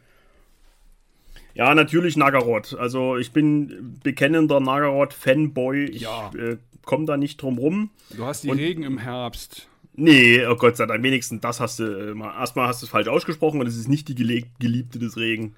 Ja, 1.54 1.74
natürlich 1.74 2.18
Nagaroth. 2.18 2.76
Also 2.78 3.18
ich 3.18 3.32
bin 3.32 4.00
bekennender 4.04 4.60
Nagaroth-Fanboy. 4.60 5.86
Ich 5.86 6.02
Ja. 6.02 6.32
äh, 6.38 6.58
komme 6.88 7.06
da 7.06 7.16
nicht 7.18 7.40
drum 7.40 7.60
rum. 7.60 7.92
Du 8.10 8.26
hast 8.26 8.44
die 8.44 8.50
Und- 8.50 8.58
Regen 8.58 8.82
im 8.82 8.98
Herbst. 8.98 9.68
Nee, 10.00 10.46
oh 10.46 10.56
Gott 10.56 10.78
sei 10.78 10.86
Dank, 10.86 11.04
wenigstens 11.04 11.42
das 11.42 11.60
hast 11.60 11.80
du 11.80 11.84
äh, 11.84 12.14
mal. 12.16 12.40
Erstmal 12.40 12.68
hast 12.68 12.82
du 12.82 12.86
es 12.86 12.90
falsch 12.92 13.08
ausgesprochen 13.08 13.60
und 13.62 13.68
es 13.68 13.76
ist 13.78 13.88
nicht 13.88 14.08
die 14.08 14.16
Geliebte 14.16 15.00
des 15.00 15.18
Regen. 15.18 15.56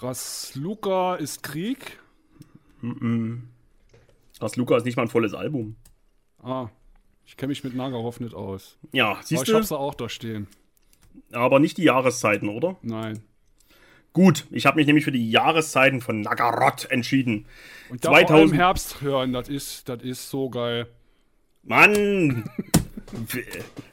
Rasluka 0.00 1.14
ist 1.16 1.42
Krieg. 1.42 1.98
Das 4.40 4.56
Luca 4.56 4.76
ist 4.76 4.84
nicht 4.84 4.96
mal 4.96 5.02
ein 5.02 5.08
volles 5.08 5.34
Album. 5.34 5.76
Ah, 6.42 6.68
ich 7.26 7.36
kenne 7.36 7.50
mich 7.50 7.62
mit 7.62 7.74
Nagarov 7.74 8.18
nicht 8.20 8.34
aus. 8.34 8.78
Ja, 8.92 9.10
Aber 9.12 9.22
siehst 9.22 9.46
ich 9.48 9.54
hab's 9.54 9.68
du, 9.68 9.74
da 9.74 9.80
auch 9.80 9.94
da 9.94 10.08
stehen. 10.08 10.46
aber 11.32 11.60
nicht 11.60 11.76
die 11.78 11.84
Jahreszeiten, 11.84 12.48
oder? 12.48 12.76
Nein. 12.82 13.22
Gut, 14.12 14.46
ich 14.50 14.66
habe 14.66 14.76
mich 14.76 14.86
nämlich 14.86 15.04
für 15.04 15.12
die 15.12 15.30
Jahreszeiten 15.30 16.00
von 16.00 16.20
Nagaroth 16.20 16.90
entschieden. 16.90 17.46
Und 17.90 18.04
da 18.04 18.08
vor 18.08 18.16
allem 18.16 18.26
2000 18.26 18.60
Herbst 18.60 19.00
hören, 19.02 19.32
das 19.32 19.48
ist, 19.48 19.88
das 19.88 20.02
ist 20.02 20.28
so 20.28 20.50
geil. 20.50 20.88
Mann! 21.62 22.44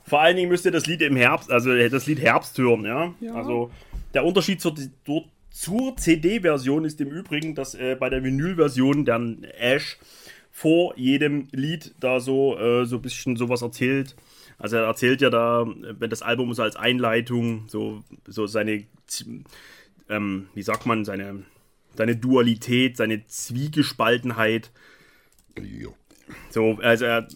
Vor 0.04 0.22
allen 0.22 0.38
Dingen 0.38 0.50
müsst 0.50 0.66
ihr 0.66 0.72
das 0.72 0.86
Lied 0.86 1.02
im 1.02 1.16
Herbst, 1.16 1.52
also 1.52 1.76
das 1.76 2.06
Lied 2.06 2.22
Herbst 2.22 2.58
hören, 2.58 2.86
ja? 2.86 3.14
Ja. 3.20 3.34
Also 3.34 3.72
der 4.14 4.24
Unterschied 4.24 4.62
zur, 4.62 4.76
zur, 5.50 5.98
CD-Version 5.98 6.86
ist 6.86 7.02
im 7.02 7.10
Übrigen, 7.10 7.56
dass 7.56 7.76
äh, 7.76 7.96
bei 8.00 8.10
der 8.10 8.24
Vinyl-Version 8.24 9.06
der 9.06 9.20
Ash 9.60 9.98
vor 10.52 10.98
jedem 10.98 11.48
Lied 11.52 11.94
da 12.00 12.20
so, 12.20 12.58
äh, 12.58 12.86
so 12.86 12.98
ein 12.98 13.02
bisschen 13.02 13.36
sowas 13.36 13.62
erzählt. 13.62 14.16
Also 14.58 14.78
er 14.78 14.86
erzählt 14.86 15.22
ja 15.22 15.30
da, 15.30 15.64
äh, 15.64 16.00
wenn 16.00 16.10
das 16.10 16.22
Album 16.22 16.54
so 16.54 16.64
als 16.64 16.76
Einleitung, 16.76 17.66
so, 17.68 18.04
so 18.28 18.48
seine, 18.48 18.86
ähm, 20.10 20.50
wie 20.54 20.64
sagt 20.64 20.86
man, 20.86 21.06
seine, 21.06 21.44
seine 21.96 22.16
Dualität, 22.16 22.98
seine 22.98 23.26
Zwiegespaltenheit. 23.28 24.72
So, 26.50 26.80
also 26.82 27.06
er 27.06 27.28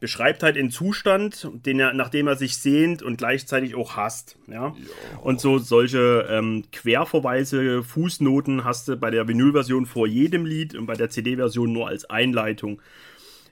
beschreibt 0.00 0.42
halt 0.42 0.56
den 0.56 0.70
Zustand, 0.70 1.48
den 1.64 1.80
er, 1.80 1.94
nachdem 1.94 2.26
er 2.26 2.36
sich 2.36 2.58
sehnt 2.58 3.02
und 3.02 3.16
gleichzeitig 3.16 3.74
auch 3.74 3.96
hasst. 3.96 4.36
Ja? 4.48 4.74
Und 5.22 5.40
so 5.40 5.58
solche 5.58 6.26
ähm, 6.28 6.64
Querverweise, 6.72 7.82
Fußnoten 7.82 8.64
hast 8.64 8.88
du 8.88 8.96
bei 8.96 9.10
der 9.10 9.26
Vinylversion 9.28 9.86
vor 9.86 10.06
jedem 10.06 10.44
Lied 10.44 10.74
und 10.74 10.84
bei 10.84 10.92
der 10.92 11.08
CD-Version 11.08 11.72
nur 11.72 11.88
als 11.88 12.04
Einleitung. 12.10 12.82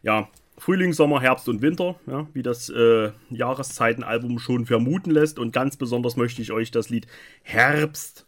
Ja, 0.02 0.28
Frühling, 0.58 0.92
Sommer, 0.92 1.22
Herbst 1.22 1.48
und 1.48 1.62
Winter, 1.62 1.98
ja, 2.06 2.26
wie 2.34 2.42
das 2.42 2.68
äh, 2.68 3.12
Jahreszeitenalbum 3.30 4.38
schon 4.38 4.66
vermuten 4.66 5.10
lässt. 5.10 5.38
Und 5.38 5.52
ganz 5.52 5.78
besonders 5.78 6.16
möchte 6.16 6.42
ich 6.42 6.52
euch 6.52 6.70
das 6.70 6.90
Lied 6.90 7.06
Herbst 7.42 8.26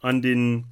an 0.00 0.22
den 0.22 0.64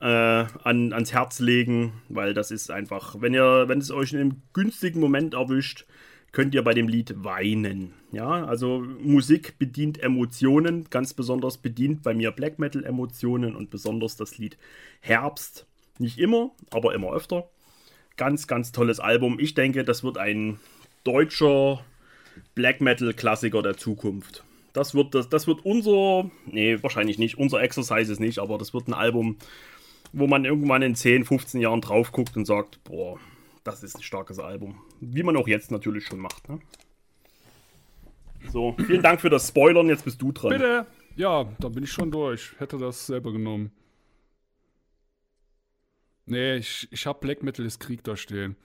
äh, 0.00 0.06
an, 0.06 0.92
ans 0.92 1.12
Herz 1.12 1.40
legen, 1.40 1.92
weil 2.08 2.34
das 2.34 2.50
ist 2.50 2.70
einfach, 2.70 3.16
wenn 3.20 3.34
ihr, 3.34 3.68
wenn 3.68 3.78
es 3.78 3.90
euch 3.90 4.12
in 4.12 4.20
einem 4.20 4.42
günstigen 4.52 5.00
Moment 5.00 5.34
erwischt, 5.34 5.86
könnt 6.32 6.54
ihr 6.54 6.62
bei 6.62 6.74
dem 6.74 6.88
Lied 6.88 7.24
weinen. 7.24 7.92
Ja, 8.10 8.44
also 8.46 8.84
Musik 9.00 9.58
bedient 9.58 10.02
Emotionen, 10.02 10.88
ganz 10.90 11.14
besonders 11.14 11.58
bedient 11.58 12.02
bei 12.02 12.14
mir 12.14 12.30
Black 12.30 12.58
Metal 12.58 12.84
Emotionen 12.84 13.54
und 13.54 13.70
besonders 13.70 14.16
das 14.16 14.38
Lied 14.38 14.56
Herbst. 15.00 15.66
Nicht 15.98 16.18
immer, 16.18 16.52
aber 16.70 16.94
immer 16.94 17.12
öfter. 17.12 17.48
Ganz, 18.16 18.46
ganz 18.46 18.72
tolles 18.72 18.98
Album. 18.98 19.38
Ich 19.38 19.54
denke, 19.54 19.84
das 19.84 20.02
wird 20.02 20.18
ein 20.18 20.58
deutscher 21.04 21.84
Black 22.54 22.80
Metal-Klassiker 22.80 23.62
der 23.62 23.76
Zukunft. 23.76 24.42
Das 24.72 24.94
wird, 24.94 25.14
das, 25.14 25.28
das 25.28 25.46
wird 25.46 25.64
unser, 25.64 26.30
nee, 26.46 26.82
wahrscheinlich 26.82 27.18
nicht, 27.18 27.38
unser 27.38 27.60
Exercise 27.60 28.10
ist 28.10 28.20
nicht, 28.20 28.38
aber 28.38 28.56
das 28.58 28.72
wird 28.72 28.88
ein 28.88 28.94
Album, 28.94 29.36
wo 30.12 30.26
man 30.26 30.44
irgendwann 30.44 30.82
in 30.82 30.94
10, 30.94 31.24
15 31.24 31.60
Jahren 31.60 31.80
drauf 31.80 32.12
guckt 32.12 32.36
und 32.36 32.46
sagt, 32.46 32.82
boah, 32.84 33.18
das 33.64 33.82
ist 33.82 33.96
ein 33.96 34.02
starkes 34.02 34.38
Album. 34.38 34.80
Wie 35.00 35.22
man 35.22 35.36
auch 35.36 35.48
jetzt 35.48 35.70
natürlich 35.70 36.06
schon 36.06 36.18
macht. 36.18 36.48
Ne? 36.48 36.60
So, 38.50 38.74
vielen 38.86 39.02
Dank 39.02 39.20
für 39.20 39.30
das 39.30 39.48
Spoilern, 39.48 39.88
jetzt 39.88 40.04
bist 40.04 40.20
du 40.20 40.32
dran. 40.32 40.50
Bitte! 40.50 40.86
Ja, 41.14 41.44
da 41.60 41.68
bin 41.68 41.84
ich 41.84 41.92
schon 41.92 42.10
durch. 42.10 42.52
Hätte 42.58 42.78
das 42.78 43.06
selber 43.06 43.32
genommen. 43.32 43.70
Nee, 46.24 46.56
ich, 46.56 46.88
ich 46.90 47.06
hab 47.06 47.20
Black 47.20 47.42
Metal 47.42 47.66
ist 47.66 47.80
Krieg 47.80 48.02
da 48.04 48.16
stehen. 48.16 48.56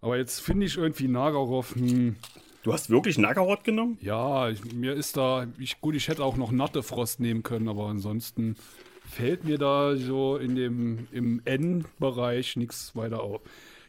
Aber 0.00 0.16
jetzt 0.16 0.40
finde 0.40 0.66
ich 0.66 0.76
irgendwie 0.76 1.08
Nagarov, 1.08 1.74
hm, 1.74 2.16
Du 2.62 2.72
hast 2.72 2.90
wirklich 2.90 3.18
Nagarot 3.18 3.64
genommen? 3.64 3.98
ja, 4.00 4.48
ich, 4.48 4.72
mir 4.72 4.94
ist 4.94 5.16
da, 5.16 5.46
ich, 5.58 5.80
gut, 5.80 5.94
ich 5.96 6.08
hätte 6.08 6.24
auch 6.24 6.36
noch 6.36 6.52
Nattefrost 6.52 7.18
nehmen 7.18 7.42
können, 7.42 7.68
aber 7.68 7.86
ansonsten 7.86 8.56
fällt 9.04 9.44
mir 9.44 9.58
da 9.58 9.96
so 9.96 10.36
in 10.36 10.54
dem, 10.54 11.08
im 11.10 11.42
N-Bereich 11.44 12.56
nichts 12.56 12.94
weiter 12.94 13.22
auf. 13.22 13.40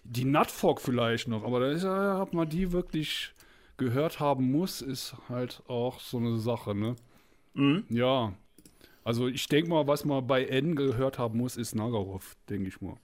Die 0.04 0.26
Nutfog 0.26 0.82
vielleicht 0.82 1.28
noch, 1.28 1.44
aber 1.44 1.60
da 1.60 1.72
ist 1.72 1.84
ja, 1.84 2.22
ob 2.22 2.34
man 2.34 2.50
die 2.50 2.72
wirklich 2.72 3.32
gehört 3.78 4.20
haben 4.20 4.52
muss, 4.52 4.82
ist 4.82 5.16
halt 5.30 5.62
auch 5.68 6.00
so 6.00 6.18
eine 6.18 6.38
Sache, 6.38 6.76
ne? 6.76 6.95
Ja. 7.90 8.34
Also 9.04 9.28
ich 9.28 9.48
denke 9.48 9.70
mal, 9.70 9.88
was 9.88 10.04
man 10.04 10.26
bei 10.26 10.45
N 10.45 10.76
gehört 10.76 11.20
haben 11.20 11.38
muss, 11.38 11.58
ist 11.58 11.76
Nagarov, 11.76 12.36
denke 12.50 12.70
ich 12.70 12.82
mal. 12.82 12.98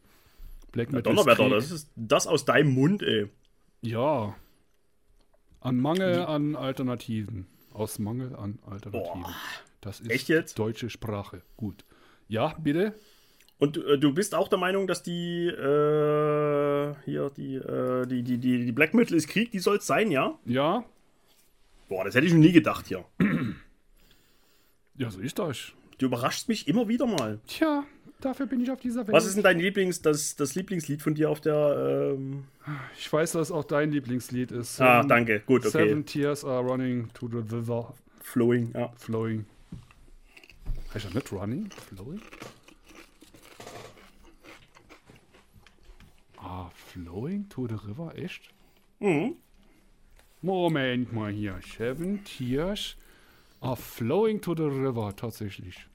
Black 0.71 0.91
Metal. 0.91 1.13
ist 1.13 1.17
Donnerwetter, 1.17 1.49
das 1.49 1.71
ist 1.71 1.89
das 1.95 2.27
aus 2.27 2.45
deinem 2.45 2.73
Mund, 2.73 3.03
ey. 3.03 3.27
Ja. 3.81 4.35
An 5.61 5.77
Mangel 5.77 6.21
an 6.25 6.55
Alternativen. 6.55 7.47
Aus 7.73 7.99
Mangel 7.99 8.35
an 8.35 8.59
Alternativen. 8.65 9.25
Das 9.81 9.99
ist 9.99 10.09
Echt 10.09 10.29
jetzt? 10.29 10.57
deutsche 10.59 10.89
Sprache. 10.89 11.41
Gut. 11.57 11.85
Ja, 12.27 12.55
bitte? 12.59 12.93
Und 13.57 13.77
äh, 13.77 13.97
du 13.97 14.13
bist 14.13 14.35
auch 14.35 14.47
der 14.47 14.57
Meinung, 14.57 14.87
dass 14.87 15.03
die, 15.03 15.47
äh, 15.47 16.95
hier, 17.05 17.29
die, 17.35 17.55
äh, 17.55 18.05
die, 18.07 18.23
die, 18.23 18.37
die, 18.37 18.65
die 18.65 18.71
Black 18.71 18.93
Metal 18.93 19.17
ist 19.17 19.27
Krieg, 19.27 19.51
die 19.51 19.59
soll 19.59 19.77
es 19.77 19.85
sein, 19.85 20.11
ja? 20.11 20.37
Ja? 20.45 20.85
Boah, 21.89 22.05
das 22.05 22.15
hätte 22.15 22.27
ich 22.27 22.33
nie 22.33 22.51
gedacht 22.51 22.87
hier. 22.87 23.05
Ja, 24.95 25.09
so 25.09 25.21
ist 25.21 25.39
das. 25.39 25.71
Du 25.97 26.07
überraschst 26.07 26.49
mich 26.49 26.67
immer 26.67 26.89
wieder 26.89 27.05
mal. 27.05 27.39
Tja, 27.47 27.85
dafür 28.21 28.45
bin 28.45 28.61
ich 28.61 28.71
auf 28.71 28.79
dieser 28.79 29.07
Welt. 29.07 29.13
Was 29.13 29.25
ist 29.25 29.35
denn 29.35 29.43
dein 29.43 29.59
Lieblings, 29.59 30.01
das, 30.01 30.35
das 30.35 30.55
Lieblingslied 30.55 31.01
von 31.01 31.15
dir 31.15 31.29
auf 31.29 31.41
der, 31.41 32.13
ähm... 32.15 32.45
Ich 32.97 33.11
weiß, 33.11 33.33
dass 33.33 33.51
auch 33.51 33.65
dein 33.65 33.91
Lieblingslied 33.91 34.51
ist. 34.51 34.79
Ah, 34.81 34.97
Seven- 34.97 35.09
danke, 35.09 35.39
gut, 35.41 35.65
okay. 35.65 35.87
Seven 35.87 36.05
Tears 36.05 36.43
are 36.45 36.63
running 36.63 37.09
to 37.13 37.27
the 37.27 37.37
river. 37.55 37.93
Flowing, 38.21 38.71
ja. 38.73 38.91
Flowing. 38.97 39.45
Heißt 40.93 41.05
das 41.05 41.13
nicht 41.13 41.31
running? 41.31 41.69
Flowing? 41.87 42.21
Ah, 46.37 46.69
flowing 46.73 47.47
to 47.49 47.67
the 47.67 47.75
river, 47.87 48.13
echt? 48.15 48.53
Mhm. 48.99 49.35
Moment 50.41 51.11
mal 51.11 51.31
hier. 51.31 51.59
Seven 51.77 52.23
Tears 52.23 52.95
are 53.59 53.75
flowing 53.75 54.39
to 54.39 54.55
the 54.55 54.63
river, 54.63 55.13
tatsächlich. 55.15 55.88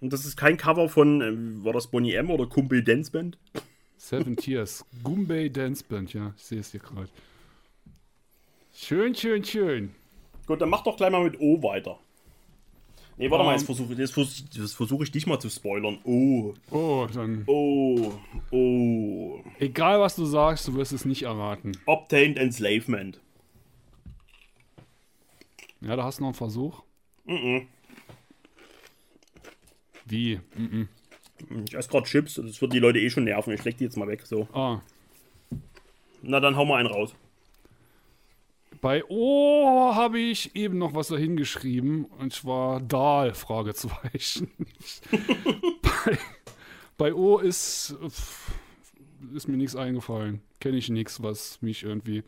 Und 0.00 0.12
das 0.12 0.24
ist 0.24 0.36
kein 0.36 0.56
Cover 0.56 0.88
von, 0.88 1.20
ähm, 1.20 1.64
war 1.64 1.72
das 1.72 1.86
Bonnie 1.86 2.14
M 2.14 2.30
oder 2.30 2.46
Kumpel 2.46 2.82
Dance 2.82 3.10
Band? 3.10 3.38
Seven 3.96 4.36
Tears. 4.36 4.84
Gumbay 5.02 5.48
Dance 5.50 5.82
Band, 5.88 6.12
ja, 6.12 6.34
ich 6.36 6.42
sehe 6.42 6.60
es 6.60 6.70
hier 6.72 6.80
gerade. 6.80 7.08
Schön, 8.74 9.14
schön, 9.14 9.44
schön. 9.44 9.94
Gut, 10.46 10.60
dann 10.60 10.68
mach 10.68 10.82
doch 10.82 10.96
gleich 10.96 11.10
mal 11.10 11.24
mit 11.24 11.40
O 11.40 11.62
weiter. 11.62 11.98
Nee, 13.16 13.30
warte 13.30 13.44
mal, 13.44 13.52
Ähm. 13.52 13.58
jetzt 13.58 13.66
versuche 13.66 13.94
jetzt 13.94 14.74
versuch, 14.74 15.00
ich 15.02 15.12
dich 15.12 15.26
mal 15.26 15.38
zu 15.38 15.48
spoilern. 15.48 15.98
Oh, 16.04 16.52
Oh, 16.70 17.06
dann. 17.14 17.44
oh, 17.46 18.12
oh. 18.50 19.40
Egal 19.60 20.00
was 20.00 20.16
du 20.16 20.26
sagst, 20.26 20.66
du 20.68 20.74
wirst 20.74 20.92
es 20.92 21.04
nicht 21.04 21.22
erraten. 21.22 21.72
Obtained 21.86 22.36
Enslavement. 22.36 23.20
Ja, 25.80 25.96
da 25.96 26.04
hast 26.04 26.18
du 26.18 26.22
noch 26.22 26.28
einen 26.30 26.34
Versuch. 26.34 26.82
Mhm. 27.24 27.68
Wie? 30.04 30.40
Mhm. 30.56 30.88
Ich 31.66 31.74
esse 31.74 31.88
gerade 31.88 32.06
Chips, 32.06 32.34
das 32.34 32.60
wird 32.60 32.72
die 32.72 32.78
Leute 32.78 32.98
eh 32.98 33.10
schon 33.10 33.24
nerven. 33.24 33.52
Ich 33.52 33.64
leg 33.64 33.76
die 33.76 33.84
jetzt 33.84 33.96
mal 33.96 34.08
weg. 34.08 34.22
So. 34.24 34.48
Ah. 34.52 34.80
Na, 36.22 36.40
dann 36.40 36.56
hau 36.56 36.64
mal 36.64 36.78
einen 36.78 36.88
raus. 36.88 37.14
Bei 38.80 39.02
O 39.08 39.92
habe 39.94 40.18
ich 40.18 40.54
eben 40.54 40.78
noch 40.78 40.94
was 40.94 41.08
dahin 41.08 41.36
geschrieben 41.36 42.04
und 42.18 42.32
zwar 42.32 42.80
Dahl, 42.80 43.32
Fragezeichen. 43.32 44.50
bei, 45.82 46.18
bei 46.98 47.14
O 47.14 47.38
ist, 47.38 47.96
ist 49.34 49.48
mir 49.48 49.56
nichts 49.56 49.74
eingefallen. 49.74 50.42
Kenne 50.60 50.76
ich 50.76 50.90
nichts, 50.90 51.22
was 51.22 51.62
mich 51.62 51.82
irgendwie. 51.82 52.24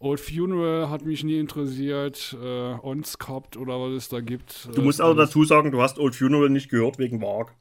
Old 0.00 0.18
Funeral 0.18 0.88
hat 0.88 1.04
mich 1.04 1.22
nie 1.24 1.38
interessiert. 1.38 2.34
Äh, 2.42 2.74
Onscopt 2.82 3.58
oder 3.58 3.78
was 3.80 3.92
es 3.92 4.08
da 4.08 4.20
gibt. 4.20 4.68
Du 4.74 4.82
musst 4.82 5.00
auch 5.00 5.14
dazu 5.14 5.44
sagen, 5.44 5.70
du 5.70 5.82
hast 5.82 5.98
Old 5.98 6.14
Funeral 6.16 6.48
nicht 6.48 6.70
gehört 6.70 6.98
wegen 6.98 7.20
Varg. 7.20 7.54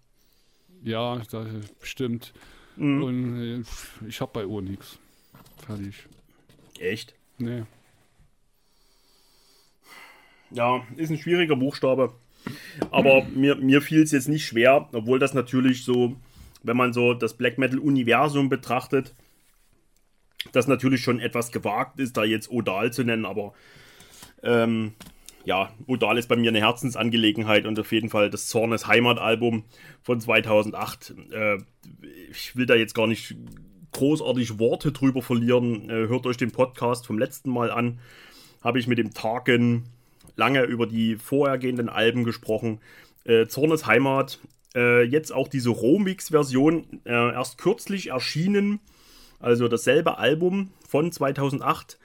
Ja, 0.82 1.22
das 1.30 1.48
stimmt. 1.82 2.34
Und 2.78 3.42
äh, 3.42 4.08
ich 4.08 4.22
habe 4.22 4.32
bei 4.34 4.46
O 4.48 4.62
nichts. 4.62 5.00
Fertig. 5.66 6.08
Echt? 6.80 7.14
Nee. 7.38 7.64
Ja, 10.52 10.82
ist 10.96 11.10
ein 11.10 11.18
schwieriger 11.18 11.58
Buchstabe. 11.58 12.14
Aber 12.90 13.26
mir, 13.36 13.56
mir 13.56 13.82
fiel 13.82 14.02
es 14.02 14.12
jetzt 14.12 14.30
nicht 14.30 14.46
schwer, 14.46 14.88
obwohl 14.94 15.20
das 15.20 15.34
natürlich 15.34 15.84
so, 15.84 16.16
wenn 16.64 16.78
man 16.78 16.94
so 16.94 17.14
das 17.14 17.34
Black 17.34 17.58
Metal-Universum 17.58 18.48
betrachtet, 18.48 19.14
das 20.52 20.68
natürlich 20.68 21.02
schon 21.02 21.20
etwas 21.20 21.52
gewagt 21.52 22.00
ist, 22.00 22.18
da 22.18 22.24
jetzt 22.24 22.50
Odal 22.52 22.92
zu 22.92 23.04
nennen, 23.04 23.26
aber 23.26 23.54
ähm, 24.44 24.94
ja, 25.46 25.72
Odal 25.88 26.18
ist 26.18 26.28
bei 26.28 26.36
mir 26.36 26.50
eine 26.50 26.60
Herzensangelegenheit 26.60 27.66
und 27.66 27.80
auf 27.80 27.92
jeden 27.92 28.10
Fall 28.10 28.30
das 28.30 28.48
Zornes 28.48 28.88
Heimatalbum 28.88 29.64
von 30.02 30.20
2008. 30.20 31.16
Äh, 31.32 31.58
ich 32.30 32.56
will 32.56 32.66
da 32.66 32.76
jetzt 32.76 32.94
gar 32.94 33.08
nicht 33.08 33.36
großartig 33.92 34.60
Worte 34.60 34.92
drüber 34.92 35.22
verlieren. 35.22 35.90
Äh, 35.90 36.08
hört 36.08 36.26
euch 36.26 36.38
den 36.38 36.52
Podcast 36.52 37.08
vom 37.08 37.18
letzten 37.18 37.50
Mal 37.50 37.72
an. 37.72 38.00
Habe 38.62 38.80
ich 38.80 38.88
mit 38.88 38.98
dem 38.98 39.14
Tarken 39.14 39.86
lange 40.36 40.64
über 40.64 40.86
die 40.86 41.16
vorhergehenden 41.16 41.90
Alben 41.90 42.24
gesprochen. 42.24 42.80
Äh, 43.24 43.48
Zornes 43.48 43.86
Heimat, 43.86 44.40
äh, 44.76 45.04
jetzt 45.04 45.32
auch 45.32 45.48
diese 45.48 45.70
Romix-Version, 45.70 47.02
äh, 47.06 47.12
erst 47.12 47.58
kürzlich 47.58 48.10
erschienen. 48.10 48.80
Also 49.40 49.68
dasselbe 49.68 50.18
Album 50.18 50.72
von 50.88 51.12
2008, 51.12 51.98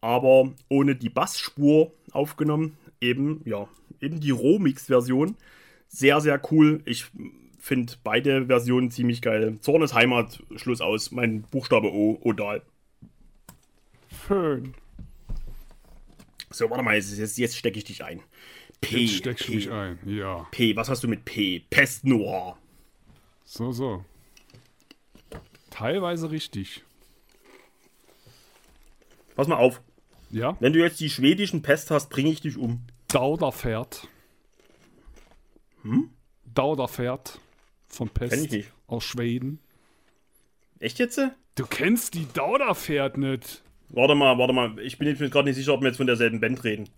aber 0.00 0.52
ohne 0.68 0.94
die 0.94 1.08
Bassspur 1.08 1.92
aufgenommen. 2.12 2.76
Eben, 3.00 3.42
ja, 3.44 3.68
eben 4.00 4.20
die 4.20 4.30
Romix-Version. 4.30 5.36
Sehr, 5.88 6.20
sehr 6.20 6.40
cool. 6.50 6.82
Ich 6.84 7.06
finde 7.58 7.94
beide 8.04 8.46
Versionen 8.46 8.90
ziemlich 8.90 9.22
geil. 9.22 9.58
Zornes 9.60 9.94
Heimat, 9.94 10.42
Schluss 10.56 10.80
aus. 10.80 11.10
Mein 11.10 11.42
Buchstabe 11.42 11.92
O, 11.92 12.18
Odal. 12.22 12.62
Schön. 14.26 14.74
So, 16.50 16.70
warte 16.70 16.82
mal, 16.82 16.94
jetzt, 16.94 17.38
jetzt, 17.38 17.56
stecke 17.56 17.78
ich 17.78 17.84
dich 17.84 18.04
ein. 18.04 18.20
P. 18.80 18.98
Jetzt 18.98 19.16
steckst 19.16 19.46
du 19.46 19.52
P, 19.52 19.56
mich 19.56 19.70
ein. 19.70 19.98
Ja. 20.06 20.46
P, 20.50 20.76
was 20.76 20.88
hast 20.88 21.02
du 21.04 21.08
mit 21.08 21.24
P? 21.24 21.60
Pest 21.70 22.04
Noir. 22.04 22.56
So, 23.44 23.72
so. 23.72 24.04
Teilweise 25.78 26.32
richtig. 26.32 26.82
Pass 29.36 29.46
mal 29.46 29.54
auf. 29.58 29.80
Ja? 30.30 30.56
Wenn 30.58 30.72
du 30.72 30.80
jetzt 30.80 30.98
die 30.98 31.08
schwedischen 31.08 31.62
Pest 31.62 31.92
hast, 31.92 32.10
bringe 32.10 32.30
ich 32.30 32.40
dich 32.40 32.56
um. 32.56 32.82
Dauderpferd. 33.06 34.08
Hm? 35.82 36.10
Dauderpferd 36.52 37.38
von 37.86 38.08
Pest 38.08 38.32
Kenn 38.34 38.44
ich 38.44 38.50
nicht. 38.50 38.72
aus 38.88 39.04
Schweden. 39.04 39.60
Echt 40.80 40.98
jetzt? 40.98 41.20
Du 41.54 41.64
kennst 41.64 42.14
die 42.14 42.26
Dauderpferd 42.32 43.16
nicht. 43.16 43.62
Warte 43.90 44.16
mal, 44.16 44.36
warte 44.36 44.52
mal. 44.52 44.78
Ich 44.80 44.98
bin 44.98 45.06
jetzt 45.06 45.20
gerade 45.30 45.44
nicht 45.48 45.56
sicher, 45.56 45.74
ob 45.74 45.80
wir 45.82 45.88
jetzt 45.88 45.96
von 45.98 46.08
derselben 46.08 46.40
Band 46.40 46.64
reden. 46.64 46.88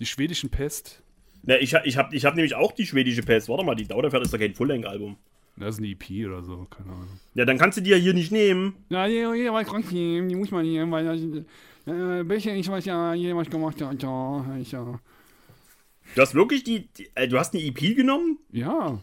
Die 0.00 0.06
schwedischen 0.06 0.50
Pest. 0.50 1.02
Na, 1.44 1.58
ich, 1.58 1.74
ha- 1.74 1.82
ich 1.84 1.96
habe 1.96 2.14
ich 2.14 2.26
hab 2.26 2.34
nämlich 2.34 2.54
auch 2.56 2.72
die 2.72 2.86
schwedische 2.86 3.22
Pest. 3.22 3.48
Warte 3.48 3.64
mal, 3.64 3.74
die 3.74 3.86
Dauderpferd 3.88 4.22
ist 4.22 4.34
doch 4.34 4.38
kein 4.38 4.54
Full-Length-Album. 4.54 5.16
Das 5.58 5.74
ist 5.76 5.78
eine 5.78 5.88
EP 5.88 6.26
oder 6.26 6.42
so, 6.42 6.66
keine 6.70 6.90
Ahnung. 6.90 7.08
Ja, 7.34 7.44
dann 7.46 7.56
kannst 7.58 7.78
du 7.78 7.82
die 7.82 7.90
ja 7.90 7.96
hier 7.96 8.12
nicht 8.14 8.30
nehmen. 8.30 8.74
Ja, 8.90 9.06
die, 9.06 9.14
die, 9.14 9.48
aber 9.48 9.64
trotzdem, 9.64 10.28
die 10.28 10.34
muss 10.34 10.50
man 10.50 10.64
hier, 10.66 10.90
weil 10.90 11.04
das, 11.04 11.20
äh, 11.86 12.28
welche, 12.28 12.50
ich 12.50 12.68
weiß 12.68 12.84
ja, 12.84 13.14
jemand 13.14 13.50
gemacht 13.50 13.80
hat, 13.80 14.02
ja, 14.02 14.56
ich, 14.60 14.72
ja. 14.72 15.00
Du 16.14 16.20
hast 16.22 16.34
wirklich 16.34 16.62
die, 16.62 16.88
die 16.98 17.08
äh, 17.14 17.26
du 17.26 17.38
hast 17.38 17.54
eine 17.54 17.64
EP 17.64 17.96
genommen? 17.96 18.38
Ja, 18.52 18.98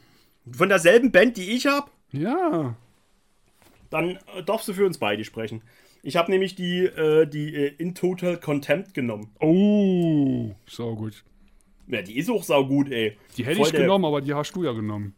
Von 0.51 0.69
derselben 0.69 1.11
Band, 1.11 1.37
die 1.37 1.51
ich 1.51 1.65
habe? 1.65 1.89
ja. 2.11 2.75
dann 3.89 4.11
äh, 4.35 4.43
darfst 4.45 4.67
du 4.67 4.73
für 4.73 4.85
uns 4.85 4.97
beide 4.99 5.23
sprechen. 5.23 5.61
Ich 6.03 6.17
habe 6.17 6.29
nämlich 6.31 6.53
die, 6.55 6.85
äh, 6.85 7.25
die 7.25 7.55
äh, 7.55 7.73
In 7.77 7.95
Total 7.95 8.39
Contempt 8.39 8.93
genommen. 8.93 9.31
Oh, 9.39 10.53
so 10.67 10.95
gut. 10.95 11.23
Ja, 11.87 12.01
die 12.01 12.17
ist 12.17 12.29
auch 12.29 12.43
saugut, 12.43 12.91
ey. 12.91 13.17
Die 13.37 13.45
hätte 13.45 13.57
Voll 13.57 13.65
ich 13.67 13.71
der- 13.71 13.81
genommen, 13.81 14.05
aber 14.05 14.21
die 14.21 14.33
hast 14.33 14.53
du 14.55 14.63
ja 14.63 14.71
genommen. 14.73 15.15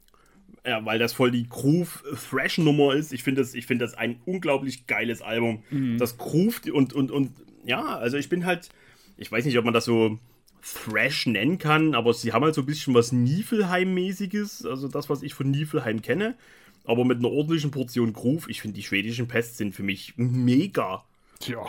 Ja, 0.66 0.84
weil 0.84 0.98
das 0.98 1.14
voll 1.14 1.30
die 1.32 1.48
Groove-Thrash-Nummer 1.48 2.96
ist. 2.96 3.14
Ich 3.14 3.24
finde 3.24 3.42
das, 3.42 3.54
ich 3.54 3.68
find 3.68 3.82
das 3.82 3.94
ein 3.94 4.20
unglaublich 4.26 4.88
geiles 4.88 5.22
Album. 5.22 5.64
Das 6.00 6.18
Groove 6.18 6.62
und, 6.74 6.94
und, 6.94 7.12
und 7.12 7.32
ja, 7.66 7.98
also 7.98 8.18
ich 8.18 8.30
bin 8.30 8.46
halt, 8.46 8.70
ich 9.18 9.32
weiß 9.32 9.46
nicht, 9.46 9.58
ob 9.58 9.66
man 9.66 9.74
das 9.74 9.86
so 9.86 10.18
Thrash 10.64 11.28
nennen 11.28 11.60
kann, 11.60 11.94
aber 11.94 12.14
sie 12.14 12.34
haben 12.34 12.44
halt 12.44 12.56
so 12.56 12.62
ein 12.62 12.66
bisschen 12.66 12.96
was 12.96 13.12
Niflheim-mäßiges, 13.12 14.66
also 14.68 14.88
das, 14.88 15.10
was 15.10 15.22
ich 15.22 15.36
von 15.36 15.52
Niflheim 15.52 16.02
kenne, 16.02 16.36
aber 16.84 17.06
mit 17.06 17.20
einer 17.20 17.30
ordentlichen 17.30 17.70
Portion 17.72 18.14
Groove. 18.14 18.50
Ich 18.50 18.62
finde, 18.62 18.76
die 18.76 18.84
schwedischen 18.84 19.28
Pests 19.28 19.58
sind 19.58 19.76
für 19.76 19.84
mich 19.84 20.14
mega. 20.18 21.04
Tja. 21.40 21.64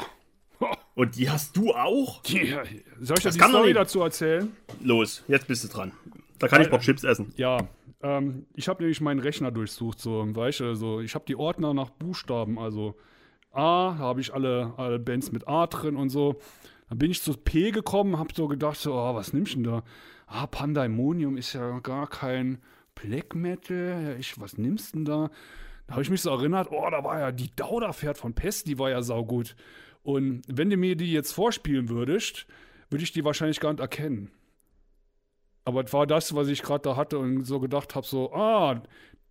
Und 0.94 1.16
die 1.16 1.28
hast 1.28 1.54
du 1.56 1.74
auch? 1.74 2.24
Ja, 2.24 2.62
Soll 3.00 3.18
ich 3.18 3.24
dir 3.24 3.30
die 3.30 3.38
kann 3.38 3.52
doch 3.52 3.58
Story 3.58 3.74
dazu 3.74 4.00
erzählen? 4.00 4.50
Los, 4.82 5.22
jetzt 5.28 5.46
bist 5.46 5.62
du 5.64 5.68
dran. 5.68 5.92
Da 6.38 6.48
kann 6.48 6.62
ich 6.62 6.70
noch 6.70 6.80
Chips 6.80 7.04
essen. 7.04 7.34
Ja, 7.36 7.68
ähm, 8.02 8.46
ich 8.54 8.68
habe 8.68 8.82
nämlich 8.82 9.00
meinen 9.00 9.20
Rechner 9.20 9.50
durchsucht, 9.50 9.98
so, 9.98 10.24
weißt 10.34 10.60
du, 10.60 10.64
also 10.66 11.00
ich 11.00 11.14
habe 11.14 11.24
die 11.26 11.36
Ordner 11.36 11.74
nach 11.74 11.90
Buchstaben, 11.90 12.58
also 12.58 12.96
A, 13.52 13.96
habe 13.98 14.20
ich 14.20 14.34
alle, 14.34 14.74
alle 14.76 14.98
Bands 14.98 15.32
mit 15.32 15.48
A 15.48 15.66
drin 15.66 15.96
und 15.96 16.10
so. 16.10 16.36
Dann 16.88 16.98
bin 16.98 17.10
ich 17.10 17.22
zu 17.22 17.32
P 17.32 17.70
gekommen, 17.70 18.18
habe 18.18 18.32
so 18.34 18.48
gedacht, 18.48 18.78
so, 18.78 18.94
oh, 18.94 19.14
was 19.14 19.32
nimmst 19.32 19.54
du 19.54 19.62
denn 19.62 19.64
da? 19.64 19.82
Ah, 20.26 20.46
Pandemonium 20.46 21.36
ist 21.36 21.52
ja 21.54 21.78
gar 21.80 22.06
kein 22.06 22.58
Black 22.94 23.34
Metal. 23.34 24.16
Ich, 24.18 24.38
was 24.40 24.58
nimmst 24.58 24.92
du 24.92 24.98
denn 24.98 25.04
da? 25.06 25.30
Da 25.86 25.92
habe 25.94 26.02
ich 26.02 26.10
mich 26.10 26.20
so 26.20 26.30
erinnert, 26.30 26.68
oh, 26.70 26.88
da 26.90 27.02
war 27.02 27.18
ja 27.18 27.32
die 27.32 27.54
Dauderpferd 27.54 28.18
von 28.18 28.34
Pest, 28.34 28.66
die 28.66 28.78
war 28.78 28.90
ja 28.90 29.02
saugut. 29.02 29.56
Und 30.02 30.42
wenn 30.48 30.70
du 30.70 30.76
mir 30.76 30.96
die 30.96 31.12
jetzt 31.12 31.32
vorspielen 31.32 31.88
würdest, 31.88 32.46
würde 32.90 33.04
ich 33.04 33.12
die 33.12 33.24
wahrscheinlich 33.24 33.60
gar 33.60 33.72
nicht 33.72 33.80
erkennen. 33.80 34.30
Aber 35.66 35.82
es 35.82 35.92
war 35.92 36.06
das, 36.06 36.32
was 36.36 36.46
ich 36.46 36.62
gerade 36.62 36.82
da 36.82 36.94
hatte 36.94 37.18
und 37.18 37.42
so 37.42 37.58
gedacht 37.58 37.96
habe, 37.96 38.06
so, 38.06 38.32
ah, 38.32 38.80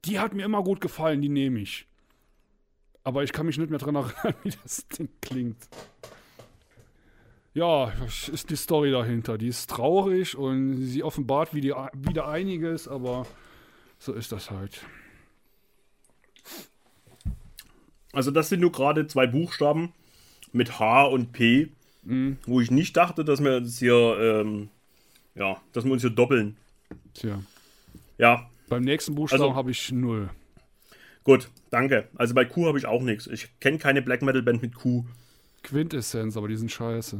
die 0.03 0.19
hat 0.19 0.33
mir 0.33 0.43
immer 0.43 0.63
gut 0.63 0.81
gefallen, 0.81 1.21
die 1.21 1.29
nehme 1.29 1.61
ich. 1.61 1.87
Aber 3.05 3.23
ich 3.23 3.31
kann 3.31 3.45
mich 3.45 3.57
nicht 3.57 3.69
mehr 3.69 3.79
dran 3.79 3.95
erinnern, 3.95 4.35
wie 4.43 4.49
das 4.49 4.85
Ding 4.89 5.07
klingt. 5.21 5.69
Ja, 7.53 7.93
das 8.01 8.27
ist 8.27 8.49
die 8.49 8.57
Story 8.57 8.91
dahinter. 8.91 9.37
Die 9.37 9.47
ist 9.47 9.69
traurig 9.69 10.37
und 10.37 10.75
sie 10.75 11.03
offenbart 11.03 11.53
wieder, 11.53 11.89
wieder 11.93 12.27
einiges, 12.27 12.89
aber 12.89 13.25
so 13.97 14.11
ist 14.11 14.33
das 14.33 14.51
halt. 14.51 14.85
Also 18.11 18.29
das 18.31 18.49
sind 18.49 18.59
nur 18.59 18.73
gerade 18.73 19.07
zwei 19.07 19.25
Buchstaben 19.25 19.93
mit 20.51 20.79
H 20.79 21.05
und 21.05 21.31
P, 21.31 21.69
wo 22.45 22.59
ich 22.59 22.71
nicht 22.71 22.97
dachte, 22.97 23.23
dass 23.23 23.41
wir 23.41 23.61
das 23.61 23.79
hier, 23.79 24.17
ähm, 24.19 24.69
ja, 25.35 25.61
dass 25.73 25.83
wir 25.85 25.91
uns 25.91 26.01
hier 26.01 26.09
doppeln. 26.11 26.57
Tja. 27.13 27.41
Ja, 28.17 28.49
Beim 28.67 28.83
nächsten 28.83 29.13
Buchstaben 29.13 29.43
Also- 29.43 29.55
habe 29.55 29.69
ich 29.71 29.91
null. 29.91 30.29
gut, 31.23 31.49
danke. 31.69 32.07
Also 32.15 32.33
bei 32.33 32.45
Q 32.45 32.65
habe 32.65 32.77
ich 32.79 32.85
auch 32.87 33.01
nichts. 33.03 33.27
Ich 33.27 33.59
kenne 33.59 33.77
keine 33.77 34.01
Black 34.01 34.21
Metal 34.23 34.41
Band 34.41 34.61
mit 34.61 34.73
Q. 34.75 35.05
Quintessenz, 35.63 36.35
aber 36.37 36.47
die 36.47 36.55
sind 36.57 36.71
scheiße. 36.71 37.19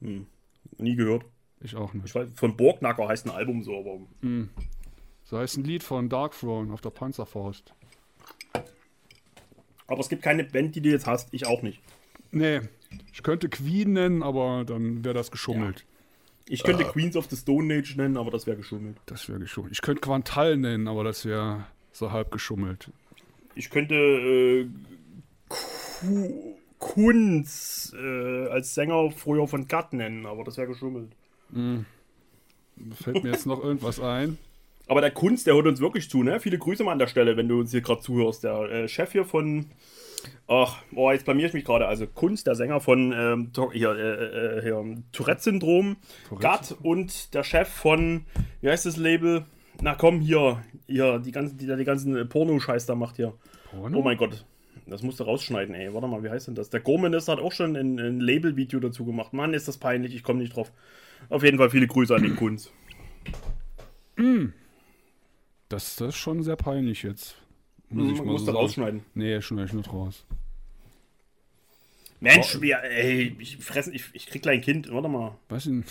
Nie 0.00 0.96
gehört. 0.96 1.24
Ich 1.60 1.74
auch 1.74 1.94
nicht. 1.94 2.04
Ich 2.06 2.14
weiß, 2.14 2.28
von 2.34 2.56
Borgnacker 2.56 3.08
heißt 3.08 3.26
ein 3.26 3.30
Album 3.30 3.62
so, 3.62 3.78
aber 3.78 3.98
So 5.24 5.38
heißt 5.38 5.56
ein 5.56 5.64
Lied 5.64 5.82
von 5.82 6.08
Dark 6.10 6.38
Throne 6.38 6.72
auf 6.72 6.80
der 6.82 6.90
Panzerfaust. 6.90 7.72
Aber 9.86 10.00
es 10.00 10.08
gibt 10.08 10.22
keine 10.22 10.44
Band, 10.44 10.74
die 10.74 10.80
du 10.80 10.90
jetzt 10.90 11.06
hast. 11.06 11.28
Ich 11.32 11.46
auch 11.46 11.62
nicht. 11.62 11.80
Nee, 12.30 12.60
ich 13.12 13.22
könnte 13.22 13.48
Queen 13.48 13.92
nennen, 13.94 14.22
aber 14.22 14.64
dann 14.66 15.04
wäre 15.04 15.14
das 15.14 15.30
geschummelt. 15.30 15.86
Ich 16.48 16.62
könnte 16.62 16.84
Queens 16.84 17.16
of 17.16 17.26
the 17.28 17.36
Stone 17.36 17.74
Age 17.74 17.96
nennen, 17.96 18.16
aber 18.16 18.30
das 18.30 18.46
wäre 18.46 18.56
geschummelt. 18.56 18.96
Das 19.06 19.28
wäre 19.28 19.40
geschummelt. 19.40 19.72
Ich 19.72 19.82
könnte 19.82 20.00
Quantal 20.00 20.56
nennen, 20.56 20.86
aber 20.86 21.02
das 21.02 21.24
wäre 21.24 21.64
so 21.92 22.12
halb 22.12 22.30
geschummelt. 22.30 22.90
Ich 23.54 23.70
könnte 23.70 23.94
äh, 23.94 24.66
Ku- 25.48 26.54
Kunz 26.78 27.94
äh, 27.98 28.46
als 28.48 28.74
Sänger 28.74 29.10
früher 29.10 29.48
von 29.48 29.66
Gat 29.66 29.92
nennen, 29.92 30.26
aber 30.26 30.44
das 30.44 30.56
wäre 30.56 30.68
geschummelt. 30.68 31.10
Fällt 33.02 33.24
mir 33.24 33.30
jetzt 33.32 33.46
noch 33.46 33.62
irgendwas 33.64 33.98
ein? 33.98 34.38
Aber 34.88 35.00
der 35.00 35.10
Kunz, 35.10 35.42
der 35.42 35.54
hört 35.54 35.66
uns 35.66 35.80
wirklich 35.80 36.08
zu, 36.08 36.22
ne? 36.22 36.38
Viele 36.38 36.58
Grüße 36.58 36.84
mal 36.84 36.92
an 36.92 36.98
der 37.00 37.06
Stelle, 37.08 37.36
wenn 37.36 37.48
du 37.48 37.58
uns 37.58 37.72
hier 37.72 37.80
gerade 37.80 38.02
zuhörst. 38.02 38.44
Der 38.44 38.60
äh, 38.70 38.88
Chef 38.88 39.10
hier 39.12 39.24
von. 39.24 39.66
Ach, 40.48 40.82
oh, 40.94 41.10
jetzt 41.10 41.24
blamier 41.24 41.46
ich 41.46 41.52
mich 41.52 41.64
gerade. 41.64 41.86
Also 41.86 42.06
Kunz, 42.06 42.44
der 42.44 42.54
Sänger 42.54 42.80
von 42.80 43.12
ähm, 43.12 43.52
hier, 43.72 43.90
äh, 43.90 44.58
äh, 44.58 44.62
hier, 44.62 45.02
Tourette-Syndrom, 45.12 45.96
Gat 46.38 46.76
und 46.82 47.34
der 47.34 47.44
Chef 47.44 47.68
von, 47.68 48.26
wie 48.60 48.68
heißt 48.68 48.86
das 48.86 48.96
Label? 48.96 49.44
Na 49.80 49.94
komm, 49.94 50.20
hier, 50.20 50.62
hier, 50.86 51.18
die 51.18 51.32
ganzen, 51.32 51.58
die 51.58 51.66
die 51.66 51.84
ganzen 51.84 52.16
äh, 52.16 52.24
Porno-Scheiß 52.24 52.86
da 52.86 52.94
macht 52.94 53.16
hier. 53.16 53.34
Porno? 53.70 53.98
Oh 53.98 54.02
mein 54.02 54.16
Gott. 54.16 54.44
Das 54.86 55.02
musst 55.02 55.18
du 55.18 55.24
rausschneiden, 55.24 55.74
ey. 55.74 55.92
Warte 55.92 56.06
mal, 56.06 56.22
wie 56.22 56.30
heißt 56.30 56.46
denn 56.46 56.54
das? 56.54 56.70
Der 56.70 56.80
Gorminister 56.80 57.32
hat 57.32 57.40
auch 57.40 57.52
schon 57.52 57.76
ein, 57.76 57.98
ein 57.98 58.20
Label-Video 58.20 58.78
dazu 58.78 59.04
gemacht. 59.04 59.32
Mann, 59.32 59.52
ist 59.52 59.66
das 59.66 59.78
peinlich, 59.78 60.14
ich 60.14 60.22
komme 60.22 60.38
nicht 60.38 60.54
drauf. 60.54 60.72
Auf 61.28 61.42
jeden 61.42 61.58
Fall 61.58 61.70
viele 61.70 61.88
Grüße 61.88 62.14
an 62.14 62.22
den 62.22 62.36
Kunz. 62.36 62.72
Das, 65.68 65.96
das 65.96 66.08
ist 66.10 66.16
schon 66.16 66.42
sehr 66.44 66.56
peinlich 66.56 67.02
jetzt. 67.02 67.36
Muss 67.90 68.12
ich 68.12 68.18
mal 68.18 68.26
muss 68.32 68.40
so 68.42 68.46
das 68.46 68.54
rausschneiden. 68.56 69.02
Nee, 69.14 69.40
schneide 69.40 69.66
ich 69.68 69.72
nicht 69.72 69.92
raus. 69.92 70.24
Mensch, 72.20 72.60
wir, 72.60 72.82
ey, 72.82 73.36
ich 73.38 73.58
fressen, 73.58 73.92
ich, 73.94 74.04
ich 74.12 74.26
krieg 74.26 74.42
gleich 74.42 74.58
ein 74.58 74.62
Kind. 74.64 74.90
Warte 74.92 75.08
mal. 75.08 75.36
Ich 75.56 75.66
nicht. 75.66 75.88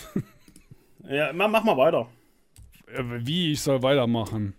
Ja, 1.08 1.32
mach, 1.32 1.48
mach 1.48 1.62
mal 1.64 1.76
weiter. 1.76 2.08
Äh, 2.92 3.02
Wie 3.24 3.52
ich 3.52 3.60
soll 3.62 3.80
weitermachen? 3.82 4.54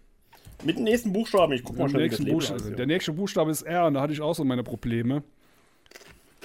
Mit 0.64 0.78
dem 0.78 0.86
nächsten 0.86 1.12
Buchstaben. 1.14 1.52
Ich 1.54 1.64
guck 1.64 1.78
mal 1.78 1.84
Der 1.84 1.90
schnell, 2.10 2.26
wie 2.26 2.32
das 2.40 2.52
heißt. 2.52 2.80
der 2.80 2.86
nächste 2.88 3.12
Buchstabe 3.14 3.52
ist 3.52 3.62
R 3.64 3.86
und 3.88 3.94
da 3.96 4.02
hatte 4.02 4.14
ich 4.14 4.22
auch 4.22 4.34
so 4.34 4.44
meine 4.44 4.64
Probleme. 4.64 5.24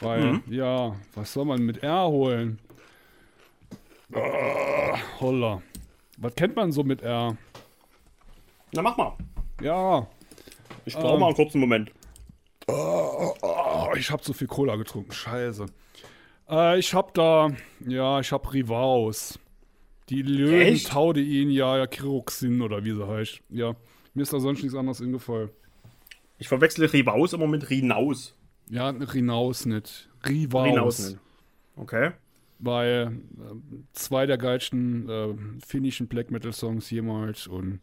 Weil, 0.00 0.24
Mhm. 0.34 0.42
ja, 0.48 0.96
was 1.14 1.32
soll 1.32 1.44
man 1.44 1.64
mit 1.64 1.82
R 1.82 2.08
holen? 2.08 2.58
Ah, 4.12 4.98
holla. 5.20 5.62
Was 6.18 6.34
kennt 6.34 6.56
man 6.56 6.72
so 6.72 6.82
mit 6.82 7.00
R? 7.02 7.36
Na, 8.72 8.82
mach 8.82 8.96
mal. 8.96 9.16
Ja, 9.62 10.06
Ich 10.84 10.94
brauche 10.94 11.18
mal 11.18 11.26
einen 11.26 11.36
kurzen 11.36 11.60
Moment. 11.60 11.92
oh, 12.68 13.92
ich 13.96 14.10
habe 14.10 14.22
zu 14.22 14.32
viel 14.32 14.46
Cola 14.46 14.76
getrunken. 14.76 15.12
Scheiße. 15.12 15.66
Äh, 16.48 16.78
ich 16.78 16.94
habe 16.94 17.10
da, 17.14 17.50
ja, 17.86 18.20
ich 18.20 18.32
habe 18.32 18.52
Rivaus. 18.52 19.38
Die 20.08 20.22
Löwen? 20.22 20.76
Taudein, 20.78 21.50
ja, 21.50 21.78
ja, 21.78 21.86
Kiroxin 21.86 22.60
oder 22.60 22.84
wie 22.84 22.92
sie 22.92 23.06
heißt. 23.06 23.40
Ja, 23.50 23.74
mir 24.14 24.22
ist 24.22 24.32
da 24.32 24.40
sonst 24.40 24.62
nichts 24.62 24.76
anderes 24.76 25.00
eingefallen. 25.00 25.50
Ich 26.38 26.48
verwechsel 26.48 26.86
Rivaus 26.86 27.32
immer 27.32 27.46
mit 27.46 27.70
Rinaus. 27.70 28.34
Ja, 28.68 28.90
Rinaus 28.90 29.64
nicht. 29.64 30.08
Rivaus. 30.28 30.66
Rinaus 30.66 30.98
nennen. 30.98 31.20
Okay. 31.76 32.10
Weil 32.58 33.12
äh, 33.38 33.54
zwei 33.92 34.26
der 34.26 34.38
geilsten 34.38 35.08
äh, 35.08 35.34
finnischen 35.64 36.08
Black 36.08 36.30
Metal 36.30 36.52
Songs 36.52 36.90
jemals 36.90 37.46
und 37.46 37.80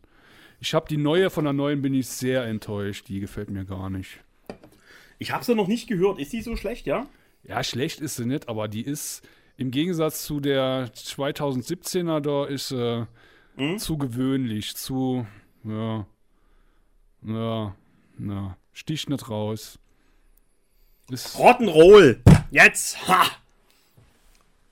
ich 0.60 0.74
habe 0.74 0.88
die 0.90 0.98
neue 0.98 1.30
von 1.30 1.46
der 1.46 1.54
neuen 1.54 1.82
bin 1.82 1.94
ich 1.94 2.08
sehr 2.08 2.46
enttäuscht. 2.46 3.08
Die 3.08 3.20
gefällt 3.20 3.50
mir 3.50 3.66
gar 3.66 3.90
nicht. 3.90 4.20
Ich 5.18 5.32
habe 5.32 5.44
sie 5.44 5.56
noch 5.56 5.68
nicht 5.68 5.88
gehört. 5.88 6.20
Ist 6.20 6.34
die 6.34 6.42
so 6.42 6.56
schlecht, 6.56 6.86
ja? 6.86 7.08
Ja, 7.44 7.64
schlecht 7.64 8.00
ist 8.00 8.16
sie 8.16 8.26
nicht, 8.26 8.50
aber 8.50 8.68
die 8.68 8.82
ist 8.82 9.22
im 9.58 9.72
Gegensatz 9.72 10.24
zu 10.24 10.40
der 10.40 10.92
2017er 10.94 12.20
da 12.22 12.46
ist 12.46 12.72
äh, 12.72 13.06
zu 13.78 13.98
gewöhnlich, 13.98 14.76
zu 14.76 15.26
ja 15.64 16.06
ja 17.24 17.76
ja 18.20 18.58
sticht 18.72 19.10
nicht 19.10 19.30
raus. 19.30 19.80
Ist 21.10 21.38
Rottenroll. 21.38 22.22
Jetzt. 22.52 23.08
Ha. 23.08 23.26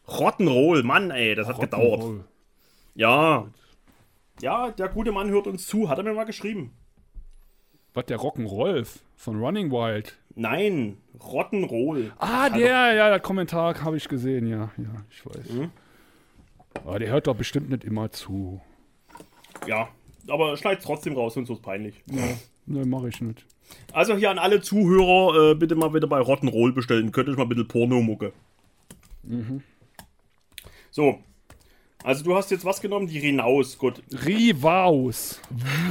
Rottenroll. 0.08 0.84
Mann, 0.84 1.12
ey, 1.12 1.36
das 1.36 1.48
hat 1.48 1.60
gedauert. 1.60 2.24
Ja. 2.96 3.48
Ja, 4.42 4.72
der 4.72 4.90
gute 4.90 5.12
Mann 5.12 5.30
hört 5.30 5.48
uns 5.48 5.66
zu. 5.68 5.90
Hat 5.90 5.98
er 5.98 6.04
mir 6.04 6.14
mal 6.14 6.26
geschrieben. 6.26 6.72
Was 7.94 8.06
der 8.06 8.20
Rock'n'Rolf 8.20 9.00
von 9.16 9.40
Running 9.42 9.72
Wild. 9.72 10.18
Nein. 10.36 10.98
Rottenroll. 11.20 12.14
Ah, 12.20 12.50
der, 12.50 12.94
ja, 12.94 13.10
der 13.10 13.20
Kommentar 13.20 13.82
habe 13.84 13.98
ich 13.98 14.08
gesehen, 14.08 14.46
ja, 14.46 14.70
ja, 14.78 15.04
ich 15.10 15.26
weiß. 15.26 15.50
Mhm. 15.50 15.72
Aber 16.86 17.00
der 17.00 17.10
hört 17.10 17.26
doch 17.26 17.36
bestimmt 17.36 17.72
nicht 17.72 17.84
immer 17.84 18.12
zu. 18.12 18.62
Ja. 19.66 19.90
Aber 20.30 20.56
schneid's 20.58 20.84
trotzdem 20.84 21.14
raus, 21.14 21.34
sonst 21.34 21.50
wird's 21.50 21.62
peinlich. 21.62 22.04
Ne, 22.68 22.86
mache 22.86 23.10
ich 23.10 23.22
nicht. 23.22 23.46
Also 23.94 24.16
hier 24.16 24.30
an 24.30 24.38
alle 24.38 24.62
Zuhörer, 24.62 25.52
äh, 25.52 25.56
bitte 25.56 25.76
mal 25.76 25.94
wieder 25.94 26.08
bei 26.08 26.20
Rottenroll 26.20 26.74
bestellen. 26.74 27.12
Könnt 27.12 27.30
ihr 27.30 27.36
mal 27.36 27.44
ein 27.44 27.50
bisschen 27.50 27.68
Pornomucke. 27.68 28.34
So. 30.92 31.20
Also 32.04 32.24
du 32.24 32.36
hast 32.36 32.52
jetzt 32.52 32.66
was 32.66 32.82
genommen? 32.82 33.08
Die 33.08 33.20
Rinaus. 33.20 33.78
Gut. 33.78 34.02
Rivaus. 34.26 35.42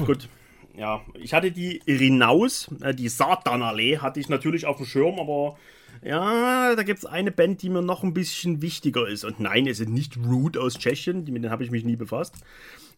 Gut. 0.06 0.28
ja, 0.76 1.02
ich 1.14 1.34
hatte 1.34 1.50
die 1.50 1.82
Rinaus, 1.86 2.68
äh, 2.82 2.94
die 2.94 3.08
Satanallee, 3.08 3.98
hatte 3.98 4.20
ich 4.20 4.28
natürlich 4.28 4.66
auf 4.66 4.76
dem 4.76 4.86
Schirm, 4.86 5.18
aber 5.18 5.56
ja, 6.02 6.74
da 6.76 6.82
gibt 6.82 7.00
es 7.00 7.06
eine 7.06 7.30
Band, 7.30 7.62
die 7.62 7.70
mir 7.70 7.82
noch 7.82 8.02
ein 8.02 8.14
bisschen 8.14 8.62
wichtiger 8.62 9.08
ist. 9.08 9.24
Und 9.24 9.40
nein, 9.40 9.66
es 9.66 9.80
ist 9.80 9.88
nicht 9.88 10.16
Root 10.18 10.56
aus 10.56 10.78
Tschechien, 10.78 11.24
mit 11.24 11.28
denen 11.28 11.50
habe 11.50 11.64
ich 11.64 11.70
mich 11.70 11.84
nie 11.84 11.96
befasst. 11.96 12.34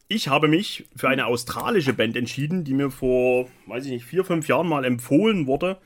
Ich 0.09 0.29
habe 0.29 0.49
mich 0.49 0.87
für 0.97 1.09
eine 1.09 1.27
australische 1.27 1.93
Band 1.93 2.17
entschieden, 2.17 2.65
die 2.65 2.75
mir 2.75 2.91
vor, 2.91 3.49
weiß 3.67 3.85
ich 3.85 3.93
nicht, 3.93 4.05
vier, 4.05 4.25
fünf 4.25 4.49
Jahren 4.49 4.69
mal 4.69 4.85
empfohlen 4.85 5.47
wurde. 5.47 5.79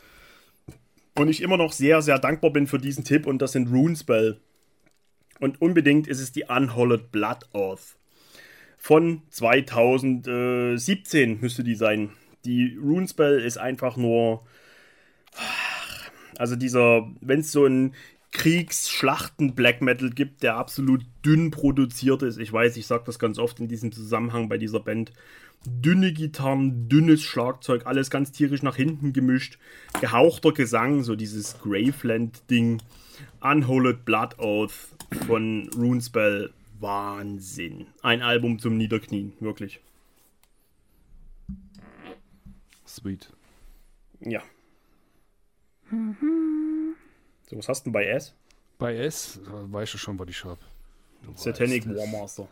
Und 1.19 1.29
ich 1.29 1.43
immer 1.43 1.57
noch 1.57 1.73
sehr, 1.73 2.01
sehr 2.03 2.19
dankbar 2.19 2.53
bin 2.53 2.67
für 2.67 2.79
diesen 2.79 3.05
Tipp 3.05 3.27
und 3.27 3.43
das 3.43 3.53
sind 3.53 3.71
Runespell. 3.71 4.41
Und 5.43 5.61
unbedingt 5.61 6.07
ist 6.07 6.21
es 6.21 6.31
die 6.31 6.45
Unhollowed 6.45 7.11
Blood 7.11 7.53
Oath. 7.53 7.97
Von 8.79 9.23
2017 9.31 11.41
müsste 11.41 11.65
die 11.65 11.75
sein. 11.75 12.11
Die 12.45 12.79
Runespell 12.81 13.41
ist 13.41 13.59
einfach 13.59 13.97
nur. 13.97 14.47
Also 16.39 16.55
dieser, 16.55 17.11
wenn 17.21 17.41
es 17.41 17.51
so 17.51 17.67
ein 17.67 17.93
Kriegsschlachten-Black 18.31 19.83
Metal 19.83 20.11
gibt, 20.11 20.45
der 20.45 20.55
absolut 20.55 21.05
dünn 21.27 21.51
produziert 21.51 22.23
ist. 22.23 22.39
Ich 22.39 22.53
weiß, 22.53 22.77
ich 22.77 22.87
sage 22.87 23.03
das 23.05 23.19
ganz 23.19 23.41
oft 23.41 23.59
in 23.59 23.67
diesem 23.67 23.91
Zusammenhang 23.91 24.49
bei 24.49 24.59
dieser 24.59 24.79
Band. 24.79 25.13
Dünne 25.67 26.13
Gitarren, 26.13 26.89
dünnes 26.89 27.23
Schlagzeug, 27.23 27.87
alles 27.87 28.11
ganz 28.11 28.31
tierisch 28.31 28.63
nach 28.63 28.77
hinten 28.77 29.13
gemischt. 29.13 29.59
Gehauchter 30.01 30.53
Gesang, 30.53 31.03
so 31.03 31.17
dieses 31.17 31.59
Graveland-Ding. 31.59 32.81
Unhollowed 33.41 34.05
Blood 34.05 34.39
Oath 34.39 34.92
von 35.15 35.71
Runespell. 35.77 36.53
Wahnsinn. 36.81 37.87
Ein 38.03 38.23
Album 38.23 38.59
zum 38.59 38.77
Niederknien, 38.77 39.33
wirklich. 39.39 39.81
Sweet. 42.87 43.33
Ja. 44.21 44.43
So, 45.91 47.57
was 47.57 47.69
hast 47.69 47.83
du 47.83 47.85
denn 47.85 47.93
bei 47.93 48.07
S? 48.07 48.35
Bei 48.79 48.97
S 48.97 49.41
weißt 49.45 49.95
du 49.95 49.99
schon, 49.99 50.19
was 50.19 50.29
ich 50.29 50.45
hab. 50.45 50.59
Satanic. 51.37 51.87
Warmaster. 51.87 52.49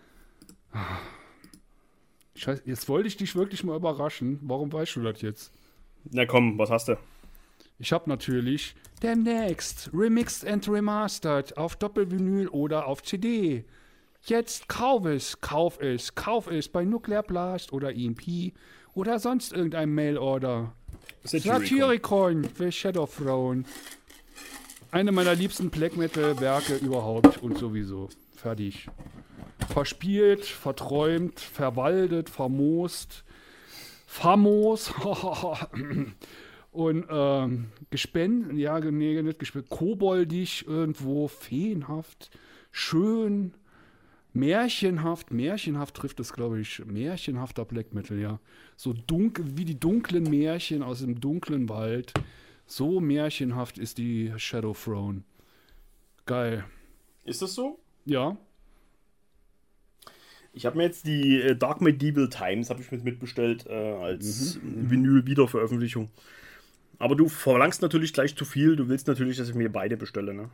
Scheiße, 2.36 2.62
jetzt 2.66 2.88
wollte 2.88 3.08
ich 3.08 3.16
dich 3.16 3.34
wirklich 3.34 3.64
mal 3.64 3.76
überraschen. 3.76 4.38
Warum 4.42 4.72
weißt 4.72 4.94
du 4.96 5.02
das 5.02 5.20
jetzt? 5.22 5.52
Na 6.04 6.24
komm, 6.24 6.56
was 6.58 6.70
hast 6.70 6.88
du? 6.88 6.96
Ich 7.80 7.92
habe 7.92 8.10
natürlich 8.10 8.74
demnächst 9.02 9.90
remixed 9.94 10.46
and 10.46 10.68
remastered 10.68 11.56
auf 11.56 11.76
Doppelvinyl 11.76 12.48
oder 12.48 12.86
auf 12.86 13.02
CD. 13.02 13.64
Jetzt 14.22 14.68
kauf 14.68 15.06
es, 15.06 15.40
kauf 15.40 15.80
es, 15.80 16.14
kauf 16.14 16.46
es 16.46 16.68
bei 16.68 16.84
Nuclear 16.84 17.22
Blast 17.22 17.72
oder 17.72 17.96
EMP 17.96 18.52
oder 18.92 19.18
sonst 19.18 19.54
irgendeinem 19.54 19.94
Mailorder. 19.94 20.74
Satyricon 21.24 22.44
für 22.44 22.70
Shadow 22.70 23.06
Throne. 23.06 23.64
Eine 24.90 25.10
meiner 25.10 25.34
liebsten 25.34 25.70
Black 25.70 25.96
Metal 25.96 26.38
Werke 26.38 26.76
überhaupt 26.76 27.42
und 27.42 27.56
sowieso. 27.56 28.10
Fertig. 28.36 28.88
Verspielt, 29.72 30.44
verträumt, 30.44 31.40
verwaldet, 31.40 32.28
vermoost, 32.28 33.24
famos 34.06 34.92
und 36.72 37.06
ähm, 37.10 37.66
gespenst, 37.90 38.52
ja, 38.52 38.78
nee, 38.78 39.20
nicht 39.22 39.38
gespenst, 39.38 39.70
koboldig 39.70 40.66
irgendwo, 40.66 41.28
feenhaft, 41.28 42.30
schön, 42.70 43.54
märchenhaft, 44.32 45.32
märchenhaft 45.32 45.96
trifft 45.96 46.20
es, 46.20 46.32
glaube 46.32 46.60
ich, 46.60 46.84
märchenhafter 46.84 47.64
Black 47.64 47.92
Metal, 47.92 48.18
ja. 48.18 48.38
So 48.76 48.92
dunkel, 48.92 49.44
wie 49.56 49.64
die 49.64 49.78
dunklen 49.78 50.24
Märchen 50.24 50.82
aus 50.82 51.00
dem 51.00 51.20
dunklen 51.20 51.68
Wald. 51.68 52.14
So 52.66 53.00
märchenhaft 53.00 53.78
ist 53.78 53.98
die 53.98 54.32
Shadow 54.36 54.72
Throne. 54.72 55.22
Geil. 56.24 56.64
Ist 57.24 57.42
das 57.42 57.54
so? 57.54 57.80
Ja. 58.04 58.36
Ich 60.52 60.66
habe 60.66 60.76
mir 60.76 60.84
jetzt 60.84 61.06
die 61.06 61.40
äh, 61.40 61.56
Dark 61.56 61.80
Medieval 61.80 62.28
Times 62.28 62.70
habe 62.70 62.80
ich 62.80 62.90
mit 62.92 63.04
mitbestellt 63.04 63.66
äh, 63.66 63.72
als 63.72 64.58
Vinyl-Wiederveröffentlichung. 64.62 66.10
Aber 67.00 67.16
du 67.16 67.28
verlangst 67.28 67.82
natürlich 67.82 68.12
gleich 68.12 68.36
zu 68.36 68.44
viel. 68.44 68.76
Du 68.76 68.88
willst 68.88 69.08
natürlich, 69.08 69.38
dass 69.38 69.48
ich 69.48 69.54
mir 69.54 69.72
beide 69.72 69.96
bestelle, 69.96 70.34
ne? 70.34 70.50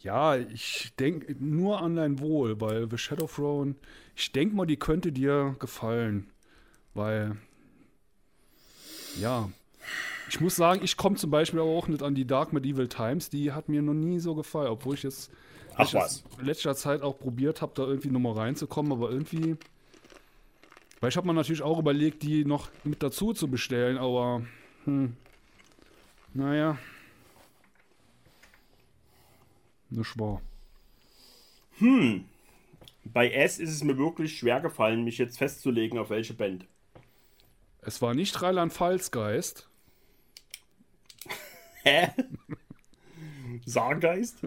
Ja, 0.00 0.36
ich 0.36 0.92
denke 0.98 1.34
nur 1.38 1.80
an 1.80 1.96
dein 1.96 2.18
Wohl, 2.18 2.60
weil 2.60 2.90
The 2.90 2.98
Shadow 2.98 3.26
Throne, 3.26 3.76
ich 4.14 4.32
denke 4.32 4.54
mal, 4.54 4.66
die 4.66 4.76
könnte 4.76 5.12
dir 5.12 5.56
gefallen. 5.60 6.28
Weil, 6.92 7.36
ja, 9.18 9.48
ich 10.28 10.40
muss 10.40 10.56
sagen, 10.56 10.80
ich 10.82 10.96
komme 10.96 11.16
zum 11.16 11.30
Beispiel 11.30 11.60
auch 11.60 11.88
nicht 11.88 12.02
an 12.02 12.14
die 12.14 12.26
Dark 12.26 12.52
Medieval 12.52 12.88
Times, 12.88 13.30
die 13.30 13.52
hat 13.52 13.68
mir 13.68 13.80
noch 13.80 13.94
nie 13.94 14.18
so 14.18 14.34
gefallen, 14.34 14.68
obwohl 14.68 14.94
ich 14.94 15.02
jetzt 15.04 15.30
Ach 15.74 15.80
letzter- 15.80 15.98
was. 15.98 16.24
letzter 16.42 16.74
Zeit 16.74 17.02
auch 17.02 17.18
probiert 17.18 17.62
habe, 17.62 17.72
da 17.74 17.84
irgendwie 17.84 18.10
nochmal 18.10 18.34
reinzukommen, 18.34 18.92
aber 18.92 19.10
irgendwie, 19.10 19.56
weil 21.00 21.10
ich 21.10 21.16
habe 21.16 21.26
mir 21.26 21.34
natürlich 21.34 21.62
auch 21.62 21.78
überlegt, 21.78 22.22
die 22.22 22.44
noch 22.44 22.68
mit 22.84 23.02
dazu 23.02 23.32
zu 23.32 23.48
bestellen, 23.48 23.98
aber, 23.98 24.42
hm, 24.84 25.16
naja, 26.34 26.78
nicht 29.90 30.18
wahr. 30.18 30.40
Bei 33.04 33.30
S 33.30 33.58
ist 33.58 33.70
es 33.70 33.84
mir 33.84 33.98
wirklich 33.98 34.38
schwer 34.38 34.60
gefallen, 34.60 35.04
mich 35.04 35.18
jetzt 35.18 35.38
festzulegen, 35.38 35.98
auf 35.98 36.10
welche 36.10 36.34
Band. 36.34 36.66
Es 37.82 38.00
war 38.00 38.14
nicht 38.14 38.40
Rheinland-Pfalz-Geist. 38.40 39.68
Hä? 41.82 42.08
Sargeist? 43.66 44.38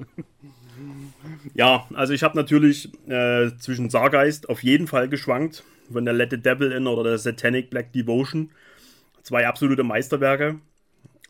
ja, 1.53 1.88
also 1.93 2.14
ich 2.14 2.23
habe 2.23 2.35
natürlich 2.35 2.91
äh, 3.07 3.51
zwischen 3.57 3.89
Sargeist 3.89 4.49
auf 4.49 4.64
jeden 4.64 4.88
Fall 4.88 5.07
geschwankt, 5.07 5.64
von 5.91 6.05
der 6.05 6.14
Let 6.14 6.31
the 6.31 6.41
Devil 6.41 6.72
In 6.72 6.88
oder 6.88 7.03
der 7.03 7.18
Satanic 7.18 7.69
Black 7.69 7.93
Devotion. 7.93 8.51
Zwei 9.23 9.47
absolute 9.47 9.84
Meisterwerke. 9.84 10.59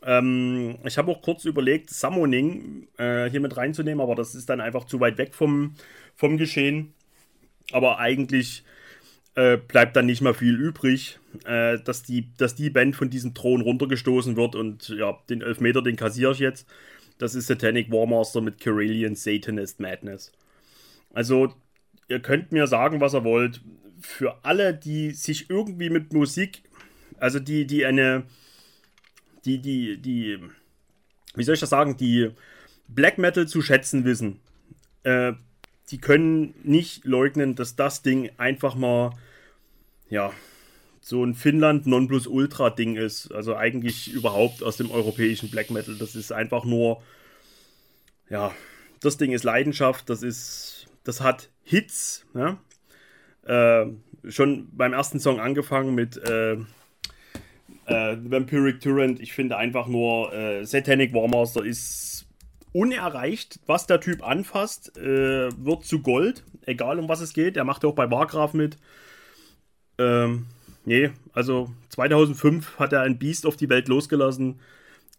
Ähm, 0.02 0.78
ich 0.84 0.98
habe 0.98 1.10
auch 1.10 1.22
kurz 1.22 1.44
überlegt, 1.44 1.90
Summoning 1.90 2.88
äh, 2.98 3.28
hier 3.30 3.40
mit 3.40 3.56
reinzunehmen, 3.56 4.00
aber 4.00 4.14
das 4.14 4.34
ist 4.34 4.48
dann 4.48 4.60
einfach 4.60 4.84
zu 4.84 5.00
weit 5.00 5.18
weg 5.18 5.34
vom, 5.34 5.74
vom 6.14 6.36
Geschehen. 6.36 6.94
Aber 7.72 7.98
eigentlich 7.98 8.64
äh, 9.34 9.56
bleibt 9.56 9.94
dann 9.96 10.06
nicht 10.06 10.20
mehr 10.20 10.34
viel 10.34 10.56
übrig, 10.56 11.18
äh, 11.44 11.78
dass, 11.78 12.02
die, 12.02 12.28
dass 12.36 12.54
die 12.54 12.70
Band 12.70 12.96
von 12.96 13.10
diesem 13.10 13.34
Thron 13.34 13.60
runtergestoßen 13.60 14.36
wird 14.36 14.54
und 14.54 14.88
ja, 14.88 15.18
den 15.28 15.42
Elfmeter, 15.42 15.82
den 15.82 15.96
kassiere 15.96 16.32
ich 16.32 16.38
jetzt. 16.38 16.66
Das 17.18 17.34
ist 17.34 17.46
Satanic 17.48 17.90
Warmaster 17.90 18.40
mit 18.40 18.60
Carillion 18.60 19.14
Satanist 19.14 19.80
Madness. 19.80 20.32
Also, 21.12 21.54
ihr 22.08 22.20
könnt 22.20 22.52
mir 22.52 22.66
sagen, 22.66 23.00
was 23.00 23.14
ihr 23.14 23.24
wollt. 23.24 23.60
Für 24.00 24.44
alle, 24.44 24.74
die 24.74 25.10
sich 25.10 25.50
irgendwie 25.50 25.90
mit 25.90 26.12
Musik, 26.12 26.62
also 27.18 27.40
die, 27.40 27.66
die 27.66 27.84
eine, 27.84 28.24
die, 29.44 29.58
die, 29.58 29.98
die, 29.98 30.38
wie 31.34 31.44
soll 31.44 31.54
ich 31.54 31.60
das 31.60 31.70
sagen, 31.70 31.96
die 31.96 32.30
Black 32.88 33.18
Metal 33.18 33.46
zu 33.46 33.62
schätzen 33.62 34.04
wissen, 34.04 34.40
äh, 35.04 35.32
die 35.90 35.98
können 35.98 36.54
nicht 36.62 37.04
leugnen, 37.04 37.54
dass 37.54 37.76
das 37.76 38.02
Ding 38.02 38.30
einfach 38.36 38.74
mal, 38.74 39.12
ja, 40.10 40.32
so 41.00 41.24
ein 41.24 41.34
Finnland 41.34 41.86
Nonplusultra-Ding 41.86 42.96
ist. 42.96 43.32
Also 43.32 43.56
eigentlich 43.56 44.12
überhaupt 44.12 44.62
aus 44.62 44.76
dem 44.76 44.90
europäischen 44.90 45.50
Black 45.50 45.70
Metal. 45.70 45.96
Das 45.96 46.14
ist 46.14 46.32
einfach 46.32 46.64
nur, 46.64 47.02
ja, 48.28 48.54
das 49.00 49.16
Ding 49.16 49.32
ist 49.32 49.44
Leidenschaft, 49.44 50.10
das 50.10 50.22
ist, 50.22 50.86
das 51.04 51.22
hat 51.22 51.48
Hits, 51.62 52.26
ja. 52.34 52.58
Äh, 53.44 53.86
schon 54.28 54.68
beim 54.76 54.92
ersten 54.92 55.20
Song 55.20 55.40
angefangen 55.40 55.94
mit 55.94 56.18
äh, 56.18 56.58
äh, 57.88 58.16
Vampiric 58.22 58.80
Tyrant. 58.80 59.20
Ich 59.20 59.32
finde 59.32 59.56
einfach 59.56 59.86
nur, 59.86 60.32
äh, 60.32 60.64
Satanic 60.64 61.12
Warmaster 61.14 61.64
ist 61.64 62.26
unerreicht. 62.72 63.60
Was 63.66 63.86
der 63.86 64.00
Typ 64.00 64.26
anfasst, 64.26 64.96
äh, 64.98 65.50
wird 65.56 65.84
zu 65.84 66.00
Gold, 66.02 66.44
egal 66.66 66.98
um 66.98 67.08
was 67.08 67.20
es 67.20 67.32
geht. 67.32 67.56
Er 67.56 67.64
macht 67.64 67.82
ja 67.82 67.88
auch 67.88 67.94
bei 67.94 68.10
Wargraf 68.10 68.54
mit. 68.54 68.76
Ähm, 69.98 70.46
nee, 70.84 71.10
also 71.32 71.70
2005 71.90 72.78
hat 72.78 72.92
er 72.92 73.02
ein 73.02 73.18
Biest 73.18 73.46
auf 73.46 73.56
die 73.56 73.68
Welt 73.68 73.88
losgelassen. 73.88 74.60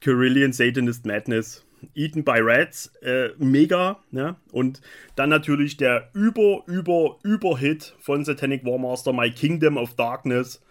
Carillion 0.02 0.54
Satanist 0.54 1.06
Madness. 1.06 1.66
Eaten 1.96 2.26
by 2.26 2.40
Rats, 2.42 2.88
äh, 3.02 3.30
mega, 3.38 4.00
ne? 4.12 4.36
Und 4.52 4.82
dann 5.16 5.30
natürlich 5.30 5.78
der 5.78 6.10
über, 6.14 6.64
über, 6.68 7.18
über 7.24 7.58
Hit 7.58 7.96
von 8.02 8.26
Satanic 8.26 8.66
Warmaster, 8.66 9.14
My 9.14 9.32
Kingdom 9.32 9.78
of 9.78 9.96
Darkness. 9.96 10.62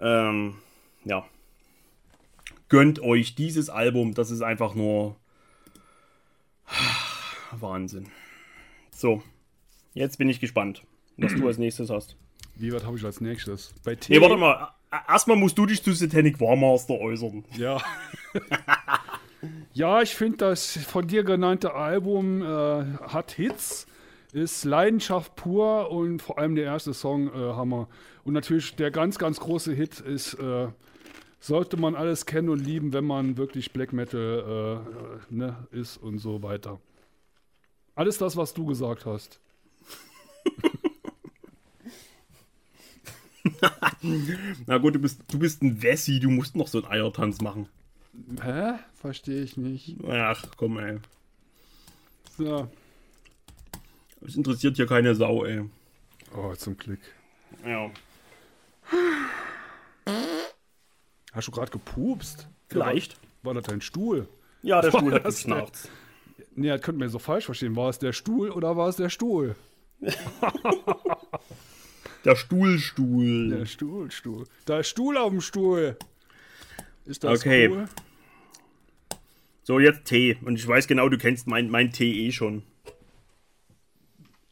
Ähm, 0.00 0.54
ja. 1.08 1.26
Gönnt 2.68 3.00
euch 3.00 3.34
dieses 3.34 3.70
Album, 3.70 4.14
das 4.14 4.30
ist 4.30 4.42
einfach 4.42 4.74
nur 4.74 5.16
Wahnsinn. 7.52 8.08
So, 8.90 9.22
jetzt 9.94 10.18
bin 10.18 10.28
ich 10.28 10.40
gespannt, 10.40 10.82
was 11.16 11.34
du 11.34 11.46
als 11.46 11.58
nächstes 11.58 11.88
hast. 11.88 12.16
Wie 12.56 12.72
was 12.72 12.84
habe 12.84 12.96
ich 12.98 13.04
als 13.04 13.20
nächstes? 13.20 13.72
Bei 13.84 13.94
T. 13.94 14.12
Nee, 14.12 14.20
warte 14.20 14.36
mal. 14.36 14.72
Erstmal 15.06 15.36
musst 15.36 15.56
du 15.56 15.66
dich 15.66 15.82
zu 15.82 15.92
Satanic 15.92 16.40
Warmaster 16.40 16.94
äußern. 16.94 17.44
Ja. 17.56 17.80
ja, 19.72 20.02
ich 20.02 20.14
finde, 20.14 20.38
das 20.38 20.76
von 20.76 21.06
dir 21.06 21.24
genannte 21.24 21.74
Album 21.74 22.42
äh, 22.42 22.84
hat 23.06 23.32
Hits, 23.32 23.86
ist 24.32 24.64
Leidenschaft 24.64 25.36
pur 25.36 25.90
und 25.90 26.20
vor 26.20 26.38
allem 26.38 26.54
der 26.54 26.64
erste 26.64 26.94
Song 26.94 27.28
äh, 27.28 27.32
Hammer. 27.32 27.88
Und 28.24 28.32
natürlich 28.32 28.76
der 28.76 28.90
ganz, 28.90 29.18
ganz 29.18 29.40
große 29.40 29.72
Hit 29.72 30.00
ist, 30.00 30.34
äh, 30.34 30.68
sollte 31.40 31.76
man 31.76 31.94
alles 31.94 32.26
kennen 32.26 32.48
und 32.48 32.58
lieben, 32.58 32.92
wenn 32.92 33.04
man 33.04 33.36
wirklich 33.36 33.72
Black 33.72 33.92
Metal 33.92 34.82
äh, 35.30 35.34
ne, 35.34 35.68
ist 35.70 35.96
und 35.96 36.18
so 36.18 36.42
weiter. 36.42 36.80
Alles 37.94 38.18
das, 38.18 38.36
was 38.36 38.54
du 38.54 38.66
gesagt 38.66 39.06
hast. 39.06 39.40
Na 44.66 44.78
gut, 44.78 44.94
du 44.94 45.00
bist, 45.00 45.20
du 45.28 45.38
bist 45.38 45.62
ein 45.62 45.82
Wessi, 45.82 46.20
du 46.20 46.30
musst 46.30 46.54
noch 46.56 46.68
so 46.68 46.78
einen 46.82 46.92
Eiertanz 46.92 47.40
machen. 47.40 47.68
Hä? 48.42 48.74
Verstehe 48.94 49.42
ich 49.42 49.56
nicht. 49.56 49.96
Ach, 50.06 50.44
komm, 50.56 50.78
ey. 50.78 50.98
So. 52.36 52.68
Es 54.24 54.36
interessiert 54.36 54.76
hier 54.76 54.86
keine 54.86 55.14
Sau, 55.14 55.44
ey. 55.44 55.64
Oh, 56.36 56.54
zum 56.54 56.76
Glück. 56.76 57.00
Ja. 57.64 57.90
Hast 61.38 61.46
du 61.46 61.52
gerade 61.52 61.70
gepupst? 61.70 62.48
Vielleicht. 62.66 63.16
War, 63.44 63.54
war 63.54 63.62
das 63.62 63.70
dein 63.70 63.80
Stuhl? 63.80 64.26
Ja, 64.62 64.80
der 64.80 64.92
War 64.92 65.00
Stuhl 65.00 65.14
hat 65.14 65.24
geschnarcht. 65.24 65.88
Nee, 66.56 66.66
das 66.66 66.80
könnte 66.80 66.98
man 66.98 67.08
so 67.10 67.20
falsch 67.20 67.44
verstehen. 67.44 67.76
War 67.76 67.90
es 67.90 68.00
der 68.00 68.12
Stuhl 68.12 68.50
oder 68.50 68.76
war 68.76 68.88
es 68.88 68.96
der 68.96 69.08
Stuhl? 69.08 69.54
Der 72.24 72.34
Stuhlstuhl. 72.34 73.50
Der 73.50 73.66
Stuhl, 73.66 74.10
Stuhl. 74.10 74.46
Da 74.66 74.80
ist 74.80 74.88
Stuhl 74.88 75.16
auf 75.16 75.30
dem 75.30 75.40
Stuhl. 75.40 75.96
Ist 77.06 77.22
das 77.22 77.38
Okay. 77.40 77.68
cool? 77.68 77.88
So, 79.62 79.78
jetzt 79.78 80.06
Tee. 80.06 80.36
Und 80.44 80.56
ich 80.56 80.66
weiß 80.66 80.88
genau, 80.88 81.08
du 81.08 81.18
kennst 81.18 81.46
mein, 81.46 81.70
mein 81.70 81.92
Tee 81.92 82.26
eh 82.26 82.32
schon. 82.32 82.64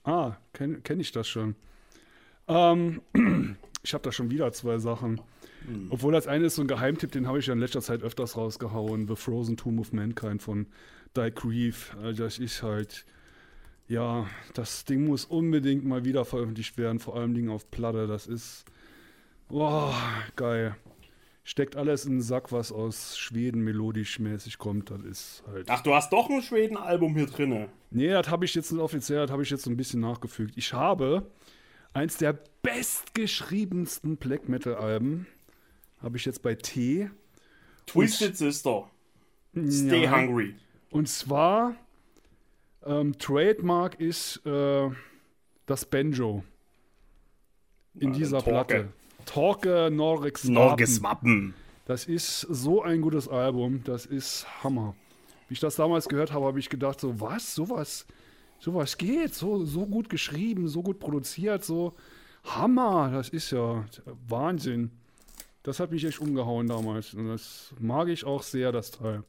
Ah, 0.05 0.37
kenne 0.53 0.81
kenn 0.83 1.01
ich 1.01 1.11
das 1.11 1.27
schon. 1.27 1.57
Ähm, 2.47 3.03
ich 3.83 3.93
habe 3.93 4.05
da 4.05 4.13
schon 4.13 4.31
wieder 4.31 4.53
zwei 4.53 4.79
Sachen. 4.79 5.21
Obwohl 5.91 6.13
das 6.13 6.27
eine 6.27 6.47
ist 6.47 6.57
so 6.57 6.63
ein 6.63 6.69
Geheimtipp, 6.69 7.13
den 7.13 7.27
habe 7.27 7.39
ich 7.39 7.47
ja 7.47 7.53
in 7.53 7.59
letzter 7.59 7.81
Zeit 7.81 8.03
öfters 8.03 8.37
rausgehauen. 8.37 9.07
The 9.09 9.17
Frozen 9.17 9.57
Tomb 9.57 9.81
of 9.81 9.93
Mankind 9.93 10.43
von 10.43 10.67
Die 11.17 11.31
Grief. 11.35 11.97
Also 12.03 12.25
das 12.25 12.39
ist 12.39 12.63
halt, 12.63 13.05
ja, 13.89 14.27
das 14.55 14.85
Ding 14.85 15.07
muss 15.07 15.25
unbedingt 15.25 15.85
mal 15.85 16.05
wieder 16.05 16.25
veröffentlicht 16.25 16.79
werden, 16.79 16.99
vor 16.99 17.17
allem 17.17 17.35
Dingen 17.35 17.51
auf 17.51 17.71
Platte. 17.71 18.07
Das 18.07 18.27
ist, 18.27 18.65
boah, 19.49 19.95
geil. 20.37 20.77
Steckt 21.45 21.77
alles 21.77 22.05
in 22.05 22.15
den 22.15 22.23
Sack, 22.23 22.51
was 22.51 22.73
aus 22.73 23.17
Schweden 23.17 23.61
melodisch 23.63 24.19
mäßig 24.19 24.59
kommt. 24.59 24.91
Das 24.91 25.01
ist 25.03 25.45
halt. 25.47 25.67
Ach, 25.71 25.81
du 25.81 25.95
hast 25.95 26.13
doch 26.13 26.29
ein 26.29 26.43
Schweden-Album 26.43 27.15
hier 27.15 27.27
drinne. 27.27 27.69
Nee, 27.93 28.09
das 28.09 28.29
habe 28.29 28.45
ich 28.45 28.55
jetzt 28.57 28.73
nicht 28.73 28.81
offiziell, 28.81 29.21
das 29.21 29.31
habe 29.31 29.45
ich 29.45 29.51
jetzt 29.51 29.63
so 29.63 29.71
ein 29.71 29.77
bisschen 29.77 30.01
nachgefügt. 30.01 30.55
Ich 30.57 30.73
habe 30.73 31.31
eins 31.93 32.17
der 32.17 32.37
bestgeschriebensten 32.63 34.17
Black 34.17 34.49
Metal 34.49 34.75
Alben, 34.75 35.29
habe 36.07 36.17
ich 36.17 36.25
jetzt 36.25 36.41
bei 36.41 36.55
T. 36.55 37.11
Twisted 37.87 38.37
Sister. 38.37 38.89
Stay 39.69 40.05
Ja. 40.05 40.17
Hungry. 40.17 40.55
Und 40.91 41.09
zwar, 41.09 41.75
ähm, 42.85 43.19
Trademark 43.19 43.99
ist 44.01 44.41
äh, 44.47 44.89
das 45.67 45.85
Banjo. 45.85 46.45
In 47.99 48.13
Ja, 48.13 48.19
dieser 48.19 48.39
Torque. 48.39 48.67
Platte. 48.67 48.89
Torque 49.25 49.91
Norrex 49.91 50.45
Norges 50.45 51.03
Wappen. 51.03 51.55
Das 51.87 52.05
ist 52.05 52.41
so 52.43 52.83
ein 52.83 53.01
gutes 53.03 53.27
Album, 53.29 53.83
das 53.83 54.07
ist 54.07 54.47
Hammer. 54.63 54.95
Wie 55.49 55.55
ich 55.55 55.61
das 55.61 55.75
damals 55.75 56.09
gehört 56.09 56.33
habe, 56.33 56.47
habe 56.47 56.61
ich 56.61 56.69
gedacht, 56.69 57.01
so 57.01 57.21
was, 57.21 57.55
sowas, 57.55 58.07
sowas 58.61 58.97
geht, 58.97 59.35
so, 59.35 59.65
so 59.65 59.87
gut 59.87 60.09
geschrieben, 60.09 60.69
so 60.69 60.83
gut 60.83 61.01
produziert, 61.01 61.65
so 61.65 61.95
Hammer, 62.45 63.11
das 63.13 63.29
ist 63.29 63.51
ja 63.51 63.85
Wahnsinn. 64.29 64.93
Das 65.67 65.81
hat 65.81 65.91
mich 65.91 66.05
echt 66.05 66.21
umgehauen 66.21 66.69
damals 66.69 67.13
und 67.13 67.27
das 67.27 67.75
mag 67.81 68.07
ich 68.07 68.23
auch 68.23 68.45
sehr, 68.45 68.71
das 68.71 68.93
Teil. 68.93 69.25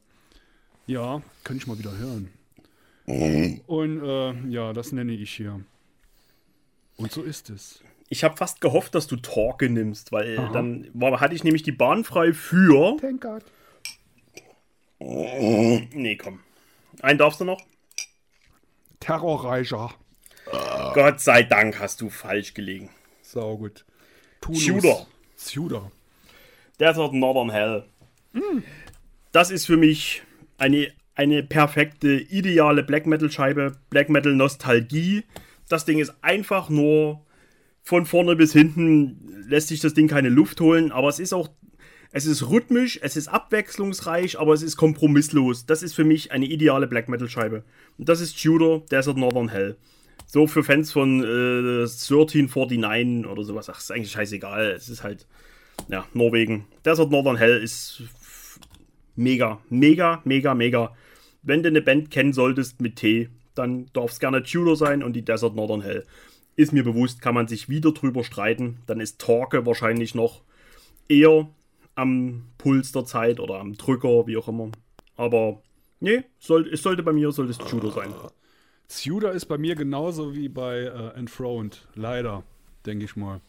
Ja, 0.86 1.20
könnte 1.42 1.62
ich 1.62 1.66
mal 1.66 1.80
wieder 1.80 1.90
hören. 1.98 2.30
Und 3.66 4.04
äh, 4.04 4.48
ja, 4.48 4.72
das 4.72 4.92
nenne 4.92 5.14
ich 5.14 5.34
hier. 5.34 5.60
Und 6.96 7.10
so 7.10 7.24
ist 7.24 7.50
es. 7.50 7.82
Ich 8.08 8.22
habe 8.22 8.36
fast 8.36 8.60
gehofft, 8.60 8.94
dass 8.94 9.08
du 9.08 9.16
Torque 9.16 9.68
nimmst, 9.68 10.12
weil 10.12 10.36
dann 10.52 10.88
war, 10.94 11.18
hatte 11.18 11.34
ich 11.34 11.42
nämlich 11.42 11.64
die 11.64 11.72
Bahn 11.72 12.04
frei 12.04 12.32
für. 12.32 12.96
Thank 13.00 13.20
God. 13.20 13.44
Nee, 15.00 16.16
komm. 16.22 16.38
Einen 17.02 17.18
darfst 17.18 17.40
du 17.40 17.46
noch? 17.46 17.60
Terrorreicher. 19.00 19.92
Gott 20.94 21.20
sei 21.20 21.42
Dank 21.42 21.80
hast 21.80 22.00
du 22.00 22.10
falsch 22.10 22.54
gelegen. 22.54 22.90
Sau 23.22 23.58
gut. 23.58 23.84
Tudor. 24.40 25.08
Tudor. 25.36 25.90
Desert 26.80 27.12
Northern 27.12 27.50
Hell. 27.50 27.84
Das 29.32 29.50
ist 29.50 29.66
für 29.66 29.76
mich 29.76 30.22
eine, 30.58 30.88
eine 31.14 31.42
perfekte, 31.42 32.12
ideale 32.12 32.82
Black 32.82 33.06
Metal 33.06 33.30
Scheibe, 33.30 33.76
Black 33.90 34.08
Metal 34.08 34.34
Nostalgie. 34.34 35.24
Das 35.68 35.84
Ding 35.84 35.98
ist 35.98 36.12
einfach 36.22 36.68
nur 36.68 37.24
von 37.82 38.06
vorne 38.06 38.36
bis 38.36 38.52
hinten 38.52 39.44
lässt 39.48 39.68
sich 39.68 39.80
das 39.80 39.94
Ding 39.94 40.08
keine 40.08 40.28
Luft 40.28 40.60
holen, 40.60 40.92
aber 40.92 41.08
es 41.08 41.18
ist 41.18 41.32
auch, 41.32 41.48
es 42.12 42.26
ist 42.26 42.48
rhythmisch, 42.48 42.98
es 43.02 43.16
ist 43.16 43.28
abwechslungsreich, 43.28 44.38
aber 44.38 44.52
es 44.52 44.62
ist 44.62 44.76
kompromisslos. 44.76 45.66
Das 45.66 45.82
ist 45.82 45.94
für 45.94 46.04
mich 46.04 46.30
eine 46.32 46.46
ideale 46.46 46.86
Black 46.86 47.08
Metal 47.08 47.28
Scheibe. 47.28 47.64
Und 47.96 48.08
das 48.08 48.20
ist 48.20 48.40
Tudor 48.40 48.84
Desert 48.90 49.16
Northern 49.16 49.48
Hell. 49.48 49.76
So 50.26 50.46
für 50.46 50.62
Fans 50.62 50.92
von 50.92 51.22
äh, 51.22 51.82
1349 51.82 53.26
oder 53.26 53.42
sowas, 53.42 53.70
ach, 53.70 53.78
ist 53.78 53.90
eigentlich 53.90 54.12
scheißegal. 54.12 54.72
Es 54.72 54.90
ist 54.90 55.02
halt, 55.02 55.26
ja, 55.88 56.06
Norwegen. 56.14 56.66
Desert 56.84 57.10
Northern 57.10 57.36
Hell 57.36 57.62
ist 57.62 58.02
mega, 59.16 59.60
mega, 59.68 60.20
mega, 60.24 60.54
mega. 60.54 60.94
Wenn 61.42 61.62
du 61.62 61.68
eine 61.68 61.82
Band 61.82 62.10
kennen 62.10 62.32
solltest 62.32 62.80
mit 62.80 62.96
T, 62.96 63.28
dann 63.54 63.86
darf 63.92 64.12
es 64.12 64.20
gerne 64.20 64.42
Tudor 64.42 64.76
sein 64.76 65.02
und 65.02 65.14
die 65.14 65.24
Desert 65.24 65.54
Northern 65.54 65.82
Hell. 65.82 66.06
Ist 66.56 66.72
mir 66.72 66.84
bewusst, 66.84 67.22
kann 67.22 67.34
man 67.34 67.48
sich 67.48 67.68
wieder 67.68 67.92
drüber 67.92 68.24
streiten. 68.24 68.78
Dann 68.86 69.00
ist 69.00 69.20
Torque 69.20 69.64
wahrscheinlich 69.64 70.14
noch 70.14 70.42
eher 71.08 71.48
am 71.94 72.44
Puls 72.58 72.92
der 72.92 73.04
Zeit 73.04 73.40
oder 73.40 73.58
am 73.58 73.76
Drücker, 73.76 74.26
wie 74.26 74.36
auch 74.36 74.48
immer. 74.48 74.70
Aber 75.16 75.62
nee, 76.00 76.24
soll, 76.38 76.68
es 76.72 76.82
sollte 76.82 77.02
bei 77.02 77.12
mir 77.12 77.32
sollte 77.32 77.52
es 77.52 77.58
Tudor 77.58 77.92
sein. 77.92 78.12
Tudor 78.88 79.32
ist 79.32 79.46
bei 79.46 79.58
mir 79.58 79.74
genauso 79.74 80.34
wie 80.34 80.48
bei 80.48 80.80
äh, 80.80 81.18
Enthroned. 81.18 81.86
Leider, 81.94 82.42
denke 82.86 83.04
ich 83.04 83.16
mal. 83.16 83.40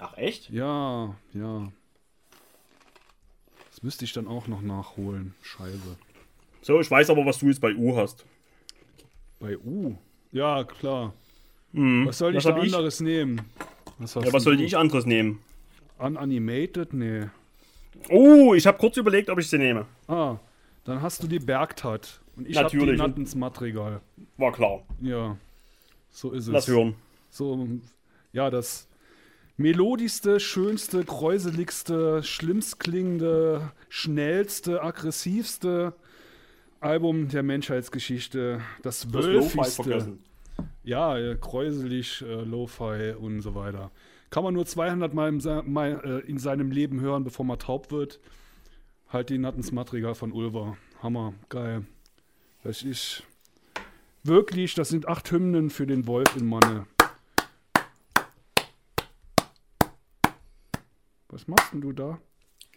Ach 0.00 0.16
echt? 0.16 0.48
Ja, 0.50 1.14
ja. 1.34 1.70
Das 3.70 3.82
müsste 3.82 4.04
ich 4.04 4.12
dann 4.12 4.26
auch 4.26 4.46
noch 4.46 4.62
nachholen. 4.62 5.34
Scheiße. 5.42 5.78
So, 6.62 6.80
ich 6.80 6.90
weiß 6.90 7.10
aber, 7.10 7.24
was 7.26 7.38
du 7.38 7.46
jetzt 7.48 7.60
bei 7.60 7.74
U 7.74 7.96
hast. 7.96 8.24
Bei 9.38 9.56
U. 9.58 9.96
Ja, 10.32 10.64
klar. 10.64 11.12
Was 11.72 12.18
soll 12.18 12.30
ich 12.32 12.36
was 12.38 12.44
da 12.44 12.54
hab 12.54 12.62
ich? 12.62 12.72
anderes 12.74 13.00
nehmen? 13.00 13.42
Was, 13.98 14.14
Ja, 14.14 14.32
was 14.32 14.42
sollte 14.42 14.60
du? 14.60 14.66
ich 14.66 14.76
anderes 14.76 15.06
nehmen? 15.06 15.40
Unanimated? 15.98 16.92
Nee. 16.94 17.26
Oh, 18.08 18.54
ich 18.54 18.66
habe 18.66 18.78
kurz 18.78 18.96
überlegt, 18.96 19.28
ob 19.30 19.38
ich 19.38 19.48
sie 19.48 19.58
nehme. 19.58 19.86
Ah, 20.08 20.36
dann 20.84 21.02
hast 21.02 21.22
du 21.22 21.26
die 21.28 21.38
Bergtat. 21.38 22.20
Und 22.36 22.48
ich 22.48 22.56
habe 22.56 22.70
die. 22.70 22.96
Nattens 22.96 23.34
Mattregal. 23.34 24.00
War 24.38 24.52
klar. 24.52 24.82
Ja. 25.00 25.36
So 26.10 26.32
ist 26.32 26.46
es. 26.46 26.52
Lass 26.52 26.68
hören. 26.68 26.94
So, 27.30 27.68
ja, 28.32 28.50
das 28.50 28.88
melodischste, 29.60 30.40
schönste, 30.40 31.04
kräuseligste, 31.04 32.22
schlimmst 32.22 32.80
klingende, 32.80 33.70
schnellste, 33.90 34.82
aggressivste 34.82 35.92
Album 36.80 37.28
der 37.28 37.42
Menschheitsgeschichte. 37.42 38.62
Das 38.82 39.12
wölfigste. 39.12 40.16
Ja, 40.82 41.16
äh, 41.18 41.36
kräuselig, 41.36 42.22
äh, 42.22 42.42
Lo-Fi 42.42 43.14
und 43.18 43.42
so 43.42 43.54
weiter. 43.54 43.90
Kann 44.30 44.44
man 44.44 44.54
nur 44.54 44.64
200 44.64 45.12
Mal 45.12 45.28
im, 45.28 45.40
Sa- 45.40 45.62
mal, 45.62 46.00
äh, 46.24 46.28
in 46.30 46.38
seinem 46.38 46.70
Leben 46.70 47.00
hören, 47.00 47.24
bevor 47.24 47.44
man 47.44 47.58
taub 47.58 47.90
wird. 47.90 48.18
Halt 49.08 49.28
die 49.28 49.38
Nattens 49.38 49.72
Matriga 49.72 50.14
von 50.14 50.32
Ulver. 50.32 50.78
Hammer, 51.02 51.34
geil. 51.50 51.84
Das 52.62 52.82
ist 52.82 53.24
wirklich, 54.22 54.74
das 54.74 54.88
sind 54.88 55.06
acht 55.08 55.30
Hymnen 55.32 55.68
für 55.68 55.86
den 55.86 56.06
Wolf 56.06 56.34
in 56.36 56.46
Manne. 56.46 56.86
Was 61.30 61.46
machst 61.46 61.72
denn 61.72 61.80
du 61.80 61.92
da? 61.92 62.18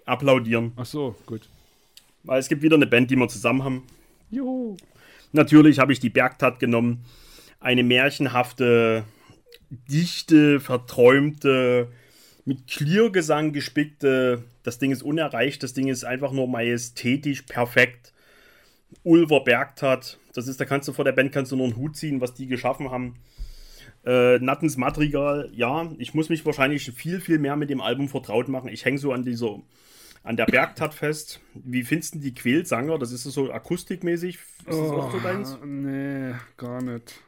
Applaudieren. 0.06 0.74
Ach 0.76 0.86
so, 0.86 1.16
gut. 1.26 1.50
Weil 2.24 2.40
es 2.40 2.48
gibt 2.48 2.62
wieder 2.62 2.76
eine 2.76 2.86
Band, 2.86 3.10
die 3.10 3.16
wir 3.16 3.28
zusammen 3.28 3.64
haben. 3.64 3.84
Juhu. 4.30 4.78
Natürlich 5.32 5.80
habe 5.80 5.92
ich 5.92 6.00
die 6.00 6.10
Bergtat 6.10 6.60
genommen. 6.60 7.04
Eine 7.60 7.84
märchenhafte, 7.84 9.06
dichte, 9.70 10.60
verträumte 10.60 11.92
mit 12.46 12.68
Clear-Gesang 12.68 13.54
gespickte. 13.54 14.44
Das 14.64 14.78
Ding 14.78 14.92
ist 14.92 15.02
unerreicht, 15.02 15.64
das 15.64 15.74
Ding 15.74 15.88
ist 15.88 16.04
einfach 16.04 16.32
nur 16.32 16.48
majestätisch 16.48 17.44
perfekt. 17.44 18.14
Ulver 19.04 19.44
Bergtat, 19.44 20.20
das 20.34 20.48
ist, 20.48 20.60
da 20.60 20.66
kannst 20.66 20.88
du 20.88 20.94
vor 20.94 21.06
der 21.06 21.14
Band 21.14 21.32
kannst 21.32 21.52
du 21.52 21.56
nur 21.56 21.66
einen 21.66 21.76
Hut 21.76 21.96
ziehen, 21.96 22.22
was 22.22 22.34
die 22.34 22.48
geschaffen 22.48 22.92
haben. 22.92 23.16
Äh, 24.06 24.40
Nattens 24.40 24.78
Madrigal, 24.78 25.50
ja, 25.54 25.90
ich 25.98 26.14
muss 26.14 26.30
mich 26.30 26.46
wahrscheinlich 26.46 26.92
viel, 26.92 27.22
viel 27.22 27.40
mehr 27.40 27.56
mit 27.56 27.70
dem 27.70 27.82
Album 27.82 28.10
vertraut 28.10 28.48
machen. 28.50 28.68
Ich 28.70 28.84
hänge 28.86 28.98
so 28.98 29.14
an 29.14 29.24
dieser, 29.24 29.60
an 30.24 30.36
der 30.36 30.46
Bergtat 30.46 30.94
fest. 30.94 31.40
Wie 31.54 31.84
findest 31.84 32.16
du 32.16 32.20
die 32.20 32.34
Quälsanger? 32.34 32.98
Das 33.00 33.12
ist 33.12 33.24
so 33.24 33.52
akustikmäßig. 33.52 34.36
Ist 34.36 34.68
das 34.68 34.78
auch 34.92 35.12
so 35.12 35.20
deins? 35.20 35.58
nee, 35.64 36.34
gar 36.58 36.82
nicht. 36.82 37.22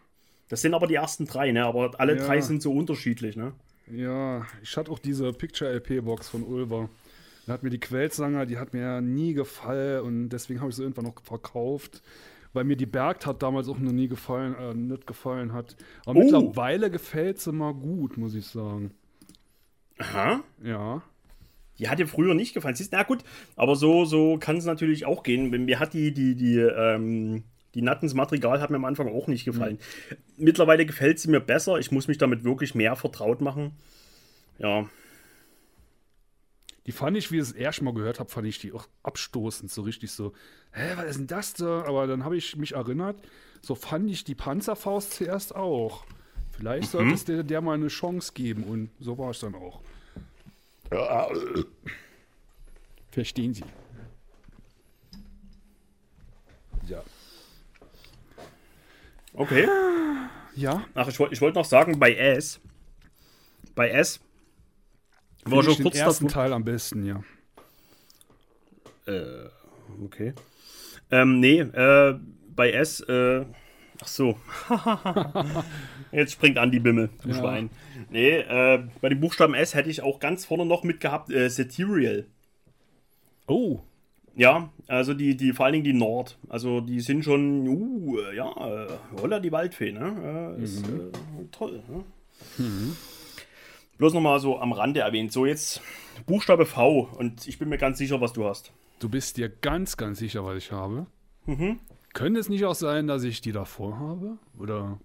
Das 0.49 0.61
sind 0.61 0.73
aber 0.73 0.87
die 0.87 0.95
ersten 0.95 1.25
drei, 1.25 1.51
ne? 1.51 1.65
Aber 1.65 1.91
alle 1.99 2.17
Ja. 2.17 2.25
drei 2.25 2.41
sind 2.41 2.61
so 2.61 2.71
unterschiedlich, 2.71 3.35
ne? 3.35 3.53
Ja, 3.91 4.45
ich 4.61 4.75
hatte 4.77 4.91
auch 4.91 4.99
diese 4.99 5.31
Picture-LP-Box 5.31 6.29
von 6.29 6.43
Ulver. 6.43 6.89
Da 7.47 7.53
hat 7.53 7.63
mir 7.63 7.69
die 7.69 7.79
Quellsanger, 7.79 8.45
die 8.45 8.57
hat 8.57 8.73
mir 8.73 9.01
nie 9.01 9.33
gefallen 9.33 10.01
und 10.01 10.29
deswegen 10.29 10.59
habe 10.61 10.71
ich 10.71 10.75
sie 10.75 10.81
irgendwann 10.81 11.05
noch 11.05 11.21
verkauft. 11.23 12.01
Weil 12.55 12.63
mir 12.63 12.75
die 12.77 12.85
Bergtat 12.85 13.43
damals 13.43 13.67
auch 13.67 13.77
noch 13.77 13.91
nie 13.91 14.07
gefallen, 14.07 14.55
äh, 14.55 14.73
nicht 14.73 15.05
gefallen 15.05 15.53
hat. 15.53 15.75
Aber 16.05 16.19
Oh. 16.19 16.23
mittlerweile 16.23 16.89
gefällt 16.89 17.39
sie 17.39 17.51
mal 17.51 17.73
gut, 17.73 18.17
muss 18.17 18.33
ich 18.33 18.47
sagen. 18.47 18.91
Aha. 19.99 20.41
Ja. 20.63 21.01
Die 21.77 21.89
hat 21.89 21.99
dir 21.99 22.07
früher 22.07 22.33
nicht 22.33 22.53
gefallen. 22.53 22.75
Siehst, 22.75 22.93
na 22.93 23.03
gut, 23.03 23.23
aber 23.57 23.75
so, 23.75 24.05
so 24.05 24.37
kann 24.39 24.55
es 24.57 24.65
natürlich 24.65 25.05
auch 25.05 25.23
gehen. 25.23 25.51
Wenn 25.51 25.65
Mir 25.65 25.79
hat 25.79 25.93
die, 25.93 26.13
die, 26.13 26.35
die, 26.35 26.57
ähm, 26.57 27.43
die 27.73 27.81
Nattens 27.81 28.13
Madrigal 28.13 28.61
hat 28.61 28.69
mir 28.69 28.77
am 28.77 28.85
Anfang 28.85 29.09
auch 29.09 29.27
nicht 29.27 29.43
gefallen. 29.43 29.77
Mittlerweile 30.37 30.85
gefällt 30.85 31.19
sie 31.19 31.29
mir 31.29 31.41
besser. 31.41 31.77
Ich 31.79 31.91
muss 31.91 32.07
mich 32.07 32.17
damit 32.17 32.45
wirklich 32.45 32.73
mehr 32.75 32.95
vertraut 32.95 33.41
machen. 33.41 33.73
Ja, 34.59 34.87
Die 36.85 36.91
fand 36.91 37.17
ich, 37.17 37.31
wie 37.31 37.37
ich 37.37 37.41
es 37.43 37.51
erst 37.51 37.81
mal 37.81 37.93
gehört 37.93 38.19
habe, 38.19 38.29
fand 38.29 38.45
ich 38.47 38.59
die 38.59 38.71
auch 38.71 38.87
abstoßend, 39.03 39.71
so 39.71 39.81
richtig 39.81 40.11
so, 40.11 40.33
hä, 40.71 40.91
was 40.95 41.05
ist 41.05 41.17
denn 41.19 41.27
das 41.27 41.53
da? 41.53 41.83
Aber 41.85 42.05
dann 42.05 42.23
habe 42.23 42.37
ich 42.37 42.55
mich 42.57 42.73
erinnert, 42.73 43.17
so 43.61 43.73
fand 43.73 44.09
ich 44.11 44.23
die 44.23 44.35
Panzerfaust 44.35 45.13
zuerst 45.13 45.55
auch. 45.55 46.05
Vielleicht 46.51 46.91
sollte 46.91 47.13
es 47.13 47.25
der, 47.25 47.43
der 47.43 47.61
mal 47.61 47.73
eine 47.73 47.87
Chance 47.87 48.31
geben 48.33 48.63
und 48.65 48.89
so 48.99 49.17
war 49.17 49.31
es 49.31 49.39
dann 49.39 49.55
auch. 49.55 49.81
Verstehen 53.11 53.53
Sie? 53.53 53.63
Ja. 56.87 57.03
okay. 59.33 59.67
Ja, 60.55 60.85
Ach, 60.93 61.07
ich, 61.09 61.19
wollt- 61.19 61.33
ich 61.33 61.41
wollte 61.41 61.57
noch 61.57 61.65
sagen, 61.65 61.99
bei 61.99 62.13
S. 62.15 62.59
Bei 63.73 63.89
S. 63.89 64.19
War 65.45 65.63
schon 65.63 65.71
ich 65.71 65.77
den 65.77 65.83
kurz 65.83 65.97
ersten. 65.97 66.27
Teil 66.27 66.53
am 66.53 66.63
besten, 66.63 67.05
ja. 67.05 67.23
Äh, 69.07 69.49
okay. 70.03 70.33
Ähm, 71.11 71.39
nee, 71.39 71.59
äh, 71.59 72.19
bei 72.55 72.71
S, 72.71 73.01
äh, 73.01 73.45
ach 74.01 74.07
so. 74.07 74.37
Jetzt 76.11 76.33
springt 76.33 76.57
an 76.57 76.71
die 76.71 76.79
Bimmel, 76.79 77.09
du 77.21 77.29
Ja. 77.29 77.35
Schwein. 77.35 77.69
Nee, 78.09 78.37
äh, 78.39 78.83
bei 79.01 79.09
dem 79.09 79.19
Buchstaben 79.19 79.53
S 79.53 79.75
hätte 79.75 79.89
ich 79.89 80.01
auch 80.01 80.19
ganz 80.19 80.45
vorne 80.45 80.65
noch 80.65 80.83
mitgehabt, 80.83 81.31
äh, 81.31 81.49
Satirial. 81.49 82.25
Oh, 83.47 83.81
Ja, 84.37 84.69
also 84.87 85.13
die, 85.13 85.37
die, 85.37 85.53
vor 85.53 85.65
allen 85.65 85.73
Dingen 85.73 85.85
die 85.85 85.93
Nord. 85.93 86.37
Also 86.49 86.81
die 86.81 86.99
sind 86.99 87.23
schon, 87.23 87.67
uh, 87.67 88.17
ja, 88.35 88.49
äh, 88.49 88.87
Holla 89.21 89.39
die 89.39 89.51
Waldfee, 89.51 89.91
ne? 89.91 90.55
Äh, 90.59 90.63
ist 90.63 90.83
äh, 90.87 91.11
toll, 91.51 91.83
ne? 91.87 92.03
Bloß 93.97 94.13
nochmal 94.13 94.39
so 94.39 94.59
am 94.59 94.71
Rande 94.73 95.01
erwähnt. 95.01 95.31
So, 95.31 95.45
jetzt 95.45 95.81
Buchstabe 96.25 96.65
V 96.65 97.09
und 97.17 97.47
ich 97.47 97.59
bin 97.59 97.69
mir 97.69 97.77
ganz 97.77 97.97
sicher, 97.97 98.19
was 98.21 98.33
du 98.33 98.45
hast. 98.45 98.73
du 98.99 99.09
bist 99.09 99.37
dir 99.37 99.49
ganz, 99.49 99.97
ganz 99.97 100.19
sicher, 100.19 100.45
was 100.45 100.57
ich 100.57 100.71
habe. 100.71 101.07
Mhm. 101.45 101.79
Könnte 102.13 102.39
es 102.39 102.49
nicht 102.49 102.65
auch 102.65 102.75
sein, 102.75 103.07
dass 103.07 103.23
ich 103.23 103.41
die 103.41 103.51
davor 103.51 103.99
habe? 103.99 104.37
Oder? 104.57 104.99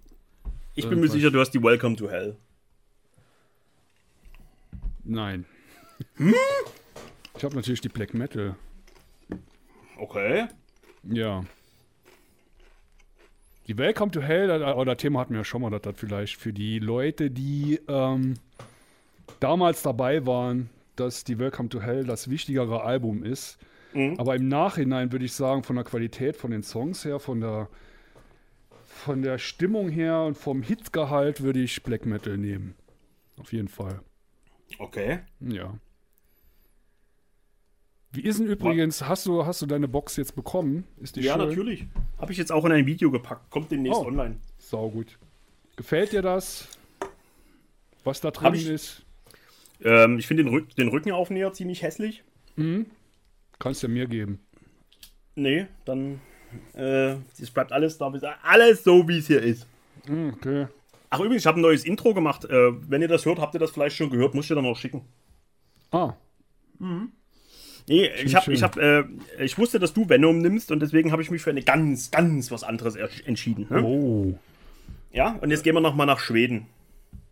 Ich 0.75 0.89
bin 0.89 1.01
mir 1.01 1.09
sicher, 1.09 1.31
du 1.31 1.41
hast 1.41 1.51
die 1.51 1.63
Welcome 1.63 1.97
to 1.97 2.09
Hell. 2.09 2.37
Nein. 5.05 5.45
Ich 7.37 7.45
habe 7.45 7.57
natürlich 7.57 7.81
die 7.81 7.89
Black 7.89 8.15
Metal. 8.15 8.55
Okay. 9.99 10.47
Ja. 11.05 11.45
Die 13.67 13.77
Welcome 13.77 14.11
to 14.13 14.21
Hell, 14.21 14.47
das, 14.47 14.77
oder 14.77 14.97
Thema 14.97 15.21
hatten 15.21 15.33
wir 15.33 15.41
ja 15.41 15.45
schon 15.45 15.63
mal, 15.63 15.71
dass 15.71 15.83
das 15.83 15.95
vielleicht 15.97 16.37
für 16.37 16.53
die 16.53 16.79
Leute, 16.79 17.31
die 17.31 17.81
ähm, 17.89 18.35
damals 19.41 19.83
dabei 19.83 20.27
waren, 20.27 20.71
dass 20.97 21.25
die 21.25 21.39
Welcome 21.39 21.69
to 21.69 21.81
Hell 21.81 22.05
das 22.05 22.29
wichtigere 22.31 22.83
Album 22.83 23.23
ist. 23.25 23.59
Aber 24.19 24.37
im 24.37 24.47
Nachhinein 24.49 25.11
würde 25.11 25.25
ich 25.25 25.33
sagen, 25.33 25.65
von 25.65 25.75
der 25.77 25.85
Qualität 25.85 26.37
von 26.37 26.53
den 26.53 26.63
Songs 26.63 27.05
her, 27.05 27.19
von 27.19 27.41
der, 27.41 27.69
von 28.85 29.23
der 29.23 29.39
Stimmung 29.39 29.89
her 29.89 30.23
und 30.23 30.37
vom 30.37 30.63
Hitgehalt 30.63 31.41
würde 31.41 31.61
ich 31.61 31.83
Black 31.83 32.07
Metal 32.07 32.37
nehmen. 32.37 32.75
Auf 33.39 33.53
jeden 33.53 33.67
Fall. 33.69 34.01
Okay. 34.79 35.21
Ja. 35.41 35.75
Wie 38.13 38.23
ist 38.23 38.41
denn 38.41 38.47
übrigens, 38.47 39.07
hast 39.07 39.27
du, 39.27 39.47
hast 39.47 39.63
du 39.63 39.67
deine 39.67 39.87
Box 39.89 40.17
jetzt 40.17 40.35
bekommen? 40.35 40.85
Ist 41.01 41.17
die 41.17 41.21
Ja, 41.23 41.37
schön? 41.39 41.49
natürlich. 41.49 41.87
Habe 42.19 42.33
ich 42.33 42.39
jetzt 42.39 42.51
auch 42.53 42.65
in 42.65 42.73
ein 42.73 42.87
Video 42.87 43.11
gepackt. 43.11 43.51
Kommt 43.51 43.71
demnächst 43.71 44.01
Oh. 44.01 44.07
online. 44.07 44.37
Sau 44.59 44.91
gut. 44.91 45.17
Gefällt 45.77 46.13
dir 46.13 46.23
das? 46.23 46.69
Was 48.05 48.21
da 48.21 48.31
drin 48.31 48.55
ich- 48.55 48.69
ist? 48.69 49.03
Ähm, 49.85 50.19
ich 50.19 50.27
finde 50.27 50.45
den, 50.45 50.53
Rück 50.53 50.75
den 50.77 50.89
Rückenaufnäher 50.89 51.53
ziemlich 51.53 51.83
hässlich. 51.83 52.23
Kannst 53.59 53.83
du 53.83 53.89
mir 53.89 54.07
geben. 54.07 54.41
Nee, 55.35 55.67
dann. 55.85 56.21
Äh, 56.75 57.15
es 57.41 57.51
bleibt 57.51 57.73
alles 57.73 57.97
da. 57.99 58.13
Alles 58.43 58.85
so, 58.85 59.07
wie 59.09 59.19
es 59.19 59.27
hier 59.29 59.43
ist. 59.43 59.67
Hm, 60.07 60.35
Okay. 60.35 60.67
Ach, 61.13 61.19
übrigens, 61.19 61.43
ich 61.43 61.47
habe 61.47 61.59
ein 61.59 61.63
neues 61.63 61.85
Intro 61.85 62.15
gemacht. 62.15 62.45
Äh, 62.45 62.73
wenn 62.89 63.03
ihr 63.03 63.09
das 63.09 63.25
hört, 63.27 63.41
habt 63.41 63.55
ihr 63.55 63.61
das 63.61 63.73
vielleicht 63.73 63.97
schon 63.97 64.11
gehört. 64.11 64.35
Muss 64.35 64.45
ich 64.45 64.49
dir 64.49 64.55
dann 64.55 64.65
noch 64.65 64.77
schicken. 64.77 65.03
Ah, 65.91 66.15
Nee, 67.89 68.09
ich, 68.25 68.37
hab, 68.37 68.45
schön. 68.45 68.55
ich, 68.55 68.63
hab, 68.63 68.77
äh, 68.77 69.03
ich 69.41 69.59
wusste, 69.59 69.81
dass 69.81 69.93
du 69.93 70.09
Venom 70.09 70.39
nimmst 70.39 70.71
und 70.71 70.81
deswegen 70.81 71.11
habe 71.11 71.23
ich 71.23 71.31
mich 71.31 71.43
für 71.43 71.51
eine 71.51 71.63
ganz, 71.63 72.13
ganz 72.13 72.53
was 72.53 72.63
anderes 72.63 72.95
entschieden. 72.95 73.67
Ne? 73.69 73.83
oh. 73.83 74.39
Ja, 75.13 75.37
und 75.41 75.51
jetzt 75.51 75.65
gehen 75.65 75.75
wir 75.75 75.81
nochmal 75.81 76.07
nach 76.07 76.21
Schweden. 76.21 76.67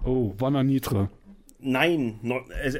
Oh, 0.02 0.34
Vanna 0.36 0.64
Nitre. 0.64 1.10
Nein, 1.60 2.20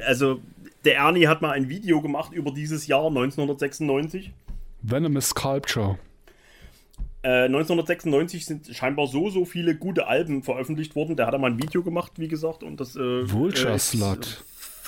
also 0.05 0.39
der 0.85 0.95
Ernie 0.95 1.27
hat 1.27 1.41
mal 1.41 1.51
ein 1.51 1.69
Video 1.69 2.01
gemacht 2.01 2.31
über 2.33 2.51
dieses 2.51 2.87
Jahr 2.87 3.07
1996. 3.07 4.31
Venomous 4.81 5.29
Sculpture. 5.29 5.99
Äh, 7.21 7.45
1996 7.45 8.45
sind 8.45 8.67
scheinbar 8.67 9.07
so, 9.07 9.29
so 9.29 9.43
viele 9.43 9.75
gute 9.75 10.07
Alben 10.07 10.41
veröffentlicht 10.41 10.95
worden. 10.95 11.17
Der 11.17 11.27
hat 11.27 11.37
mal 11.37 11.51
ein 11.51 11.61
Video 11.61 11.83
gemacht, 11.83 12.13
wie 12.15 12.29
gesagt, 12.29 12.63
und 12.63 12.79
das 12.79 12.95
äh, 12.95 13.29
Vulture 13.29 13.73
äh, 13.73 13.75
ist, 13.75 13.89
Slut. 13.89 14.43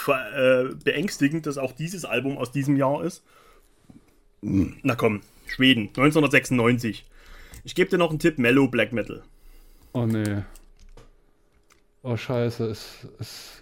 äh, 0.07 0.73
beängstigend, 0.84 1.45
dass 1.45 1.57
auch 1.57 1.73
dieses 1.73 2.05
Album 2.05 2.38
aus 2.38 2.53
diesem 2.53 2.77
Jahr 2.77 3.03
ist. 3.03 3.23
Na 4.41 4.95
komm, 4.95 5.22
Schweden, 5.45 5.89
1996. 5.89 7.05
Ich 7.65 7.76
gebe 7.76 7.89
dir 7.89 7.97
noch 7.97 8.09
einen 8.11 8.19
Tipp: 8.19 8.39
Mellow 8.39 8.69
Black 8.69 8.93
Metal. 8.93 9.22
Oh 9.91 10.05
nee. 10.05 10.43
Oh 12.01 12.15
scheiße, 12.15 12.65
es, 12.65 13.07
es 13.19 13.61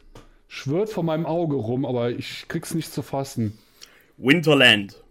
schwirrt 0.49 0.89
vor 0.89 1.03
meinem 1.03 1.25
Auge 1.25 1.55
rum, 1.55 1.85
aber 1.85 2.09
ich 2.09 2.45
krieg's 2.49 2.73
nicht 2.73 2.91
zu 2.91 3.01
fassen. 3.01 3.57
Winterland. 4.17 5.01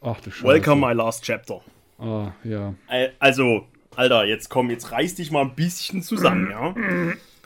Ach 0.00 0.18
du 0.20 0.30
Scheiße. 0.30 0.46
Welcome 0.46 0.86
my 0.86 0.94
last 0.94 1.24
chapter. 1.24 1.60
Ah, 1.98 2.32
ja. 2.44 2.72
Also, 3.18 3.66
Alter, 3.94 4.24
jetzt 4.24 4.48
komm, 4.48 4.70
jetzt 4.70 4.92
reiß 4.92 5.16
dich 5.16 5.30
mal 5.30 5.42
ein 5.42 5.54
bisschen 5.54 6.02
zusammen, 6.02 6.50
ja? 6.50 6.74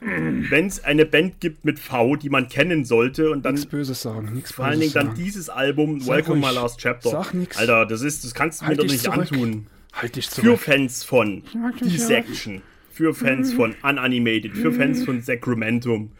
Wenn 0.01 0.67
es 0.67 0.85
eine 0.85 1.07
Band 1.07 1.41
gibt 1.41 1.65
mit 1.65 1.79
V, 1.79 2.15
die 2.17 2.29
man 2.29 2.49
kennen 2.49 2.85
sollte 2.85 3.31
und 3.31 3.45
dann 3.45 3.55
Nichts 3.55 3.71
Böses 3.71 4.03
sagen, 4.03 4.33
nichts 4.35 4.53
vor 4.53 4.67
allen 4.67 4.79
Dingen 4.79 4.93
Böses 4.93 4.95
dann 4.95 5.07
sagen. 5.07 5.19
dieses 5.25 5.49
Album, 5.49 6.01
Sag 6.01 6.17
Welcome 6.17 6.41
ruhig. 6.43 6.55
My 6.55 6.61
Last 6.61 6.79
Chapter. 6.79 7.11
Sag 7.11 7.33
nix. 7.35 7.57
Alter, 7.57 7.87
das 7.87 8.03
ist, 8.03 8.23
das 8.23 8.35
kannst 8.35 8.61
du 8.61 8.67
Halt 8.67 8.77
mir 8.77 8.85
doch 8.85 8.93
nicht 8.93 9.03
zurück. 9.03 9.33
antun. 9.33 9.67
Halt 9.95 10.17
dich 10.17 10.27
Für 10.29 10.43
zurück. 10.43 10.61
Fans 10.61 11.05
von 11.05 11.43
dich 11.81 11.93
Dissection, 11.95 12.63
für 12.93 13.15
Fans 13.15 13.55
von 13.55 13.75
Unanimated, 13.83 14.53
für 14.57 14.73
Fans 14.73 15.05
von 15.05 15.23
Sacramentum 15.23 16.13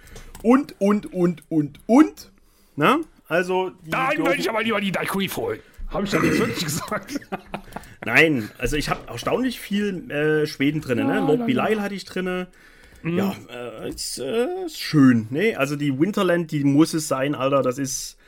und, 0.45 0.79
und, 0.79 1.11
und, 1.13 1.43
und, 1.49 1.81
und. 1.87 2.31
Na? 2.77 2.99
Also, 3.29 3.73
Nein, 3.87 4.19
würde 4.19 4.37
ich 4.37 4.51
aber 4.51 4.63
lieber 4.63 4.79
die 4.79 4.93
Daiquiri 4.93 5.29
holen. 5.29 5.59
Habe 5.89 6.05
ich 6.05 6.11
dann 6.11 6.23
jetzt 6.23 6.39
wirklich 6.39 6.65
gesagt? 6.65 7.19
Nein, 8.05 8.51
also 8.59 8.77
ich 8.77 8.91
habe 8.91 9.09
erstaunlich 9.09 9.59
viel 9.59 10.11
äh, 10.11 10.47
Schweden 10.47 10.83
drin. 10.83 10.99
ne? 10.99 11.21
Lord 11.21 11.47
Belial 11.47 11.81
hatte 11.81 11.95
ich 11.95 12.05
drin. 12.05 12.47
Mhm. 13.03 13.17
Ja, 13.17 13.35
äh, 13.51 13.89
ist, 13.89 14.19
äh, 14.19 14.67
ist 14.67 14.79
schön. 14.79 15.29
Ne? 15.31 15.57
Also 15.57 15.77
die 15.77 15.99
Winterland, 15.99 16.51
die 16.51 16.63
muss 16.63 16.93
es 16.93 17.09
sein, 17.09 17.35
Alter. 17.35 17.63
Das 17.63 17.79
ist 17.79 18.19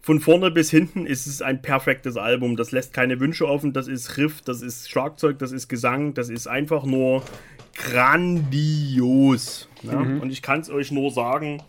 von 0.00 0.20
vorne 0.20 0.52
bis 0.52 0.70
hinten 0.70 1.06
ist 1.06 1.26
es 1.26 1.42
ein 1.42 1.60
perfektes 1.60 2.16
Album. 2.16 2.56
Das 2.56 2.70
lässt 2.70 2.92
keine 2.92 3.18
Wünsche 3.18 3.48
offen. 3.48 3.72
Das 3.72 3.88
ist 3.88 4.16
Riff, 4.16 4.42
das 4.42 4.62
ist 4.62 4.88
Schlagzeug, 4.88 5.40
das 5.40 5.50
ist 5.50 5.66
Gesang. 5.66 6.14
Das 6.14 6.28
ist 6.28 6.46
einfach 6.46 6.84
nur 6.84 7.24
grandios. 7.74 9.67
Ja? 9.82 9.98
Mhm. 9.98 10.20
Und 10.20 10.30
ich 10.30 10.42
kann 10.42 10.60
es 10.60 10.70
euch 10.70 10.90
nur 10.90 11.10
sagen, 11.10 11.62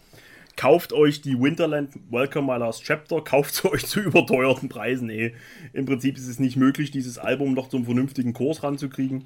kauft 0.56 0.94
euch 0.94 1.22
die 1.22 1.40
Winterland 1.40 1.91
Welcome 2.10 2.52
My 2.52 2.60
Last 2.60 2.84
Chapter, 2.84 3.22
kauft 3.22 3.56
sie 3.56 3.69
euch 3.72 3.86
zu 3.86 3.99
überteuerten 4.02 4.69
Preisen. 4.69 5.10
Ey. 5.10 5.36
Im 5.73 5.86
Prinzip 5.86 6.18
ist 6.18 6.27
es 6.27 6.40
nicht 6.40 6.57
möglich, 6.57 6.91
dieses 6.91 7.18
Album 7.18 7.53
noch 7.53 7.69
zum 7.69 7.86
vernünftigen 7.86 8.34
Kurs 8.34 8.64
ranzukriegen. 8.64 9.26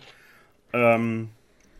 Ähm, 0.74 1.30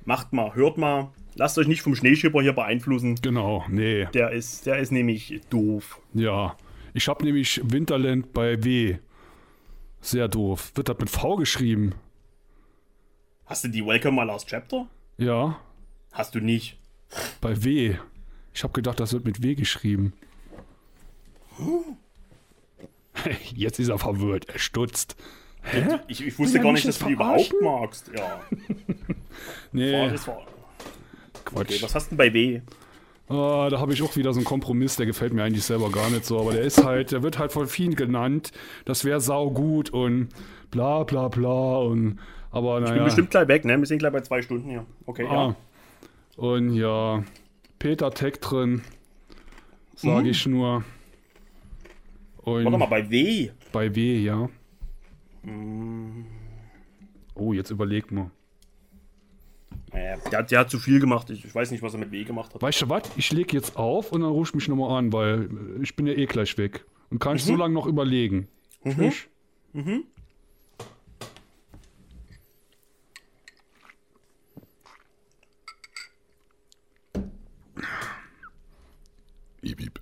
macht 0.06 0.34
mal, 0.34 0.56
hört 0.56 0.78
mal. 0.78 1.12
Lasst 1.36 1.58
euch 1.58 1.68
nicht 1.68 1.82
vom 1.82 1.96
Schneeschipper 1.96 2.42
hier 2.42 2.54
beeinflussen. 2.54 3.16
Genau, 3.22 3.66
nee. 3.68 4.06
Der 4.14 4.32
ist, 4.32 4.66
der 4.68 4.78
ist 4.78 4.92
nämlich 4.92 5.42
doof. 5.50 6.00
Ja. 6.14 6.56
Ich 6.94 7.08
habe 7.08 7.24
nämlich 7.26 7.60
Winterland 7.64 8.34
bei 8.34 8.64
W. 8.64 8.98
Sehr 10.00 10.28
doof. 10.28 10.72
Wird 10.76 10.90
das 10.90 11.00
mit 11.00 11.10
V 11.10 11.38
geschrieben? 11.38 11.96
Hast 13.46 13.64
du 13.64 13.68
die 13.68 13.84
Welcome 13.84 14.22
My 14.22 14.28
Last 14.28 14.48
Chapter? 14.48 14.88
Ja, 15.18 15.60
Hast 16.14 16.36
du 16.36 16.40
nicht. 16.40 16.78
Bei 17.42 17.64
W. 17.64 17.96
Ich 18.54 18.64
habe 18.64 18.74
gedacht, 18.74 19.00
das 19.00 19.14
wird 19.14 19.26
mit 19.26 19.42
W 19.42 19.56
geschrieben. 19.56 20.14
Jetzt 23.56 23.80
ist 23.80 23.90
er 23.90 23.98
verwirrt. 24.00 24.50
Er 24.50 24.60
stutzt. 24.60 25.16
Hä? 25.64 26.00
Ich, 26.08 26.26
ich 26.26 26.38
wusste 26.38 26.60
gar 26.60 26.74
nicht, 26.74 26.88
dass 26.88 27.00
du 27.00 27.06
die 27.06 27.14
überhaupt 27.14 27.54
magst. 27.62 28.12
Ja, 28.16 28.42
Nee, 29.72 30.10
das 30.10 30.28
war. 30.28 30.46
Quatsch. 31.46 31.62
Okay, 31.72 31.82
was 31.82 31.96
hast 31.96 32.06
du 32.12 32.16
denn 32.16 32.18
bei 32.18 32.34
W? 32.34 32.62
Ah, 33.30 33.70
da 33.70 33.80
habe 33.80 33.94
ich 33.94 34.02
auch 34.02 34.16
wieder 34.18 34.34
so 34.34 34.40
einen 34.40 34.46
Kompromiss, 34.46 34.98
der 34.98 35.06
gefällt 35.06 35.34
mir 35.34 35.44
eigentlich 35.44 35.64
selber 35.64 35.90
gar 35.90 36.10
nicht 36.10 36.26
so, 36.26 36.40
aber 36.40 36.52
der 36.52 36.62
ist 36.64 36.84
halt, 36.84 37.12
der 37.14 37.24
wird 37.24 37.40
halt 37.40 37.54
von 37.54 37.68
vielen 37.68 37.96
genannt, 37.96 38.52
das 38.86 39.06
wäre 39.06 39.22
saugut 39.22 39.90
und 39.90 40.28
bla 40.72 41.04
bla 41.04 41.30
bla 41.30 41.78
und 41.78 42.20
aber 42.52 42.80
Ich 42.80 42.84
bin 42.86 42.94
naja. 42.96 43.04
bestimmt 43.06 43.32
gleich 43.32 43.48
weg, 43.48 43.64
ne? 43.66 43.78
Wir 43.80 43.86
sind 43.88 44.00
gleich 44.00 44.12
bei 44.12 44.22
zwei 44.22 44.42
Stunden 44.42 44.70
hier. 44.70 44.86
Okay, 45.06 45.26
Ah. 45.30 45.34
ja. 45.34 45.56
Und 46.36 46.74
ja, 46.74 47.24
Peter 47.80 48.12
Tech 48.12 48.40
drin, 48.40 48.82
sage 49.96 50.24
Mhm. 50.24 50.30
ich 50.30 50.46
nur. 50.46 50.84
Und 52.38 52.66
Warte 52.66 52.78
mal, 52.78 52.86
bei 52.88 53.10
W. 53.10 53.50
bei 53.72 53.94
W, 53.96 54.18
ja. 54.20 54.50
Mhm. 55.44 56.26
Oh, 57.36 57.54
jetzt 57.54 57.70
überleg 57.72 58.12
mal. 58.12 58.30
Naja, 59.92 60.18
der, 60.32 60.40
hat- 60.40 60.52
der 60.52 60.60
hat 60.60 60.70
zu 60.72 60.80
viel 60.80 61.00
gemacht. 61.00 61.30
Ich, 61.30 61.46
ich 61.46 61.54
weiß 61.54 61.72
nicht, 61.72 61.82
was 61.84 61.94
er 61.94 62.00
mit 62.00 62.12
W 62.12 62.24
gemacht 62.24 62.54
hat. 62.54 62.62
Weißt 62.62 62.82
du 62.82 62.90
was? 62.90 63.04
Ich 63.16 63.32
leg 63.32 63.54
jetzt 63.54 63.78
auf 63.78 64.12
und 64.12 64.22
dann 64.22 64.32
ruf 64.32 64.50
ich 64.50 64.56
mich 64.56 64.68
nochmal 64.68 64.98
an, 64.98 65.14
weil 65.14 65.50
ich 65.82 65.96
bin 65.96 66.08
ja 66.08 66.14
eh 66.14 66.26
gleich 66.26 66.58
weg. 66.58 66.86
Und 67.10 67.20
kann 67.20 67.36
ich 67.36 67.44
so 67.44 67.56
lange 67.56 67.74
noch 67.74 67.86
überlegen. 67.86 68.48
Nicht? 68.84 69.30
Piep, 79.64 79.78
piep. 79.78 80.00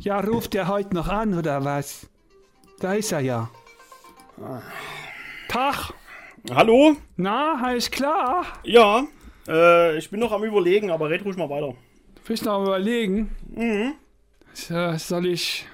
Ja, 0.00 0.18
ruft 0.18 0.56
er 0.56 0.66
heute 0.66 0.92
noch 0.92 1.06
an, 1.06 1.38
oder 1.38 1.64
was? 1.64 2.08
Da 2.80 2.94
ist 2.94 3.12
er 3.12 3.20
ja. 3.20 3.48
Tag! 5.48 5.92
Hallo? 6.52 6.96
Na, 7.16 7.62
alles 7.62 7.88
klar? 7.88 8.44
Ja, 8.64 9.04
äh, 9.46 9.96
ich 9.98 10.10
bin 10.10 10.18
noch 10.18 10.32
am 10.32 10.42
Überlegen, 10.42 10.90
aber 10.90 11.08
red 11.08 11.24
ruhig 11.24 11.36
mal 11.36 11.48
weiter. 11.48 11.76
Bist 12.26 12.44
noch 12.44 12.54
am 12.54 12.62
überlegen? 12.64 13.30
Mhm. 13.54 13.94
So, 14.52 14.96
soll 14.96 15.26
ich. 15.26 15.68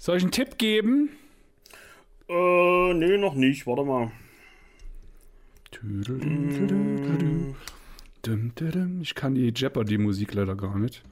Soll 0.00 0.16
ich 0.16 0.22
einen 0.22 0.32
Tipp 0.32 0.56
geben? 0.56 1.10
Äh, 2.26 2.94
nee, 2.94 3.18
noch 3.18 3.34
nicht. 3.34 3.66
Warte 3.66 3.84
mal. 3.84 4.10
Ich 9.02 9.14
kann 9.14 9.34
die 9.34 9.52
Jeopardy-Musik 9.54 10.32
leider 10.32 10.56
gar 10.56 10.78
nicht. 10.78 11.02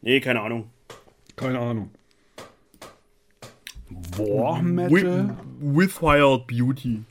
Nee, 0.00 0.20
keine 0.20 0.40
Ahnung. 0.40 0.70
Keine 1.36 1.58
Ahnung. 1.58 1.90
War 4.16 4.64
With, 4.64 4.64
Metal? 4.64 5.36
with 5.60 6.00
Wild 6.00 6.46
Beauty. 6.46 7.02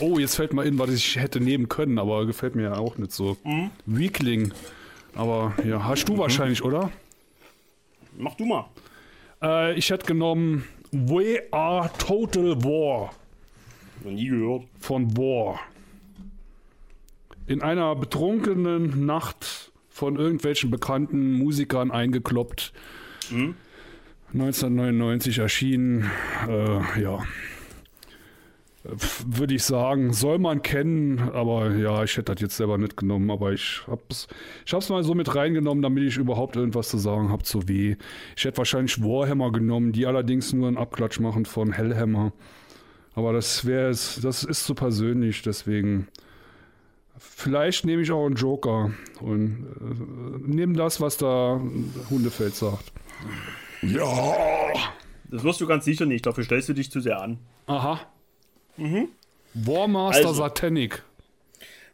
Oh, 0.00 0.18
jetzt 0.18 0.36
fällt 0.36 0.52
mal 0.52 0.66
in, 0.66 0.78
was 0.78 0.90
ich 0.90 1.16
hätte 1.16 1.40
nehmen 1.40 1.68
können, 1.68 1.98
aber 1.98 2.26
gefällt 2.26 2.54
mir 2.54 2.64
ja 2.64 2.76
auch 2.76 2.98
nicht 2.98 3.12
so. 3.12 3.36
Weakling. 3.86 4.52
Aber 5.14 5.54
ja, 5.64 5.84
hast 5.84 6.08
du 6.08 6.18
wahrscheinlich, 6.18 6.62
oder? 6.62 6.90
Mach 8.18 8.34
du 8.34 8.44
mal. 8.44 8.66
Äh, 9.42 9.74
ich 9.78 9.90
hätte 9.90 10.06
genommen 10.06 10.64
We 10.92 11.42
Are 11.50 11.90
Total 11.98 12.62
War 12.62 13.12
Noch 14.04 14.10
nie 14.12 14.28
gehört. 14.28 14.64
von 14.78 15.16
War. 15.16 15.60
In 17.46 17.62
einer 17.62 17.94
betrunkenen 17.96 19.06
Nacht 19.06 19.70
von 19.88 20.16
irgendwelchen 20.16 20.70
bekannten 20.70 21.32
Musikern 21.38 21.90
eingekloppt. 21.90 22.72
1999 24.32 25.38
erschienen. 25.38 26.10
Äh, 26.48 27.00
ja. 27.00 27.24
Würde 29.26 29.54
ich 29.54 29.64
sagen, 29.64 30.12
soll 30.12 30.38
man 30.38 30.62
kennen, 30.62 31.18
aber 31.18 31.74
ja, 31.74 32.04
ich 32.04 32.16
hätte 32.16 32.34
das 32.34 32.40
jetzt 32.40 32.56
selber 32.56 32.78
nicht 32.78 32.96
genommen, 32.96 33.30
aber 33.30 33.52
ich 33.52 33.82
hab's, 33.86 34.28
ich 34.64 34.72
hab's 34.72 34.88
mal 34.88 35.02
so 35.02 35.14
mit 35.14 35.34
reingenommen, 35.34 35.82
damit 35.82 36.04
ich 36.04 36.16
überhaupt 36.16 36.56
irgendwas 36.56 36.88
zu 36.88 36.98
sagen 36.98 37.30
habe 37.30 37.42
zu 37.42 37.68
W. 37.68 37.96
Ich 38.36 38.44
hätte 38.44 38.58
wahrscheinlich 38.58 39.02
Warhammer 39.02 39.50
genommen, 39.50 39.92
die 39.92 40.06
allerdings 40.06 40.52
nur 40.52 40.68
einen 40.68 40.76
Abklatsch 40.76 41.20
machen 41.20 41.46
von 41.46 41.72
Hellhammer. 41.72 42.32
Aber 43.14 43.32
das 43.32 43.64
wäre 43.64 43.88
es, 43.88 44.20
das 44.22 44.44
ist 44.44 44.64
zu 44.66 44.74
persönlich, 44.74 45.42
deswegen. 45.42 46.08
Vielleicht 47.18 47.86
nehme 47.86 48.02
ich 48.02 48.12
auch 48.12 48.26
einen 48.26 48.34
Joker 48.34 48.90
und 49.20 49.66
äh, 49.80 50.50
nehme 50.50 50.74
das, 50.74 51.00
was 51.00 51.16
da 51.16 51.60
Hundefeld 52.10 52.54
sagt. 52.54 52.92
Ja. 53.80 54.34
Das 55.30 55.42
wirst 55.42 55.60
du 55.60 55.66
ganz 55.66 55.86
sicher 55.86 56.04
nicht. 56.04 56.26
Dafür 56.26 56.44
stellst 56.44 56.68
du 56.68 56.74
dich 56.74 56.90
zu 56.90 57.00
sehr 57.00 57.20
an. 57.20 57.38
Aha. 57.66 58.00
Warmaster 59.54 60.28
Also. 60.28 60.42
Satanic. 60.42 61.02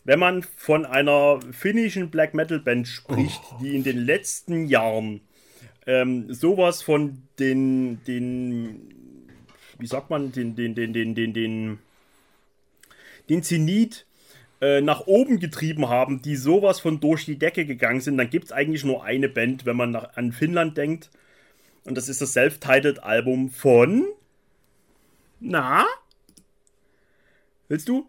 Wenn 0.04 0.18
man 0.18 0.42
von 0.56 0.84
einer 0.84 1.40
finnischen 1.52 2.10
Black 2.10 2.34
Metal 2.34 2.58
Band 2.58 2.88
spricht, 2.88 3.40
die 3.60 3.76
in 3.76 3.84
den 3.84 3.98
letzten 3.98 4.66
Jahren 4.66 5.20
ähm, 5.86 6.32
sowas 6.32 6.82
von 6.82 7.22
den, 7.38 8.02
den, 8.04 8.90
wie 9.78 9.86
sagt 9.86 10.10
man, 10.10 10.32
den, 10.32 10.56
den, 10.56 10.74
den, 10.74 10.92
den, 10.92 11.14
den, 11.14 11.32
den, 11.32 11.78
den 13.28 13.42
Zenit 13.44 14.06
äh, 14.60 14.80
nach 14.80 15.06
oben 15.06 15.38
getrieben 15.38 15.88
haben, 15.88 16.20
die 16.22 16.36
sowas 16.36 16.80
von 16.80 16.98
durch 17.00 17.24
die 17.24 17.38
Decke 17.38 17.64
gegangen 17.64 18.00
sind, 18.00 18.16
dann 18.16 18.30
gibt 18.30 18.46
es 18.46 18.52
eigentlich 18.52 18.84
nur 18.84 19.04
eine 19.04 19.28
Band, 19.28 19.66
wenn 19.66 19.76
man 19.76 19.92
nach, 19.92 20.16
an 20.16 20.32
Finnland 20.32 20.76
denkt. 20.76 21.10
Und 21.84 21.96
das 21.96 22.08
ist 22.08 22.20
das 22.20 22.32
Self-Titled-Album 22.32 23.50
von. 23.50 24.06
Na? 25.40 25.84
Willst 27.72 27.88
du? 27.88 28.06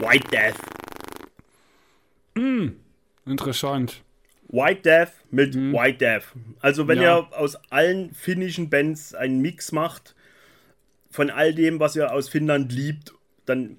White 0.00 0.26
Death. 0.32 0.56
Interessant. 3.24 4.02
White 4.48 4.80
Death 4.82 5.12
mit 5.30 5.54
White 5.54 5.98
Death. 5.98 6.24
Also 6.58 6.88
wenn 6.88 7.00
Ja. 7.00 7.20
ihr 7.20 7.38
aus 7.38 7.54
allen 7.70 8.12
finnischen 8.12 8.70
Bands 8.70 9.14
einen 9.14 9.40
Mix 9.40 9.70
macht, 9.70 10.16
von 11.12 11.30
all 11.30 11.54
dem, 11.54 11.78
was 11.78 11.94
ihr 11.94 12.12
aus 12.12 12.28
Finnland 12.28 12.72
liebt, 12.72 13.12
dann 13.46 13.76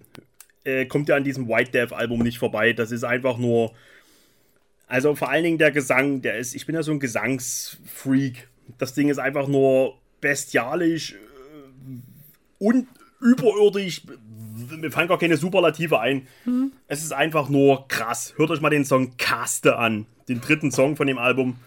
äh, 0.63 0.85
kommt 0.85 1.09
ihr 1.09 1.17
an 1.17 1.25
diesem 1.25 1.49
White 1.49 1.71
Death 1.71 1.91
Album 1.91 2.19
nicht 2.23 2.37
vorbei. 2.37 2.71
Das 2.71 2.91
ist 2.93 3.03
einfach 3.03 3.37
nur, 3.37 3.73
also 4.87 5.15
vor 5.15 5.29
allen 5.29 5.43
Dingen 5.43 5.57
der 5.57 5.71
Gesang, 5.71 6.21
der 6.21 6.37
ist, 6.37 6.55
ich 6.55 6.65
bin 6.65 6.75
ja 6.75 6.81
so 6.83 6.93
ein 6.93 7.01
Gesangsfreak. 7.01 8.47
Das 8.77 8.93
Ding 8.93 9.09
ist 9.09 9.17
einfach 9.17 9.49
nur 9.49 9.97
bestialisch 10.21 11.17
und 12.63 12.87
überirdisch. 13.19 14.03
Mir 14.77 14.91
fallen 14.91 15.07
gar 15.07 15.19
keine 15.19 15.37
Superlative 15.37 15.99
ein. 15.99 16.27
Es 16.87 17.03
ist 17.03 17.11
einfach 17.11 17.49
nur 17.49 17.87
krass. 17.87 18.33
Hört 18.37 18.51
euch 18.51 18.61
mal 18.61 18.69
den 18.69 18.85
Song 18.85 19.17
Kaste 19.17 19.77
an. 19.77 20.05
Den 20.29 20.39
dritten 20.39 20.71
Song 20.71 20.95
von 20.95 21.07
dem 21.07 21.17
Album. 21.17 21.57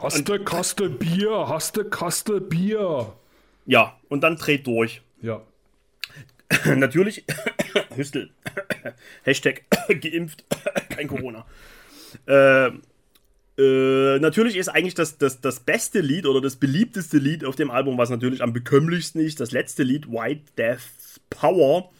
Hast 0.00 0.28
du 0.28 0.44
Kaste 0.44 0.90
Bier? 0.90 1.48
Hast 1.48 1.76
du 1.76 1.84
Kaste 1.88 2.40
Bier? 2.40 3.14
Ja, 3.64 3.98
und 4.08 4.20
dann 4.20 4.36
dreht 4.36 4.66
durch. 4.66 5.00
Ja. 5.22 5.40
Natürlich, 6.76 7.24
Hüstel, 7.96 8.30
Hashtag 9.22 9.62
geimpft, 9.88 10.44
kein 10.90 11.08
Corona. 11.08 11.46
Äh, 12.26 12.72
Natürlich 13.56 14.56
ist 14.56 14.68
eigentlich 14.68 14.94
das, 14.94 15.16
das, 15.16 15.40
das 15.40 15.60
beste 15.60 16.00
Lied 16.00 16.26
oder 16.26 16.40
das 16.40 16.56
beliebteste 16.56 17.18
Lied 17.18 17.44
auf 17.44 17.54
dem 17.54 17.70
Album, 17.70 17.98
was 17.98 18.10
natürlich 18.10 18.42
am 18.42 18.52
bekömmlichsten 18.52 19.20
ist, 19.20 19.40
das 19.40 19.52
letzte 19.52 19.84
Lied, 19.84 20.10
White 20.10 20.42
Death's 20.58 21.20
Power. 21.30 21.90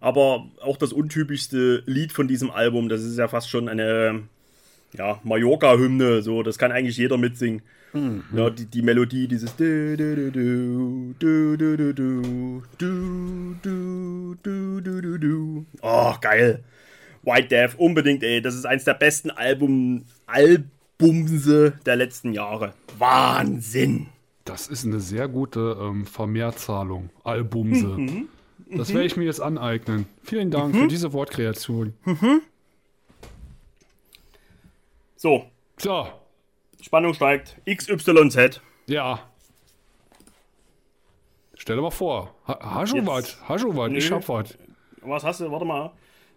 Aber 0.00 0.50
auch 0.60 0.76
das 0.76 0.92
untypischste 0.92 1.84
Lied 1.86 2.12
von 2.12 2.26
diesem 2.26 2.50
Album, 2.50 2.88
das 2.88 3.02
ist 3.02 3.18
ja 3.18 3.28
fast 3.28 3.48
schon 3.48 3.68
eine 3.68 4.24
ja, 4.94 5.20
Mallorca-Hymne, 5.24 6.22
so, 6.22 6.42
das 6.42 6.58
kann 6.58 6.72
eigentlich 6.72 6.96
jeder 6.96 7.18
mitsingen. 7.18 7.62
Mhm. 7.92 8.24
Ja, 8.34 8.50
die, 8.50 8.66
die 8.66 8.82
Melodie, 8.82 9.28
dieses 9.28 9.54
Oh, 15.82 16.14
geil. 16.20 16.64
White 17.22 17.48
Death, 17.48 17.74
unbedingt, 17.78 18.22
ey. 18.22 18.40
Das 18.40 18.54
ist 18.54 18.66
eins 18.66 18.84
der 18.84 18.94
besten 18.94 19.30
Album, 19.30 20.04
Alben 20.26 20.70
Albumse 21.00 21.78
der 21.84 21.96
letzten 21.96 22.32
Jahre. 22.32 22.74
Wahnsinn. 22.98 24.08
Das 24.44 24.68
ist 24.68 24.84
eine 24.84 25.00
sehr 25.00 25.28
gute 25.28 25.76
ähm, 25.80 26.06
Vermehrzahlung. 26.06 27.10
Albumse. 27.24 27.86
Mhm. 27.88 28.28
Das 28.70 28.88
werde 28.92 29.04
ich 29.06 29.16
mir 29.16 29.24
jetzt 29.24 29.40
aneignen. 29.40 30.06
Vielen 30.22 30.50
Dank 30.50 30.74
für 30.74 30.88
diese 30.88 31.12
Wortkreation. 31.12 31.94
So, 35.16 35.44
So, 35.78 36.08
Spannung 36.80 37.14
steigt. 37.14 37.56
XYZ. 37.68 38.60
ja. 38.86 39.20
Stell 41.58 41.76
dir 41.76 41.82
mal 41.82 41.90
vor. 41.90 42.34
Ha, 42.46 42.58
hast 42.76 42.92
du 42.94 43.04
was? 43.06 43.36
Hast 43.48 43.64
du 43.64 43.74
was? 43.74 43.90
Ich 43.90 44.12
hab 44.12 44.28
was. 44.28 44.56
Was 45.00 45.24
hast 45.24 45.40
du? 45.40 45.50
Warte 45.50 45.64
mal. 45.64 45.90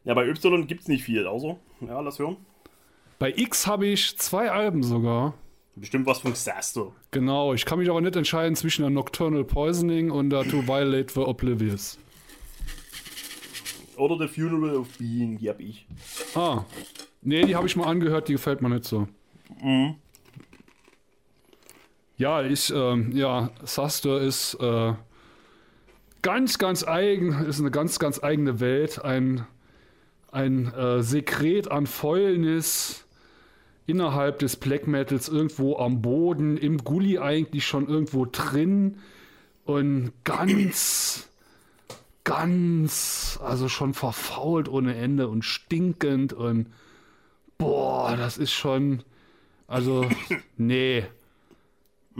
Ja, 0.06 0.14
bei 0.14 0.26
Y 0.26 0.66
gibt's 0.66 0.88
nicht 0.88 1.04
viel, 1.04 1.28
also. 1.28 1.60
Ja, 1.82 2.00
lass 2.00 2.18
hören. 2.18 2.38
Bei 3.20 3.34
X 3.36 3.68
habe 3.68 3.86
ich 3.86 4.18
zwei 4.18 4.50
Alben 4.50 4.82
sogar. 4.82 5.34
Bestimmt 5.76 6.06
was 6.06 6.20
von 6.20 6.32
Xaster. 6.32 6.94
Genau, 7.12 7.54
ich 7.54 7.66
kann 7.66 7.80
mich 7.80 7.90
aber 7.90 8.00
nicht 8.00 8.16
entscheiden 8.16 8.56
zwischen 8.56 8.84
der 8.84 8.92
Nocturnal 8.92 9.44
Poisoning 9.44 10.10
und 10.10 10.30
der 10.30 10.44
To 10.44 10.66
Violate 10.66 11.14
the 11.14 11.20
Oblivious. 11.20 12.00
Oder 13.98 14.18
The 14.18 14.34
Funeral 14.34 14.78
of 14.78 14.88
Being, 14.98 15.38
die 15.38 15.50
hab 15.50 15.60
ich. 15.60 15.86
Ah. 16.34 16.64
Nee, 17.22 17.46
die 17.46 17.58
habe 17.58 17.68
ich 17.68 17.76
mal 17.76 17.88
angehört, 17.88 18.30
die 18.30 18.34
gefällt 18.34 18.62
mir 18.62 18.70
nicht 18.70 18.86
so. 18.86 19.10
Ja, 22.16 22.42
ich, 22.42 22.74
ähm, 22.74 23.12
ja, 23.12 23.52
Suster 23.66 24.22
ist 24.22 24.54
äh, 24.62 24.94
ganz, 26.22 26.58
ganz 26.58 26.88
eigen, 26.88 27.34
ist 27.46 27.60
eine 27.60 27.72
ganz, 27.72 28.00
ganz 28.00 28.24
eigene 28.24 28.62
Welt. 28.62 29.04
Ein, 29.04 29.46
ein 30.32 30.74
äh, 30.74 31.04
Sekret 31.04 31.70
an 31.70 31.86
Fäulnis 31.86 33.06
innerhalb 33.90 34.40
des 34.40 34.56
Black 34.56 34.88
Metals 34.88 35.28
irgendwo 35.28 35.78
am 35.78 36.02
Boden, 36.02 36.58
im 36.58 36.78
Gully 36.78 37.18
eigentlich 37.18 37.66
schon 37.66 37.88
irgendwo 37.88 38.26
drin 38.26 38.98
und 39.66 40.12
ganz, 40.24 41.28
ganz, 42.24 43.40
also 43.44 43.68
schon 43.68 43.94
verfault 43.94 44.70
ohne 44.70 44.96
Ende 44.96 45.28
und 45.28 45.44
stinkend 45.44 46.34
und 46.34 46.68
boah, 47.58 48.16
das 48.16 48.38
ist 48.38 48.52
schon, 48.52 49.04
also, 49.68 50.08
nee. 50.58 51.04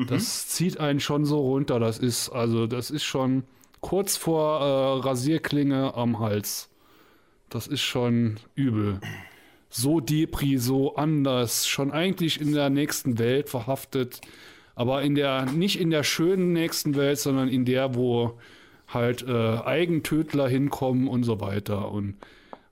Das 0.08 0.48
zieht 0.48 0.80
einen 0.80 1.02
schon 1.02 1.26
so 1.26 1.40
runter. 1.40 1.80
Das 1.80 2.00
ist, 2.00 2.30
also, 2.30 2.68
das 2.68 2.90
ist 2.90 3.04
schon 3.04 3.44
kurz 3.82 4.16
vor 4.16 4.62
äh, 4.62 5.06
Rasierklinge 5.06 5.94
am 5.94 6.20
Hals. 6.20 6.70
Das 7.50 7.68
ist 7.68 7.82
schon 7.82 8.40
übel. 8.56 9.02
So 9.70 10.00
Depri, 10.00 10.58
so 10.58 10.96
anders, 10.96 11.68
schon 11.68 11.92
eigentlich 11.92 12.42
in 12.42 12.54
der 12.54 12.70
nächsten 12.70 13.20
Welt 13.20 13.50
verhaftet, 13.50 14.22
aber 14.76 15.04
in 15.04 15.14
der, 15.16 15.46
nicht 15.46 15.80
in 15.80 15.92
der 15.92 16.04
schönen 16.04 16.54
nächsten 16.54 16.96
Welt, 16.96 17.20
sondern 17.20 17.50
in 17.50 17.66
der, 17.66 17.96
wo 17.96 18.40
halt 18.88 19.26
äh, 19.28 19.58
Eigentötler 19.60 20.48
hinkommen 20.48 21.08
und 21.08 21.24
so 21.24 21.40
weiter. 21.40 21.92
Und 21.92 22.16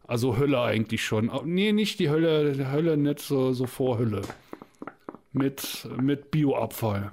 also 0.08 0.38
Hölle 0.38 0.62
eigentlich 0.62 1.04
schon. 1.04 1.30
Nee, 1.46 1.74
nicht 1.74 2.00
die 2.00 2.10
Hölle, 2.10 2.54
die 2.54 2.66
Hölle 2.66 2.98
nicht 2.98 3.20
so, 3.20 3.54
so 3.54 3.66
vor 3.66 4.00
Hölle. 4.00 4.22
Mit, 5.34 5.88
mit 6.02 6.32
Bioabfall. 6.32 7.12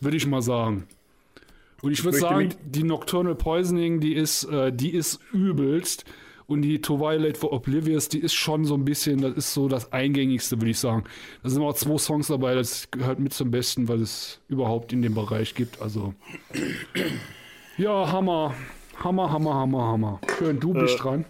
Würde 0.00 0.16
ich 0.16 0.26
mal 0.26 0.42
sagen. 0.42 0.86
Und 1.80 1.92
ich 1.92 2.04
würde 2.04 2.18
möchte 2.18 2.28
sagen, 2.28 2.54
die 2.64 2.82
Nocturnal 2.82 3.34
Poisoning, 3.34 4.00
die 4.00 4.14
ist, 4.14 4.44
äh, 4.44 4.72
die 4.72 4.90
ist 4.90 5.20
übelst. 5.32 6.04
Und 6.46 6.62
die 6.62 6.80
To 6.80 7.00
Violate 7.00 7.38
for 7.38 7.52
Oblivious, 7.52 8.08
die 8.08 8.18
ist 8.18 8.34
schon 8.34 8.64
so 8.64 8.74
ein 8.74 8.84
bisschen, 8.84 9.20
das 9.20 9.34
ist 9.34 9.54
so 9.54 9.68
das 9.68 9.92
Eingängigste, 9.92 10.60
würde 10.60 10.70
ich 10.70 10.78
sagen. 10.78 11.04
Da 11.42 11.48
sind 11.48 11.62
auch 11.62 11.74
zwei 11.74 11.96
Songs 11.96 12.26
dabei, 12.26 12.54
das 12.54 12.90
gehört 12.90 13.18
mit 13.18 13.32
zum 13.32 13.50
Besten, 13.50 13.88
was 13.88 14.00
es 14.00 14.40
überhaupt 14.48 14.92
in 14.92 15.00
dem 15.02 15.14
Bereich 15.14 15.54
gibt. 15.54 15.80
Also, 15.80 16.14
ja, 17.78 18.10
Hammer. 18.12 18.54
Hammer, 19.02 19.30
Hammer, 19.30 19.54
Hammer, 19.54 19.82
Hammer. 19.82 20.20
Schön, 20.38 20.60
du 20.60 20.72
bist 20.72 21.02
dran. 21.02 21.24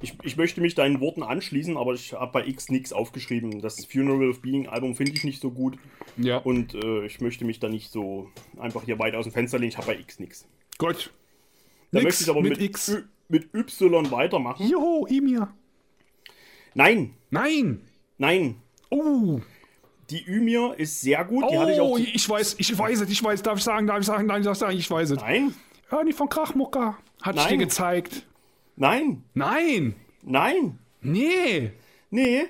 Ich, 0.00 0.14
ich 0.22 0.36
möchte 0.36 0.60
mich 0.60 0.74
deinen 0.74 1.00
Worten 1.00 1.22
anschließen, 1.22 1.76
aber 1.76 1.92
ich 1.92 2.14
habe 2.14 2.32
bei 2.32 2.46
X 2.46 2.70
nichts 2.70 2.92
aufgeschrieben. 2.92 3.60
Das 3.60 3.84
Funeral 3.84 4.30
of 4.30 4.40
Being 4.40 4.66
Album 4.66 4.96
finde 4.96 5.12
ich 5.12 5.22
nicht 5.22 5.40
so 5.40 5.50
gut. 5.50 5.76
Ja, 6.16 6.38
Und 6.38 6.74
äh, 6.74 7.04
ich 7.06 7.20
möchte 7.20 7.44
mich 7.44 7.60
da 7.60 7.68
nicht 7.68 7.92
so 7.92 8.30
einfach 8.58 8.84
hier 8.84 8.98
weit 8.98 9.14
aus 9.14 9.24
dem 9.24 9.32
Fenster 9.32 9.58
lehnen. 9.58 9.70
Ich 9.70 9.76
habe 9.76 9.88
bei 9.88 9.98
X 9.98 10.18
nichts. 10.20 10.46
gut. 10.78 11.12
Da 11.90 11.98
Nix 11.98 12.04
möchte 12.04 12.24
ich 12.24 12.30
aber 12.30 12.40
mit 12.40 12.50
mit, 12.52 12.62
X. 12.62 12.96
Mit 13.32 13.54
Y 13.54 14.10
weitermachen. 14.10 14.68
Joho, 14.68 15.06
Emir. 15.08 15.48
Nein, 16.74 17.14
Nein. 17.30 17.80
nein. 18.18 18.56
Oh, 18.90 19.40
Die 20.10 20.22
Ymir 20.26 20.74
ist 20.76 21.00
sehr 21.00 21.24
gut. 21.24 21.46
Die 21.50 21.56
hatte 21.58 21.72
ich 21.72 21.80
auch. 21.80 21.92
oh, 21.92 21.96
ich 21.96 22.28
weiß, 22.28 22.56
ich 22.58 22.78
weiß 22.78 23.00
es, 23.00 23.08
ich 23.08 23.24
weiß, 23.24 23.40
darf 23.42 23.56
ich 23.56 23.64
sagen, 23.64 23.86
darf 23.86 24.00
ich 24.00 24.06
sagen, 24.06 24.28
darf 24.28 24.38
ich 24.38 24.44
sagen, 24.58 24.76
ich 24.76 24.90
weiß 24.90 25.12
es. 25.12 25.18
Nein, 25.20 25.54
Ernie 25.90 26.12
von 26.12 26.28
Krachmucker 26.28 26.98
hat 27.22 27.36
ich 27.36 27.42
dir 27.44 27.48
Nein. 27.52 27.58
gezeigt. 27.60 28.26
nein, 28.76 29.24
Nein, 29.32 29.94
nein. 30.22 30.78
nee, 31.00 31.72
Nee. 32.10 32.42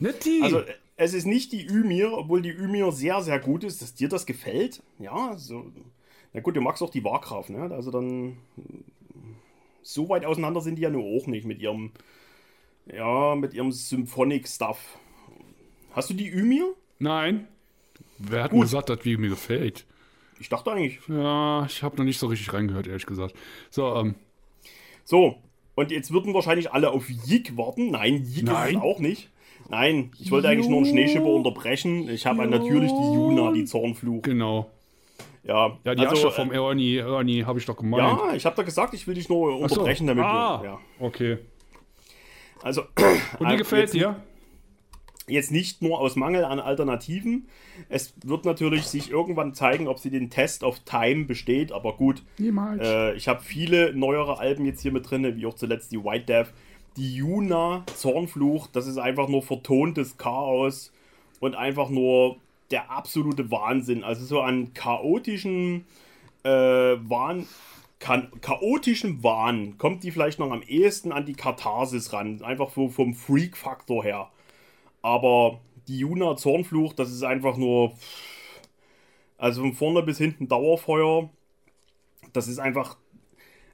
nicht 0.00 0.24
die. 0.24 0.40
Also, 0.42 0.62
es 0.96 1.14
ist 1.14 1.24
nicht 1.26 1.52
die 1.52 1.64
Ymir, 1.66 2.12
obwohl 2.12 2.42
die 2.42 2.50
Ymir 2.50 2.90
sehr, 2.90 3.22
sehr 3.22 3.38
gut 3.38 3.62
ist. 3.62 3.80
Dass 3.80 3.94
dir 3.94 4.08
das 4.08 4.26
gefällt? 4.26 4.82
Ja, 4.98 5.36
so. 5.36 5.66
Na 6.32 6.40
gut, 6.40 6.56
du 6.56 6.60
magst 6.60 6.82
auch 6.82 6.90
die 6.90 7.04
Warcraft, 7.04 7.50
ne? 7.50 7.70
Also 7.72 7.92
dann. 7.92 8.38
So 9.82 10.08
weit 10.08 10.24
auseinander 10.24 10.60
sind 10.60 10.76
die 10.76 10.82
ja 10.82 10.90
nur 10.90 11.04
auch 11.04 11.26
nicht 11.26 11.44
mit 11.46 11.60
ihrem. 11.60 11.92
Ja, 12.92 13.34
mit 13.36 13.54
ihrem 13.54 13.70
Symphonic-Stuff. 13.70 14.78
Hast 15.92 16.10
du 16.10 16.14
die 16.14 16.28
Ymir? 16.28 16.74
Nein. 16.98 17.46
Wer 18.18 18.44
hat 18.44 18.50
Gut. 18.50 18.62
gesagt, 18.62 18.88
dass 18.88 19.04
wie 19.04 19.16
mir 19.16 19.30
gefällt? 19.30 19.84
Ich 20.40 20.48
dachte 20.48 20.72
eigentlich. 20.72 20.98
Ja, 21.08 21.64
ich 21.66 21.82
habe 21.82 21.96
noch 21.96 22.04
nicht 22.04 22.18
so 22.18 22.26
richtig 22.26 22.52
reingehört, 22.52 22.86
ehrlich 22.88 23.06
gesagt. 23.06 23.34
So, 23.70 23.94
ähm, 23.94 24.14
So, 25.04 25.36
und 25.74 25.90
jetzt 25.90 26.12
würden 26.12 26.34
wahrscheinlich 26.34 26.72
alle 26.72 26.90
auf 26.90 27.08
Yik 27.08 27.56
warten. 27.56 27.90
Nein, 27.90 28.24
Yik 28.24 28.48
ist 28.48 28.70
es 28.70 28.76
auch 28.76 28.98
nicht. 28.98 29.30
Nein, 29.68 30.10
ich 30.18 30.30
wollte 30.30 30.48
eigentlich 30.48 30.68
nur 30.68 30.78
einen 30.78 30.86
Schneeschipper 30.86 31.26
unterbrechen. 31.26 32.08
Ich 32.08 32.26
habe 32.26 32.46
natürlich 32.46 32.90
die 32.90 33.14
Juna, 33.14 33.52
die 33.52 33.64
Zornfluch. 33.64 34.22
genau. 34.22 34.70
Ja, 35.44 35.78
Ja, 35.84 35.94
die 35.94 36.06
also, 36.06 36.28
Asche 36.28 36.30
vom 36.30 36.52
äh, 36.52 36.56
Ernie, 36.56 36.98
Ernie 36.98 37.44
habe 37.44 37.58
ich 37.58 37.66
doch 37.66 37.76
gemeint. 37.76 38.02
Ja, 38.02 38.34
ich 38.34 38.46
habe 38.46 38.56
da 38.56 38.62
gesagt, 38.62 38.94
ich 38.94 39.06
will 39.06 39.14
dich 39.14 39.28
nur 39.28 39.52
Ach 39.52 39.56
so. 39.56 39.62
unterbrechen, 39.62 40.06
damit 40.06 40.24
ah, 40.24 40.58
du. 40.58 40.64
Ja. 40.64 40.78
okay. 41.00 41.38
Also, 42.62 42.82
Und 43.38 43.50
die 43.50 43.56
gefällt 43.56 43.82
jetzt, 43.82 43.94
dir? 43.94 44.22
Jetzt 45.26 45.50
nicht 45.50 45.82
nur 45.82 46.00
aus 46.00 46.16
Mangel 46.16 46.44
an 46.44 46.60
Alternativen. 46.60 47.48
Es 47.88 48.14
wird 48.24 48.44
natürlich 48.44 48.86
sich 48.86 49.10
irgendwann 49.10 49.54
zeigen, 49.54 49.88
ob 49.88 49.98
sie 49.98 50.10
den 50.10 50.30
Test 50.30 50.62
of 50.62 50.80
Time 50.80 51.24
besteht, 51.24 51.72
aber 51.72 51.96
gut. 51.96 52.22
Niemals. 52.38 52.82
Äh, 52.82 53.14
ich 53.14 53.28
habe 53.28 53.42
viele 53.42 53.94
neuere 53.94 54.38
Alben 54.38 54.64
jetzt 54.64 54.82
hier 54.82 54.92
mit 54.92 55.08
drin, 55.08 55.36
wie 55.36 55.46
auch 55.46 55.54
zuletzt 55.54 55.92
die 55.92 56.02
White 56.04 56.26
Death. 56.26 56.52
Die 56.96 57.14
Yuna, 57.14 57.84
Zornfluch, 57.94 58.66
das 58.66 58.86
ist 58.86 58.98
einfach 58.98 59.28
nur 59.28 59.42
vertontes 59.42 60.18
Chaos 60.18 60.92
und 61.40 61.54
einfach 61.54 61.88
nur 61.88 62.36
der 62.72 62.90
absolute 62.90 63.50
Wahnsinn. 63.50 64.02
Also 64.04 64.24
so 64.24 64.40
an 64.40 64.74
chaotischen 64.74 65.86
äh, 66.44 66.50
Wahn, 66.50 67.46
chaotischen 67.98 69.22
Wahn 69.22 69.78
kommt 69.78 70.02
die 70.02 70.10
vielleicht 70.10 70.38
noch 70.38 70.50
am 70.50 70.62
ehesten 70.62 71.12
an 71.12 71.24
die 71.24 71.34
Katharsis 71.34 72.12
ran. 72.12 72.42
Einfach 72.42 72.70
so 72.70 72.88
vom 72.88 73.14
Freak-Faktor 73.14 74.02
her. 74.02 74.30
Aber 75.02 75.60
die 75.88 75.98
Yuna 75.98 76.36
Zornfluch, 76.36 76.92
das 76.94 77.10
ist 77.10 77.22
einfach 77.22 77.56
nur. 77.56 77.92
Also 79.38 79.62
von 79.62 79.72
vorne 79.72 80.02
bis 80.02 80.18
hinten 80.18 80.48
Dauerfeuer. 80.48 81.28
Das 82.32 82.48
ist 82.48 82.58
einfach 82.58 82.96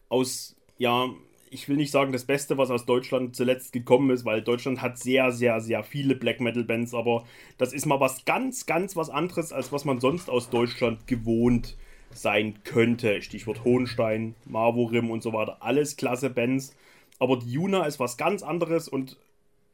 aus, 0.09 0.57
ja, 0.79 1.09
ich 1.51 1.69
will 1.69 1.77
nicht 1.77 1.91
sagen 1.91 2.12
das 2.12 2.25
Beste, 2.25 2.59
was 2.59 2.70
aus 2.70 2.87
Deutschland 2.87 3.37
zuletzt 3.37 3.73
gekommen 3.73 4.11
ist, 4.11 4.25
weil 4.25 4.43
Deutschland 4.43 4.83
hat 4.83 4.99
sehr, 4.99 5.33
sehr, 5.33 5.61
sehr 5.61 5.83
viele 5.83 6.15
Black 6.15 6.41
Metal 6.41 6.65
Bands, 6.65 6.95
aber 6.95 7.25
das 7.57 7.73
ist 7.73 7.87
mal 7.87 8.01
was 8.01 8.25
ganz, 8.25 8.66
ganz 8.66 8.97
was 8.97 9.11
anderes, 9.11 9.53
als 9.53 9.73
was 9.73 9.85
man 9.85 10.01
sonst 10.01 10.31
aus 10.31 10.51
Deutschland 10.51 11.07
gewohnt 11.07 11.77
sein 12.12 12.62
könnte. 12.65 13.23
Stichwort 13.23 13.65
Hohenstein, 13.65 14.35
Marvorim 14.45 15.11
und 15.11 15.23
so 15.23 15.33
weiter. 15.33 15.59
Alles 15.61 15.97
klasse 15.97 16.31
Bands. 16.31 16.75
Aber 17.19 17.37
die 17.39 17.51
Juna 17.51 17.85
ist 17.85 18.01
was 18.01 18.16
ganz 18.16 18.43
anderes 18.43 18.89
und 18.89 19.16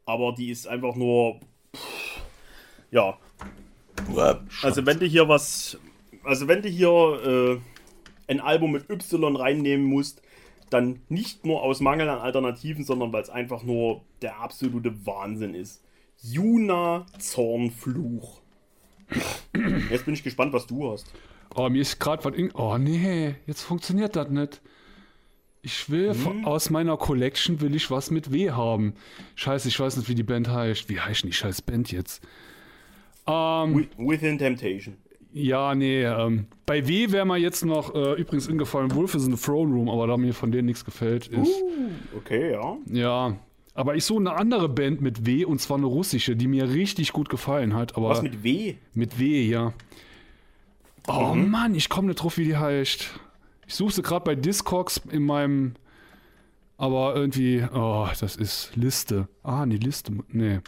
aber 0.07 0.35
die 0.37 0.51
ist 0.51 0.67
einfach 0.67 0.97
nur 0.97 1.41
pff, 1.75 2.21
ja. 2.91 3.19
Also 4.63 4.85
wenn 4.87 4.99
du 4.99 5.07
hier 5.07 5.29
was 5.29 5.79
also 6.25 6.49
wenn 6.49 6.63
du 6.63 6.69
hier 6.69 7.61
äh, 7.61 8.31
ein 8.31 8.41
Album 8.41 8.73
mit 8.73 8.89
Y 8.89 9.37
reinnehmen 9.37 9.87
musst, 9.87 10.23
dann 10.71 11.01
nicht 11.09 11.45
nur 11.47 11.63
aus 11.63 11.81
Mangel 11.81 12.09
an 12.09 12.19
Alternativen, 12.19 12.85
sondern 12.85 13.13
weil 13.13 13.23
es 13.23 13.31
einfach 13.31 13.63
nur 13.63 14.03
der 14.23 14.41
absolute 14.41 15.07
Wahnsinn 15.07 15.55
ist. 15.55 15.83
Juna 16.23 17.07
Zornfluch. 17.19 18.41
Jetzt 19.91 20.05
bin 20.07 20.15
ich 20.15 20.23
gespannt, 20.23 20.53
was 20.53 20.67
du 20.67 20.91
hast. 20.91 21.13
Oh, 21.55 21.69
mir 21.69 21.83
ist 21.83 22.01
gerade 22.01 22.25
was. 22.25 22.33
Oh 22.55 22.79
nee, 22.79 23.35
jetzt 23.47 23.63
funktioniert 23.63 24.17
das 24.17 24.29
nicht. 24.31 24.61
Ich 25.63 25.89
will 25.89 26.13
von- 26.15 26.45
aus 26.45 26.69
meiner 26.71 26.97
Collection 26.97 27.61
will 27.61 27.75
ich 27.75 27.91
was 27.91 28.11
mit 28.11 28.33
W 28.33 28.51
haben. 28.51 28.95
Scheiße, 29.35 29.69
ich 29.69 29.79
weiß 29.81 29.97
nicht, 29.97 30.09
wie 30.09 30.15
die 30.15 30.23
Band 30.23 30.49
heißt. 30.49 30.89
Wie 30.89 31.01
heißt 31.01 31.23
denn 31.23 31.31
die 31.31 31.37
scheiß 31.37 31.63
Band 31.63 31.91
jetzt? 31.93 32.23
Ähm, 33.27 33.77
Wi- 33.79 33.89
Within 33.97 34.39
Temptation. 34.39 34.97
Ja, 35.35 35.75
nee, 35.75 36.05
ähm, 36.05 36.47
bei 36.65 36.87
W 36.87 37.11
wäre 37.11 37.27
mir 37.27 37.39
jetzt 37.39 37.65
noch 37.65 37.93
äh, 37.93 38.13
übrigens 38.13 38.47
ingefallen, 38.47 38.95
Wolf 38.95 39.17
is 39.17 39.27
in 39.27 39.37
the 39.37 39.43
Throne 39.43 39.75
Room, 39.75 39.89
aber 39.89 40.07
da 40.07 40.17
mir 40.17 40.33
von 40.33 40.53
denen 40.53 40.67
nichts 40.67 40.85
gefällt, 40.85 41.27
ist. 41.27 41.51
Okay, 42.17 42.53
ja. 42.53 42.77
Ja. 42.87 43.37
Aber 43.75 43.97
ich 43.97 44.05
suche 44.05 44.21
eine 44.21 44.35
andere 44.35 44.69
Band 44.69 45.01
mit 45.01 45.27
W 45.27 45.45
und 45.45 45.61
zwar 45.61 45.77
eine 45.77 45.87
russische, 45.87 46.37
die 46.37 46.47
mir 46.47 46.71
richtig 46.71 47.13
gut 47.13 47.29
gefallen 47.29 47.75
hat. 47.75 47.97
Aber 47.97 48.11
Was 48.11 48.23
mit 48.23 48.45
W? 48.45 48.77
Mit 48.95 49.19
W, 49.19 49.43
ja. 49.43 49.73
Oh 51.09 51.35
Mann, 51.35 51.75
ich 51.75 51.89
komme 51.89 52.09
nicht 52.09 52.23
drauf, 52.23 52.39
wie 52.39 52.45
die 52.45 52.57
heißt. 52.57 53.11
Ich 53.67 53.75
suche 53.75 53.93
sie 53.93 54.03
gerade 54.03 54.25
bei 54.25 54.37
Discogs 54.37 55.01
in 55.11 55.25
meinem. 55.25 55.75
Aber 56.77 57.17
irgendwie. 57.17 57.67
Oh, 57.75 58.07
das 58.21 58.37
ist 58.37 58.77
Liste. 58.77 59.27
Ah, 59.43 59.67
nee, 59.67 59.77
Liste. 59.77 60.13
Nee. 60.29 60.61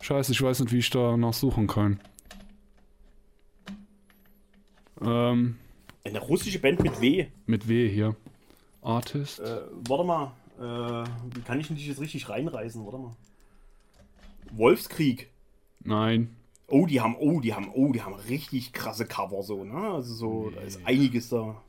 Scheiße, 0.00 0.32
ich 0.32 0.40
weiß 0.40 0.60
nicht, 0.60 0.72
wie 0.72 0.78
ich 0.78 0.90
da 0.90 1.16
nachsuchen 1.18 1.66
kann. 1.66 2.00
Ähm, 5.00 5.56
Eine 6.04 6.20
russische 6.20 6.58
Band 6.58 6.82
mit 6.82 7.00
W. 7.00 7.26
mit 7.46 7.68
W 7.68 7.88
hier. 7.88 8.16
Artist. 8.82 9.40
Äh, 9.40 9.60
warte 9.88 10.04
mal. 10.04 10.32
Äh, 10.58 11.08
wie 11.34 11.40
kann 11.42 11.60
ich 11.60 11.66
denn 11.66 11.76
dich 11.76 11.86
jetzt 11.86 12.00
richtig 12.00 12.28
reinreißen? 12.28 12.84
Warte 12.84 12.98
mal. 12.98 13.16
Wolfskrieg. 14.52 15.28
Nein. 15.82 16.34
Oh, 16.68 16.86
die 16.86 17.00
haben, 17.00 17.16
oh, 17.18 17.40
die 17.40 17.54
haben, 17.54 17.70
oh, 17.72 17.92
die 17.92 18.02
haben 18.02 18.14
richtig 18.14 18.72
krasse 18.72 19.06
Cover 19.06 19.42
so, 19.42 19.64
ne? 19.64 19.92
Also 19.92 20.14
so, 20.14 20.50
da 20.50 20.60
ist 20.62 20.80
einiges 20.84 21.28
da. 21.28 21.62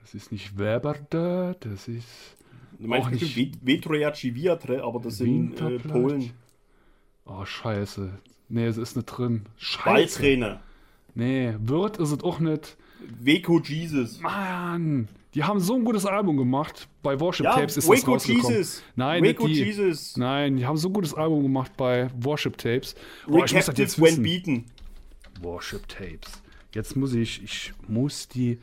Das 0.00 0.14
ist 0.14 0.32
nicht 0.32 0.58
Weber 0.58 0.96
da, 1.10 1.54
das 1.60 1.86
ist. 1.86 2.36
Du 2.78 2.88
meinst 2.88 3.06
Auch 3.06 3.12
nicht. 3.12 3.58
Vetrojaci 3.64 4.34
Wiatre, 4.34 4.82
aber 4.82 5.00
das 5.00 5.18
sind 5.18 5.60
äh. 5.60 5.78
Polen. 5.78 6.32
Oh, 7.26 7.44
scheiße. 7.44 8.18
Nee, 8.48 8.66
es 8.66 8.78
ist 8.78 8.96
nicht 8.96 9.06
drin. 9.06 9.46
Scheiße. 9.58 9.84
Ballträne. 9.84 10.60
Nee, 11.20 11.54
Wirt 11.60 11.98
ist 11.98 12.12
es 12.12 12.24
auch 12.24 12.40
nicht. 12.40 12.78
Weko 13.20 13.60
Jesus. 13.60 14.20
Mann, 14.20 15.06
die 15.34 15.44
haben 15.44 15.60
so 15.60 15.74
ein 15.74 15.84
gutes 15.84 16.06
Album 16.06 16.38
gemacht. 16.38 16.88
Bei 17.02 17.20
Worship 17.20 17.44
Ja, 17.44 17.56
Tapes 17.56 17.76
ist 17.76 17.86
das 17.86 18.02
Waco 18.02 18.12
rausgekommen. 18.12 18.56
Jesus. 18.56 18.82
Nein, 18.96 19.22
Waco 19.22 19.46
die. 19.46 19.52
Jesus. 19.52 20.16
Nein, 20.16 20.56
die 20.56 20.64
haben 20.64 20.78
so 20.78 20.88
ein 20.88 20.94
gutes 20.94 21.12
Album 21.12 21.42
gemacht 21.42 21.72
bei 21.76 22.08
Worship 22.22 22.56
Tapes. 22.56 22.94
Oh, 23.28 23.44
ich 23.44 23.52
muss 23.52 23.66
das 23.66 23.76
jetzt 23.76 23.98
when 24.00 24.06
wissen. 24.12 24.22
beaten. 24.22 24.64
Worship 25.42 25.86
Tapes. 25.88 26.42
Jetzt 26.74 26.96
muss 26.96 27.12
ich, 27.12 27.42
ich 27.42 27.74
muss 27.86 28.26
die. 28.26 28.58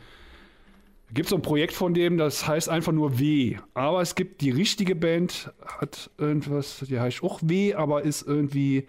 Gibt 1.13 1.29
so 1.29 1.35
ein 1.35 1.43
Projekt 1.43 1.73
von 1.73 1.93
dem, 1.93 2.17
das 2.17 2.47
heißt 2.47 2.69
einfach 2.69 2.91
nur 2.91 3.19
W. 3.19 3.57
Aber 3.75 4.01
es 4.01 4.15
gibt 4.15 4.41
die 4.41 4.49
richtige 4.49 4.95
Band, 4.95 5.53
hat 5.63 6.09
irgendwas, 6.17 6.83
die 6.89 6.99
heißt 6.99 7.21
auch 7.21 7.39
W, 7.43 7.75
aber 7.75 8.01
ist 8.01 8.23
irgendwie. 8.23 8.87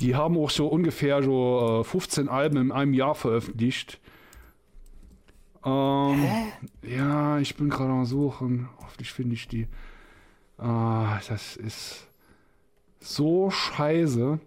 Die 0.00 0.14
haben 0.16 0.36
auch 0.38 0.50
so 0.50 0.66
ungefähr 0.66 1.22
so 1.22 1.80
äh, 1.82 1.84
15 1.84 2.28
Alben 2.28 2.56
in 2.56 2.72
einem 2.72 2.94
Jahr 2.94 3.14
veröffentlicht. 3.14 4.00
Ähm, 5.64 6.24
ja, 6.82 7.38
ich 7.38 7.54
bin 7.56 7.68
gerade 7.68 7.90
am 7.92 8.04
Suchen. 8.06 8.68
Hoffentlich 8.78 9.12
finde 9.12 9.34
ich 9.34 9.46
die. 9.48 9.66
Ah, 10.58 11.18
das 11.28 11.56
ist 11.56 12.06
so 12.98 13.50
scheiße. 13.50 14.38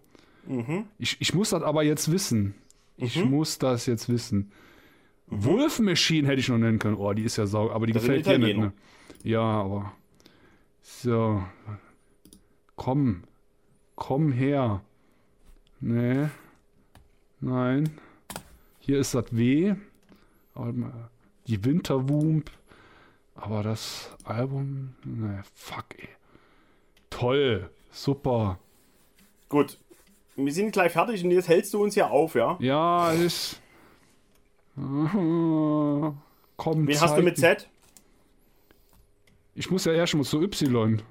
Ich, 0.99 1.21
ich 1.21 1.33
muss 1.33 1.51
das 1.51 1.63
aber 1.63 1.83
jetzt 1.83 2.11
wissen. 2.11 2.55
Ich 2.97 3.23
Mhm. 3.23 3.31
muss 3.31 3.57
das 3.59 3.85
jetzt 3.85 4.09
wissen. 4.09 4.51
Wolf 5.27 5.79
Machine 5.79 6.27
hätte 6.27 6.39
ich 6.41 6.49
noch 6.49 6.57
nennen 6.57 6.79
können. 6.79 6.97
Oh, 6.97 7.13
die 7.13 7.23
ist 7.23 7.37
ja 7.37 7.47
sau, 7.47 7.71
aber 7.71 7.87
die 7.87 7.93
Das 7.93 8.03
gefällt 8.03 8.25
dir 8.27 8.37
nicht. 8.37 8.57
Ne? 8.57 8.73
Ja, 9.23 9.41
aber. 9.41 9.93
So. 10.81 11.41
Komm. 12.75 13.23
Komm 13.95 14.31
her. 14.31 14.81
Nee. 15.85 16.29
Nein. 17.41 17.99
Hier 18.79 18.99
ist 18.99 19.13
das 19.15 19.25
W. 19.35 19.75
Die 21.47 21.65
Winterwump. 21.65 22.49
Aber 23.35 23.63
das 23.63 24.11
Album. 24.23 24.95
Ne, 25.03 25.43
fuck, 25.53 25.85
ey. 25.97 26.07
Toll. 27.09 27.69
Super. 27.91 28.59
Gut. 29.49 29.77
Wir 30.37 30.53
sind 30.53 30.71
gleich 30.71 30.93
fertig 30.93 31.21
und 31.23 31.31
jetzt 31.31 31.49
hältst 31.49 31.73
du 31.73 31.83
uns 31.83 31.95
ja 31.95 32.07
auf, 32.09 32.35
ja? 32.35 32.55
Ja, 32.59 33.11
ist. 33.11 33.61
Komm, 34.75 36.17
Wen 36.87 37.01
hast 37.01 37.17
du 37.17 37.21
mit 37.21 37.37
Z? 37.37 37.69
Ich 39.53 39.69
muss 39.69 39.83
ja 39.85 39.91
erst 39.93 40.15
mal 40.15 40.23
zu 40.23 40.41
Y. 40.41 41.01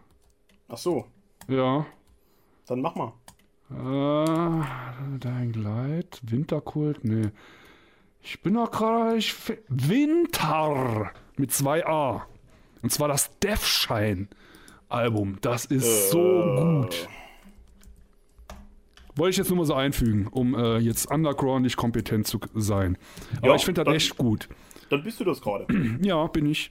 Ach 0.68 0.78
so, 0.78 1.04
Ja. 1.46 1.84
dann 2.66 2.80
mach 2.80 2.94
mal. 2.94 3.12
Äh, 3.78 4.64
dein 5.18 5.52
Gleit. 5.52 6.20
Winterkult? 6.22 7.04
Nee. 7.04 7.28
Ich 8.22 8.40
bin 8.42 8.54
doch 8.54 8.70
gerade. 8.70 9.18
Winter! 9.68 11.10
Mit 11.36 11.52
zwei 11.52 11.86
A. 11.86 12.26
Und 12.82 12.92
zwar 12.92 13.08
das 13.08 13.30
Deathshine-Album. 13.40 15.38
Das 15.40 15.64
ist 15.64 16.10
so 16.10 16.18
gut. 16.20 17.08
Wollte 19.14 19.30
ich 19.30 19.36
jetzt 19.36 19.48
nur 19.50 19.58
mal 19.58 19.64
so 19.66 19.74
einfügen, 19.74 20.26
um 20.28 20.54
äh, 20.54 20.78
jetzt 20.78 21.10
undergroundig 21.10 21.76
kompetent 21.76 22.26
zu 22.26 22.40
sein. 22.54 22.96
Aber 23.38 23.48
Ja, 23.48 23.54
ich 23.56 23.64
finde 23.64 23.80
das 23.80 23.86
dann- 23.86 23.94
echt 23.94 24.16
gut. 24.16 24.48
Dann 24.90 25.02
bist 25.02 25.20
du 25.20 25.24
das 25.24 25.40
gerade. 25.40 25.66
Ja, 26.02 26.26
bin 26.26 26.46
ich. 26.46 26.70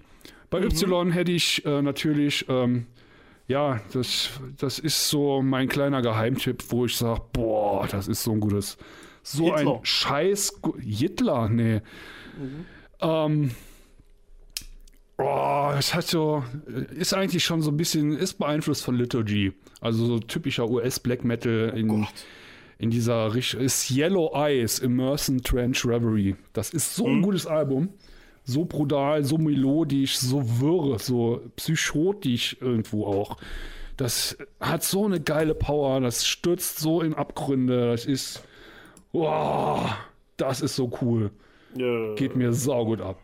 Bei 0.49 0.59
Y 0.61 1.11
hätte 1.11 1.31
ich 1.31 1.65
äh, 1.65 1.81
natürlich, 1.81 2.45
ähm, 2.49 2.87
ja, 3.51 3.81
das, 3.91 4.29
das 4.57 4.79
ist 4.79 5.09
so 5.09 5.41
mein 5.41 5.67
kleiner 5.67 6.01
Geheimtipp, 6.01 6.63
wo 6.69 6.85
ich 6.85 6.95
sage, 6.95 7.21
boah, 7.33 7.85
das 7.85 8.07
ist 8.07 8.23
so 8.23 8.31
ein 8.31 8.39
gutes, 8.39 8.77
so 9.23 9.55
Hitler. 9.55 9.75
ein 9.75 9.79
Scheiß, 9.83 10.61
Hitler, 10.79 11.49
nee. 11.49 11.81
Ähm, 13.01 13.51
oh, 15.17 15.71
es 15.77 15.93
hat 15.93 16.07
so, 16.07 16.45
ist 16.95 17.13
eigentlich 17.13 17.43
schon 17.43 17.61
so 17.61 17.71
ein 17.71 17.77
bisschen, 17.77 18.17
ist 18.17 18.35
beeinflusst 18.35 18.83
von 18.85 18.95
Liturgy. 18.95 19.51
Also 19.81 20.05
so 20.05 20.19
typischer 20.19 20.69
US-Black 20.69 21.25
Metal 21.25 21.73
in, 21.75 22.07
in 22.77 22.89
dieser 22.89 23.33
Richtung. 23.33 23.61
Ist 23.61 23.91
Yellow 23.91 24.31
Eyes, 24.33 24.79
Immersion 24.79 25.41
Trench 25.41 25.85
Reverie. 25.85 26.37
Das 26.53 26.69
ist 26.69 26.95
so 26.95 27.05
ein 27.05 27.21
gutes 27.21 27.45
Album 27.45 27.89
so 28.43 28.65
brutal, 28.65 29.23
so 29.23 29.37
melodisch, 29.37 30.17
so 30.17 30.43
wirr, 30.59 30.99
so 30.99 31.41
psychotisch 31.55 32.57
irgendwo 32.59 33.05
auch. 33.05 33.37
Das 33.97 34.37
hat 34.59 34.83
so 34.83 35.05
eine 35.05 35.19
geile 35.19 35.53
Power, 35.53 35.99
das 36.01 36.25
stürzt 36.25 36.79
so 36.79 37.01
in 37.01 37.13
Abgründe, 37.13 37.91
das 37.91 38.05
ist, 38.05 38.43
wow, 39.11 39.95
das 40.37 40.61
ist 40.61 40.75
so 40.75 40.91
cool. 41.01 41.31
Äh, 41.77 42.15
Geht 42.15 42.35
mir 42.35 42.53
saugut 42.53 43.01
ab. 43.01 43.19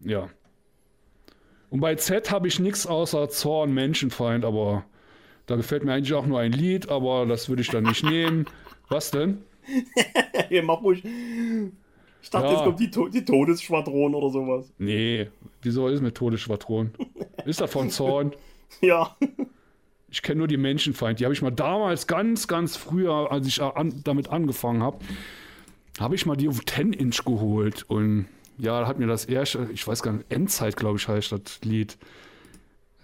Ja. 0.00 0.28
Und 1.70 1.80
bei 1.80 1.94
Z 1.94 2.30
habe 2.30 2.48
ich 2.48 2.58
nichts 2.58 2.86
außer 2.86 3.28
Zorn, 3.28 3.72
Menschenfeind, 3.72 4.44
aber 4.44 4.84
da 5.46 5.56
gefällt 5.56 5.84
mir 5.84 5.92
eigentlich 5.92 6.14
auch 6.14 6.26
nur 6.26 6.40
ein 6.40 6.52
Lied, 6.52 6.88
aber 6.88 7.26
das 7.26 7.48
würde 7.48 7.62
ich 7.62 7.68
dann 7.68 7.84
nicht 7.84 8.04
nehmen. 8.04 8.46
Was 8.88 9.10
denn? 9.10 9.42
Hier, 10.48 10.62
mach 10.62 10.82
ruhig. 10.82 11.02
Ich 12.22 12.30
dachte, 12.30 12.46
Ja. 12.46 12.52
jetzt 12.52 12.64
kommt 12.64 12.80
die, 12.80 12.90
to 12.90 13.08
die 13.08 13.24
Todesschwadron 13.24 14.14
oder 14.14 14.30
sowas. 14.30 14.72
Nee, 14.78 15.28
wieso 15.60 15.88
ist 15.88 16.00
mit 16.02 16.14
Todesschwadron? 16.14 16.92
Ist 17.44 17.60
das 17.60 17.70
von 17.72 17.90
Zorn? 17.90 18.32
Ja. 18.80 19.16
Ich 20.08 20.22
kenne 20.22 20.38
nur 20.38 20.46
die 20.46 20.56
Menschenfeind. 20.56 21.18
Die 21.18 21.24
habe 21.24 21.34
ich 21.34 21.42
mal 21.42 21.50
damals 21.50 22.06
ganz, 22.06 22.46
ganz 22.46 22.76
früher, 22.76 23.32
als 23.32 23.46
ich 23.48 23.60
an, 23.60 24.00
damit 24.04 24.28
angefangen 24.28 24.82
habe, 24.82 24.98
habe 25.98 26.14
ich 26.14 26.24
mal 26.26 26.36
die 26.36 26.48
auf 26.48 26.60
10-Inch 26.60 27.24
geholt. 27.24 27.84
Und 27.88 28.26
ja, 28.58 28.80
da 28.80 28.86
hat 28.86 28.98
mir 28.98 29.06
das 29.08 29.24
erste, 29.24 29.68
ich 29.72 29.86
weiß 29.86 30.02
gar 30.02 30.12
nicht, 30.12 30.30
Endzeit, 30.30 30.76
glaube 30.76 30.98
ich, 30.98 31.08
heißt 31.08 31.32
das 31.32 31.60
Lied. 31.64 31.98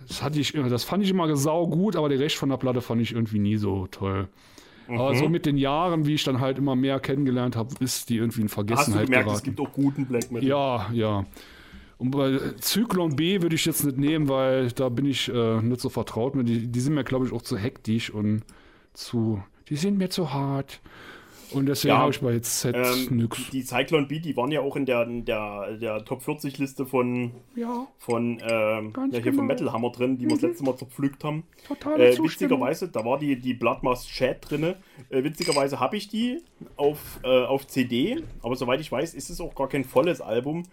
Das, 0.07 0.23
hatte 0.23 0.39
ich, 0.39 0.53
das 0.53 0.85
fand 0.85 1.03
ich 1.03 1.11
immer 1.11 1.35
sau 1.37 1.67
gut, 1.67 1.97
aber 1.97 2.09
der 2.09 2.21
Rest 2.21 2.37
von 2.37 2.49
der 2.51 2.57
Platte 2.59 2.81
fand 2.81 3.03
ich 3.03 3.13
irgendwie 3.13 3.41
nie 3.41 3.57
so 3.57 3.89
toll. 3.89 4.29
Aber 4.89 5.15
so 5.15 5.29
mit 5.29 5.47
den 5.47 5.57
Jahren, 5.57 6.07
wie 6.07 6.15
ich 6.15 6.25
dann 6.25 6.41
halt 6.41 6.59
immer 6.59 6.77
mehr 6.77 6.99
kennengelernt 7.01 7.57
habe, 7.57 7.75
ist 7.81 8.09
die 8.09 8.17
irgendwie 8.17 8.41
in 8.41 8.47
Hast 8.47 8.53
du 8.53 8.67
Vergessenheit 8.67 9.07
gemerkt, 9.07 9.25
geraten. 9.27 9.39
es 9.39 9.43
gibt 9.45 9.61
auch 9.61 9.73
guten 9.73 10.07
Black 10.07 10.31
Metal. 10.31 10.49
Ja, 10.49 10.89
ja. 10.93 11.27
Und 11.99 12.13
bei 12.13 12.39
Zyklon 12.61 13.17
B 13.17 13.43
würde 13.43 13.57
ich 13.57 13.65
jetzt 13.65 13.85
nicht 13.85 13.99
nehmen, 13.99 14.29
weil 14.29 14.69
da 14.71 14.89
bin 14.89 15.05
ich 15.05 15.29
äh, 15.29 15.61
nicht 15.61 15.81
so 15.81 15.89
vertraut 15.89 16.37
mit. 16.37 16.49
Die, 16.49 16.69
die 16.69 16.81
sind 16.81 16.95
mir, 16.95 17.05
glaube 17.05 17.27
ich, 17.27 17.33
auch 17.33 17.43
zu 17.43 17.57
hektisch 17.59 18.11
und 18.11 18.43
zu. 18.95 19.43
Die 19.69 19.77
sind 19.77 19.99
mir 19.99 20.09
zu 20.09 20.33
hart. 20.33 20.81
Und 21.53 21.67
deswegen 21.67 21.95
Ja. 21.95 21.99
habe 22.01 22.11
ich 22.11 22.21
bei 22.21 22.33
jetzt 22.33 22.61
Z 22.61 22.75
Ähm, 22.77 23.17
nix. 23.17 23.39
die 23.51 23.63
Cyclone 23.63 24.07
Beat, 24.07 24.25
die 24.25 24.37
waren 24.37 24.51
ja 24.51 24.61
auch 24.61 24.77
in 24.77 24.87
der, 24.87 25.03
in 25.07 25.25
der, 25.25 25.77
der 25.77 26.05
Top 26.05 26.23
40 26.23 26.59
Liste 26.59 26.85
von, 26.87 27.33
Ja, 27.55 27.87
von 27.99 28.41
ähm, 28.43 28.93
ja, 29.11 29.21
hier 29.21 29.23
vom 29.23 29.33
genau. 29.33 29.43
Metal 29.45 29.73
Hammer 29.73 29.91
drin, 29.91 30.19
die 30.19 30.25
wir 30.27 30.33
das 30.35 30.43
letzte 30.43 30.65
Mal 30.65 30.77
zerpflückt 30.77 31.25
haben. 31.25 31.45
totale 31.67 32.09
Äh, 32.11 32.19
witzigerweise, 32.19 32.89
da 32.89 33.05
war 33.05 33.19
die, 33.19 33.37
die 33.39 33.55
Bloodmask 33.55 34.09
Chat 34.09 34.51
drin. 34.51 34.63
Äh, 35.11 35.25
witzigerweise 35.25 35.81
habe 35.81 35.97
ich 35.97 36.09
die 36.09 36.43
auf, 36.77 37.21
äh, 37.23 37.45
auf 37.45 37.67
CD, 37.67 38.23
aber 38.43 38.57
soweit 38.57 38.81
ich 38.81 38.91
weiß, 38.93 39.15
ist 39.15 39.31
es 39.31 39.41
auch 39.41 39.55
gar 39.55 39.69
kein 39.69 39.85
volles 39.85 40.21
Album. 40.21 40.65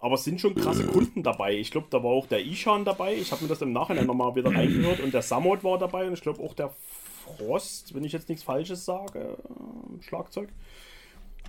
Aber 0.00 0.16
es 0.16 0.24
sind 0.24 0.38
schon 0.38 0.54
krasse 0.54 0.84
Kunden 0.86 1.22
dabei. 1.22 1.54
Ich 1.56 1.70
glaube, 1.70 1.86
da 1.88 2.02
war 2.02 2.10
auch 2.10 2.26
der 2.26 2.44
Ishan 2.44 2.84
dabei. 2.84 3.14
Ich 3.14 3.32
habe 3.32 3.42
mir 3.42 3.48
das 3.48 3.62
im 3.62 3.72
Nachhinein 3.72 4.04
nochmal 4.06 4.34
wieder 4.36 4.54
reingehört. 4.54 5.00
Und 5.00 5.14
der 5.14 5.22
Samot 5.22 5.64
war 5.64 5.78
dabei. 5.78 6.06
Und 6.06 6.12
ich 6.12 6.20
glaube 6.20 6.42
auch 6.42 6.52
der 6.52 6.74
Frost, 7.24 7.94
wenn 7.94 8.04
ich 8.04 8.12
jetzt 8.12 8.28
nichts 8.28 8.44
Falsches 8.44 8.84
sage. 8.84 9.18
äh, 9.18 10.02
Schlagzeug. 10.02 10.48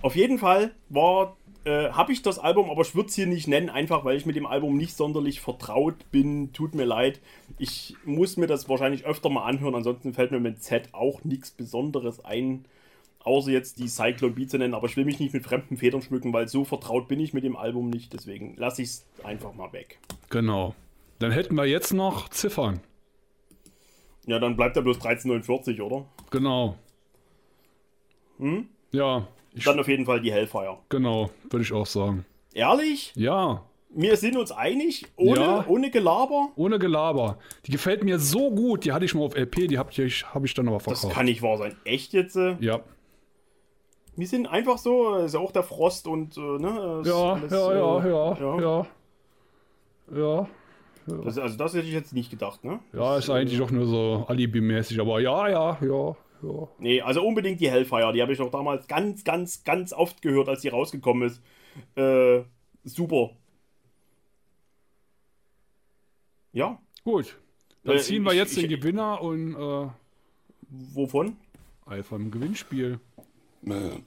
Auf 0.02 0.14
jeden 0.14 0.38
Fall 0.38 0.74
war, 0.88 1.36
äh, 1.64 1.90
habe 1.90 2.12
ich 2.12 2.22
das 2.22 2.38
Album, 2.38 2.70
aber 2.70 2.82
ich 2.82 2.94
würde 2.94 3.08
es 3.08 3.14
hier 3.14 3.26
nicht 3.26 3.48
nennen, 3.48 3.70
einfach 3.70 4.04
weil 4.04 4.16
ich 4.16 4.26
mit 4.26 4.36
dem 4.36 4.46
Album 4.46 4.76
nicht 4.76 4.94
sonderlich 4.94 5.40
vertraut 5.40 6.10
bin. 6.10 6.52
Tut 6.52 6.74
mir 6.74 6.84
leid. 6.84 7.20
Ich 7.58 7.96
muss 8.04 8.36
mir 8.36 8.46
das 8.46 8.68
wahrscheinlich 8.68 9.06
öfter 9.06 9.30
mal 9.30 9.44
anhören, 9.44 9.74
ansonsten 9.74 10.12
fällt 10.12 10.32
mir 10.32 10.40
mit 10.40 10.62
Z 10.62 10.90
auch 10.92 11.24
nichts 11.24 11.50
Besonderes 11.50 12.24
ein. 12.24 12.66
Außer 13.24 13.50
jetzt 13.50 13.80
die 13.80 13.88
Cyclone 13.88 14.34
Beat 14.34 14.50
zu 14.50 14.58
nennen, 14.58 14.74
aber 14.74 14.86
ich 14.86 14.96
will 14.96 15.04
mich 15.04 15.18
nicht 15.18 15.34
mit 15.34 15.42
fremden 15.42 15.76
Federn 15.76 16.02
schmücken, 16.02 16.32
weil 16.32 16.46
so 16.46 16.64
vertraut 16.64 17.08
bin 17.08 17.18
ich 17.18 17.34
mit 17.34 17.42
dem 17.42 17.56
Album 17.56 17.90
nicht, 17.90 18.12
deswegen 18.12 18.54
lasse 18.56 18.82
ich 18.82 18.88
es 18.88 19.06
einfach 19.24 19.52
mal 19.52 19.72
weg. 19.72 19.98
Genau. 20.30 20.76
Dann 21.18 21.32
hätten 21.32 21.56
wir 21.56 21.64
jetzt 21.64 21.92
noch 21.92 22.28
Ziffern. 22.28 22.80
Ja, 24.26 24.38
dann 24.38 24.56
bleibt 24.56 24.76
er 24.76 24.82
bloß 24.82 24.96
1349, 24.96 25.80
oder? 25.80 26.04
Genau. 26.30 26.76
Ja, 28.92 29.26
ich, 29.54 29.64
Dann 29.64 29.80
auf 29.80 29.88
jeden 29.88 30.04
Fall 30.04 30.20
die 30.20 30.32
Hellfire. 30.32 30.78
genau, 30.88 31.30
würde 31.50 31.62
ich 31.62 31.72
auch 31.72 31.86
sagen. 31.86 32.26
Ehrlich? 32.52 33.12
Ja, 33.16 33.62
Wir 33.88 34.16
sind 34.18 34.36
uns 34.36 34.52
einig, 34.52 35.06
ohne, 35.16 35.40
Ja. 35.40 35.64
ohne 35.68 35.90
Gelaber? 35.90 36.50
ohne 36.56 36.78
Gelaber. 36.78 37.38
Die 37.64 37.70
gefällt 37.72 38.04
mir 38.04 38.18
so 38.18 38.50
gut. 38.50 38.84
Die 38.84 38.92
hatte 38.92 39.06
ich 39.06 39.14
mal 39.14 39.24
auf 39.24 39.34
LP, 39.34 39.68
die 39.68 39.78
habe 39.78 39.90
ich, 39.90 40.24
hab 40.34 40.44
ich 40.44 40.52
dann 40.52 40.68
aber 40.68 40.76
Das 40.78 40.84
verkauft. 40.84 41.14
kann 41.14 41.24
nicht 41.26 41.40
wahr 41.40 41.56
sein. 41.56 41.76
Echt 41.84 42.12
jetzt? 42.12 42.36
äh? 42.36 42.56
ja. 42.60 42.80
Wir 44.16 44.26
sind 44.26 44.46
einfach 44.48 44.76
so, 44.78 45.14
ist 45.16 45.34
ja 45.34 45.40
auch 45.40 45.52
der 45.52 45.62
Frost 45.62 46.06
und, 46.08 46.36
äh, 46.36 46.40
ne? 46.40 47.00
ist 47.02 47.08
Ja, 47.08 47.32
alles, 47.34 47.52
ja, 47.52 47.74
ja, 47.74 47.98
äh, 48.04 48.40
ja, 48.40 48.60
ja. 48.60 48.86
Ja, 50.18 50.48
Das, 51.06 51.38
also 51.38 51.56
das 51.56 51.74
hätte 51.74 51.86
ich 51.86 51.92
jetzt 51.92 52.12
nicht 52.12 52.30
gedacht, 52.30 52.64
ne? 52.64 52.80
ja, 52.92 53.16
ist 53.18 53.30
eigentlich 53.30 53.58
doch 53.58 53.70
nur 53.70 53.86
so 53.86 54.24
Alibi-mäßig, 54.28 55.00
aber 55.00 55.20
ja, 55.20 55.48
ja, 55.48 55.78
ja, 55.80 56.16
ja. 56.42 56.68
Nee, 56.78 57.00
also 57.00 57.24
unbedingt 57.24 57.60
die 57.60 57.70
Hellfire. 57.70 58.12
Die 58.12 58.20
habe 58.22 58.32
ich 58.32 58.40
auch 58.40 58.50
damals 58.50 58.86
ganz, 58.88 59.22
ganz, 59.24 59.62
ganz 59.64 59.92
oft 59.92 60.20
gehört, 60.22 60.48
als 60.48 60.62
die 60.62 60.68
rausgekommen 60.68 61.28
ist. 61.28 61.40
Äh, 61.96 62.42
super. 62.84 63.30
Ja, 66.52 66.78
Gut. 67.04 67.36
Dann 67.84 67.96
Äh, 67.96 68.00
ziehen 68.00 68.24
wir 68.24 68.32
ich- 68.32 68.38
jetzt 68.38 68.56
den 68.56 68.64
ich- 68.64 68.70
Gewinner 68.80 69.20
und 69.22 69.54
äh, 69.54 69.88
wovon? 70.70 71.36
einfach 71.86 72.16
im 72.16 72.32
Gewinnspiel. 72.32 72.98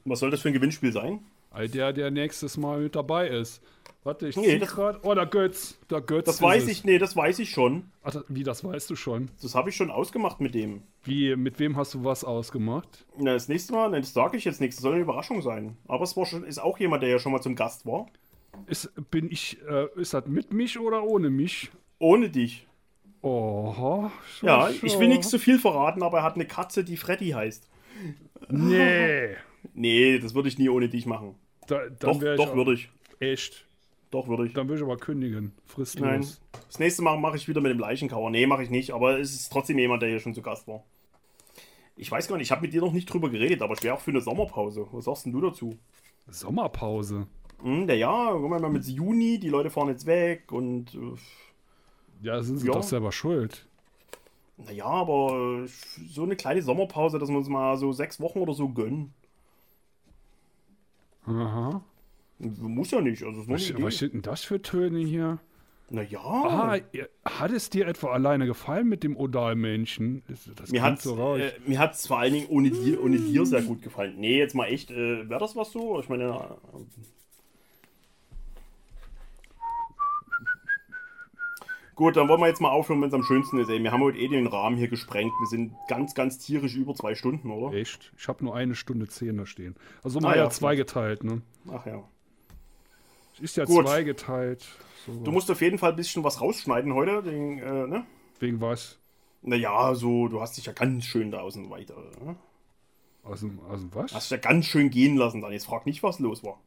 Was 0.04 0.20
soll 0.20 0.32
das 0.32 0.42
für 0.42 0.50
ein 0.50 0.54
Gewinnspiel 0.54 0.92
sein? 0.92 1.22
All 1.52 1.70
der, 1.70 1.94
der 1.94 2.12
nächstes 2.12 2.58
Mal 2.58 2.82
mit 2.82 2.96
dabei 2.96 3.30
ist. 3.30 3.62
Warte, 4.04 4.30
ich 4.30 4.38
Nee, 4.38 4.58
das- 4.60 4.70
grad. 4.70 5.00
Oh, 5.04 5.14
der 5.14 5.26
Götz. 5.26 5.78
Der 5.90 6.00
Götz. 6.02 6.26
Das 6.26 6.42
weiß 6.42 6.68
ich, 6.70 6.86
nee, 6.86 6.98
das 6.98 7.16
weiß 7.18 7.40
ich 7.40 7.50
schon. 7.50 7.92
Ach, 8.02 8.16
wie, 8.30 8.44
das 8.44 8.64
weißt 8.64 8.90
du 8.90 8.96
schon. 8.96 9.30
Das 9.42 9.56
habe 9.56 9.70
ich 9.70 9.76
schon 9.76 9.92
ausgemacht 9.92 10.40
mit 10.40 10.56
dem. 10.56 10.84
Wie, 11.04 11.36
mit 11.36 11.60
wem 11.60 11.76
hast 11.76 11.94
du 11.94 12.04
was 12.06 12.24
ausgemacht? 12.24 13.06
Na, 13.18 13.34
das 13.34 13.50
nächste 13.50 13.74
Mal, 13.74 13.92
das 13.92 14.14
sage 14.14 14.38
ich 14.38 14.46
jetzt 14.46 14.62
nichts, 14.62 14.78
das 14.78 14.84
soll 14.84 14.94
eine 14.94 15.02
Überraschung 15.02 15.42
sein. 15.42 15.78
Aber 15.88 16.04
es 16.06 16.16
war 16.16 16.26
schon, 16.26 16.44
ist 16.46 16.60
auch 16.60 16.80
jemand, 16.80 17.04
der 17.04 17.10
ja 17.10 17.20
schon 17.20 17.34
mal 17.34 17.42
zum 17.42 17.56
Gast 17.56 17.86
war. 17.86 18.08
Ist, 18.68 18.90
bin 19.12 19.30
ich, 19.32 19.58
äh, 19.70 19.88
ist 20.00 20.14
das 20.14 20.26
mit 20.28 20.54
mich 20.54 20.80
oder 20.80 21.04
ohne 21.04 21.30
mich? 21.30 21.70
Ohne 22.00 22.30
dich. 22.30 22.68
Oha. 23.22 24.12
schau, 24.40 24.48
Ja, 24.48 24.70
ich 24.70 24.94
schau. 24.94 25.00
will 25.02 25.10
nichts 25.10 25.30
zu 25.30 25.40
viel 25.40 25.60
verraten, 25.60 26.04
aber 26.04 26.20
er 26.20 26.24
hat 26.24 26.36
eine 26.36 26.46
Katze, 26.46 26.86
die 26.86 26.96
Freddy 26.98 27.30
heißt. 27.32 27.68
Nee. 28.50 29.36
Nee, 29.74 30.20
das 30.20 30.34
würde 30.36 30.48
ich 30.48 30.58
nie 30.58 30.70
ohne 30.70 30.88
dich 30.88 31.06
machen. 31.06 31.36
Da, 31.68 31.82
Doch, 32.00 32.18
doch 32.38 32.56
würde 32.56 32.74
ich. 32.74 32.90
Echt. 33.20 33.66
Doch 34.12 34.28
würde 34.28 34.46
ich. 34.48 34.54
Dann 34.54 34.68
würde 34.68 34.80
ich 34.82 34.86
aber 34.86 34.98
kündigen. 34.98 35.54
Fristlos. 35.66 36.02
Nein. 36.08 36.26
Das 36.68 36.80
nächste 36.80 37.02
Mal 37.04 37.18
mache 37.20 37.38
ich 37.38 37.48
wieder 37.48 37.62
mit 37.62 37.72
dem 37.72 37.80
Leichenkauer. 37.80 38.30
Nee, 38.32 38.48
mache 38.48 38.64
ich 38.64 38.70
nicht, 38.70 38.92
aber 38.92 39.20
es 39.20 39.34
ist 39.36 39.50
trotzdem 39.52 39.78
jemand, 39.78 40.02
der 40.02 40.10
hier 40.10 40.20
schon 40.20 40.34
zu 40.34 40.42
Gast 40.42 40.68
war. 40.68 40.84
Ich 41.96 42.10
weiß 42.10 42.28
gar 42.28 42.38
nicht, 42.38 42.46
ich 42.48 42.52
habe 42.52 42.62
mit 42.62 42.74
dir 42.74 42.82
noch 42.82 42.94
nicht 42.94 43.06
drüber 43.12 43.30
geredet, 43.30 43.62
aber 43.62 43.74
ich 43.74 43.84
wäre 43.84 43.94
auch 43.96 44.00
für 44.00 44.12
eine 44.12 44.22
Sommerpause. 44.22 44.88
Was 44.92 45.06
sagst 45.06 45.26
denn 45.26 45.34
du 45.34 45.42
dazu? 45.42 45.78
Sommerpause. 46.28 47.28
Hm, 47.62 47.88
der 47.88 47.98
ja, 47.98 48.32
guck 48.32 48.50
mal 48.50 48.70
mit 48.70 48.86
Juni, 48.86 49.38
die 49.40 49.50
Leute 49.50 49.70
fahren 49.70 49.90
jetzt 49.90 50.06
weg 50.06 50.52
und 50.52 50.96
äh, 50.96 51.16
Ja, 52.26 52.42
sind 52.42 52.58
sie 52.58 52.68
Ja. 52.68 52.74
doch 52.74 52.84
selber 52.84 53.12
schuld. 53.12 53.68
naja, 54.58 54.86
aber 54.86 55.64
äh, 55.66 55.68
so 56.08 56.24
eine 56.24 56.36
kleine 56.38 56.62
Sommerpause, 56.62 57.20
dass 57.20 57.30
wir 57.30 57.38
uns 57.38 57.50
mal 57.50 57.78
so 57.78 57.92
sechs 57.92 58.20
Wochen 58.22 58.40
oder 58.40 58.54
so 58.54 58.70
gönnen. 58.70 59.14
Aha. 61.26 61.82
Muss 62.40 62.92
ja 62.92 63.02
nicht, 63.02 63.24
also 63.24 63.42
es 63.42 63.48
Was, 63.50 63.82
was 63.82 63.98
sind 63.98 64.14
denn 64.14 64.22
das 64.22 64.44
für 64.44 64.62
Töne 64.62 65.00
hier? 65.00 65.40
Naja, 65.92 66.20
Ah, 66.22 66.78
hat 67.26 67.52
es 67.52 67.70
dir 67.72 67.88
etwa 67.88 68.12
alleine 68.12 68.46
gefallen 68.46 68.88
mit 68.88 69.04
dem 69.04 69.18
Odalmännchen? 69.18 70.22
Mir 70.72 70.84
hat 70.84 71.02
so 71.02 71.16
raus. 71.16 71.40
äh, 71.40 71.52
mir 71.66 71.80
hat's 71.80 72.06
vor 72.08 72.20
allen 72.20 72.34
Dingen 72.34 72.48
ohne 72.48 72.70
dir, 72.70 73.04
ohne 73.04 73.18
dir 73.18 73.46
sehr 73.46 73.64
gut 73.64 73.82
gefallen. 73.82 74.16
Nee, 74.20 74.38
jetzt 74.38 74.54
mal 74.54 74.68
echt, 74.68 74.92
äh, 74.92 75.28
wäre 75.28 75.40
das 75.40 75.56
was 75.56 75.72
so? 75.72 76.00
Ich 76.00 76.08
meine, 76.08 76.26
äh, 76.26 76.80
Gut, 81.96 82.16
dann 82.16 82.30
wollen 82.30 82.40
wir 82.40 82.48
jetzt 82.48 82.62
mal 82.62 82.70
aufhören, 82.70 83.02
wenn 83.02 83.10
es 83.10 83.14
am 83.14 83.24
schönsten 83.24 83.60
ist. 83.60 83.68
Ey. 83.70 83.84
Wir 83.84 83.92
haben 83.92 84.02
heute 84.02 84.18
eh 84.20 84.30
den 84.30 84.48
Rahmen 84.48 84.78
hier 84.78 84.88
gesprengt. 84.88 85.34
Wir 85.42 85.48
sind 85.48 85.74
ganz, 85.90 86.14
ganz 86.16 86.38
tierisch 86.38 86.76
über 86.76 86.96
zwei 86.96 87.14
Stunden, 87.14 87.52
oder? 87.52 87.76
Echt? 87.76 88.14
Ich 88.18 88.30
habe 88.30 88.46
nur 88.46 88.56
eine 88.56 88.76
Stunde 88.76 89.08
zehn 89.10 89.36
da 89.36 89.46
stehen. 89.46 89.76
Also 90.02 90.20
Ah, 90.20 90.22
mal 90.22 90.38
ja. 90.38 90.44
ja 90.44 90.50
zweigeteilt, 90.50 91.26
ne? 91.26 91.42
Ach 91.70 91.86
ja. 91.86 92.02
Ist 93.42 93.58
ja 93.58 93.66
Gut. 93.66 93.86
zweigeteilt. 93.86 94.66
So, 95.06 95.14
Du 95.24 95.32
musst 95.32 95.50
auf 95.50 95.62
jeden 95.62 95.78
Fall 95.78 95.92
ein 95.92 95.96
bisschen 95.96 96.24
was 96.24 96.42
rausschneiden 96.42 96.94
heute. 96.94 97.24
Den, 97.24 97.60
äh, 97.60 97.88
ne? 97.88 98.06
wegen 98.40 98.60
was? 98.62 98.98
Naja, 99.42 99.96
so, 99.96 100.28
du 100.28 100.42
hast 100.42 100.58
dich 100.58 100.66
ja 100.66 100.74
ganz 100.74 101.06
schön 101.06 101.32
da 101.32 101.40
außen 101.40 101.70
weiter. 101.70 101.96
Ne? 102.24 102.36
Aus 103.24 103.40
dem, 103.42 103.60
aus 103.62 103.80
dem 103.80 103.94
was? 103.96 104.14
Hast 104.14 104.26
dich 104.32 104.32
ja 104.32 104.38
ganz 104.50 104.66
schön 104.66 104.90
gehen 104.90 105.16
lassen 105.16 105.42
dann. 105.42 105.52
Jetzt 105.54 105.66
frag 105.66 105.86
nicht, 105.86 106.04
was 106.04 106.20
los 106.20 106.44
war. 106.44 106.60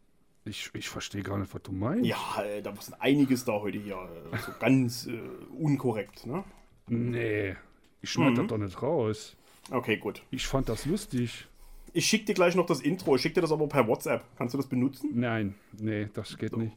Ich, 0.45 0.71
ich 0.75 0.89
verstehe 0.89 1.23
gar 1.23 1.39
nicht, 1.39 1.55
was 1.55 1.63
du 1.63 1.73
meinst. 1.73 2.05
Ja, 2.07 2.17
da 2.63 2.71
ist 2.73 2.93
einiges 3.01 3.45
da 3.45 3.53
heute 3.53 3.79
hier. 3.79 3.97
äh, 4.33 4.39
So 4.39 4.53
ganz 4.59 5.07
äh, 5.07 5.21
unkorrekt, 5.57 6.27
ne? 6.27 6.43
Nee, 6.89 7.55
ich 8.01 8.11
schneide 8.11 8.33
Mhm. 8.33 8.37
das 8.37 8.47
doch 8.49 8.59
nicht 8.59 8.83
raus. 8.83 9.37
Okay, 9.71 9.97
gut. 9.99 10.23
Ich 10.31 10.47
fand 10.47 10.69
das 10.69 10.85
lustig. 10.87 11.47
Ich 11.93 12.07
schicke 12.07 12.27
dir 12.27 12.35
gleich 12.35 12.55
noch 12.55 12.67
das 12.67 12.81
Intro. 12.81 13.17
Ich 13.17 13.23
schicke 13.23 13.35
dir 13.37 13.41
das 13.43 13.53
aber 13.53 13.67
per 13.69 13.87
WhatsApp. 13.87 14.25
Kannst 14.37 14.55
du 14.55 14.59
das 14.59 14.67
benutzen? 14.67 15.11
Nein, 15.15 15.55
nee, 15.79 16.09
das 16.15 16.39
geht 16.39 16.57
nicht. 16.57 16.75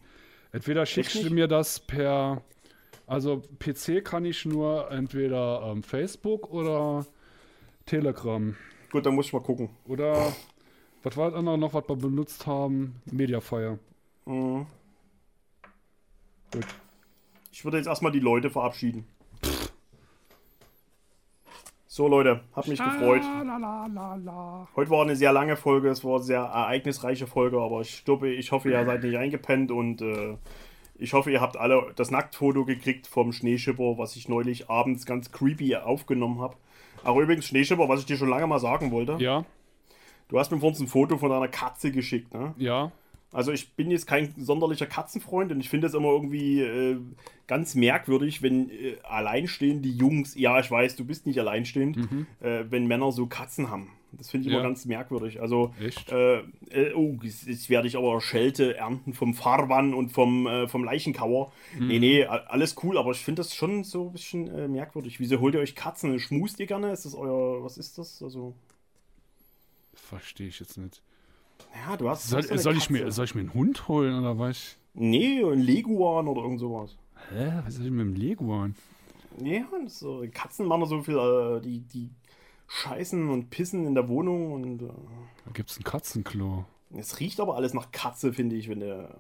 Entweder 0.52 0.86
schickst 0.86 1.24
du 1.24 1.34
mir 1.34 1.48
das 1.48 1.80
per. 1.80 2.42
Also 3.08 3.44
PC 3.60 4.04
kann 4.04 4.26
ich 4.26 4.46
nur 4.46 4.90
entweder 4.92 5.62
ähm, 5.72 5.84
Facebook 5.84 6.52
oder 6.52 7.06
Telegram. 7.86 8.56
Gut, 8.92 9.06
dann 9.06 9.16
muss 9.16 9.28
ich 9.28 9.34
mal 9.34 9.42
gucken. 9.42 9.70
Oder 9.86 10.34
was 11.04 11.16
war 11.18 11.30
das 11.30 11.38
andere 11.38 11.58
noch, 11.58 11.74
was 11.74 11.88
wir 11.88 11.96
benutzt 11.96 12.48
haben? 12.48 12.96
Mediafire. 13.12 13.78
Mhm. 14.26 14.66
Gut. 16.52 16.66
Ich 17.52 17.64
würde 17.64 17.78
jetzt 17.78 17.88
erstmal 17.88 18.12
die 18.12 18.20
Leute 18.20 18.50
verabschieden. 18.50 19.06
So, 21.96 22.10
Leute, 22.10 22.42
hat 22.54 22.68
mich 22.68 22.78
gefreut. 22.78 23.22
Heute 24.76 24.90
war 24.90 25.02
eine 25.02 25.16
sehr 25.16 25.32
lange 25.32 25.56
Folge, 25.56 25.88
es 25.88 26.04
war 26.04 26.16
eine 26.16 26.24
sehr 26.26 26.42
ereignisreiche 26.42 27.26
Folge, 27.26 27.58
aber 27.58 27.80
ich 27.80 28.04
glaube, 28.04 28.34
ich 28.34 28.52
hoffe, 28.52 28.70
ihr 28.70 28.84
seid 28.84 29.02
nicht 29.02 29.16
eingepennt 29.16 29.72
und 29.72 30.02
äh, 30.02 30.36
ich 30.96 31.14
hoffe, 31.14 31.32
ihr 31.32 31.40
habt 31.40 31.56
alle 31.56 31.94
das 31.96 32.12
Nacktfoto 32.12 32.66
gekriegt 32.66 33.08
vom 33.08 33.32
Schneeschipper, 33.32 33.98
was 33.98 34.18
ich 34.18 34.28
neulich 34.28 34.70
abends 34.70 35.06
ganz 35.06 35.32
creepy 35.32 35.78
aufgenommen 35.78 36.42
habe. 36.42 36.58
Aber 37.06 37.22
übrigens, 37.22 37.46
Schneeschipper, 37.46 37.88
was 37.88 38.02
ich 38.02 38.06
dir 38.06 38.18
schon 38.18 38.28
lange 38.28 38.46
mal 38.46 38.60
sagen 38.60 38.92
wollte, 38.92 39.16
Ja, 39.20 39.46
du 40.28 40.38
hast 40.38 40.52
mir 40.52 40.60
vorhin 40.60 40.84
ein 40.84 40.88
Foto 40.90 41.18
von 41.18 41.32
einer 41.32 41.48
Katze 41.48 41.94
geschickt, 41.94 42.34
ne? 42.34 42.54
ja. 42.58 42.92
Also 43.36 43.52
ich 43.52 43.74
bin 43.74 43.92
jetzt 43.92 44.08
kein 44.08 44.34
sonderlicher 44.38 44.86
Katzenfreund 44.86 45.52
und 45.52 45.60
ich 45.60 45.70
finde 45.70 45.88
es 45.88 45.94
immer 45.94 46.08
irgendwie 46.10 46.62
äh, 46.62 46.98
ganz 47.48 47.76
merkwürdig, 47.76 48.42
wenn 48.42 48.70
äh, 48.70 48.96
alleinstehende 49.04 49.90
Jungs, 49.90 50.36
ja 50.36 50.60
ich 50.60 50.72
weiß, 50.72 50.96
du 50.96 51.04
bist 51.06 51.26
nicht 51.28 51.40
alleinstehend, 51.40 51.98
äh, 52.42 52.64
wenn 52.70 52.88
Männer 52.88 53.12
so 53.12 53.28
Katzen 53.28 53.70
haben. 53.70 53.92
Das 54.14 54.30
finde 54.32 54.48
ich 54.48 54.54
Ja. 54.54 54.60
immer 54.60 54.66
ganz 54.70 54.86
merkwürdig. 54.86 55.42
Also, 55.42 55.74
äh, 56.10 56.38
äh, 56.70 56.94
oh, 56.96 57.18
jetzt, 57.22 57.46
jetzt 57.48 57.70
werde 57.70 57.90
ich 57.90 57.98
aber 57.98 58.22
Schelte 58.22 58.78
ernten 58.78 59.14
vom 59.14 59.34
Farban 59.34 59.94
und 59.94 60.14
vom, 60.14 60.48
äh, 60.48 60.70
vom 60.70 60.86
Leichenkauer. 60.86 61.52
Nee, 61.78 62.00
nee, 62.00 62.24
a- 62.24 62.46
alles 62.48 62.78
cool, 62.84 62.98
aber 62.98 63.12
ich 63.12 63.18
finde 63.26 63.42
das 63.42 63.54
schon 63.54 63.84
so 63.84 64.06
ein 64.08 64.14
bisschen 64.14 64.72
merkwürdig. 64.72 65.20
Wieso 65.20 65.42
holt 65.42 65.56
ihr 65.56 65.60
euch 65.60 65.76
Katzen? 65.76 66.18
Schmust 66.20 66.62
ihr 66.62 66.66
gerne? 66.68 66.94
Ist 66.94 67.04
das 67.04 67.14
euer, 67.14 67.62
was 67.66 67.78
ist 67.78 67.98
das? 67.98 68.24
Also, 68.24 68.54
Verstehe 69.94 70.48
ich 70.48 70.60
jetzt 70.62 70.78
nicht. 70.78 71.02
Ja, 71.88 71.98
du 71.98 72.10
hast. 72.10 72.28
Soll, 72.28 72.44
so 72.44 72.58
soll, 72.58 72.78
ich 72.78 72.90
mir, 72.90 73.12
soll 73.12 73.26
ich 73.26 73.36
mir 73.36 73.42
einen 73.42 73.54
Hund 73.54 73.88
holen 73.88 74.18
oder 74.20 74.38
was? 74.40 74.78
Nee, 74.94 75.44
ein 75.44 75.60
Leguan 75.60 76.28
oder 76.28 76.42
irgend 76.42 76.60
sowas. 76.60 76.98
Hä? 77.30 77.62
Was 77.66 77.76
soll 77.76 77.86
ich 77.86 77.92
mit 77.92 78.02
dem 78.06 78.16
Leguan? 78.16 78.76
Ja, 79.44 79.64
so, 79.88 80.24
Katzen 80.34 80.66
machen 80.66 80.86
so 80.86 81.02
viel, 81.02 81.18
äh, 81.18 81.60
die, 81.62 81.80
die 81.82 82.10
scheißen 82.68 83.30
und 83.30 83.50
pissen 83.50 83.86
in 83.86 83.94
der 83.94 84.08
Wohnung 84.08 84.54
und 84.54 84.82
äh, 84.82 84.88
Da 85.46 85.52
gibt's 85.54 85.78
ein 85.78 85.84
Katzenklo. 85.84 86.66
es 86.98 87.20
riecht 87.20 87.40
aber 87.40 87.56
alles 87.56 87.74
nach 87.74 87.92
Katze, 87.92 88.32
finde 88.34 88.56
ich, 88.56 88.70
wenn 88.70 88.80
der. 88.80 89.16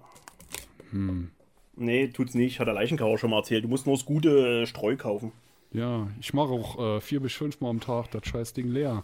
Hm. 0.91 1.31
Nee, 1.75 2.07
tut's 2.07 2.33
nicht, 2.33 2.59
hat 2.59 2.67
der 2.67 2.73
Leichenkauer 2.73 3.17
schon 3.17 3.31
mal 3.31 3.39
erzählt. 3.39 3.65
Du 3.65 3.67
musst 3.67 3.85
nur 3.85 3.95
das 3.95 4.05
gute 4.05 4.61
äh, 4.61 4.65
Streu 4.65 4.95
kaufen. 4.95 5.33
Ja, 5.73 6.07
ich 6.21 6.33
mache 6.33 6.51
auch 6.51 6.79
äh, 6.79 7.01
vier 7.01 7.19
bis 7.19 7.33
fünf 7.33 7.59
Mal 7.59 7.69
am 7.69 7.81
Tag 7.81 8.09
das 8.11 8.25
scheiß 8.25 8.53
Ding 8.53 8.69
leer. 8.69 9.03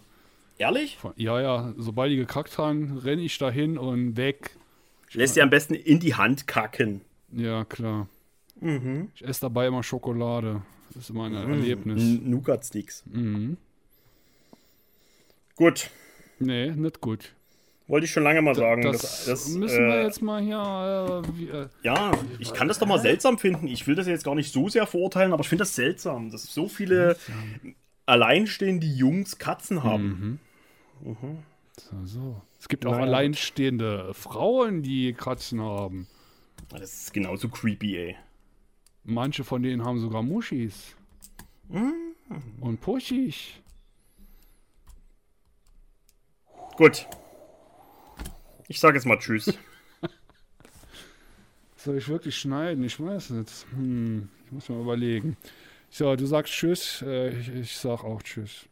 Ehrlich? 0.58 0.98
Ja, 1.16 1.40
ja, 1.40 1.74
sobald 1.76 2.12
die 2.12 2.16
gekackt 2.16 2.58
haben, 2.58 2.98
renne 2.98 3.22
ich 3.22 3.36
dahin 3.38 3.78
und 3.78 4.16
weg. 4.16 4.50
Lässt 5.12 5.36
dir 5.36 5.42
am 5.42 5.50
besten 5.50 5.74
in 5.74 6.00
die 6.00 6.14
Hand 6.14 6.46
kacken. 6.46 7.00
Ja, 7.32 7.64
klar. 7.64 8.08
Mhm. 8.60 9.10
Ich 9.14 9.24
esse 9.24 9.42
dabei 9.42 9.66
immer 9.66 9.82
Schokolade. 9.82 10.62
Das 10.94 11.04
ist 11.04 11.10
immer 11.10 11.24
ein 11.24 11.34
Erlebnis. 11.34 12.02
N- 12.02 12.30
Nougat-Sticks. 12.30 13.02
Mhm. 13.06 13.56
Gut, 15.56 15.90
Nee, 16.38 16.70
nicht 16.70 17.00
gut. 17.00 17.32
wollte 17.86 18.06
ich 18.06 18.10
schon 18.10 18.22
lange 18.24 18.42
mal 18.42 18.54
sagen. 18.54 18.82
das 18.82 19.00
Das, 19.02 19.24
das, 19.26 19.48
müssen 19.50 19.86
wir 19.86 19.96
äh, 19.96 20.02
jetzt 20.04 20.22
mal 20.22 20.42
hier. 20.42 21.22
Äh, 21.24 21.38
wie, 21.38 21.48
äh, 21.48 21.68
Ja, 21.82 22.12
ich 22.38 22.52
kann 22.54 22.68
das 22.68 22.78
doch 22.78 22.86
mal 22.86 22.98
seltsam 22.98 23.38
finden. 23.38 23.68
Ich 23.68 23.86
will 23.86 23.94
das 23.94 24.06
jetzt 24.06 24.24
gar 24.24 24.34
nicht 24.34 24.52
so 24.52 24.68
sehr 24.68 24.86
verurteilen, 24.86 25.32
aber 25.32 25.42
ich 25.42 25.48
finde 25.48 25.62
das 25.62 25.74
seltsam, 25.74 26.30
dass 26.30 26.44
so 26.44 26.68
viele 26.68 27.16
alleinstehende 28.12 28.86
Jungs 28.86 29.38
Katzen 29.38 29.82
haben. 29.82 30.38
so, 31.76 31.96
so. 32.04 32.42
Es 32.60 32.68
gibt 32.68 32.86
auch 32.86 32.92
Naja. 32.92 33.04
alleinstehende 33.04 34.12
Frauen, 34.14 34.82
die 34.82 35.12
Katzen 35.14 35.60
haben. 35.60 36.06
Das 36.68 36.82
ist 36.92 37.12
genauso 37.14 37.48
creepy, 37.48 37.96
ey. 37.96 38.16
Manche 39.04 39.42
von 39.44 39.62
denen 39.62 39.84
haben 39.84 39.98
sogar 39.98 40.22
Muschis. 40.22 40.94
Und 42.60 42.80
Puschis. 42.80 43.48
Gut. 46.76 47.06
Ich 48.68 48.78
sage 48.78 48.96
jetzt 48.96 49.04
mal 49.06 49.18
Tschüss. 49.18 49.52
Soll 51.76 51.98
ich 51.98 52.08
wirklich 52.08 52.38
schneiden? 52.38 52.84
Ich 52.84 53.00
weiß 53.00 53.30
nicht. 53.30 53.66
Hm, 53.72 54.28
ich 54.46 54.52
muss 54.52 54.68
mal 54.68 54.80
überlegen. 54.80 55.36
So, 55.94 56.16
du 56.16 56.24
sagst 56.24 56.54
Tschüss. 56.54 57.04
Äh, 57.06 57.38
ich, 57.38 57.54
ich 57.54 57.76
sag 57.76 58.02
auch 58.02 58.22
Tschüss. 58.22 58.64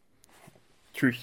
Tschüss. 0.95 1.17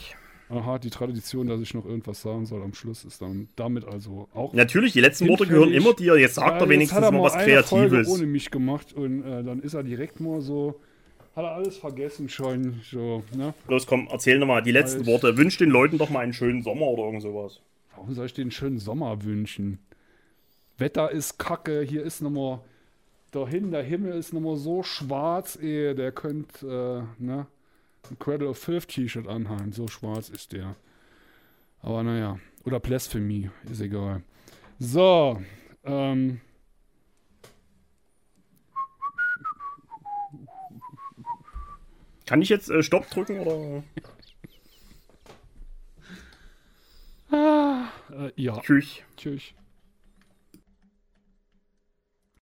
Aha, 0.50 0.78
die 0.78 0.92
Tradition, 0.92 1.48
dass 1.48 1.60
ich 1.60 1.74
noch 1.74 1.86
irgendwas 1.86 2.22
sagen 2.22 2.46
soll 2.46 2.62
am 2.62 2.76
Schluss, 2.76 3.04
ist 3.04 3.20
dann 3.22 3.50
damit 3.56 3.84
also 3.84 4.30
auch. 4.34 4.54
Natürlich, 4.54 4.94
die 4.94 5.02
letzten 5.02 5.28
Worte 5.28 5.48
gehören 5.48 5.74
immer 5.74 5.94
dir. 5.94 6.16
Jetzt 6.18 6.36
sagt 6.36 6.48
Ja, 6.48 6.60
er 6.60 6.70
wenigstens 6.70 6.98
hat 6.98 7.04
er 7.04 7.12
mal 7.12 7.24
was 7.24 7.34
eine 7.34 7.64
Folge 7.64 7.90
Kreatives. 7.96 8.08
ohne 8.10 8.28
mich 8.28 8.52
gemacht 8.52 8.94
und 8.94 9.24
äh, 9.24 9.44
dann 9.44 9.60
ist 9.60 9.74
er 9.74 9.82
direkt 9.84 10.20
mal 10.20 10.40
so. 10.40 10.80
Hat 11.36 11.44
er 11.44 11.52
alles 11.52 11.78
vergessen 11.78 12.30
schon. 12.30 12.80
So, 12.90 13.24
ne? 13.36 13.56
Los, 13.68 13.88
komm, 13.88 14.08
erzähl 14.12 14.38
nochmal 14.38 14.62
die 14.62 14.72
letzten 14.72 15.00
Alles. 15.02 15.08
Worte. 15.08 15.36
Wünsch 15.38 15.58
den 15.58 15.70
Leuten 15.72 15.98
doch 15.98 16.12
mal 16.12 16.20
einen 16.20 16.34
schönen 16.34 16.62
Sommer 16.62 16.86
oder 16.86 17.06
irgend 17.06 17.24
sowas. 17.24 17.60
Warum 17.96 18.14
soll 18.14 18.28
ich 18.28 18.34
den 18.34 18.52
schönen 18.52 18.78
Sommer 18.78 19.24
wünschen? 19.24 19.80
Wetter 20.78 21.12
ist 21.12 21.40
kacke, 21.40 21.82
hier 21.82 22.04
ist 22.04 22.22
nochmal. 22.22 22.60
Dahin, 23.38 23.70
der 23.70 23.84
Himmel 23.84 24.14
ist 24.14 24.34
nochmal 24.34 24.56
so 24.56 24.82
schwarz, 24.82 25.58
ey, 25.62 25.94
der 25.94 26.12
könnte, 26.12 27.06
äh, 27.20 27.24
ne? 27.24 27.46
Ein 28.10 28.18
Cradle 28.18 28.50
of 28.50 28.58
Filth 28.58 28.88
T-Shirt 28.88 29.28
anhaben, 29.28 29.72
so 29.74 29.88
schwarz 29.88 30.30
ist 30.30 30.54
der. 30.54 30.76
Aber 31.84 32.02
naja, 32.02 32.40
oder 32.64 32.80
Blasphemy, 32.80 33.52
ist 33.72 33.82
egal. 33.82 34.24
So, 34.80 35.40
ähm. 35.84 36.42
Kann 42.26 42.42
ich 42.42 42.50
jetzt 42.50 42.72
äh, 42.72 42.82
Stopp 42.82 43.08
drücken 43.12 43.40
oder? 43.40 43.84
Äh, 48.10 48.32
ja, 48.36 48.60
Tschüss. 48.62 49.02
tschüss. 49.16 49.54